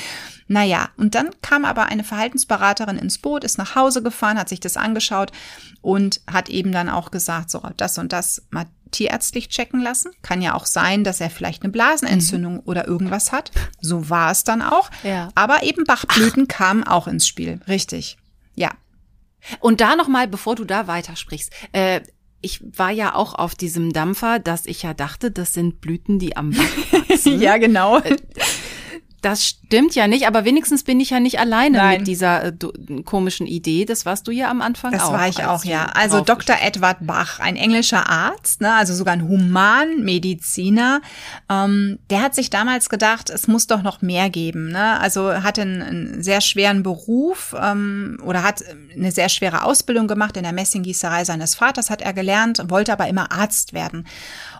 Naja, 0.49 0.89
und 0.97 1.15
dann 1.15 1.29
kam 1.41 1.63
aber 1.63 1.85
eine 1.85 2.03
Verhaltensberaterin 2.03 2.97
ins 2.97 3.19
Boot, 3.19 3.45
ist 3.45 3.57
nach 3.57 3.75
Hause 3.75 4.03
gefahren, 4.03 4.37
hat 4.37 4.49
sich 4.49 4.59
das 4.59 4.75
angeschaut 4.75 5.31
und 5.81 6.19
hat 6.29 6.49
eben 6.49 6.73
dann 6.73 6.89
auch 6.89 7.09
gesagt, 7.09 7.49
so 7.51 7.61
das 7.77 7.97
und 7.97 8.11
das 8.11 8.45
mal 8.49 8.65
tierärztlich 8.91 9.47
checken 9.47 9.81
lassen. 9.81 10.11
Kann 10.23 10.41
ja 10.41 10.55
auch 10.55 10.65
sein, 10.65 11.05
dass 11.05 11.21
er 11.21 11.29
vielleicht 11.29 11.63
eine 11.63 11.71
Blasenentzündung 11.71 12.55
mhm. 12.55 12.61
oder 12.65 12.85
irgendwas 12.85 13.31
hat. 13.31 13.51
So 13.79 14.09
war 14.09 14.31
es 14.31 14.43
dann 14.43 14.61
auch. 14.61 14.89
Ja. 15.03 15.29
Aber 15.35 15.63
eben 15.63 15.85
Bachblüten 15.85 16.47
Ach. 16.49 16.53
kamen 16.57 16.83
auch 16.83 17.07
ins 17.07 17.25
Spiel. 17.25 17.61
Richtig. 17.65 18.17
Ja. 18.55 18.71
Und 19.59 19.81
da 19.81 19.95
nochmal, 19.95 20.27
bevor 20.27 20.55
du 20.55 20.65
da 20.65 20.87
weitersprichst, 20.87 21.51
äh, 21.71 22.01
ich 22.41 22.61
war 22.77 22.91
ja 22.91 23.15
auch 23.15 23.33
auf 23.33 23.55
diesem 23.55 23.93
Dampfer, 23.93 24.39
dass 24.39 24.65
ich 24.65 24.83
ja 24.83 24.93
dachte, 24.93 25.31
das 25.31 25.53
sind 25.53 25.81
Blüten, 25.81 26.19
die 26.19 26.37
am 26.37 26.51
Bach 26.51 26.91
wachsen. 27.09 27.41
ja, 27.41 27.57
genau. 27.57 28.01
Das 29.21 29.43
stimmt 29.43 29.95
ja 29.95 30.07
nicht, 30.07 30.27
aber 30.27 30.45
wenigstens 30.45 30.83
bin 30.83 30.99
ich 30.99 31.09
ja 31.09 31.19
nicht 31.19 31.39
alleine 31.39 31.77
Nein. 31.77 31.97
mit 31.99 32.07
dieser 32.07 32.45
äh, 32.45 32.53
komischen 33.03 33.47
Idee. 33.47 33.83
Das 33.85 34.05
warst 34.05 34.27
du 34.27 34.31
ja 34.31 34.49
am 34.49 34.61
Anfang 34.61 34.91
das 34.91 35.01
auch. 35.01 35.11
Das 35.11 35.19
war 35.19 35.27
ich 35.27 35.43
auch, 35.43 35.65
ja. 35.65 35.85
Also 35.95 36.21
Dr. 36.21 36.55
Edward 36.61 36.97
Bach, 37.01 37.39
ein 37.39 37.55
englischer 37.55 38.07
Arzt, 38.07 38.61
ne, 38.61 38.75
also 38.75 38.93
sogar 38.93 39.13
ein 39.13 39.27
Humanmediziner, 39.27 41.01
ähm, 41.49 41.97
der 42.11 42.21
hat 42.21 42.35
sich 42.35 42.51
damals 42.51 42.89
gedacht, 42.89 43.31
es 43.31 43.47
muss 43.47 43.65
doch 43.65 43.81
noch 43.81 44.03
mehr 44.03 44.29
geben. 44.29 44.69
Ne? 44.69 44.99
Also 44.99 45.33
hatte 45.33 45.63
einen, 45.63 45.81
einen 45.81 46.23
sehr 46.23 46.41
schweren 46.41 46.83
Beruf 46.83 47.55
ähm, 47.59 48.19
oder 48.23 48.43
hat 48.43 48.63
eine 48.95 49.11
sehr 49.11 49.29
schwere 49.29 49.63
Ausbildung 49.63 50.07
gemacht 50.07 50.37
in 50.37 50.43
der 50.43 50.53
Messinggießerei 50.53 51.25
seines 51.25 51.55
Vaters, 51.55 51.89
hat 51.89 52.03
er 52.03 52.13
gelernt, 52.13 52.61
wollte 52.67 52.93
aber 52.93 53.07
immer 53.07 53.31
Arzt 53.31 53.73
werden. 53.73 54.07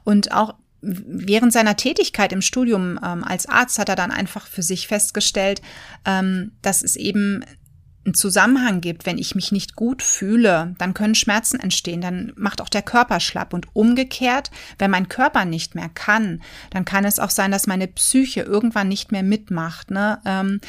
Und 0.03 0.31
auch 0.31 0.55
während 0.87 1.51
seiner 1.51 1.75
Tätigkeit 1.75 2.31
im 2.31 2.41
Studium 2.41 2.99
ähm, 3.03 3.23
als 3.23 3.47
Arzt 3.47 3.77
hat 3.79 3.89
er 3.89 3.95
dann 3.95 4.11
einfach 4.11 4.47
für 4.47 4.63
sich 4.63 4.87
festgestellt, 4.87 5.61
ähm, 6.05 6.51
dass 6.61 6.81
es 6.81 6.95
eben 6.95 7.43
einen 8.07 8.13
Zusammenhang 8.13 8.79
gibt, 8.79 9.05
wenn 9.05 9.17
ich 9.17 9.35
mich 9.35 9.51
nicht 9.51 9.75
gut 9.75 10.01
fühle, 10.01 10.75
dann 10.77 10.93
können 10.93 11.13
Schmerzen 11.13 11.59
entstehen, 11.59 11.99
dann 11.99 12.31
macht 12.37 12.61
auch 12.61 12.69
der 12.69 12.81
Körper 12.81 13.19
schlapp. 13.19 13.53
Und 13.53 13.67
umgekehrt, 13.75 14.49
wenn 14.79 14.89
mein 14.89 15.09
Körper 15.09 15.43
nicht 15.43 15.75
mehr 15.75 15.89
kann, 15.89 16.41
dann 16.69 16.85
kann 16.85 17.03
es 17.03 17.19
auch 17.19 17.29
sein, 17.29 17.51
dass 17.51 17.67
meine 17.67 17.87
Psyche 17.87 18.41
irgendwann 18.41 18.87
nicht 18.87 19.11
mehr 19.11 19.23
mitmacht. 19.23 19.91
Ne? 19.91 20.19
Ähm, 20.25 20.61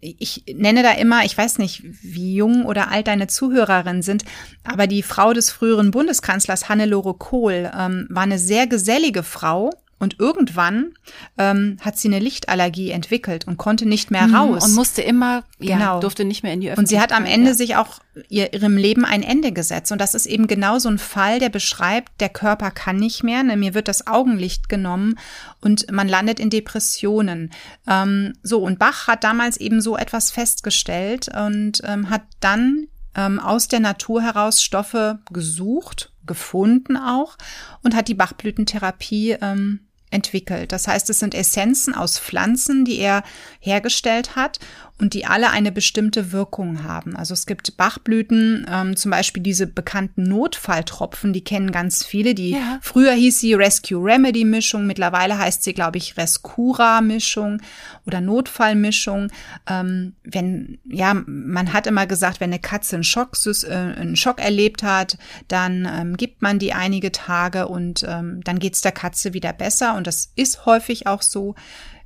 ich 0.00 0.44
nenne 0.52 0.82
da 0.82 0.92
immer, 0.92 1.24
ich 1.24 1.36
weiß 1.36 1.58
nicht, 1.58 1.82
wie 2.02 2.34
jung 2.34 2.64
oder 2.64 2.90
alt 2.90 3.06
deine 3.06 3.26
Zuhörerinnen 3.26 4.02
sind, 4.02 4.24
aber 4.64 4.86
die 4.86 5.02
Frau 5.02 5.32
des 5.32 5.50
früheren 5.50 5.90
Bundeskanzlers 5.90 6.68
Hannelore 6.68 7.14
Kohl 7.14 7.70
ähm, 7.76 8.06
war 8.10 8.22
eine 8.22 8.38
sehr 8.38 8.66
gesellige 8.66 9.22
Frau 9.22 9.70
und 9.98 10.18
irgendwann 10.18 10.92
ähm, 11.38 11.78
hat 11.80 11.96
sie 11.96 12.08
eine 12.08 12.18
Lichtallergie 12.18 12.90
entwickelt 12.90 13.46
und 13.46 13.56
konnte 13.56 13.86
nicht 13.86 14.10
mehr 14.10 14.26
mhm, 14.26 14.34
raus. 14.34 14.64
Und 14.64 14.74
musste 14.74 15.00
immer, 15.00 15.44
ja, 15.58 15.78
genau. 15.78 16.00
durfte 16.00 16.24
nicht 16.24 16.42
mehr 16.42 16.52
in 16.52 16.60
die 16.60 16.70
Öffentlichkeit. 16.70 16.78
Und 16.78 17.10
sie 17.10 17.14
hat 17.14 17.18
am 17.18 17.24
Ende 17.24 17.50
ja. 17.50 17.54
sich 17.54 17.76
auch 17.76 18.00
ihr, 18.28 18.52
ihrem 18.52 18.76
Leben 18.76 19.06
ein 19.06 19.22
Ende 19.22 19.52
gesetzt. 19.52 19.92
Und 19.92 20.00
das 20.00 20.14
ist 20.14 20.26
eben 20.26 20.48
genau 20.48 20.78
so 20.78 20.90
ein 20.90 20.98
Fall, 20.98 21.38
der 21.38 21.48
beschreibt, 21.48 22.20
der 22.20 22.28
Körper 22.28 22.70
kann 22.70 22.96
nicht 22.96 23.22
mehr, 23.22 23.42
ne, 23.42 23.56
mir 23.56 23.72
wird 23.72 23.88
das 23.88 24.06
Augenlicht 24.06 24.68
genommen 24.68 25.18
und 25.60 25.90
man 25.90 26.08
landet 26.08 26.40
in 26.40 26.50
Depressionen. 26.50 27.50
Ähm, 27.86 28.34
so, 28.42 28.62
und 28.62 28.78
Bach 28.78 29.08
hat 29.08 29.24
damals 29.24 29.56
eben 29.56 29.80
so 29.80 29.96
etwas 29.96 30.30
festgestellt 30.30 31.28
und 31.34 31.80
ähm, 31.84 32.10
hat 32.10 32.22
dann 32.40 32.88
ähm, 33.14 33.40
aus 33.40 33.68
der 33.68 33.80
Natur 33.80 34.22
heraus 34.22 34.62
Stoffe 34.62 35.20
gesucht, 35.32 36.12
gefunden 36.26 36.96
auch 36.96 37.36
und 37.82 37.94
hat 37.94 38.08
die 38.08 38.14
Bachblütentherapie 38.14 39.36
ähm, 39.40 39.85
entwickelt. 40.10 40.72
Das 40.72 40.86
heißt, 40.88 41.10
es 41.10 41.18
sind 41.18 41.34
Essenzen 41.34 41.94
aus 41.94 42.18
Pflanzen, 42.18 42.84
die 42.84 42.98
er 42.98 43.22
hergestellt 43.60 44.36
hat 44.36 44.58
und 44.98 45.12
die 45.12 45.26
alle 45.26 45.50
eine 45.50 45.72
bestimmte 45.72 46.32
Wirkung 46.32 46.82
haben. 46.82 47.16
Also 47.16 47.34
es 47.34 47.44
gibt 47.44 47.76
Bachblüten, 47.76 48.66
ähm, 48.70 48.96
zum 48.96 49.10
Beispiel 49.10 49.42
diese 49.42 49.66
bekannten 49.66 50.22
Notfalltropfen, 50.22 51.34
die 51.34 51.44
kennen 51.44 51.70
ganz 51.70 52.02
viele. 52.02 52.34
Die 52.34 52.52
ja. 52.52 52.78
früher 52.80 53.12
hieß 53.12 53.40
sie 53.40 53.52
Rescue 53.52 54.02
Remedy 54.02 54.44
Mischung, 54.44 54.86
mittlerweile 54.86 55.38
heißt 55.38 55.62
sie, 55.62 55.74
glaube 55.74 55.98
ich, 55.98 56.16
Rescura 56.16 57.02
Mischung 57.02 57.60
oder 58.06 58.22
Notfallmischung. 58.22 59.30
Ähm, 59.68 60.14
wenn 60.24 60.78
ja, 60.86 61.12
man 61.26 61.74
hat 61.74 61.86
immer 61.86 62.06
gesagt, 62.06 62.40
wenn 62.40 62.50
eine 62.50 62.60
Katze 62.60 62.96
einen 62.96 63.04
Schock, 63.04 63.36
äh, 63.46 63.72
einen 63.72 64.16
Schock 64.16 64.40
erlebt 64.40 64.82
hat, 64.82 65.18
dann 65.48 65.86
ähm, 65.92 66.16
gibt 66.16 66.40
man 66.40 66.58
die 66.58 66.72
einige 66.72 67.12
Tage 67.12 67.68
und 67.68 68.02
ähm, 68.08 68.40
dann 68.44 68.58
geht's 68.58 68.80
der 68.80 68.92
Katze 68.92 69.34
wieder 69.34 69.52
besser. 69.52 69.94
Und 69.94 70.06
das 70.06 70.32
ist 70.36 70.64
häufig 70.64 71.06
auch 71.06 71.20
so. 71.20 71.54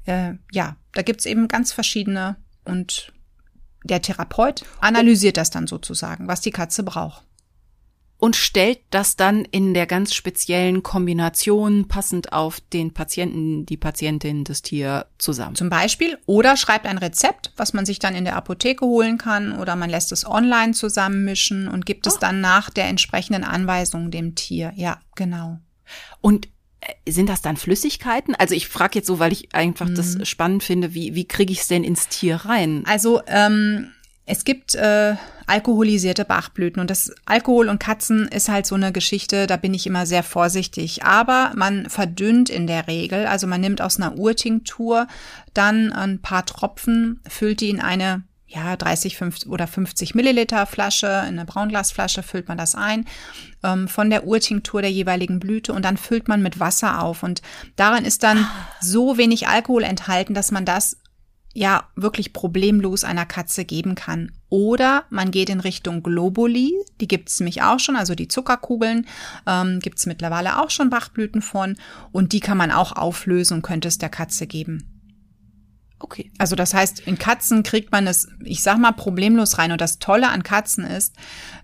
Äh, 0.06 0.32
ja, 0.50 0.74
da 0.92 1.02
gibt's 1.02 1.26
eben 1.26 1.46
ganz 1.46 1.72
verschiedene 1.72 2.36
und 2.70 3.12
der 3.84 4.02
Therapeut 4.02 4.64
analysiert 4.80 5.36
das 5.36 5.50
dann 5.50 5.66
sozusagen, 5.66 6.28
was 6.28 6.40
die 6.40 6.50
Katze 6.50 6.82
braucht. 6.82 7.24
und 8.20 8.36
stellt 8.36 8.80
das 8.90 9.16
dann 9.16 9.46
in 9.46 9.72
der 9.72 9.86
ganz 9.86 10.12
speziellen 10.14 10.82
Kombination 10.82 11.88
passend 11.88 12.34
auf 12.34 12.60
den 12.60 12.92
Patienten, 12.92 13.64
die 13.64 13.78
Patientin, 13.78 14.44
das 14.44 14.60
Tier 14.60 15.06
zusammen. 15.18 15.56
Zum 15.56 15.70
Beispiel. 15.70 16.18
Oder 16.26 16.58
schreibt 16.58 16.84
ein 16.84 16.98
Rezept, 16.98 17.52
was 17.56 17.72
man 17.72 17.86
sich 17.86 17.98
dann 17.98 18.14
in 18.14 18.26
der 18.26 18.36
Apotheke 18.36 18.84
holen 18.84 19.16
kann. 19.16 19.58
Oder 19.58 19.74
man 19.74 19.88
lässt 19.88 20.12
es 20.12 20.26
online 20.26 20.74
zusammenmischen 20.74 21.66
und 21.66 21.86
gibt 21.86 22.06
es 22.06 22.16
oh. 22.16 22.20
dann 22.20 22.42
nach 22.42 22.68
der 22.68 22.88
entsprechenden 22.88 23.42
Anweisung 23.42 24.10
dem 24.10 24.34
Tier. 24.34 24.72
Ja, 24.76 25.00
genau. 25.16 25.58
Und 26.20 26.48
sind 27.08 27.28
das 27.28 27.42
dann 27.42 27.56
Flüssigkeiten? 27.56 28.34
Also 28.34 28.54
ich 28.54 28.68
frage 28.68 28.98
jetzt 28.98 29.06
so, 29.06 29.18
weil 29.18 29.32
ich 29.32 29.54
einfach 29.54 29.88
mhm. 29.88 29.94
das 29.94 30.16
spannend 30.28 30.62
finde, 30.62 30.94
wie, 30.94 31.14
wie 31.14 31.26
kriege 31.26 31.52
ich 31.52 31.60
es 31.60 31.68
denn 31.68 31.84
ins 31.84 32.08
Tier 32.08 32.36
rein? 32.36 32.84
Also 32.86 33.20
ähm, 33.26 33.88
es 34.26 34.44
gibt 34.44 34.74
äh, 34.76 35.16
alkoholisierte 35.46 36.24
Bachblüten 36.24 36.80
und 36.80 36.88
das 36.88 37.12
Alkohol 37.26 37.68
und 37.68 37.80
Katzen 37.80 38.28
ist 38.28 38.48
halt 38.48 38.66
so 38.66 38.76
eine 38.76 38.92
Geschichte, 38.92 39.48
da 39.48 39.56
bin 39.56 39.74
ich 39.74 39.86
immer 39.86 40.06
sehr 40.06 40.22
vorsichtig. 40.22 41.04
Aber 41.04 41.52
man 41.56 41.90
verdünnt 41.90 42.48
in 42.48 42.66
der 42.66 42.86
Regel, 42.86 43.26
also 43.26 43.46
man 43.46 43.60
nimmt 43.60 43.82
aus 43.82 43.96
einer 43.96 44.16
Urtinktur 44.16 45.08
dann 45.52 45.92
ein 45.92 46.22
paar 46.22 46.46
Tropfen, 46.46 47.20
füllt 47.28 47.60
die 47.60 47.70
in 47.70 47.80
eine 47.80 48.22
ja, 48.50 48.76
30 48.76 49.16
50 49.16 49.48
oder 49.48 49.68
50 49.68 50.14
Milliliter 50.16 50.66
Flasche, 50.66 51.06
in 51.06 51.38
eine 51.38 51.44
Braunglasflasche 51.44 52.24
füllt 52.24 52.48
man 52.48 52.58
das 52.58 52.74
ein, 52.74 53.06
ähm, 53.62 53.86
von 53.86 54.10
der 54.10 54.26
Urtinktur 54.26 54.82
der 54.82 54.90
jeweiligen 54.90 55.38
Blüte 55.38 55.72
und 55.72 55.84
dann 55.84 55.96
füllt 55.96 56.26
man 56.26 56.42
mit 56.42 56.58
Wasser 56.58 57.02
auf. 57.02 57.22
Und 57.22 57.42
darin 57.76 58.04
ist 58.04 58.24
dann 58.24 58.46
so 58.80 59.16
wenig 59.16 59.46
Alkohol 59.46 59.84
enthalten, 59.84 60.34
dass 60.34 60.50
man 60.50 60.64
das 60.64 60.96
ja 61.52 61.88
wirklich 61.94 62.32
problemlos 62.32 63.04
einer 63.04 63.26
Katze 63.26 63.64
geben 63.64 63.94
kann. 63.94 64.32
Oder 64.48 65.04
man 65.10 65.30
geht 65.30 65.48
in 65.48 65.60
Richtung 65.60 66.02
Globuli, 66.02 66.74
die 67.00 67.08
gibt's 67.08 67.38
nämlich 67.38 67.62
auch 67.62 67.78
schon, 67.78 67.94
also 67.94 68.16
die 68.16 68.28
Zuckerkugeln 68.28 69.06
ähm, 69.46 69.78
gibt's 69.78 70.06
mittlerweile 70.06 70.60
auch 70.60 70.70
schon 70.70 70.90
Bachblüten 70.90 71.42
von 71.42 71.76
und 72.10 72.32
die 72.32 72.40
kann 72.40 72.58
man 72.58 72.72
auch 72.72 72.92
auflösen 72.92 73.54
und 73.54 73.62
könnte 73.62 73.88
es 73.88 73.98
der 73.98 74.08
Katze 74.08 74.48
geben. 74.48 74.89
Okay. 76.02 76.32
Also 76.38 76.56
das 76.56 76.72
heißt, 76.72 77.00
in 77.00 77.18
Katzen 77.18 77.62
kriegt 77.62 77.92
man 77.92 78.06
es, 78.06 78.26
ich 78.42 78.62
sag 78.62 78.78
mal, 78.78 78.92
problemlos 78.92 79.58
rein. 79.58 79.70
Und 79.70 79.82
das 79.82 79.98
Tolle 79.98 80.28
an 80.30 80.42
Katzen 80.42 80.84
ist, 80.84 81.14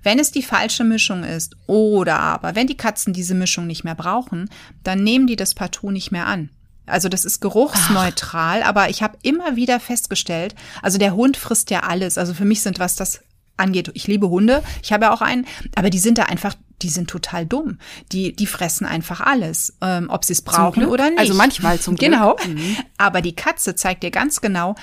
wenn 0.03 0.19
es 0.19 0.31
die 0.31 0.43
falsche 0.43 0.85
Mischung 0.85 1.25
ist 1.25 1.57
oder 1.67 2.21
aber 2.21 2.55
wenn 2.55 2.67
die 2.67 2.77
Katzen 2.77 3.15
diese 3.15 3.35
Mischung 3.35 3.67
nicht 3.67 3.83
mehr 3.83 3.95
brauchen, 3.95 4.51
dann 4.85 5.03
nehmen 5.03 5.27
die 5.27 5.37
das 5.37 5.55
partout 5.55 5.91
nicht 5.91 6.13
mehr 6.13 6.27
an. 6.27 6.51
Also 6.85 7.09
das 7.09 7.25
ist 7.25 7.41
geruchsneutral, 7.41 8.61
Ach. 8.63 8.69
aber 8.69 8.91
ich 8.91 9.03
habe 9.03 9.19
immer 9.23 9.57
wieder 9.57 9.81
festgestellt, 9.81 10.55
also 10.83 10.99
der 10.99 11.17
Hund 11.17 11.37
frisst 11.37 11.71
ja 11.71 11.81
alles. 11.81 12.17
Also 12.17 12.33
für 12.33 12.45
mich 12.45 12.63
sind, 12.63 12.79
was 12.79 12.95
das 12.95 13.23
angeht, 13.57 13.91
ich 13.95 14.07
liebe 14.07 14.29
Hunde, 14.29 14.63
ich 14.83 14.93
habe 14.93 15.07
ja 15.07 15.13
auch 15.13 15.23
einen, 15.23 15.47
aber 15.75 15.91
die 15.91 15.99
sind 15.99 16.19
da 16.19 16.25
einfach, 16.25 16.55
die 16.83 16.89
sind 16.89 17.09
total 17.09 17.47
dumm. 17.47 17.79
Die, 18.13 18.35
die 18.35 18.47
fressen 18.47 18.87
einfach 18.87 19.21
alles, 19.21 19.77
ähm, 19.81 20.09
ob 20.11 20.25
sie 20.25 20.33
es 20.33 20.43
brauchen 20.43 20.87
oder 20.87 21.11
nicht. 21.11 21.19
Also 21.19 21.35
manchmal 21.35 21.79
zum 21.79 21.97
Glück. 21.97 22.11
Genau. 22.11 22.37
Mhm. 22.47 22.77
Aber 22.99 23.23
die 23.23 23.35
Katze 23.35 23.75
zeigt 23.75 24.03
dir 24.03 24.11
ganz 24.11 24.41
genau, 24.41 24.75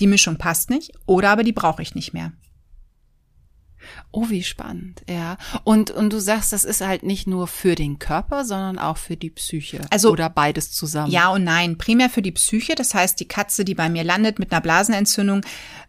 die 0.00 0.06
Mischung 0.06 0.38
passt 0.38 0.70
nicht 0.70 0.92
oder 1.06 1.30
aber 1.30 1.44
die 1.44 1.52
brauche 1.52 1.82
ich 1.82 1.94
nicht 1.94 2.12
mehr. 2.12 2.32
Oh, 4.10 4.28
wie 4.28 4.42
spannend, 4.42 5.02
ja. 5.08 5.38
Und, 5.64 5.90
und 5.90 6.12
du 6.12 6.20
sagst, 6.20 6.52
das 6.52 6.64
ist 6.64 6.82
halt 6.82 7.02
nicht 7.02 7.26
nur 7.26 7.46
für 7.46 7.74
den 7.74 7.98
Körper, 7.98 8.44
sondern 8.44 8.78
auch 8.78 8.96
für 8.96 9.16
die 9.16 9.30
Psyche. 9.30 9.80
Also, 9.90 10.10
oder 10.10 10.28
beides 10.28 10.70
zusammen. 10.72 11.10
Ja 11.10 11.30
und 11.30 11.44
nein. 11.44 11.78
Primär 11.78 12.10
für 12.10 12.22
die 12.22 12.32
Psyche. 12.32 12.74
Das 12.74 12.94
heißt, 12.94 13.18
die 13.20 13.28
Katze, 13.28 13.64
die 13.64 13.74
bei 13.74 13.88
mir 13.88 14.04
landet 14.04 14.38
mit 14.38 14.52
einer 14.52 14.60
Blasenentzündung, 14.60 15.42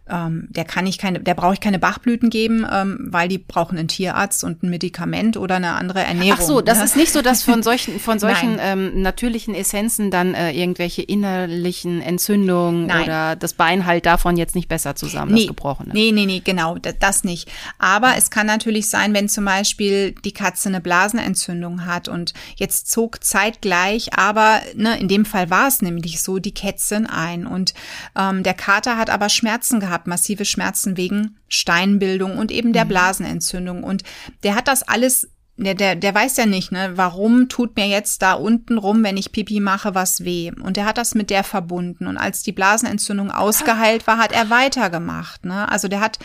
ähm, 0.08 0.48
der 0.50 0.64
kann 0.64 0.86
ich 0.86 0.98
keine, 0.98 1.20
der 1.20 1.34
brauche 1.34 1.54
ich 1.54 1.60
keine 1.60 1.78
Bachblüten 1.78 2.28
geben, 2.28 2.66
ähm, 2.70 2.98
weil 3.10 3.28
die 3.28 3.38
brauchen 3.38 3.78
einen 3.78 3.88
Tierarzt 3.88 4.44
und 4.44 4.62
ein 4.62 4.68
Medikament 4.68 5.36
oder 5.38 5.56
eine 5.56 5.72
andere 5.72 6.02
Ernährung. 6.02 6.38
Ach 6.38 6.46
so, 6.46 6.60
das 6.60 6.78
ne? 6.78 6.84
ist 6.84 6.96
nicht 6.96 7.12
so, 7.12 7.22
dass 7.22 7.42
von 7.42 7.62
solchen 7.62 7.98
von 7.98 8.18
solchen 8.18 8.58
ähm, 8.60 9.00
natürlichen 9.00 9.54
Essenzen 9.54 10.10
dann 10.10 10.34
äh, 10.34 10.52
irgendwelche 10.52 11.02
innerlichen 11.02 12.02
Entzündungen 12.02 12.86
Nein. 12.86 13.04
oder 13.04 13.36
das 13.36 13.54
Bein 13.54 13.86
halt 13.86 14.04
davon 14.04 14.36
jetzt 14.36 14.54
nicht 14.54 14.68
besser 14.68 14.94
zusammen, 14.94 15.32
nee, 15.32 15.40
das 15.40 15.48
gebrochene. 15.48 15.94
Nee, 15.94 16.12
nee, 16.12 16.26
nee, 16.26 16.42
genau, 16.44 16.76
das 16.76 17.24
nicht. 17.24 17.50
Aber 17.78 18.16
es 18.18 18.30
kann 18.30 18.46
natürlich 18.46 18.88
sein, 18.88 19.14
wenn 19.14 19.30
zum 19.30 19.46
Beispiel 19.46 20.12
die 20.24 20.32
Katze 20.32 20.68
eine 20.68 20.82
Blasenentzündung 20.82 21.86
hat 21.86 22.08
und 22.08 22.34
jetzt 22.56 22.90
zog 22.90 23.24
zeitgleich, 23.24 24.18
aber 24.18 24.60
ne, 24.74 24.98
in 24.98 25.08
dem 25.08 25.24
Fall 25.24 25.48
war 25.48 25.68
es 25.68 25.80
nämlich 25.80 26.22
so, 26.22 26.38
die 26.38 26.52
Kätzin 26.52 27.06
ein 27.06 27.46
und 27.46 27.72
ähm, 28.18 28.42
der 28.42 28.54
Kater 28.54 28.98
hat 28.98 29.08
aber 29.08 29.30
Schmerzen 29.30 29.80
gehabt 29.80 29.93
gehabt, 29.94 30.06
massive 30.08 30.44
Schmerzen 30.44 30.96
wegen 30.96 31.36
Steinbildung 31.48 32.36
und 32.36 32.50
eben 32.50 32.72
der 32.72 32.84
mhm. 32.84 32.88
Blasenentzündung. 32.88 33.84
Und 33.84 34.02
der 34.42 34.56
hat 34.56 34.68
das 34.68 34.82
alles 34.82 35.28
der, 35.56 35.74
der, 35.74 35.94
der 35.94 36.12
weiß 36.12 36.36
ja 36.36 36.46
nicht, 36.46 36.72
ne, 36.72 36.94
warum 36.96 37.48
tut 37.48 37.76
mir 37.76 37.86
jetzt 37.86 38.22
da 38.22 38.32
unten 38.32 38.76
rum, 38.76 39.04
wenn 39.04 39.16
ich 39.16 39.30
Pipi 39.30 39.60
mache, 39.60 39.94
was 39.94 40.24
weh. 40.24 40.50
Und 40.50 40.76
der 40.76 40.84
hat 40.84 40.98
das 40.98 41.14
mit 41.14 41.30
der 41.30 41.44
verbunden. 41.44 42.08
Und 42.08 42.16
als 42.16 42.42
die 42.42 42.50
Blasenentzündung 42.50 43.30
ausgeheilt 43.30 44.08
war, 44.08 44.18
hat 44.18 44.32
er 44.32 44.50
weitergemacht. 44.50 45.44
Ne? 45.44 45.70
Also 45.70 45.86
der 45.86 46.00
hat 46.00 46.18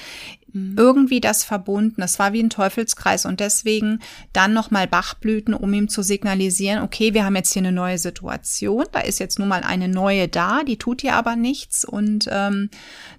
mhm. 0.54 0.76
irgendwie 0.78 1.22
das 1.22 1.44
verbunden. 1.44 2.02
Das 2.02 2.20
war 2.20 2.34
wie 2.34 2.42
ein 2.42 2.50
Teufelskreis. 2.50 3.26
Und 3.26 3.40
deswegen 3.40 4.00
dann 4.34 4.54
nochmal 4.54 4.88
Bachblüten, 4.88 5.54
um 5.54 5.74
ihm 5.74 5.90
zu 5.90 6.02
signalisieren, 6.02 6.84
okay, 6.84 7.14
wir 7.14 7.26
haben 7.26 7.36
jetzt 7.36 7.54
hier 7.54 7.62
eine 7.62 7.72
neue 7.72 7.98
Situation. 7.98 8.86
Da 8.92 9.02
ist 9.02 9.20
jetzt 9.20 9.40
nun 9.40 9.48
mal 9.48 9.64
eine 9.64 9.88
neue 9.88 10.28
da, 10.28 10.64
die 10.64 10.78
tut 10.78 11.02
dir 11.02 11.16
aber 11.16 11.36
nichts. 11.36 11.86
Und 11.86 12.28
ähm, 12.32 12.70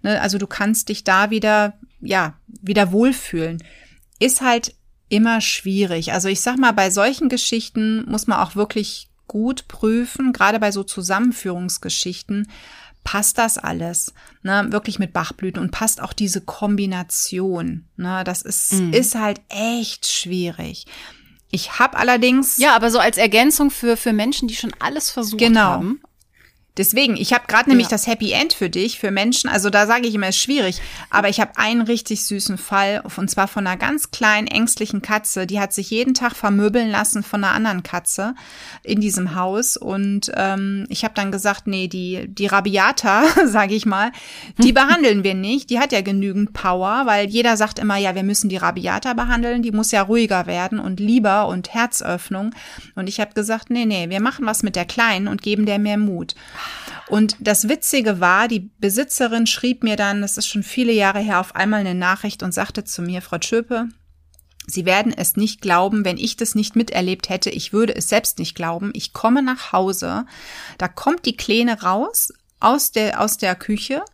ne, 0.03 0.21
also 0.21 0.39
du 0.39 0.47
kannst 0.47 0.89
dich 0.89 1.05
da 1.05 1.31
wieder, 1.31 1.75
ja, 2.01 2.35
wieder 2.47 2.93
wohlfühlen. 2.93 3.63
Ist 4.19 4.41
halt 4.41 4.75
immer 5.09 5.41
schwierig. 5.41 6.13
Also 6.13 6.29
ich 6.29 6.41
sag 6.41 6.59
mal, 6.59 6.73
bei 6.73 6.91
solchen 6.91 7.29
Geschichten 7.29 8.05
muss 8.09 8.27
man 8.27 8.39
auch 8.39 8.57
wirklich 8.57 9.11
gut 9.27 9.69
prüfen, 9.69 10.33
gerade 10.33 10.59
bei 10.59 10.73
so 10.73 10.83
Zusammenführungsgeschichten, 10.83 12.49
passt 13.05 13.39
das 13.39 13.59
alles, 13.59 14.13
ne, 14.43 14.67
wirklich 14.71 14.99
mit 14.99 15.13
Bachblüten 15.13 15.61
und 15.61 15.71
passt 15.71 16.01
auch 16.01 16.13
diese 16.13 16.41
Kombination, 16.41 17.85
ne, 17.97 18.23
das 18.25 18.43
ist, 18.43 18.73
mhm. 18.73 18.93
ist 18.93 19.15
halt 19.15 19.41
echt 19.49 20.07
schwierig. 20.07 20.87
Ich 21.51 21.79
habe 21.79 21.97
allerdings 21.97 22.59
ja, 22.59 22.77
aber 22.77 22.91
so 22.91 22.99
als 22.99 23.19
Ergänzung 23.19 23.71
für 23.71 23.97
für 23.97 24.13
Menschen, 24.13 24.47
die 24.47 24.55
schon 24.55 24.73
alles 24.79 25.11
versucht 25.11 25.41
genau. 25.41 25.61
haben, 25.61 26.01
Deswegen, 26.77 27.17
ich 27.17 27.33
habe 27.33 27.45
gerade 27.49 27.69
nämlich 27.69 27.89
ja. 27.89 27.91
das 27.91 28.07
Happy 28.07 28.31
End 28.31 28.53
für 28.53 28.71
dich, 28.71 29.01
für 29.01 29.11
Menschen. 29.11 29.51
Also 29.51 29.71
da 29.71 29.87
sage 29.87 30.07
ich 30.07 30.15
immer, 30.15 30.29
ist 30.29 30.39
schwierig. 30.39 30.81
Aber 31.11 31.29
ich 31.29 31.41
habe 31.41 31.57
einen 31.57 31.83
richtig 31.83 32.25
süßen 32.25 32.59
Fall, 32.59 33.03
und 33.17 33.29
zwar 33.29 33.49
von 33.49 33.67
einer 33.67 33.77
ganz 33.77 34.13
kleinen, 34.13 34.47
ängstlichen 34.47 35.03
Katze. 35.03 35.47
Die 35.47 35.59
hat 35.59 35.73
sich 35.73 35.91
jeden 35.91 36.15
Tag 36.15 36.37
vermöbeln 36.37 36.89
lassen 36.89 37.25
von 37.25 37.43
einer 37.43 37.55
anderen 37.55 37.83
Katze 37.83 38.35
in 38.85 39.01
diesem 39.01 39.35
Haus. 39.35 39.77
Und 39.77 40.31
ähm, 40.37 40.87
ich 40.89 41.03
habe 41.03 41.15
dann 41.15 41.33
gesagt, 41.33 41.67
nee, 41.67 41.89
die, 41.89 42.29
die 42.29 42.47
Rabiata, 42.47 43.25
sage 43.47 43.75
ich 43.75 43.85
mal, 43.85 44.13
die 44.59 44.73
behandeln 44.73 45.25
wir 45.25 45.35
nicht. 45.35 45.71
Die 45.71 45.81
hat 45.81 45.91
ja 45.91 46.03
genügend 46.03 46.53
Power, 46.53 47.03
weil 47.05 47.29
jeder 47.29 47.57
sagt 47.57 47.81
immer, 47.81 47.97
ja, 47.97 48.15
wir 48.15 48.23
müssen 48.23 48.49
die 48.49 48.57
Rabiata 48.59 49.15
behandeln. 49.15 49.63
Die 49.63 49.73
muss 49.73 49.91
ja 49.91 50.03
ruhiger 50.03 50.47
werden 50.47 50.79
und 50.79 51.01
lieber 51.01 51.49
und 51.49 51.75
Herzöffnung. 51.75 52.55
Und 52.95 53.09
ich 53.09 53.19
habe 53.19 53.35
gesagt, 53.35 53.71
nee, 53.71 53.87
nee, 53.87 54.09
wir 54.09 54.21
machen 54.21 54.47
was 54.47 54.63
mit 54.63 54.77
der 54.77 54.85
Kleinen 54.85 55.27
und 55.27 55.43
geben 55.43 55.67
der 55.67 55.81
mehr 55.81 55.99
Mut. 55.99 56.37
Und 57.09 57.37
das 57.41 57.69
Witzige 57.69 58.21
war, 58.21 58.47
die 58.47 58.71
Besitzerin 58.79 59.47
schrieb 59.47 59.83
mir 59.83 59.97
dann, 59.97 60.23
das 60.23 60.37
ist 60.37 60.47
schon 60.47 60.63
viele 60.63 60.93
Jahre 60.93 61.19
her, 61.19 61.41
auf 61.41 61.57
einmal 61.57 61.81
eine 61.81 61.95
Nachricht 61.95 62.43
und 62.43 62.53
sagte 62.53 62.85
zu 62.85 63.03
mir, 63.03 63.21
Frau 63.21 63.39
Schöpe, 63.41 63.89
Sie 64.67 64.85
werden 64.85 65.13
es 65.13 65.37
nicht 65.37 65.61
glauben, 65.61 66.05
wenn 66.05 66.17
ich 66.17 66.37
das 66.37 66.55
nicht 66.55 66.77
miterlebt 66.77 67.29
hätte. 67.29 67.51
Ich 67.51 67.73
würde 67.73 67.97
es 67.97 68.09
selbst 68.09 68.39
nicht 68.39 68.55
glauben. 68.55 68.91
Ich 68.95 69.13
komme 69.13 69.43
nach 69.43 69.73
Hause, 69.73 70.27
da 70.79 70.87
kommt 70.87 71.27
die 71.27 71.37
Kleine 71.37 71.83
raus 71.83 72.33
aus 72.61 72.93
der, 72.93 73.21
aus 73.21 73.39
der 73.39 73.57
Küche 73.57 74.05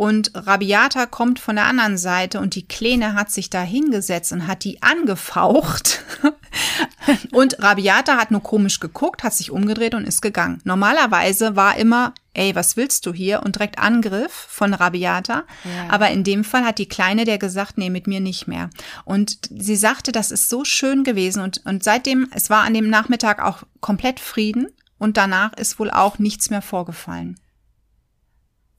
und 0.00 0.30
Rabiata 0.32 1.04
kommt 1.04 1.38
von 1.40 1.56
der 1.56 1.66
anderen 1.66 1.98
Seite 1.98 2.40
und 2.40 2.54
die 2.54 2.66
Kleine 2.66 3.12
hat 3.12 3.30
sich 3.30 3.50
da 3.50 3.60
hingesetzt 3.60 4.32
und 4.32 4.46
hat 4.46 4.64
die 4.64 4.82
angefaucht. 4.82 6.02
und 7.32 7.62
Rabiata 7.62 8.16
hat 8.16 8.30
nur 8.30 8.42
komisch 8.42 8.80
geguckt, 8.80 9.22
hat 9.22 9.34
sich 9.34 9.50
umgedreht 9.50 9.94
und 9.94 10.06
ist 10.06 10.22
gegangen. 10.22 10.62
Normalerweise 10.64 11.54
war 11.54 11.76
immer, 11.76 12.14
ey, 12.32 12.54
was 12.54 12.78
willst 12.78 13.04
du 13.04 13.12
hier? 13.12 13.42
Und 13.42 13.56
direkt 13.56 13.78
Angriff 13.78 14.32
von 14.32 14.72
Rabiata. 14.72 15.44
Ja. 15.64 15.90
Aber 15.90 16.08
in 16.08 16.24
dem 16.24 16.44
Fall 16.44 16.64
hat 16.64 16.78
die 16.78 16.88
Kleine 16.88 17.26
der 17.26 17.36
gesagt, 17.36 17.76
nee, 17.76 17.90
mit 17.90 18.06
mir 18.06 18.20
nicht 18.20 18.48
mehr. 18.48 18.70
Und 19.04 19.50
sie 19.50 19.76
sagte, 19.76 20.12
das 20.12 20.30
ist 20.30 20.48
so 20.48 20.64
schön 20.64 21.04
gewesen. 21.04 21.42
Und, 21.42 21.60
und 21.66 21.84
seitdem, 21.84 22.26
es 22.34 22.48
war 22.48 22.62
an 22.62 22.72
dem 22.72 22.88
Nachmittag 22.88 23.44
auch 23.44 23.64
komplett 23.82 24.18
Frieden. 24.18 24.68
Und 24.96 25.18
danach 25.18 25.52
ist 25.58 25.78
wohl 25.78 25.90
auch 25.90 26.18
nichts 26.18 26.48
mehr 26.48 26.62
vorgefallen. 26.62 27.38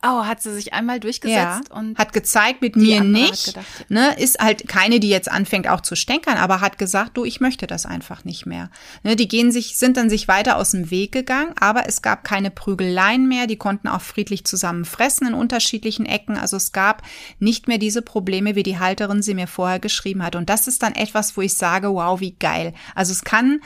Oh, 0.03 0.25
hat 0.25 0.41
sie 0.41 0.51
sich 0.51 0.73
einmal 0.73 0.99
durchgesetzt 0.99 1.69
ja, 1.69 1.75
und 1.75 1.97
hat 1.99 2.11
gezeigt, 2.11 2.61
mit 2.61 2.75
mir 2.75 3.03
nicht. 3.03 3.45
gedacht, 3.45 3.65
ne, 3.89 4.15
ist 4.17 4.39
halt 4.39 4.67
keine, 4.67 4.99
die 4.99 5.09
jetzt 5.09 5.29
anfängt 5.29 5.67
auch 5.67 5.81
zu 5.81 5.95
stänkern, 5.95 6.37
aber 6.37 6.59
hat 6.59 6.79
gesagt, 6.79 7.17
du, 7.17 7.23
ich 7.23 7.39
möchte 7.39 7.67
das 7.67 7.85
einfach 7.85 8.25
nicht 8.25 8.47
mehr. 8.47 8.71
Ne, 9.03 9.15
die 9.15 9.27
gehen 9.27 9.51
sich, 9.51 9.77
sind 9.77 9.97
dann 9.97 10.09
sich 10.09 10.27
weiter 10.27 10.57
aus 10.57 10.71
dem 10.71 10.89
Weg 10.89 11.11
gegangen, 11.11 11.53
aber 11.59 11.87
es 11.87 12.01
gab 12.01 12.23
keine 12.23 12.49
Prügeleien 12.49 13.27
mehr. 13.27 13.45
Die 13.45 13.57
konnten 13.57 13.87
auch 13.87 14.01
friedlich 14.01 14.43
zusammen 14.43 14.85
fressen 14.85 15.27
in 15.27 15.33
unterschiedlichen 15.35 16.07
Ecken. 16.07 16.35
Also 16.35 16.57
es 16.57 16.71
gab 16.71 17.03
nicht 17.37 17.67
mehr 17.67 17.77
diese 17.77 18.01
Probleme, 18.01 18.55
wie 18.55 18.63
die 18.63 18.79
Halterin 18.79 19.21
sie 19.21 19.35
mir 19.35 19.47
vorher 19.47 19.79
geschrieben 19.79 20.23
hat. 20.23 20.35
Und 20.35 20.49
das 20.49 20.67
ist 20.67 20.81
dann 20.81 20.93
etwas, 20.93 21.37
wo 21.37 21.41
ich 21.41 21.53
sage, 21.53 21.93
wow, 21.93 22.19
wie 22.19 22.33
geil. 22.33 22.73
Also 22.95 23.11
es 23.11 23.23
kann, 23.23 23.61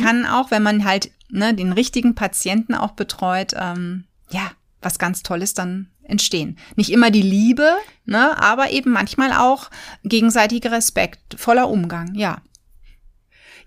kann 0.00 0.26
auch, 0.26 0.50
wenn 0.50 0.62
man 0.62 0.84
halt 0.84 1.10
ne, 1.30 1.54
den 1.54 1.72
richtigen 1.72 2.14
Patienten 2.14 2.74
auch 2.74 2.92
betreut, 2.92 3.54
ähm, 3.56 4.04
ja, 4.30 4.50
was 4.80 4.98
ganz 4.98 5.22
Tolles 5.22 5.54
dann 5.54 5.88
entstehen. 6.02 6.58
Nicht 6.76 6.90
immer 6.90 7.10
die 7.10 7.22
Liebe, 7.22 7.76
ne, 8.04 8.40
aber 8.40 8.70
eben 8.70 8.92
manchmal 8.92 9.32
auch 9.32 9.70
gegenseitiger 10.04 10.72
Respekt, 10.72 11.36
voller 11.38 11.68
Umgang, 11.68 12.14
ja. 12.14 12.42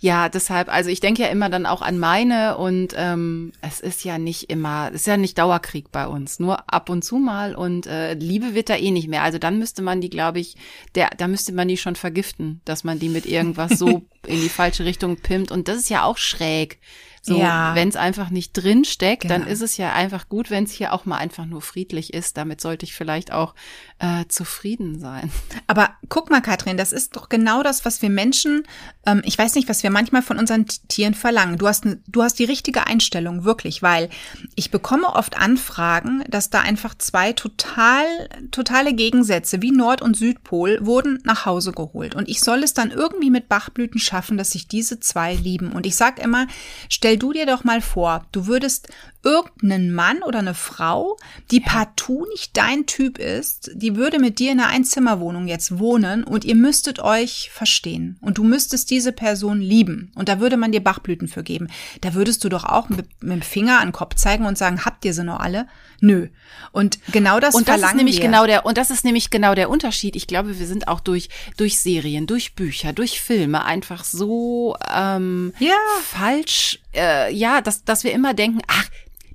Ja, 0.03 0.29
deshalb, 0.29 0.73
also 0.73 0.89
ich 0.89 0.99
denke 0.99 1.21
ja 1.21 1.27
immer 1.27 1.49
dann 1.49 1.67
auch 1.67 1.83
an 1.83 1.99
meine 1.99 2.57
und 2.57 2.95
ähm, 2.97 3.51
es 3.61 3.79
ist 3.79 4.03
ja 4.03 4.17
nicht 4.17 4.49
immer, 4.49 4.89
es 4.89 5.01
ist 5.01 5.05
ja 5.05 5.15
nicht 5.15 5.37
Dauerkrieg 5.37 5.91
bei 5.91 6.07
uns, 6.07 6.39
nur 6.39 6.73
ab 6.73 6.89
und 6.89 7.03
zu 7.03 7.17
mal 7.17 7.53
und 7.53 7.85
äh, 7.85 8.15
Liebe 8.15 8.55
wird 8.55 8.69
da 8.69 8.77
eh 8.77 8.89
nicht 8.89 9.09
mehr. 9.09 9.21
Also 9.21 9.37
dann 9.37 9.59
müsste 9.59 9.83
man 9.83 10.01
die, 10.01 10.09
glaube 10.09 10.39
ich, 10.39 10.55
der, 10.95 11.11
da 11.15 11.27
müsste 11.27 11.53
man 11.53 11.67
die 11.67 11.77
schon 11.77 11.95
vergiften, 11.95 12.61
dass 12.65 12.83
man 12.83 12.97
die 12.97 13.09
mit 13.09 13.27
irgendwas 13.27 13.77
so 13.77 14.01
in 14.25 14.41
die 14.41 14.49
falsche 14.49 14.85
Richtung 14.85 15.17
pimmt 15.17 15.51
und 15.51 15.67
das 15.67 15.77
ist 15.77 15.91
ja 15.91 16.03
auch 16.03 16.17
schräg. 16.17 16.79
So, 17.23 17.37
Ja. 17.37 17.75
wenn 17.75 17.87
es 17.89 17.95
einfach 17.95 18.31
nicht 18.31 18.53
drin 18.53 18.83
steckt, 18.83 19.29
dann 19.29 19.41
Genau. 19.41 19.53
ist 19.53 19.61
es 19.61 19.77
ja 19.77 19.93
einfach 19.93 20.27
gut, 20.27 20.49
wenn 20.49 20.63
es 20.63 20.71
hier 20.71 20.91
auch 20.91 21.05
mal 21.05 21.17
einfach 21.17 21.45
nur 21.45 21.61
friedlich 21.61 22.13
ist. 22.15 22.35
Damit 22.35 22.61
sollte 22.61 22.83
ich 22.85 22.95
vielleicht 22.95 23.31
auch 23.31 23.53
äh, 23.99 24.25
zufrieden 24.27 24.99
sein. 24.99 25.31
Aber 25.67 25.91
guck 26.09 26.31
mal, 26.31 26.41
Katrin, 26.41 26.77
das 26.77 26.91
ist 26.91 27.15
doch 27.15 27.29
genau 27.29 27.61
das, 27.61 27.85
was 27.85 28.01
wir 28.01 28.09
Menschen, 28.09 28.63
ähm, 29.05 29.21
ich 29.23 29.37
weiß 29.37 29.53
nicht, 29.53 29.69
was 29.69 29.83
wir 29.83 29.91
manchmal 29.91 30.23
von 30.23 30.39
unseren 30.39 30.65
Tieren 30.87 31.13
verlangen. 31.13 31.59
Du 31.59 31.67
hast, 31.67 31.85
du 32.07 32.23
hast 32.23 32.39
die 32.39 32.45
richtige 32.45 32.87
Einstellung, 32.87 33.43
wirklich, 33.43 33.83
weil 33.83 34.09
ich 34.55 34.71
bekomme 34.71 35.07
oft 35.07 35.37
Anfragen, 35.37 36.23
dass 36.27 36.49
da 36.49 36.61
einfach 36.61 36.95
zwei 36.97 37.33
total, 37.33 38.05
totale 38.49 38.93
Gegensätze 38.95 39.61
wie 39.61 39.71
Nord- 39.71 40.01
und 40.01 40.17
Südpol 40.17 40.79
wurden 40.83 41.19
nach 41.23 41.45
Hause 41.45 41.71
geholt. 41.71 42.15
Und 42.15 42.27
ich 42.27 42.39
soll 42.39 42.63
es 42.63 42.73
dann 42.73 42.89
irgendwie 42.89 43.29
mit 43.29 43.47
Bachblüten 43.49 43.99
schaffen, 43.99 44.37
dass 44.39 44.49
sich 44.51 44.67
diese 44.67 44.99
zwei 44.99 45.35
lieben. 45.35 45.71
Und 45.73 45.85
ich 45.85 45.95
sag 45.95 46.17
immer, 46.17 46.47
stell 46.89 47.10
du 47.17 47.33
dir 47.33 47.45
doch 47.45 47.63
mal 47.63 47.81
vor, 47.81 48.25
du 48.31 48.47
würdest 48.47 48.89
irgendeinen 49.23 49.93
Mann 49.93 50.23
oder 50.23 50.39
eine 50.39 50.53
Frau, 50.53 51.17
die 51.51 51.59
partout 51.59 52.25
nicht 52.29 52.57
dein 52.57 52.85
Typ 52.85 53.17
ist, 53.17 53.71
die 53.75 53.95
würde 53.95 54.19
mit 54.19 54.39
dir 54.39 54.51
in 54.51 54.59
einer 54.59 54.69
Einzimmerwohnung 54.69 55.47
jetzt 55.47 55.79
wohnen 55.79 56.23
und 56.23 56.43
ihr 56.45 56.55
müsstet 56.55 56.99
euch 56.99 57.49
verstehen 57.53 58.17
und 58.21 58.37
du 58.37 58.43
müsstest 58.43 58.89
diese 58.89 59.11
Person 59.11 59.61
lieben 59.61 60.11
und 60.15 60.27
da 60.29 60.39
würde 60.39 60.57
man 60.57 60.71
dir 60.71 60.83
Bachblüten 60.83 61.27
für 61.27 61.43
geben. 61.43 61.67
Da 62.01 62.13
würdest 62.13 62.43
du 62.43 62.49
doch 62.49 62.63
auch 62.63 62.89
mit, 62.89 63.05
mit 63.21 63.31
dem 63.33 63.41
Finger 63.41 63.79
an 63.79 63.87
den 63.89 63.93
Kopf 63.93 64.15
zeigen 64.15 64.45
und 64.45 64.57
sagen, 64.57 64.85
habt 64.85 65.05
ihr 65.05 65.13
sie 65.13 65.23
noch 65.23 65.39
alle? 65.39 65.67
Nö. 65.99 66.29
Und 66.71 66.97
genau 67.11 67.39
das 67.39 67.53
und 67.53 67.67
das 67.67 67.75
ist 67.75 67.79
verlangen 67.81 67.97
nämlich 67.97 68.17
wir. 68.17 68.25
genau 68.25 68.47
der 68.47 68.65
und 68.65 68.77
das 68.77 68.89
ist 68.89 69.05
nämlich 69.05 69.29
genau 69.29 69.53
der 69.53 69.69
Unterschied. 69.69 70.15
Ich 70.15 70.25
glaube, 70.25 70.57
wir 70.57 70.65
sind 70.65 70.87
auch 70.87 70.99
durch 70.99 71.29
durch 71.57 71.79
Serien, 71.79 72.25
durch 72.25 72.55
Bücher, 72.55 72.91
durch 72.91 73.21
Filme 73.21 73.63
einfach 73.65 74.03
so 74.03 74.75
ähm, 74.91 75.53
Ja. 75.59 75.75
falsch, 76.03 76.79
äh, 76.95 77.31
ja, 77.33 77.61
dass 77.61 77.83
dass 77.83 78.03
wir 78.03 78.13
immer 78.13 78.33
denken, 78.33 78.61
ach, 78.67 78.89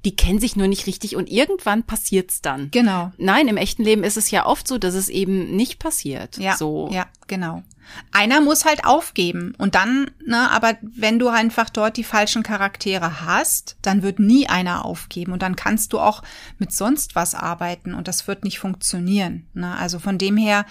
die 0.06 0.14
kennen 0.14 0.38
sich 0.38 0.54
nur 0.54 0.68
nicht 0.68 0.86
richtig 0.86 1.16
und 1.16 1.28
irgendwann 1.28 1.82
passiert's 1.82 2.40
dann. 2.40 2.70
Genau. 2.70 3.10
Nein, 3.18 3.48
im 3.48 3.56
echten 3.56 3.82
Leben 3.82 4.04
ist 4.04 4.16
es 4.16 4.30
ja 4.30 4.46
oft 4.46 4.68
so, 4.68 4.78
dass 4.78 4.94
es 4.94 5.08
eben 5.08 5.56
nicht 5.56 5.80
passiert. 5.80 6.38
Ja, 6.38 6.56
so. 6.56 6.88
ja, 6.92 7.06
genau. 7.26 7.64
Einer 8.12 8.40
muss 8.40 8.64
halt 8.64 8.84
aufgeben 8.84 9.52
und 9.58 9.74
dann, 9.74 10.12
ne, 10.24 10.48
aber 10.52 10.78
wenn 10.80 11.18
du 11.18 11.26
einfach 11.26 11.70
dort 11.70 11.96
die 11.96 12.04
falschen 12.04 12.44
Charaktere 12.44 13.22
hast, 13.22 13.78
dann 13.82 14.04
wird 14.04 14.20
nie 14.20 14.48
einer 14.48 14.84
aufgeben 14.84 15.32
und 15.32 15.42
dann 15.42 15.56
kannst 15.56 15.92
du 15.92 15.98
auch 15.98 16.22
mit 16.58 16.72
sonst 16.72 17.16
was 17.16 17.34
arbeiten 17.34 17.92
und 17.92 18.06
das 18.06 18.28
wird 18.28 18.44
nicht 18.44 18.60
funktionieren. 18.60 19.48
Ne? 19.54 19.74
Also 19.76 19.98
von 19.98 20.18
dem 20.18 20.36
her, 20.36 20.66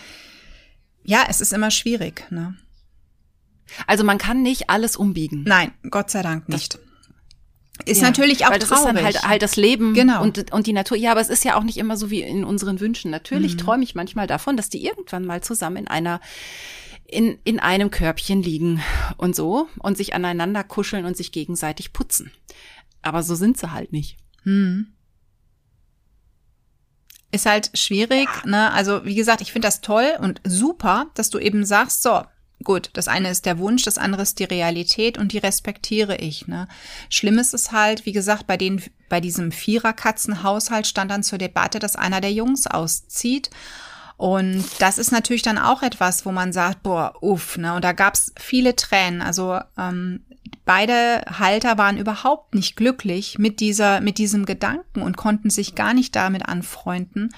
ja, 1.03 1.25
es 1.27 1.41
ist 1.41 1.51
immer 1.51 1.71
schwierig. 1.71 2.25
Ne? 2.29 2.55
Also 3.85 4.05
man 4.05 4.17
kann 4.17 4.41
nicht 4.41 4.69
alles 4.69 4.95
umbiegen. 4.95 5.43
Nein, 5.45 5.73
Gott 5.89 6.09
sei 6.09 6.21
Dank 6.21 6.47
nicht. 6.47 6.79
Ist 7.83 8.01
Ja, 8.01 8.07
natürlich 8.07 8.45
auch 8.45 8.51
weil 8.51 8.59
das 8.59 8.69
traurig. 8.69 8.85
ist 8.87 8.95
dann 8.95 9.03
halt, 9.03 9.23
halt 9.23 9.41
das 9.41 9.55
Leben 9.57 9.93
Genau. 9.93 10.21
und, 10.23 10.51
und 10.53 10.65
die 10.67 10.73
Natur. 10.73 10.97
Ja, 10.97 11.11
aber 11.11 11.19
es 11.21 11.29
ist 11.29 11.43
ja 11.43 11.57
auch 11.57 11.63
nicht 11.63 11.77
immer 11.77 11.97
so 11.97 12.09
wie 12.09 12.21
in 12.21 12.43
unseren 12.45 12.79
Wünschen. 12.79 13.11
Natürlich 13.11 13.57
träume 13.57 13.83
ich 13.83 13.95
manchmal 13.95 14.27
davon, 14.27 14.55
dass 14.55 14.69
die 14.69 14.85
irgendwann 14.85 15.25
mal 15.25 15.41
zusammen 15.43 15.77
in 15.77 15.87
einer 15.87 16.21
in, 17.07 17.37
in 17.43 17.59
einem 17.59 17.91
Körbchen 17.91 18.41
liegen 18.41 18.81
und 19.17 19.35
so 19.35 19.67
und 19.79 19.95
sich 19.97 20.15
aneinander 20.15 20.63
kuscheln 20.63 21.05
und 21.05 21.15
sich 21.15 21.31
gegenseitig 21.31 21.93
putzen. 21.93 22.31
Aber 23.03 23.21
so 23.21 23.35
sind 23.35 23.57
sie 23.59 23.71
halt 23.71 23.91
nicht. 23.91 24.17
Ist 27.31 27.45
halt 27.45 27.69
schwierig, 27.77 28.27
ne? 28.45 28.71
Also, 28.71 29.05
wie 29.05 29.15
gesagt, 29.15 29.41
ich 29.41 29.51
finde 29.51 29.67
das 29.67 29.81
toll 29.81 30.13
und 30.19 30.41
super, 30.45 31.07
dass 31.15 31.29
du 31.29 31.37
eben 31.39 31.65
sagst, 31.65 32.01
so, 32.01 32.21
gut, 32.65 32.89
das 32.93 33.07
eine 33.07 33.29
ist 33.29 33.45
der 33.45 33.57
Wunsch, 33.59 33.83
das 33.83 33.97
andere 33.97 34.23
ist 34.23 34.39
die 34.39 34.43
Realität 34.43 35.17
und 35.17 35.31
die 35.31 35.37
respektiere 35.37 36.17
ich, 36.17 36.47
ne? 36.47 36.67
Schlimm 37.09 37.37
ist 37.37 37.53
es 37.53 37.71
halt, 37.71 38.05
wie 38.05 38.11
gesagt, 38.11 38.47
bei 38.47 38.57
den, 38.57 38.81
bei 39.07 39.21
diesem 39.21 39.53
Viererkatzenhaushalt 39.53 40.87
stand 40.87 41.11
dann 41.11 41.23
zur 41.23 41.37
Debatte, 41.37 41.79
dass 41.79 41.95
einer 41.95 42.19
der 42.19 42.33
Jungs 42.33 42.67
auszieht. 42.67 43.49
Und 44.17 44.63
das 44.79 44.97
ist 44.97 45.11
natürlich 45.11 45.41
dann 45.41 45.57
auch 45.57 45.81
etwas, 45.81 46.25
wo 46.25 46.31
man 46.31 46.53
sagt, 46.53 46.83
boah, 46.83 47.13
uff, 47.21 47.57
ne? 47.57 47.73
Und 47.73 47.83
da 47.83 47.91
gab's 47.91 48.33
viele 48.37 48.75
Tränen. 48.75 49.21
Also 49.21 49.59
ähm, 49.77 50.25
beide 50.65 51.21
Halter 51.39 51.77
waren 51.77 51.97
überhaupt 51.97 52.55
nicht 52.55 52.75
glücklich 52.75 53.37
mit 53.37 53.59
dieser, 53.59 54.01
mit 54.01 54.17
diesem 54.17 54.45
Gedanken 54.45 55.01
und 55.01 55.17
konnten 55.17 55.49
sich 55.49 55.75
gar 55.75 55.93
nicht 55.93 56.15
damit 56.15 56.45
anfreunden. 56.45 57.33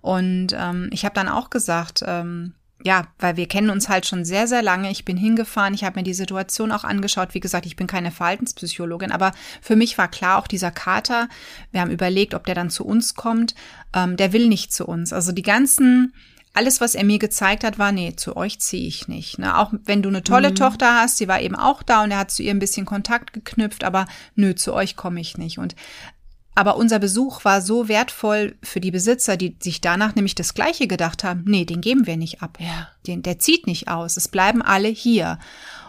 Und 0.00 0.48
ähm, 0.56 0.90
ich 0.92 1.04
habe 1.04 1.14
dann 1.14 1.28
auch 1.28 1.50
gesagt, 1.50 2.04
ähm, 2.06 2.54
ja, 2.84 3.08
weil 3.18 3.36
wir 3.36 3.48
kennen 3.48 3.70
uns 3.70 3.88
halt 3.88 4.06
schon 4.06 4.24
sehr, 4.24 4.46
sehr 4.46 4.62
lange. 4.62 4.90
Ich 4.90 5.04
bin 5.04 5.16
hingefahren, 5.16 5.74
ich 5.74 5.82
habe 5.82 5.98
mir 5.98 6.04
die 6.04 6.14
Situation 6.14 6.70
auch 6.70 6.84
angeschaut. 6.84 7.34
Wie 7.34 7.40
gesagt, 7.40 7.66
ich 7.66 7.76
bin 7.76 7.88
keine 7.88 8.12
Verhaltenspsychologin, 8.12 9.10
aber 9.10 9.32
für 9.60 9.74
mich 9.74 9.98
war 9.98 10.08
klar, 10.08 10.38
auch 10.38 10.46
dieser 10.46 10.70
Kater, 10.70 11.28
wir 11.72 11.80
haben 11.80 11.90
überlegt, 11.90 12.34
ob 12.34 12.46
der 12.46 12.54
dann 12.54 12.70
zu 12.70 12.86
uns 12.86 13.14
kommt, 13.14 13.54
ähm, 13.94 14.16
der 14.16 14.32
will 14.32 14.46
nicht 14.48 14.72
zu 14.72 14.86
uns. 14.86 15.12
Also 15.12 15.32
die 15.32 15.42
ganzen, 15.42 16.14
alles, 16.54 16.80
was 16.80 16.94
er 16.94 17.04
mir 17.04 17.18
gezeigt 17.18 17.64
hat, 17.64 17.80
war, 17.80 17.90
nee, 17.90 18.14
zu 18.14 18.36
euch 18.36 18.60
ziehe 18.60 18.86
ich 18.86 19.08
nicht. 19.08 19.40
Ne? 19.40 19.58
Auch 19.58 19.72
wenn 19.84 20.02
du 20.02 20.08
eine 20.08 20.22
tolle 20.22 20.54
Tochter 20.54 21.00
hast, 21.00 21.18
sie 21.18 21.26
war 21.26 21.40
eben 21.40 21.56
auch 21.56 21.82
da 21.82 22.04
und 22.04 22.12
er 22.12 22.18
hat 22.18 22.30
zu 22.30 22.44
ihr 22.44 22.52
ein 22.52 22.60
bisschen 22.60 22.86
Kontakt 22.86 23.32
geknüpft, 23.32 23.82
aber 23.82 24.06
nö, 24.36 24.54
zu 24.54 24.72
euch 24.72 24.94
komme 24.94 25.20
ich 25.20 25.36
nicht. 25.36 25.58
Und 25.58 25.74
aber 26.58 26.74
unser 26.74 26.98
Besuch 26.98 27.44
war 27.44 27.62
so 27.62 27.86
wertvoll 27.86 28.56
für 28.64 28.80
die 28.80 28.90
Besitzer, 28.90 29.36
die 29.36 29.56
sich 29.62 29.80
danach 29.80 30.16
nämlich 30.16 30.34
das 30.34 30.54
Gleiche 30.54 30.88
gedacht 30.88 31.22
haben. 31.22 31.44
Nee, 31.46 31.64
den 31.64 31.80
geben 31.80 32.08
wir 32.08 32.16
nicht 32.16 32.42
ab. 32.42 32.58
Ja. 32.58 32.88
Den, 33.06 33.22
der 33.22 33.38
zieht 33.38 33.68
nicht 33.68 33.86
aus. 33.86 34.16
Es 34.16 34.26
bleiben 34.26 34.60
alle 34.60 34.88
hier. 34.88 35.38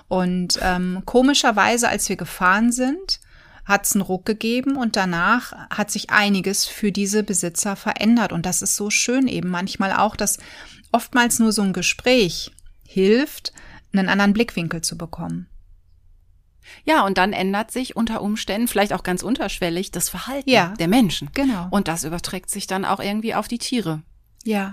Und 0.10 0.60
ähm, 0.62 1.02
komischerweise, 1.06 1.90
als 1.90 2.08
wir 2.08 2.18
gefahren 2.18 2.72
sind, 2.72 3.20
hat 3.66 3.88
es 3.88 3.94
einen 3.94 4.04
Ruck 4.04 4.28
gegeben 4.28 4.78
und 4.78 4.96
danach 4.96 5.54
hat 5.72 5.90
sich 5.90 6.12
einiges 6.12 6.66
für 6.66 6.92
diese 6.92 7.24
Besitzer 7.24 7.76
verändert. 7.76 8.32
Und 8.32 8.46
das 8.46 8.62
ist 8.62 8.76
so 8.76 8.92
schön 8.92 9.28
eben 9.28 9.50
manchmal 9.50 9.94
auch, 9.94 10.16
dass 10.16 10.38
oftmals 10.92 11.40
nur 11.40 11.52
so 11.52 11.64
ein 11.64 11.74
Gespräch 11.74 12.52
hilft, 12.86 13.54
einen 13.92 14.08
anderen 14.08 14.34
Blickwinkel 14.34 14.82
zu 14.82 15.00
bekommen. 15.00 15.48
Ja, 16.86 17.06
und 17.06 17.18
dann 17.18 17.34
ändert 17.34 17.72
sich 17.72 17.96
unter 17.96 18.22
Umständen, 18.22 18.68
vielleicht 18.68 18.94
auch 18.94 19.04
ganz 19.04 19.24
unterschwellig, 19.24 19.92
das 19.92 20.10
Verhalten 20.10 20.50
Ja. 20.50 20.74
der 20.80 20.88
Menschen. 20.88 21.30
Genau. 21.34 21.68
Und 21.72 21.88
das 21.88 22.04
überträgt 22.04 22.50
sich 22.50 22.68
dann 22.68 22.86
auch 22.86 23.00
irgendwie 23.00 23.36
auf 23.36 23.48
die 23.48 23.58
Tiere. 23.60 24.02
Ja. 24.44 24.72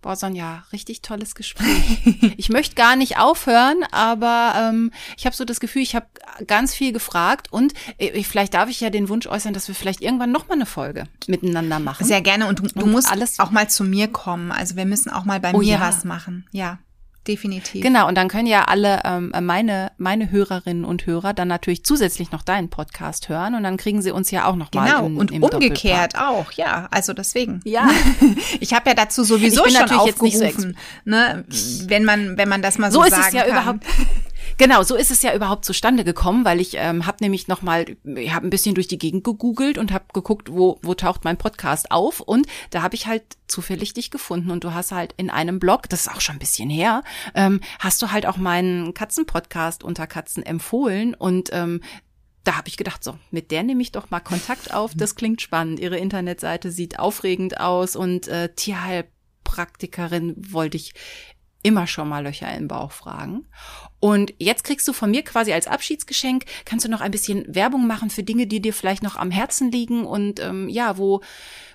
Boah, 0.00 0.16
Sonja, 0.16 0.64
richtig 0.72 1.00
tolles 1.02 1.36
Gespräch. 1.36 2.34
ich 2.36 2.48
möchte 2.48 2.74
gar 2.74 2.96
nicht 2.96 3.18
aufhören, 3.18 3.84
aber 3.92 4.52
ähm, 4.56 4.90
ich 5.16 5.26
habe 5.26 5.36
so 5.36 5.44
das 5.44 5.60
Gefühl, 5.60 5.82
ich 5.82 5.94
habe 5.94 6.06
ganz 6.48 6.74
viel 6.74 6.92
gefragt 6.92 7.52
und 7.52 7.72
äh, 7.98 8.20
vielleicht 8.24 8.54
darf 8.54 8.68
ich 8.68 8.80
ja 8.80 8.90
den 8.90 9.08
Wunsch 9.08 9.28
äußern, 9.28 9.54
dass 9.54 9.68
wir 9.68 9.76
vielleicht 9.76 10.00
irgendwann 10.00 10.32
noch 10.32 10.48
mal 10.48 10.54
eine 10.54 10.66
Folge 10.66 11.04
miteinander 11.28 11.78
machen. 11.78 12.04
Sehr 12.04 12.20
gerne. 12.20 12.48
Und 12.48 12.58
du, 12.58 12.62
du 12.66 12.82
Und 12.84 12.90
musst 12.90 13.08
alles- 13.12 13.38
auch 13.38 13.52
mal 13.52 13.70
zu 13.70 13.84
mir 13.84 14.08
kommen. 14.08 14.50
Also 14.50 14.74
wir 14.74 14.86
müssen 14.86 15.08
auch 15.10 15.24
mal 15.24 15.38
bei 15.38 15.54
Oh 15.54 15.58
mir 15.58 15.74
ja. 15.74 15.80
was 15.80 16.02
machen. 16.04 16.48
Ja, 16.50 16.80
definitiv. 17.26 17.82
Genau, 17.82 18.08
und 18.08 18.16
dann 18.16 18.28
können 18.28 18.46
ja 18.46 18.64
alle 18.64 19.00
ähm, 19.04 19.32
meine 19.42 19.92
meine 19.98 20.30
Hörerinnen 20.30 20.84
und 20.84 21.06
Hörer 21.06 21.34
dann 21.34 21.48
natürlich 21.48 21.84
zusätzlich 21.84 22.32
noch 22.32 22.42
deinen 22.42 22.68
Podcast 22.70 23.28
hören 23.28 23.54
und 23.54 23.62
dann 23.62 23.76
kriegen 23.76 24.02
sie 24.02 24.10
uns 24.10 24.30
ja 24.30 24.46
auch 24.46 24.56
noch 24.56 24.72
mal 24.74 24.86
Genau, 24.86 25.06
im, 25.06 25.16
und 25.18 25.30
im 25.30 25.42
umgekehrt 25.42 26.16
auch, 26.18 26.52
ja. 26.52 26.88
Also 26.90 27.12
deswegen. 27.12 27.60
Ja. 27.64 27.88
Ich 28.60 28.74
habe 28.74 28.90
ja 28.90 28.94
dazu 28.94 29.24
sowieso 29.24 29.64
Ich 29.66 29.72
bin 29.72 29.72
schon 29.72 29.82
natürlich 29.82 30.06
jetzt 30.06 30.22
nicht 30.22 30.38
so 30.38 30.44
aufgerufen, 30.44 30.76
ne, 31.04 31.44
wenn 31.86 32.04
man, 32.04 32.36
wenn 32.36 32.48
man 32.48 32.62
das 32.62 32.78
mal 32.78 32.90
so, 32.92 33.00
So 33.00 33.04
ist 33.06 33.10
sagen 33.10 33.26
es 33.28 33.32
ja 33.34 33.42
kann. 33.42 33.50
überhaupt. 33.50 33.84
Genau, 34.62 34.84
so 34.84 34.94
ist 34.94 35.10
es 35.10 35.22
ja 35.22 35.34
überhaupt 35.34 35.64
zustande 35.64 36.04
gekommen, 36.04 36.44
weil 36.44 36.60
ich 36.60 36.74
ähm, 36.76 37.04
habe 37.04 37.16
nämlich 37.20 37.48
noch 37.48 37.62
mal, 37.62 37.84
ich 38.04 38.32
habe 38.32 38.46
ein 38.46 38.50
bisschen 38.50 38.76
durch 38.76 38.86
die 38.86 38.96
Gegend 38.96 39.24
gegoogelt 39.24 39.76
und 39.76 39.90
habe 39.90 40.04
geguckt, 40.14 40.52
wo 40.52 40.78
wo 40.82 40.94
taucht 40.94 41.24
mein 41.24 41.36
Podcast 41.36 41.90
auf 41.90 42.20
und 42.20 42.46
da 42.70 42.82
habe 42.82 42.94
ich 42.94 43.08
halt 43.08 43.24
zufällig 43.48 43.92
dich 43.92 44.12
gefunden 44.12 44.52
und 44.52 44.62
du 44.62 44.72
hast 44.72 44.92
halt 44.92 45.14
in 45.16 45.30
einem 45.30 45.58
Blog, 45.58 45.88
das 45.88 46.02
ist 46.02 46.12
auch 46.14 46.20
schon 46.20 46.36
ein 46.36 46.38
bisschen 46.38 46.70
her, 46.70 47.02
ähm, 47.34 47.60
hast 47.80 48.00
du 48.02 48.12
halt 48.12 48.24
auch 48.24 48.36
meinen 48.36 48.94
Katzenpodcast 48.94 49.82
unter 49.82 50.06
Katzen 50.06 50.46
empfohlen 50.46 51.14
und 51.14 51.48
ähm, 51.52 51.80
da 52.44 52.56
habe 52.56 52.68
ich 52.68 52.76
gedacht, 52.76 53.02
so, 53.02 53.18
mit 53.32 53.50
der 53.50 53.64
nehme 53.64 53.82
ich 53.82 53.90
doch 53.90 54.10
mal 54.10 54.20
Kontakt 54.20 54.72
auf. 54.72 54.92
Das 54.94 55.16
klingt 55.16 55.42
spannend. 55.42 55.80
Ihre 55.80 55.96
Internetseite 55.96 56.70
sieht 56.70 57.00
aufregend 57.00 57.58
aus 57.58 57.96
und 57.96 58.28
äh, 58.28 58.48
Tierheilpraktikerin 58.54 60.34
wollte 60.38 60.76
ich 60.76 60.94
immer 61.62 61.86
schon 61.86 62.08
mal 62.08 62.24
Löcher 62.24 62.52
im 62.54 62.68
Bauch 62.68 62.92
fragen. 62.92 63.46
Und 64.00 64.34
jetzt 64.38 64.64
kriegst 64.64 64.86
du 64.88 64.92
von 64.92 65.10
mir 65.10 65.22
quasi 65.22 65.52
als 65.52 65.68
Abschiedsgeschenk, 65.68 66.44
kannst 66.64 66.84
du 66.84 66.90
noch 66.90 67.00
ein 67.00 67.12
bisschen 67.12 67.44
Werbung 67.54 67.86
machen 67.86 68.10
für 68.10 68.24
Dinge, 68.24 68.46
die 68.46 68.60
dir 68.60 68.72
vielleicht 68.72 69.02
noch 69.02 69.16
am 69.16 69.30
Herzen 69.30 69.70
liegen 69.70 70.04
und 70.04 70.40
ähm, 70.40 70.68
ja, 70.68 70.98
wo, 70.98 71.20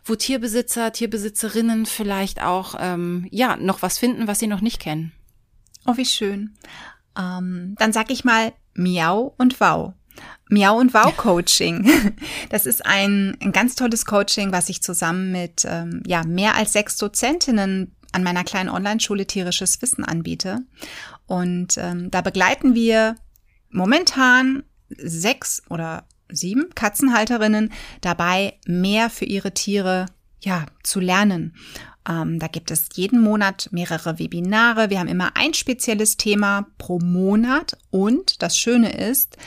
wo 0.04 0.16
Tierbesitzer, 0.16 0.92
Tierbesitzerinnen 0.92 1.86
vielleicht 1.86 2.42
auch 2.42 2.76
ähm, 2.80 3.28
ja 3.32 3.56
noch 3.56 3.82
was 3.82 3.98
finden, 3.98 4.28
was 4.28 4.40
sie 4.40 4.48
noch 4.48 4.62
nicht 4.62 4.80
kennen. 4.82 5.14
Oh, 5.86 5.96
wie 5.96 6.06
schön. 6.06 6.58
Ähm, 7.18 7.76
dann 7.80 7.94
sag 7.94 8.12
ich 8.12 8.26
mal 8.26 8.54
Miau 8.74 9.34
und 9.38 9.60
Wow. 9.62 9.94
Miau 10.50 10.78
und 10.78 10.94
Wow 10.94 11.16
Coaching. 11.16 11.90
Das 12.50 12.66
ist 12.66 12.86
ein, 12.86 13.38
ein 13.42 13.52
ganz 13.52 13.76
tolles 13.76 14.06
Coaching, 14.06 14.52
was 14.52 14.70
ich 14.70 14.82
zusammen 14.82 15.32
mit 15.32 15.66
ähm, 15.66 16.02
ja 16.06 16.24
mehr 16.24 16.56
als 16.56 16.74
sechs 16.74 16.96
Dozentinnen 16.98 17.97
an 18.18 18.23
meiner 18.23 18.44
kleinen 18.44 18.69
Online-Schule 18.69 19.27
tierisches 19.27 19.80
Wissen 19.84 20.03
anbiete. 20.03 20.61
Und 21.27 21.77
ähm, 21.77 22.10
da 22.10 22.22
begleiten 22.22 22.73
wir 22.73 23.15
momentan 23.69 24.64
sechs 24.89 25.61
oder 25.69 26.06
sieben 26.30 26.73
Katzenhalterinnen 26.73 27.72
dabei, 28.02 28.56
mehr 28.65 29.11
für 29.11 29.26
ihre 29.26 29.53
Tiere 29.53 30.07
ja 30.39 30.65
zu 30.81 30.99
lernen. 30.99 31.53
Ähm, 32.10 32.39
da 32.39 32.48
gibt 32.48 32.72
es 32.72 32.89
jeden 32.95 33.22
Monat 33.22 33.69
mehrere 33.72 34.18
Webinare. 34.18 34.89
Wir 34.89 34.99
haben 34.99 35.07
immer 35.07 35.38
ein 35.38 35.53
spezielles 35.53 36.18
Thema 36.18 36.65
pro 36.80 36.98
Monat. 36.98 37.77
Und 37.91 38.41
das 38.41 38.57
Schöne 38.57 38.98
ist, 38.98 39.38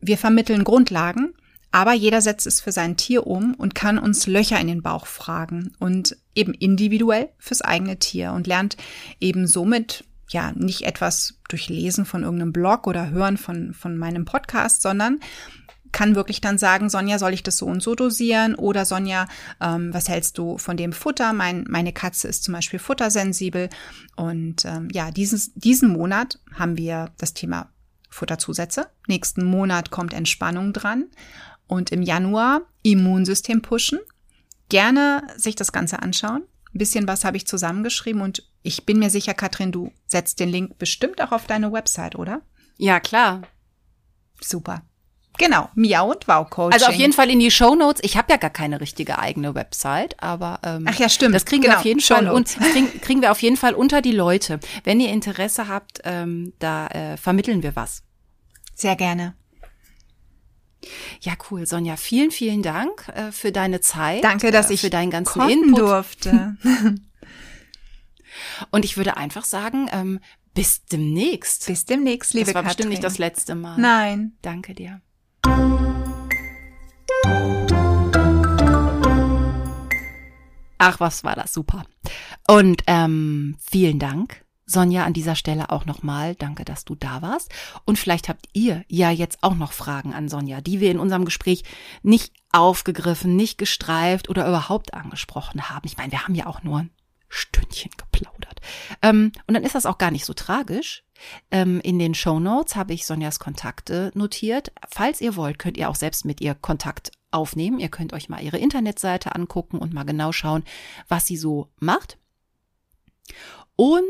wir 0.00 0.18
vermitteln 0.18 0.64
Grundlagen, 0.64 1.34
aber 1.70 1.92
jeder 1.92 2.20
setzt 2.20 2.46
es 2.46 2.60
für 2.60 2.72
sein 2.72 2.96
Tier 2.96 3.26
um 3.26 3.54
und 3.54 3.74
kann 3.74 3.98
uns 3.98 4.26
Löcher 4.26 4.58
in 4.60 4.68
den 4.68 4.82
Bauch 4.82 5.06
fragen 5.06 5.72
und 5.78 6.16
eben 6.34 6.54
individuell 6.54 7.28
fürs 7.38 7.62
eigene 7.62 7.98
Tier 7.98 8.32
und 8.32 8.46
lernt 8.46 8.76
eben 9.20 9.46
somit 9.46 10.04
ja 10.28 10.52
nicht 10.54 10.82
etwas 10.82 11.38
durch 11.48 11.68
Lesen 11.68 12.04
von 12.04 12.22
irgendeinem 12.22 12.52
Blog 12.52 12.86
oder 12.86 13.10
Hören 13.10 13.36
von, 13.36 13.74
von 13.74 13.96
meinem 13.96 14.24
Podcast, 14.24 14.82
sondern 14.82 15.20
kann 15.92 16.14
wirklich 16.14 16.40
dann 16.40 16.58
sagen, 16.58 16.90
Sonja, 16.90 17.18
soll 17.18 17.32
ich 17.32 17.42
das 17.42 17.56
so 17.56 17.66
und 17.66 17.82
so 17.82 17.94
dosieren? 17.94 18.54
Oder 18.54 18.84
Sonja, 18.84 19.26
ähm, 19.60 19.92
was 19.92 20.08
hältst 20.08 20.36
du 20.36 20.58
von 20.58 20.76
dem 20.76 20.92
Futter? 20.92 21.32
Mein, 21.32 21.64
meine 21.68 21.92
Katze 21.92 22.28
ist 22.28 22.44
zum 22.44 22.52
Beispiel 22.54 22.78
futtersensibel. 22.78 23.70
Und 24.16 24.64
ähm, 24.64 24.88
ja, 24.92 25.10
dieses, 25.10 25.52
diesen 25.54 25.90
Monat 25.90 26.40
haben 26.54 26.76
wir 26.76 27.10
das 27.16 27.32
Thema 27.32 27.70
Futterzusätze. 28.10 28.88
Nächsten 29.06 29.44
Monat 29.44 29.90
kommt 29.90 30.12
Entspannung 30.12 30.72
dran. 30.72 31.06
Und 31.68 31.92
im 31.92 32.02
Januar 32.02 32.62
Immunsystem 32.82 33.62
pushen. 33.62 34.00
Gerne 34.68 35.22
sich 35.36 35.54
das 35.54 35.70
Ganze 35.70 36.02
anschauen. 36.02 36.42
Ein 36.74 36.78
bisschen 36.78 37.06
was 37.06 37.24
habe 37.24 37.36
ich 37.36 37.46
zusammengeschrieben 37.46 38.20
und 38.20 38.42
ich 38.62 38.84
bin 38.84 38.98
mir 38.98 39.08
sicher, 39.08 39.32
Katrin, 39.32 39.72
du 39.72 39.92
setzt 40.06 40.40
den 40.40 40.50
Link 40.50 40.78
bestimmt 40.78 41.22
auch 41.22 41.32
auf 41.32 41.46
deine 41.46 41.72
Website, 41.72 42.16
oder? 42.16 42.42
Ja, 42.76 43.00
klar. 43.00 43.42
Super. 44.40 44.82
Genau, 45.38 45.70
Miau 45.74 46.10
und 46.10 46.26
Wow 46.26 46.50
Coaching. 46.50 46.72
Also 46.72 46.86
auf 46.86 46.94
jeden 46.94 47.12
Fall 47.12 47.30
in 47.30 47.38
die 47.38 47.50
Show 47.50 47.76
Notes. 47.76 48.02
Ich 48.04 48.16
habe 48.16 48.32
ja 48.32 48.36
gar 48.36 48.50
keine 48.50 48.80
richtige 48.80 49.20
eigene 49.20 49.54
Website, 49.54 50.20
aber 50.20 50.58
ähm, 50.64 50.84
ach 50.88 50.98
ja, 50.98 51.08
stimmt. 51.08 51.34
Das 51.34 51.44
kriegen 51.44 51.62
genau. 51.62 51.74
wir 51.74 51.78
auf 51.78 51.84
jeden 51.84 52.00
Fall 52.00 52.28
und 52.28 52.56
kriegen, 52.72 53.00
kriegen 53.00 53.22
wir 53.22 53.30
auf 53.30 53.40
jeden 53.40 53.56
Fall 53.56 53.74
unter 53.74 54.02
die 54.02 54.12
Leute. 54.12 54.58
Wenn 54.82 54.98
ihr 54.98 55.10
Interesse 55.10 55.68
habt, 55.68 56.00
ähm, 56.04 56.52
da 56.58 56.88
äh, 56.88 57.16
vermitteln 57.16 57.62
wir 57.62 57.76
was. 57.76 58.02
Sehr 58.74 58.96
gerne. 58.96 59.34
Ja, 61.20 61.34
cool, 61.50 61.66
Sonja. 61.66 61.96
Vielen, 61.96 62.30
vielen 62.30 62.62
Dank 62.62 63.08
äh, 63.08 63.32
für 63.32 63.52
deine 63.52 63.80
Zeit. 63.80 64.22
Danke, 64.24 64.50
dass 64.50 64.70
äh, 64.70 64.74
ich 64.74 64.80
für 64.80 64.90
deinen 64.90 65.10
ganzen 65.10 65.48
Input 65.48 65.78
durfte. 65.78 66.56
Und 68.70 68.84
ich 68.84 68.96
würde 68.96 69.16
einfach 69.16 69.44
sagen, 69.44 69.88
ähm, 69.92 70.20
bis 70.54 70.84
demnächst. 70.84 71.66
Bis 71.66 71.84
demnächst, 71.84 72.34
liebe 72.34 72.46
Das 72.46 72.54
war 72.54 72.62
Katrin. 72.62 72.76
bestimmt 72.76 72.90
nicht 72.90 73.04
das 73.04 73.18
letzte 73.18 73.54
Mal. 73.54 73.78
Nein. 73.78 74.32
Danke 74.42 74.74
dir. 74.74 75.00
Ach, 80.78 81.00
was 81.00 81.24
war 81.24 81.34
das 81.34 81.52
super. 81.52 81.84
Und 82.46 82.82
ähm, 82.86 83.56
vielen 83.60 83.98
Dank, 83.98 84.44
Sonja, 84.68 85.04
an 85.04 85.14
dieser 85.14 85.34
Stelle 85.34 85.70
auch 85.70 85.86
nochmal. 85.86 86.34
Danke, 86.34 86.64
dass 86.64 86.84
du 86.84 86.94
da 86.94 87.22
warst. 87.22 87.50
Und 87.86 87.98
vielleicht 87.98 88.28
habt 88.28 88.48
ihr 88.52 88.84
ja 88.86 89.10
jetzt 89.10 89.42
auch 89.42 89.54
noch 89.54 89.72
Fragen 89.72 90.12
an 90.12 90.28
Sonja, 90.28 90.60
die 90.60 90.80
wir 90.80 90.90
in 90.90 90.98
unserem 90.98 91.24
Gespräch 91.24 91.64
nicht 92.02 92.32
aufgegriffen, 92.52 93.34
nicht 93.34 93.56
gestreift 93.58 94.28
oder 94.28 94.46
überhaupt 94.46 94.94
angesprochen 94.94 95.70
haben. 95.70 95.86
Ich 95.86 95.96
meine, 95.96 96.12
wir 96.12 96.22
haben 96.22 96.34
ja 96.34 96.46
auch 96.46 96.62
nur 96.62 96.80
ein 96.80 96.90
Stündchen 97.30 97.90
geplaudert. 97.96 98.60
Ähm, 99.02 99.32
und 99.46 99.54
dann 99.54 99.64
ist 99.64 99.74
das 99.74 99.86
auch 99.86 99.98
gar 99.98 100.10
nicht 100.10 100.24
so 100.24 100.34
tragisch. 100.34 101.02
Ähm, 101.50 101.80
in 101.80 101.98
den 101.98 102.14
Show 102.14 102.38
Notes 102.38 102.76
habe 102.76 102.92
ich 102.92 103.06
Sonjas 103.06 103.38
Kontakte 103.38 104.10
notiert. 104.14 104.72
Falls 104.88 105.20
ihr 105.20 105.36
wollt, 105.36 105.58
könnt 105.58 105.76
ihr 105.76 105.88
auch 105.88 105.96
selbst 105.96 106.24
mit 106.24 106.40
ihr 106.40 106.54
Kontakt 106.54 107.10
aufnehmen. 107.30 107.78
Ihr 107.78 107.88
könnt 107.88 108.12
euch 108.12 108.28
mal 108.28 108.42
ihre 108.42 108.58
Internetseite 108.58 109.34
angucken 109.34 109.78
und 109.78 109.92
mal 109.92 110.04
genau 110.04 110.32
schauen, 110.32 110.64
was 111.08 111.26
sie 111.26 111.36
so 111.36 111.68
macht. 111.80 112.18
Und 113.80 114.02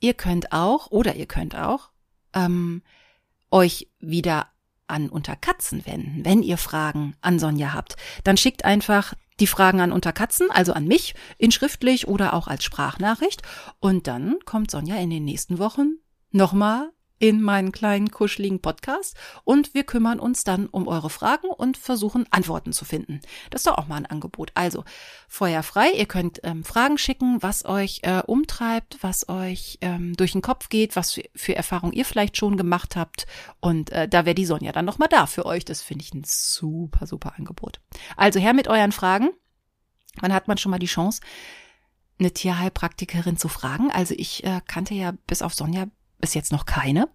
ihr 0.00 0.14
könnt 0.14 0.50
auch, 0.50 0.90
oder 0.90 1.14
ihr 1.14 1.26
könnt 1.26 1.54
auch, 1.54 1.90
ähm, 2.32 2.80
euch 3.50 3.90
wieder 3.98 4.46
an 4.86 5.10
Unterkatzen 5.10 5.84
wenden. 5.84 6.24
Wenn 6.24 6.42
ihr 6.42 6.56
Fragen 6.56 7.14
an 7.20 7.38
Sonja 7.38 7.74
habt, 7.74 7.96
dann 8.24 8.38
schickt 8.38 8.64
einfach 8.64 9.12
die 9.38 9.46
Fragen 9.46 9.80
an 9.80 9.92
Unterkatzen, 9.92 10.50
also 10.50 10.72
an 10.72 10.86
mich, 10.86 11.14
in 11.36 11.52
schriftlich 11.52 12.08
oder 12.08 12.32
auch 12.32 12.48
als 12.48 12.64
Sprachnachricht. 12.64 13.42
Und 13.78 14.06
dann 14.06 14.38
kommt 14.46 14.70
Sonja 14.70 14.96
in 14.96 15.10
den 15.10 15.26
nächsten 15.26 15.58
Wochen 15.58 15.96
nochmal 16.30 16.90
in 17.20 17.42
meinen 17.42 17.70
kleinen 17.70 18.10
kuscheligen 18.10 18.60
Podcast 18.60 19.14
und 19.44 19.74
wir 19.74 19.84
kümmern 19.84 20.18
uns 20.18 20.42
dann 20.42 20.66
um 20.66 20.88
eure 20.88 21.10
Fragen 21.10 21.48
und 21.48 21.76
versuchen 21.76 22.26
Antworten 22.30 22.72
zu 22.72 22.84
finden. 22.84 23.20
Das 23.50 23.60
ist 23.60 23.66
doch 23.66 23.76
auch 23.78 23.86
mal 23.86 23.96
ein 23.96 24.06
Angebot. 24.06 24.50
Also 24.54 24.84
Feuer 25.28 25.62
frei, 25.62 25.92
ihr 25.92 26.06
könnt 26.06 26.40
ähm, 26.42 26.64
Fragen 26.64 26.96
schicken, 26.96 27.42
was 27.42 27.66
euch 27.66 28.00
äh, 28.02 28.22
umtreibt, 28.26 28.98
was 29.02 29.28
euch 29.28 29.78
ähm, 29.82 30.16
durch 30.16 30.32
den 30.32 30.40
Kopf 30.40 30.70
geht, 30.70 30.96
was 30.96 31.12
für, 31.12 31.22
für 31.36 31.54
Erfahrungen 31.54 31.92
ihr 31.92 32.06
vielleicht 32.06 32.38
schon 32.38 32.56
gemacht 32.56 32.96
habt 32.96 33.26
und 33.60 33.90
äh, 33.90 34.08
da 34.08 34.24
wäre 34.24 34.34
die 34.34 34.46
Sonja 34.46 34.72
dann 34.72 34.86
nochmal 34.86 35.08
da 35.08 35.26
für 35.26 35.44
euch. 35.44 35.66
Das 35.66 35.82
finde 35.82 36.04
ich 36.04 36.14
ein 36.14 36.24
super, 36.24 37.06
super 37.06 37.34
Angebot. 37.36 37.80
Also 38.16 38.40
her 38.40 38.54
mit 38.54 38.66
euren 38.66 38.92
Fragen. 38.92 39.28
Wann 40.20 40.32
hat 40.32 40.48
man 40.48 40.58
schon 40.58 40.70
mal 40.70 40.78
die 40.78 40.86
Chance, 40.86 41.20
eine 42.18 42.32
Tierheilpraktikerin 42.32 43.36
zu 43.36 43.48
fragen? 43.48 43.90
Also 43.90 44.14
ich 44.16 44.42
äh, 44.42 44.62
kannte 44.66 44.94
ja 44.94 45.12
bis 45.26 45.42
auf 45.42 45.54
Sonja 45.54 45.86
bis 46.20 46.34
jetzt 46.34 46.52
noch 46.52 46.66
keine. 46.66 47.08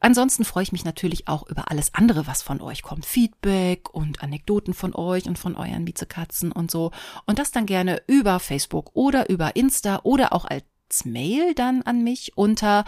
Ansonsten 0.00 0.44
freue 0.44 0.62
ich 0.62 0.70
mich 0.70 0.84
natürlich 0.84 1.26
auch 1.26 1.48
über 1.48 1.70
alles 1.70 1.92
andere, 1.92 2.28
was 2.28 2.42
von 2.42 2.60
euch 2.60 2.82
kommt. 2.82 3.04
Feedback 3.04 3.92
und 3.92 4.22
Anekdoten 4.22 4.74
von 4.74 4.94
euch 4.94 5.26
und 5.26 5.38
von 5.38 5.56
euren 5.56 5.82
Miezekatzen 5.82 6.52
und 6.52 6.70
so. 6.70 6.92
Und 7.26 7.40
das 7.40 7.50
dann 7.50 7.66
gerne 7.66 8.00
über 8.06 8.38
Facebook 8.38 8.90
oder 8.94 9.28
über 9.28 9.56
Insta 9.56 10.00
oder 10.04 10.32
auch 10.32 10.44
als 10.44 11.04
Mail 11.04 11.52
dann 11.54 11.82
an 11.82 12.04
mich 12.04 12.36
unter 12.36 12.84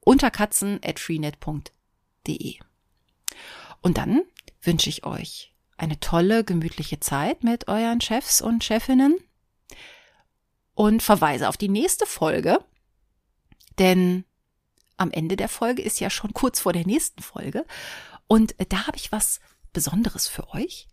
unterkatzen.freenet.de. 0.00 2.58
Und 3.82 3.98
dann 3.98 4.22
wünsche 4.62 4.88
ich 4.88 5.04
euch 5.04 5.54
eine 5.76 6.00
tolle, 6.00 6.44
gemütliche 6.44 7.00
Zeit 7.00 7.44
mit 7.44 7.68
euren 7.68 8.00
Chefs 8.00 8.40
und 8.40 8.64
Chefinnen 8.64 9.18
und 10.74 11.02
verweise 11.02 11.48
auf 11.48 11.56
die 11.56 11.68
nächste 11.68 12.06
Folge, 12.06 12.58
denn 13.80 14.24
am 14.96 15.10
Ende 15.10 15.36
der 15.36 15.48
Folge 15.48 15.82
ist 15.82 15.98
ja 15.98 16.10
schon 16.10 16.32
kurz 16.34 16.60
vor 16.60 16.72
der 16.72 16.86
nächsten 16.86 17.22
Folge. 17.22 17.64
Und 18.28 18.54
da 18.68 18.86
habe 18.86 18.96
ich 18.96 19.10
was 19.10 19.40
Besonderes 19.72 20.28
für 20.28 20.48
euch. 20.50 20.86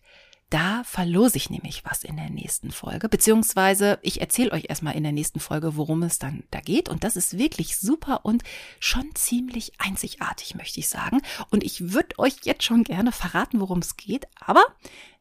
Da 0.50 0.84
verlose 0.86 1.36
ich 1.36 1.50
nämlich 1.50 1.84
was 1.84 2.06
in 2.06 2.16
der 2.16 2.30
nächsten 2.30 2.72
Folge, 2.72 3.10
beziehungsweise 3.10 4.00
ich 4.02 4.22
erzähle 4.22 4.54
euch 4.54 4.70
erstmal 4.70 4.96
in 4.96 5.04
der 5.04 5.12
nächsten 5.12 5.42
Folge, 5.42 5.76
worum 5.76 6.04
es 6.04 6.20
dann 6.20 6.46
da 6.52 6.62
geht. 6.62 6.88
Und 6.88 7.04
das 7.04 7.18
ist 7.18 7.38
wirklich 7.38 7.78
super 7.78 8.24
und 8.24 8.44
schon 8.80 9.14
ziemlich 9.14 9.74
einzigartig, 9.78 10.56
möchte 10.56 10.80
ich 10.80 10.88
sagen. 10.88 11.22
Und 11.50 11.66
ich 11.66 11.92
würde 11.92 12.18
euch 12.18 12.38
jetzt 12.44 12.64
schon 12.64 12.86
gerne 12.86 13.12
verraten, 13.12 13.60
worum 13.60 13.80
es 13.80 13.98
geht, 13.98 14.26
aber 14.40 14.64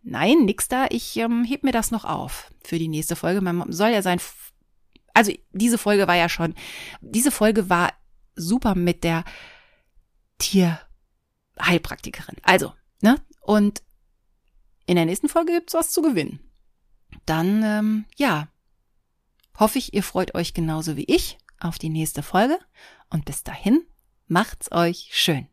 nein, 0.04 0.44
nix 0.44 0.68
da. 0.68 0.86
Ich 0.90 1.16
ähm, 1.16 1.42
heb 1.42 1.64
mir 1.64 1.72
das 1.72 1.90
noch 1.90 2.04
auf 2.04 2.52
für 2.62 2.78
die 2.78 2.88
nächste 2.88 3.16
Folge. 3.16 3.40
Man 3.40 3.72
soll 3.72 3.88
ja 3.88 4.02
sein. 4.02 4.20
Also 5.16 5.32
diese 5.52 5.78
Folge 5.78 6.06
war 6.06 6.14
ja 6.14 6.28
schon, 6.28 6.54
diese 7.00 7.30
Folge 7.30 7.70
war 7.70 7.90
super 8.34 8.74
mit 8.74 9.02
der 9.02 9.24
Tierheilpraktikerin. 10.36 12.36
Also, 12.42 12.74
ne? 13.00 13.16
Und 13.40 13.82
in 14.84 14.96
der 14.96 15.06
nächsten 15.06 15.30
Folge 15.30 15.52
gibt's 15.52 15.72
was 15.72 15.90
zu 15.90 16.02
gewinnen. 16.02 16.40
Dann, 17.24 17.62
ähm, 17.62 18.04
ja, 18.16 18.48
hoffe 19.58 19.78
ich, 19.78 19.94
ihr 19.94 20.02
freut 20.02 20.34
euch 20.34 20.52
genauso 20.52 20.98
wie 20.98 21.06
ich 21.08 21.38
auf 21.60 21.78
die 21.78 21.88
nächste 21.88 22.22
Folge. 22.22 22.58
Und 23.08 23.24
bis 23.24 23.42
dahin, 23.42 23.86
macht's 24.26 24.70
euch 24.70 25.08
schön. 25.12 25.48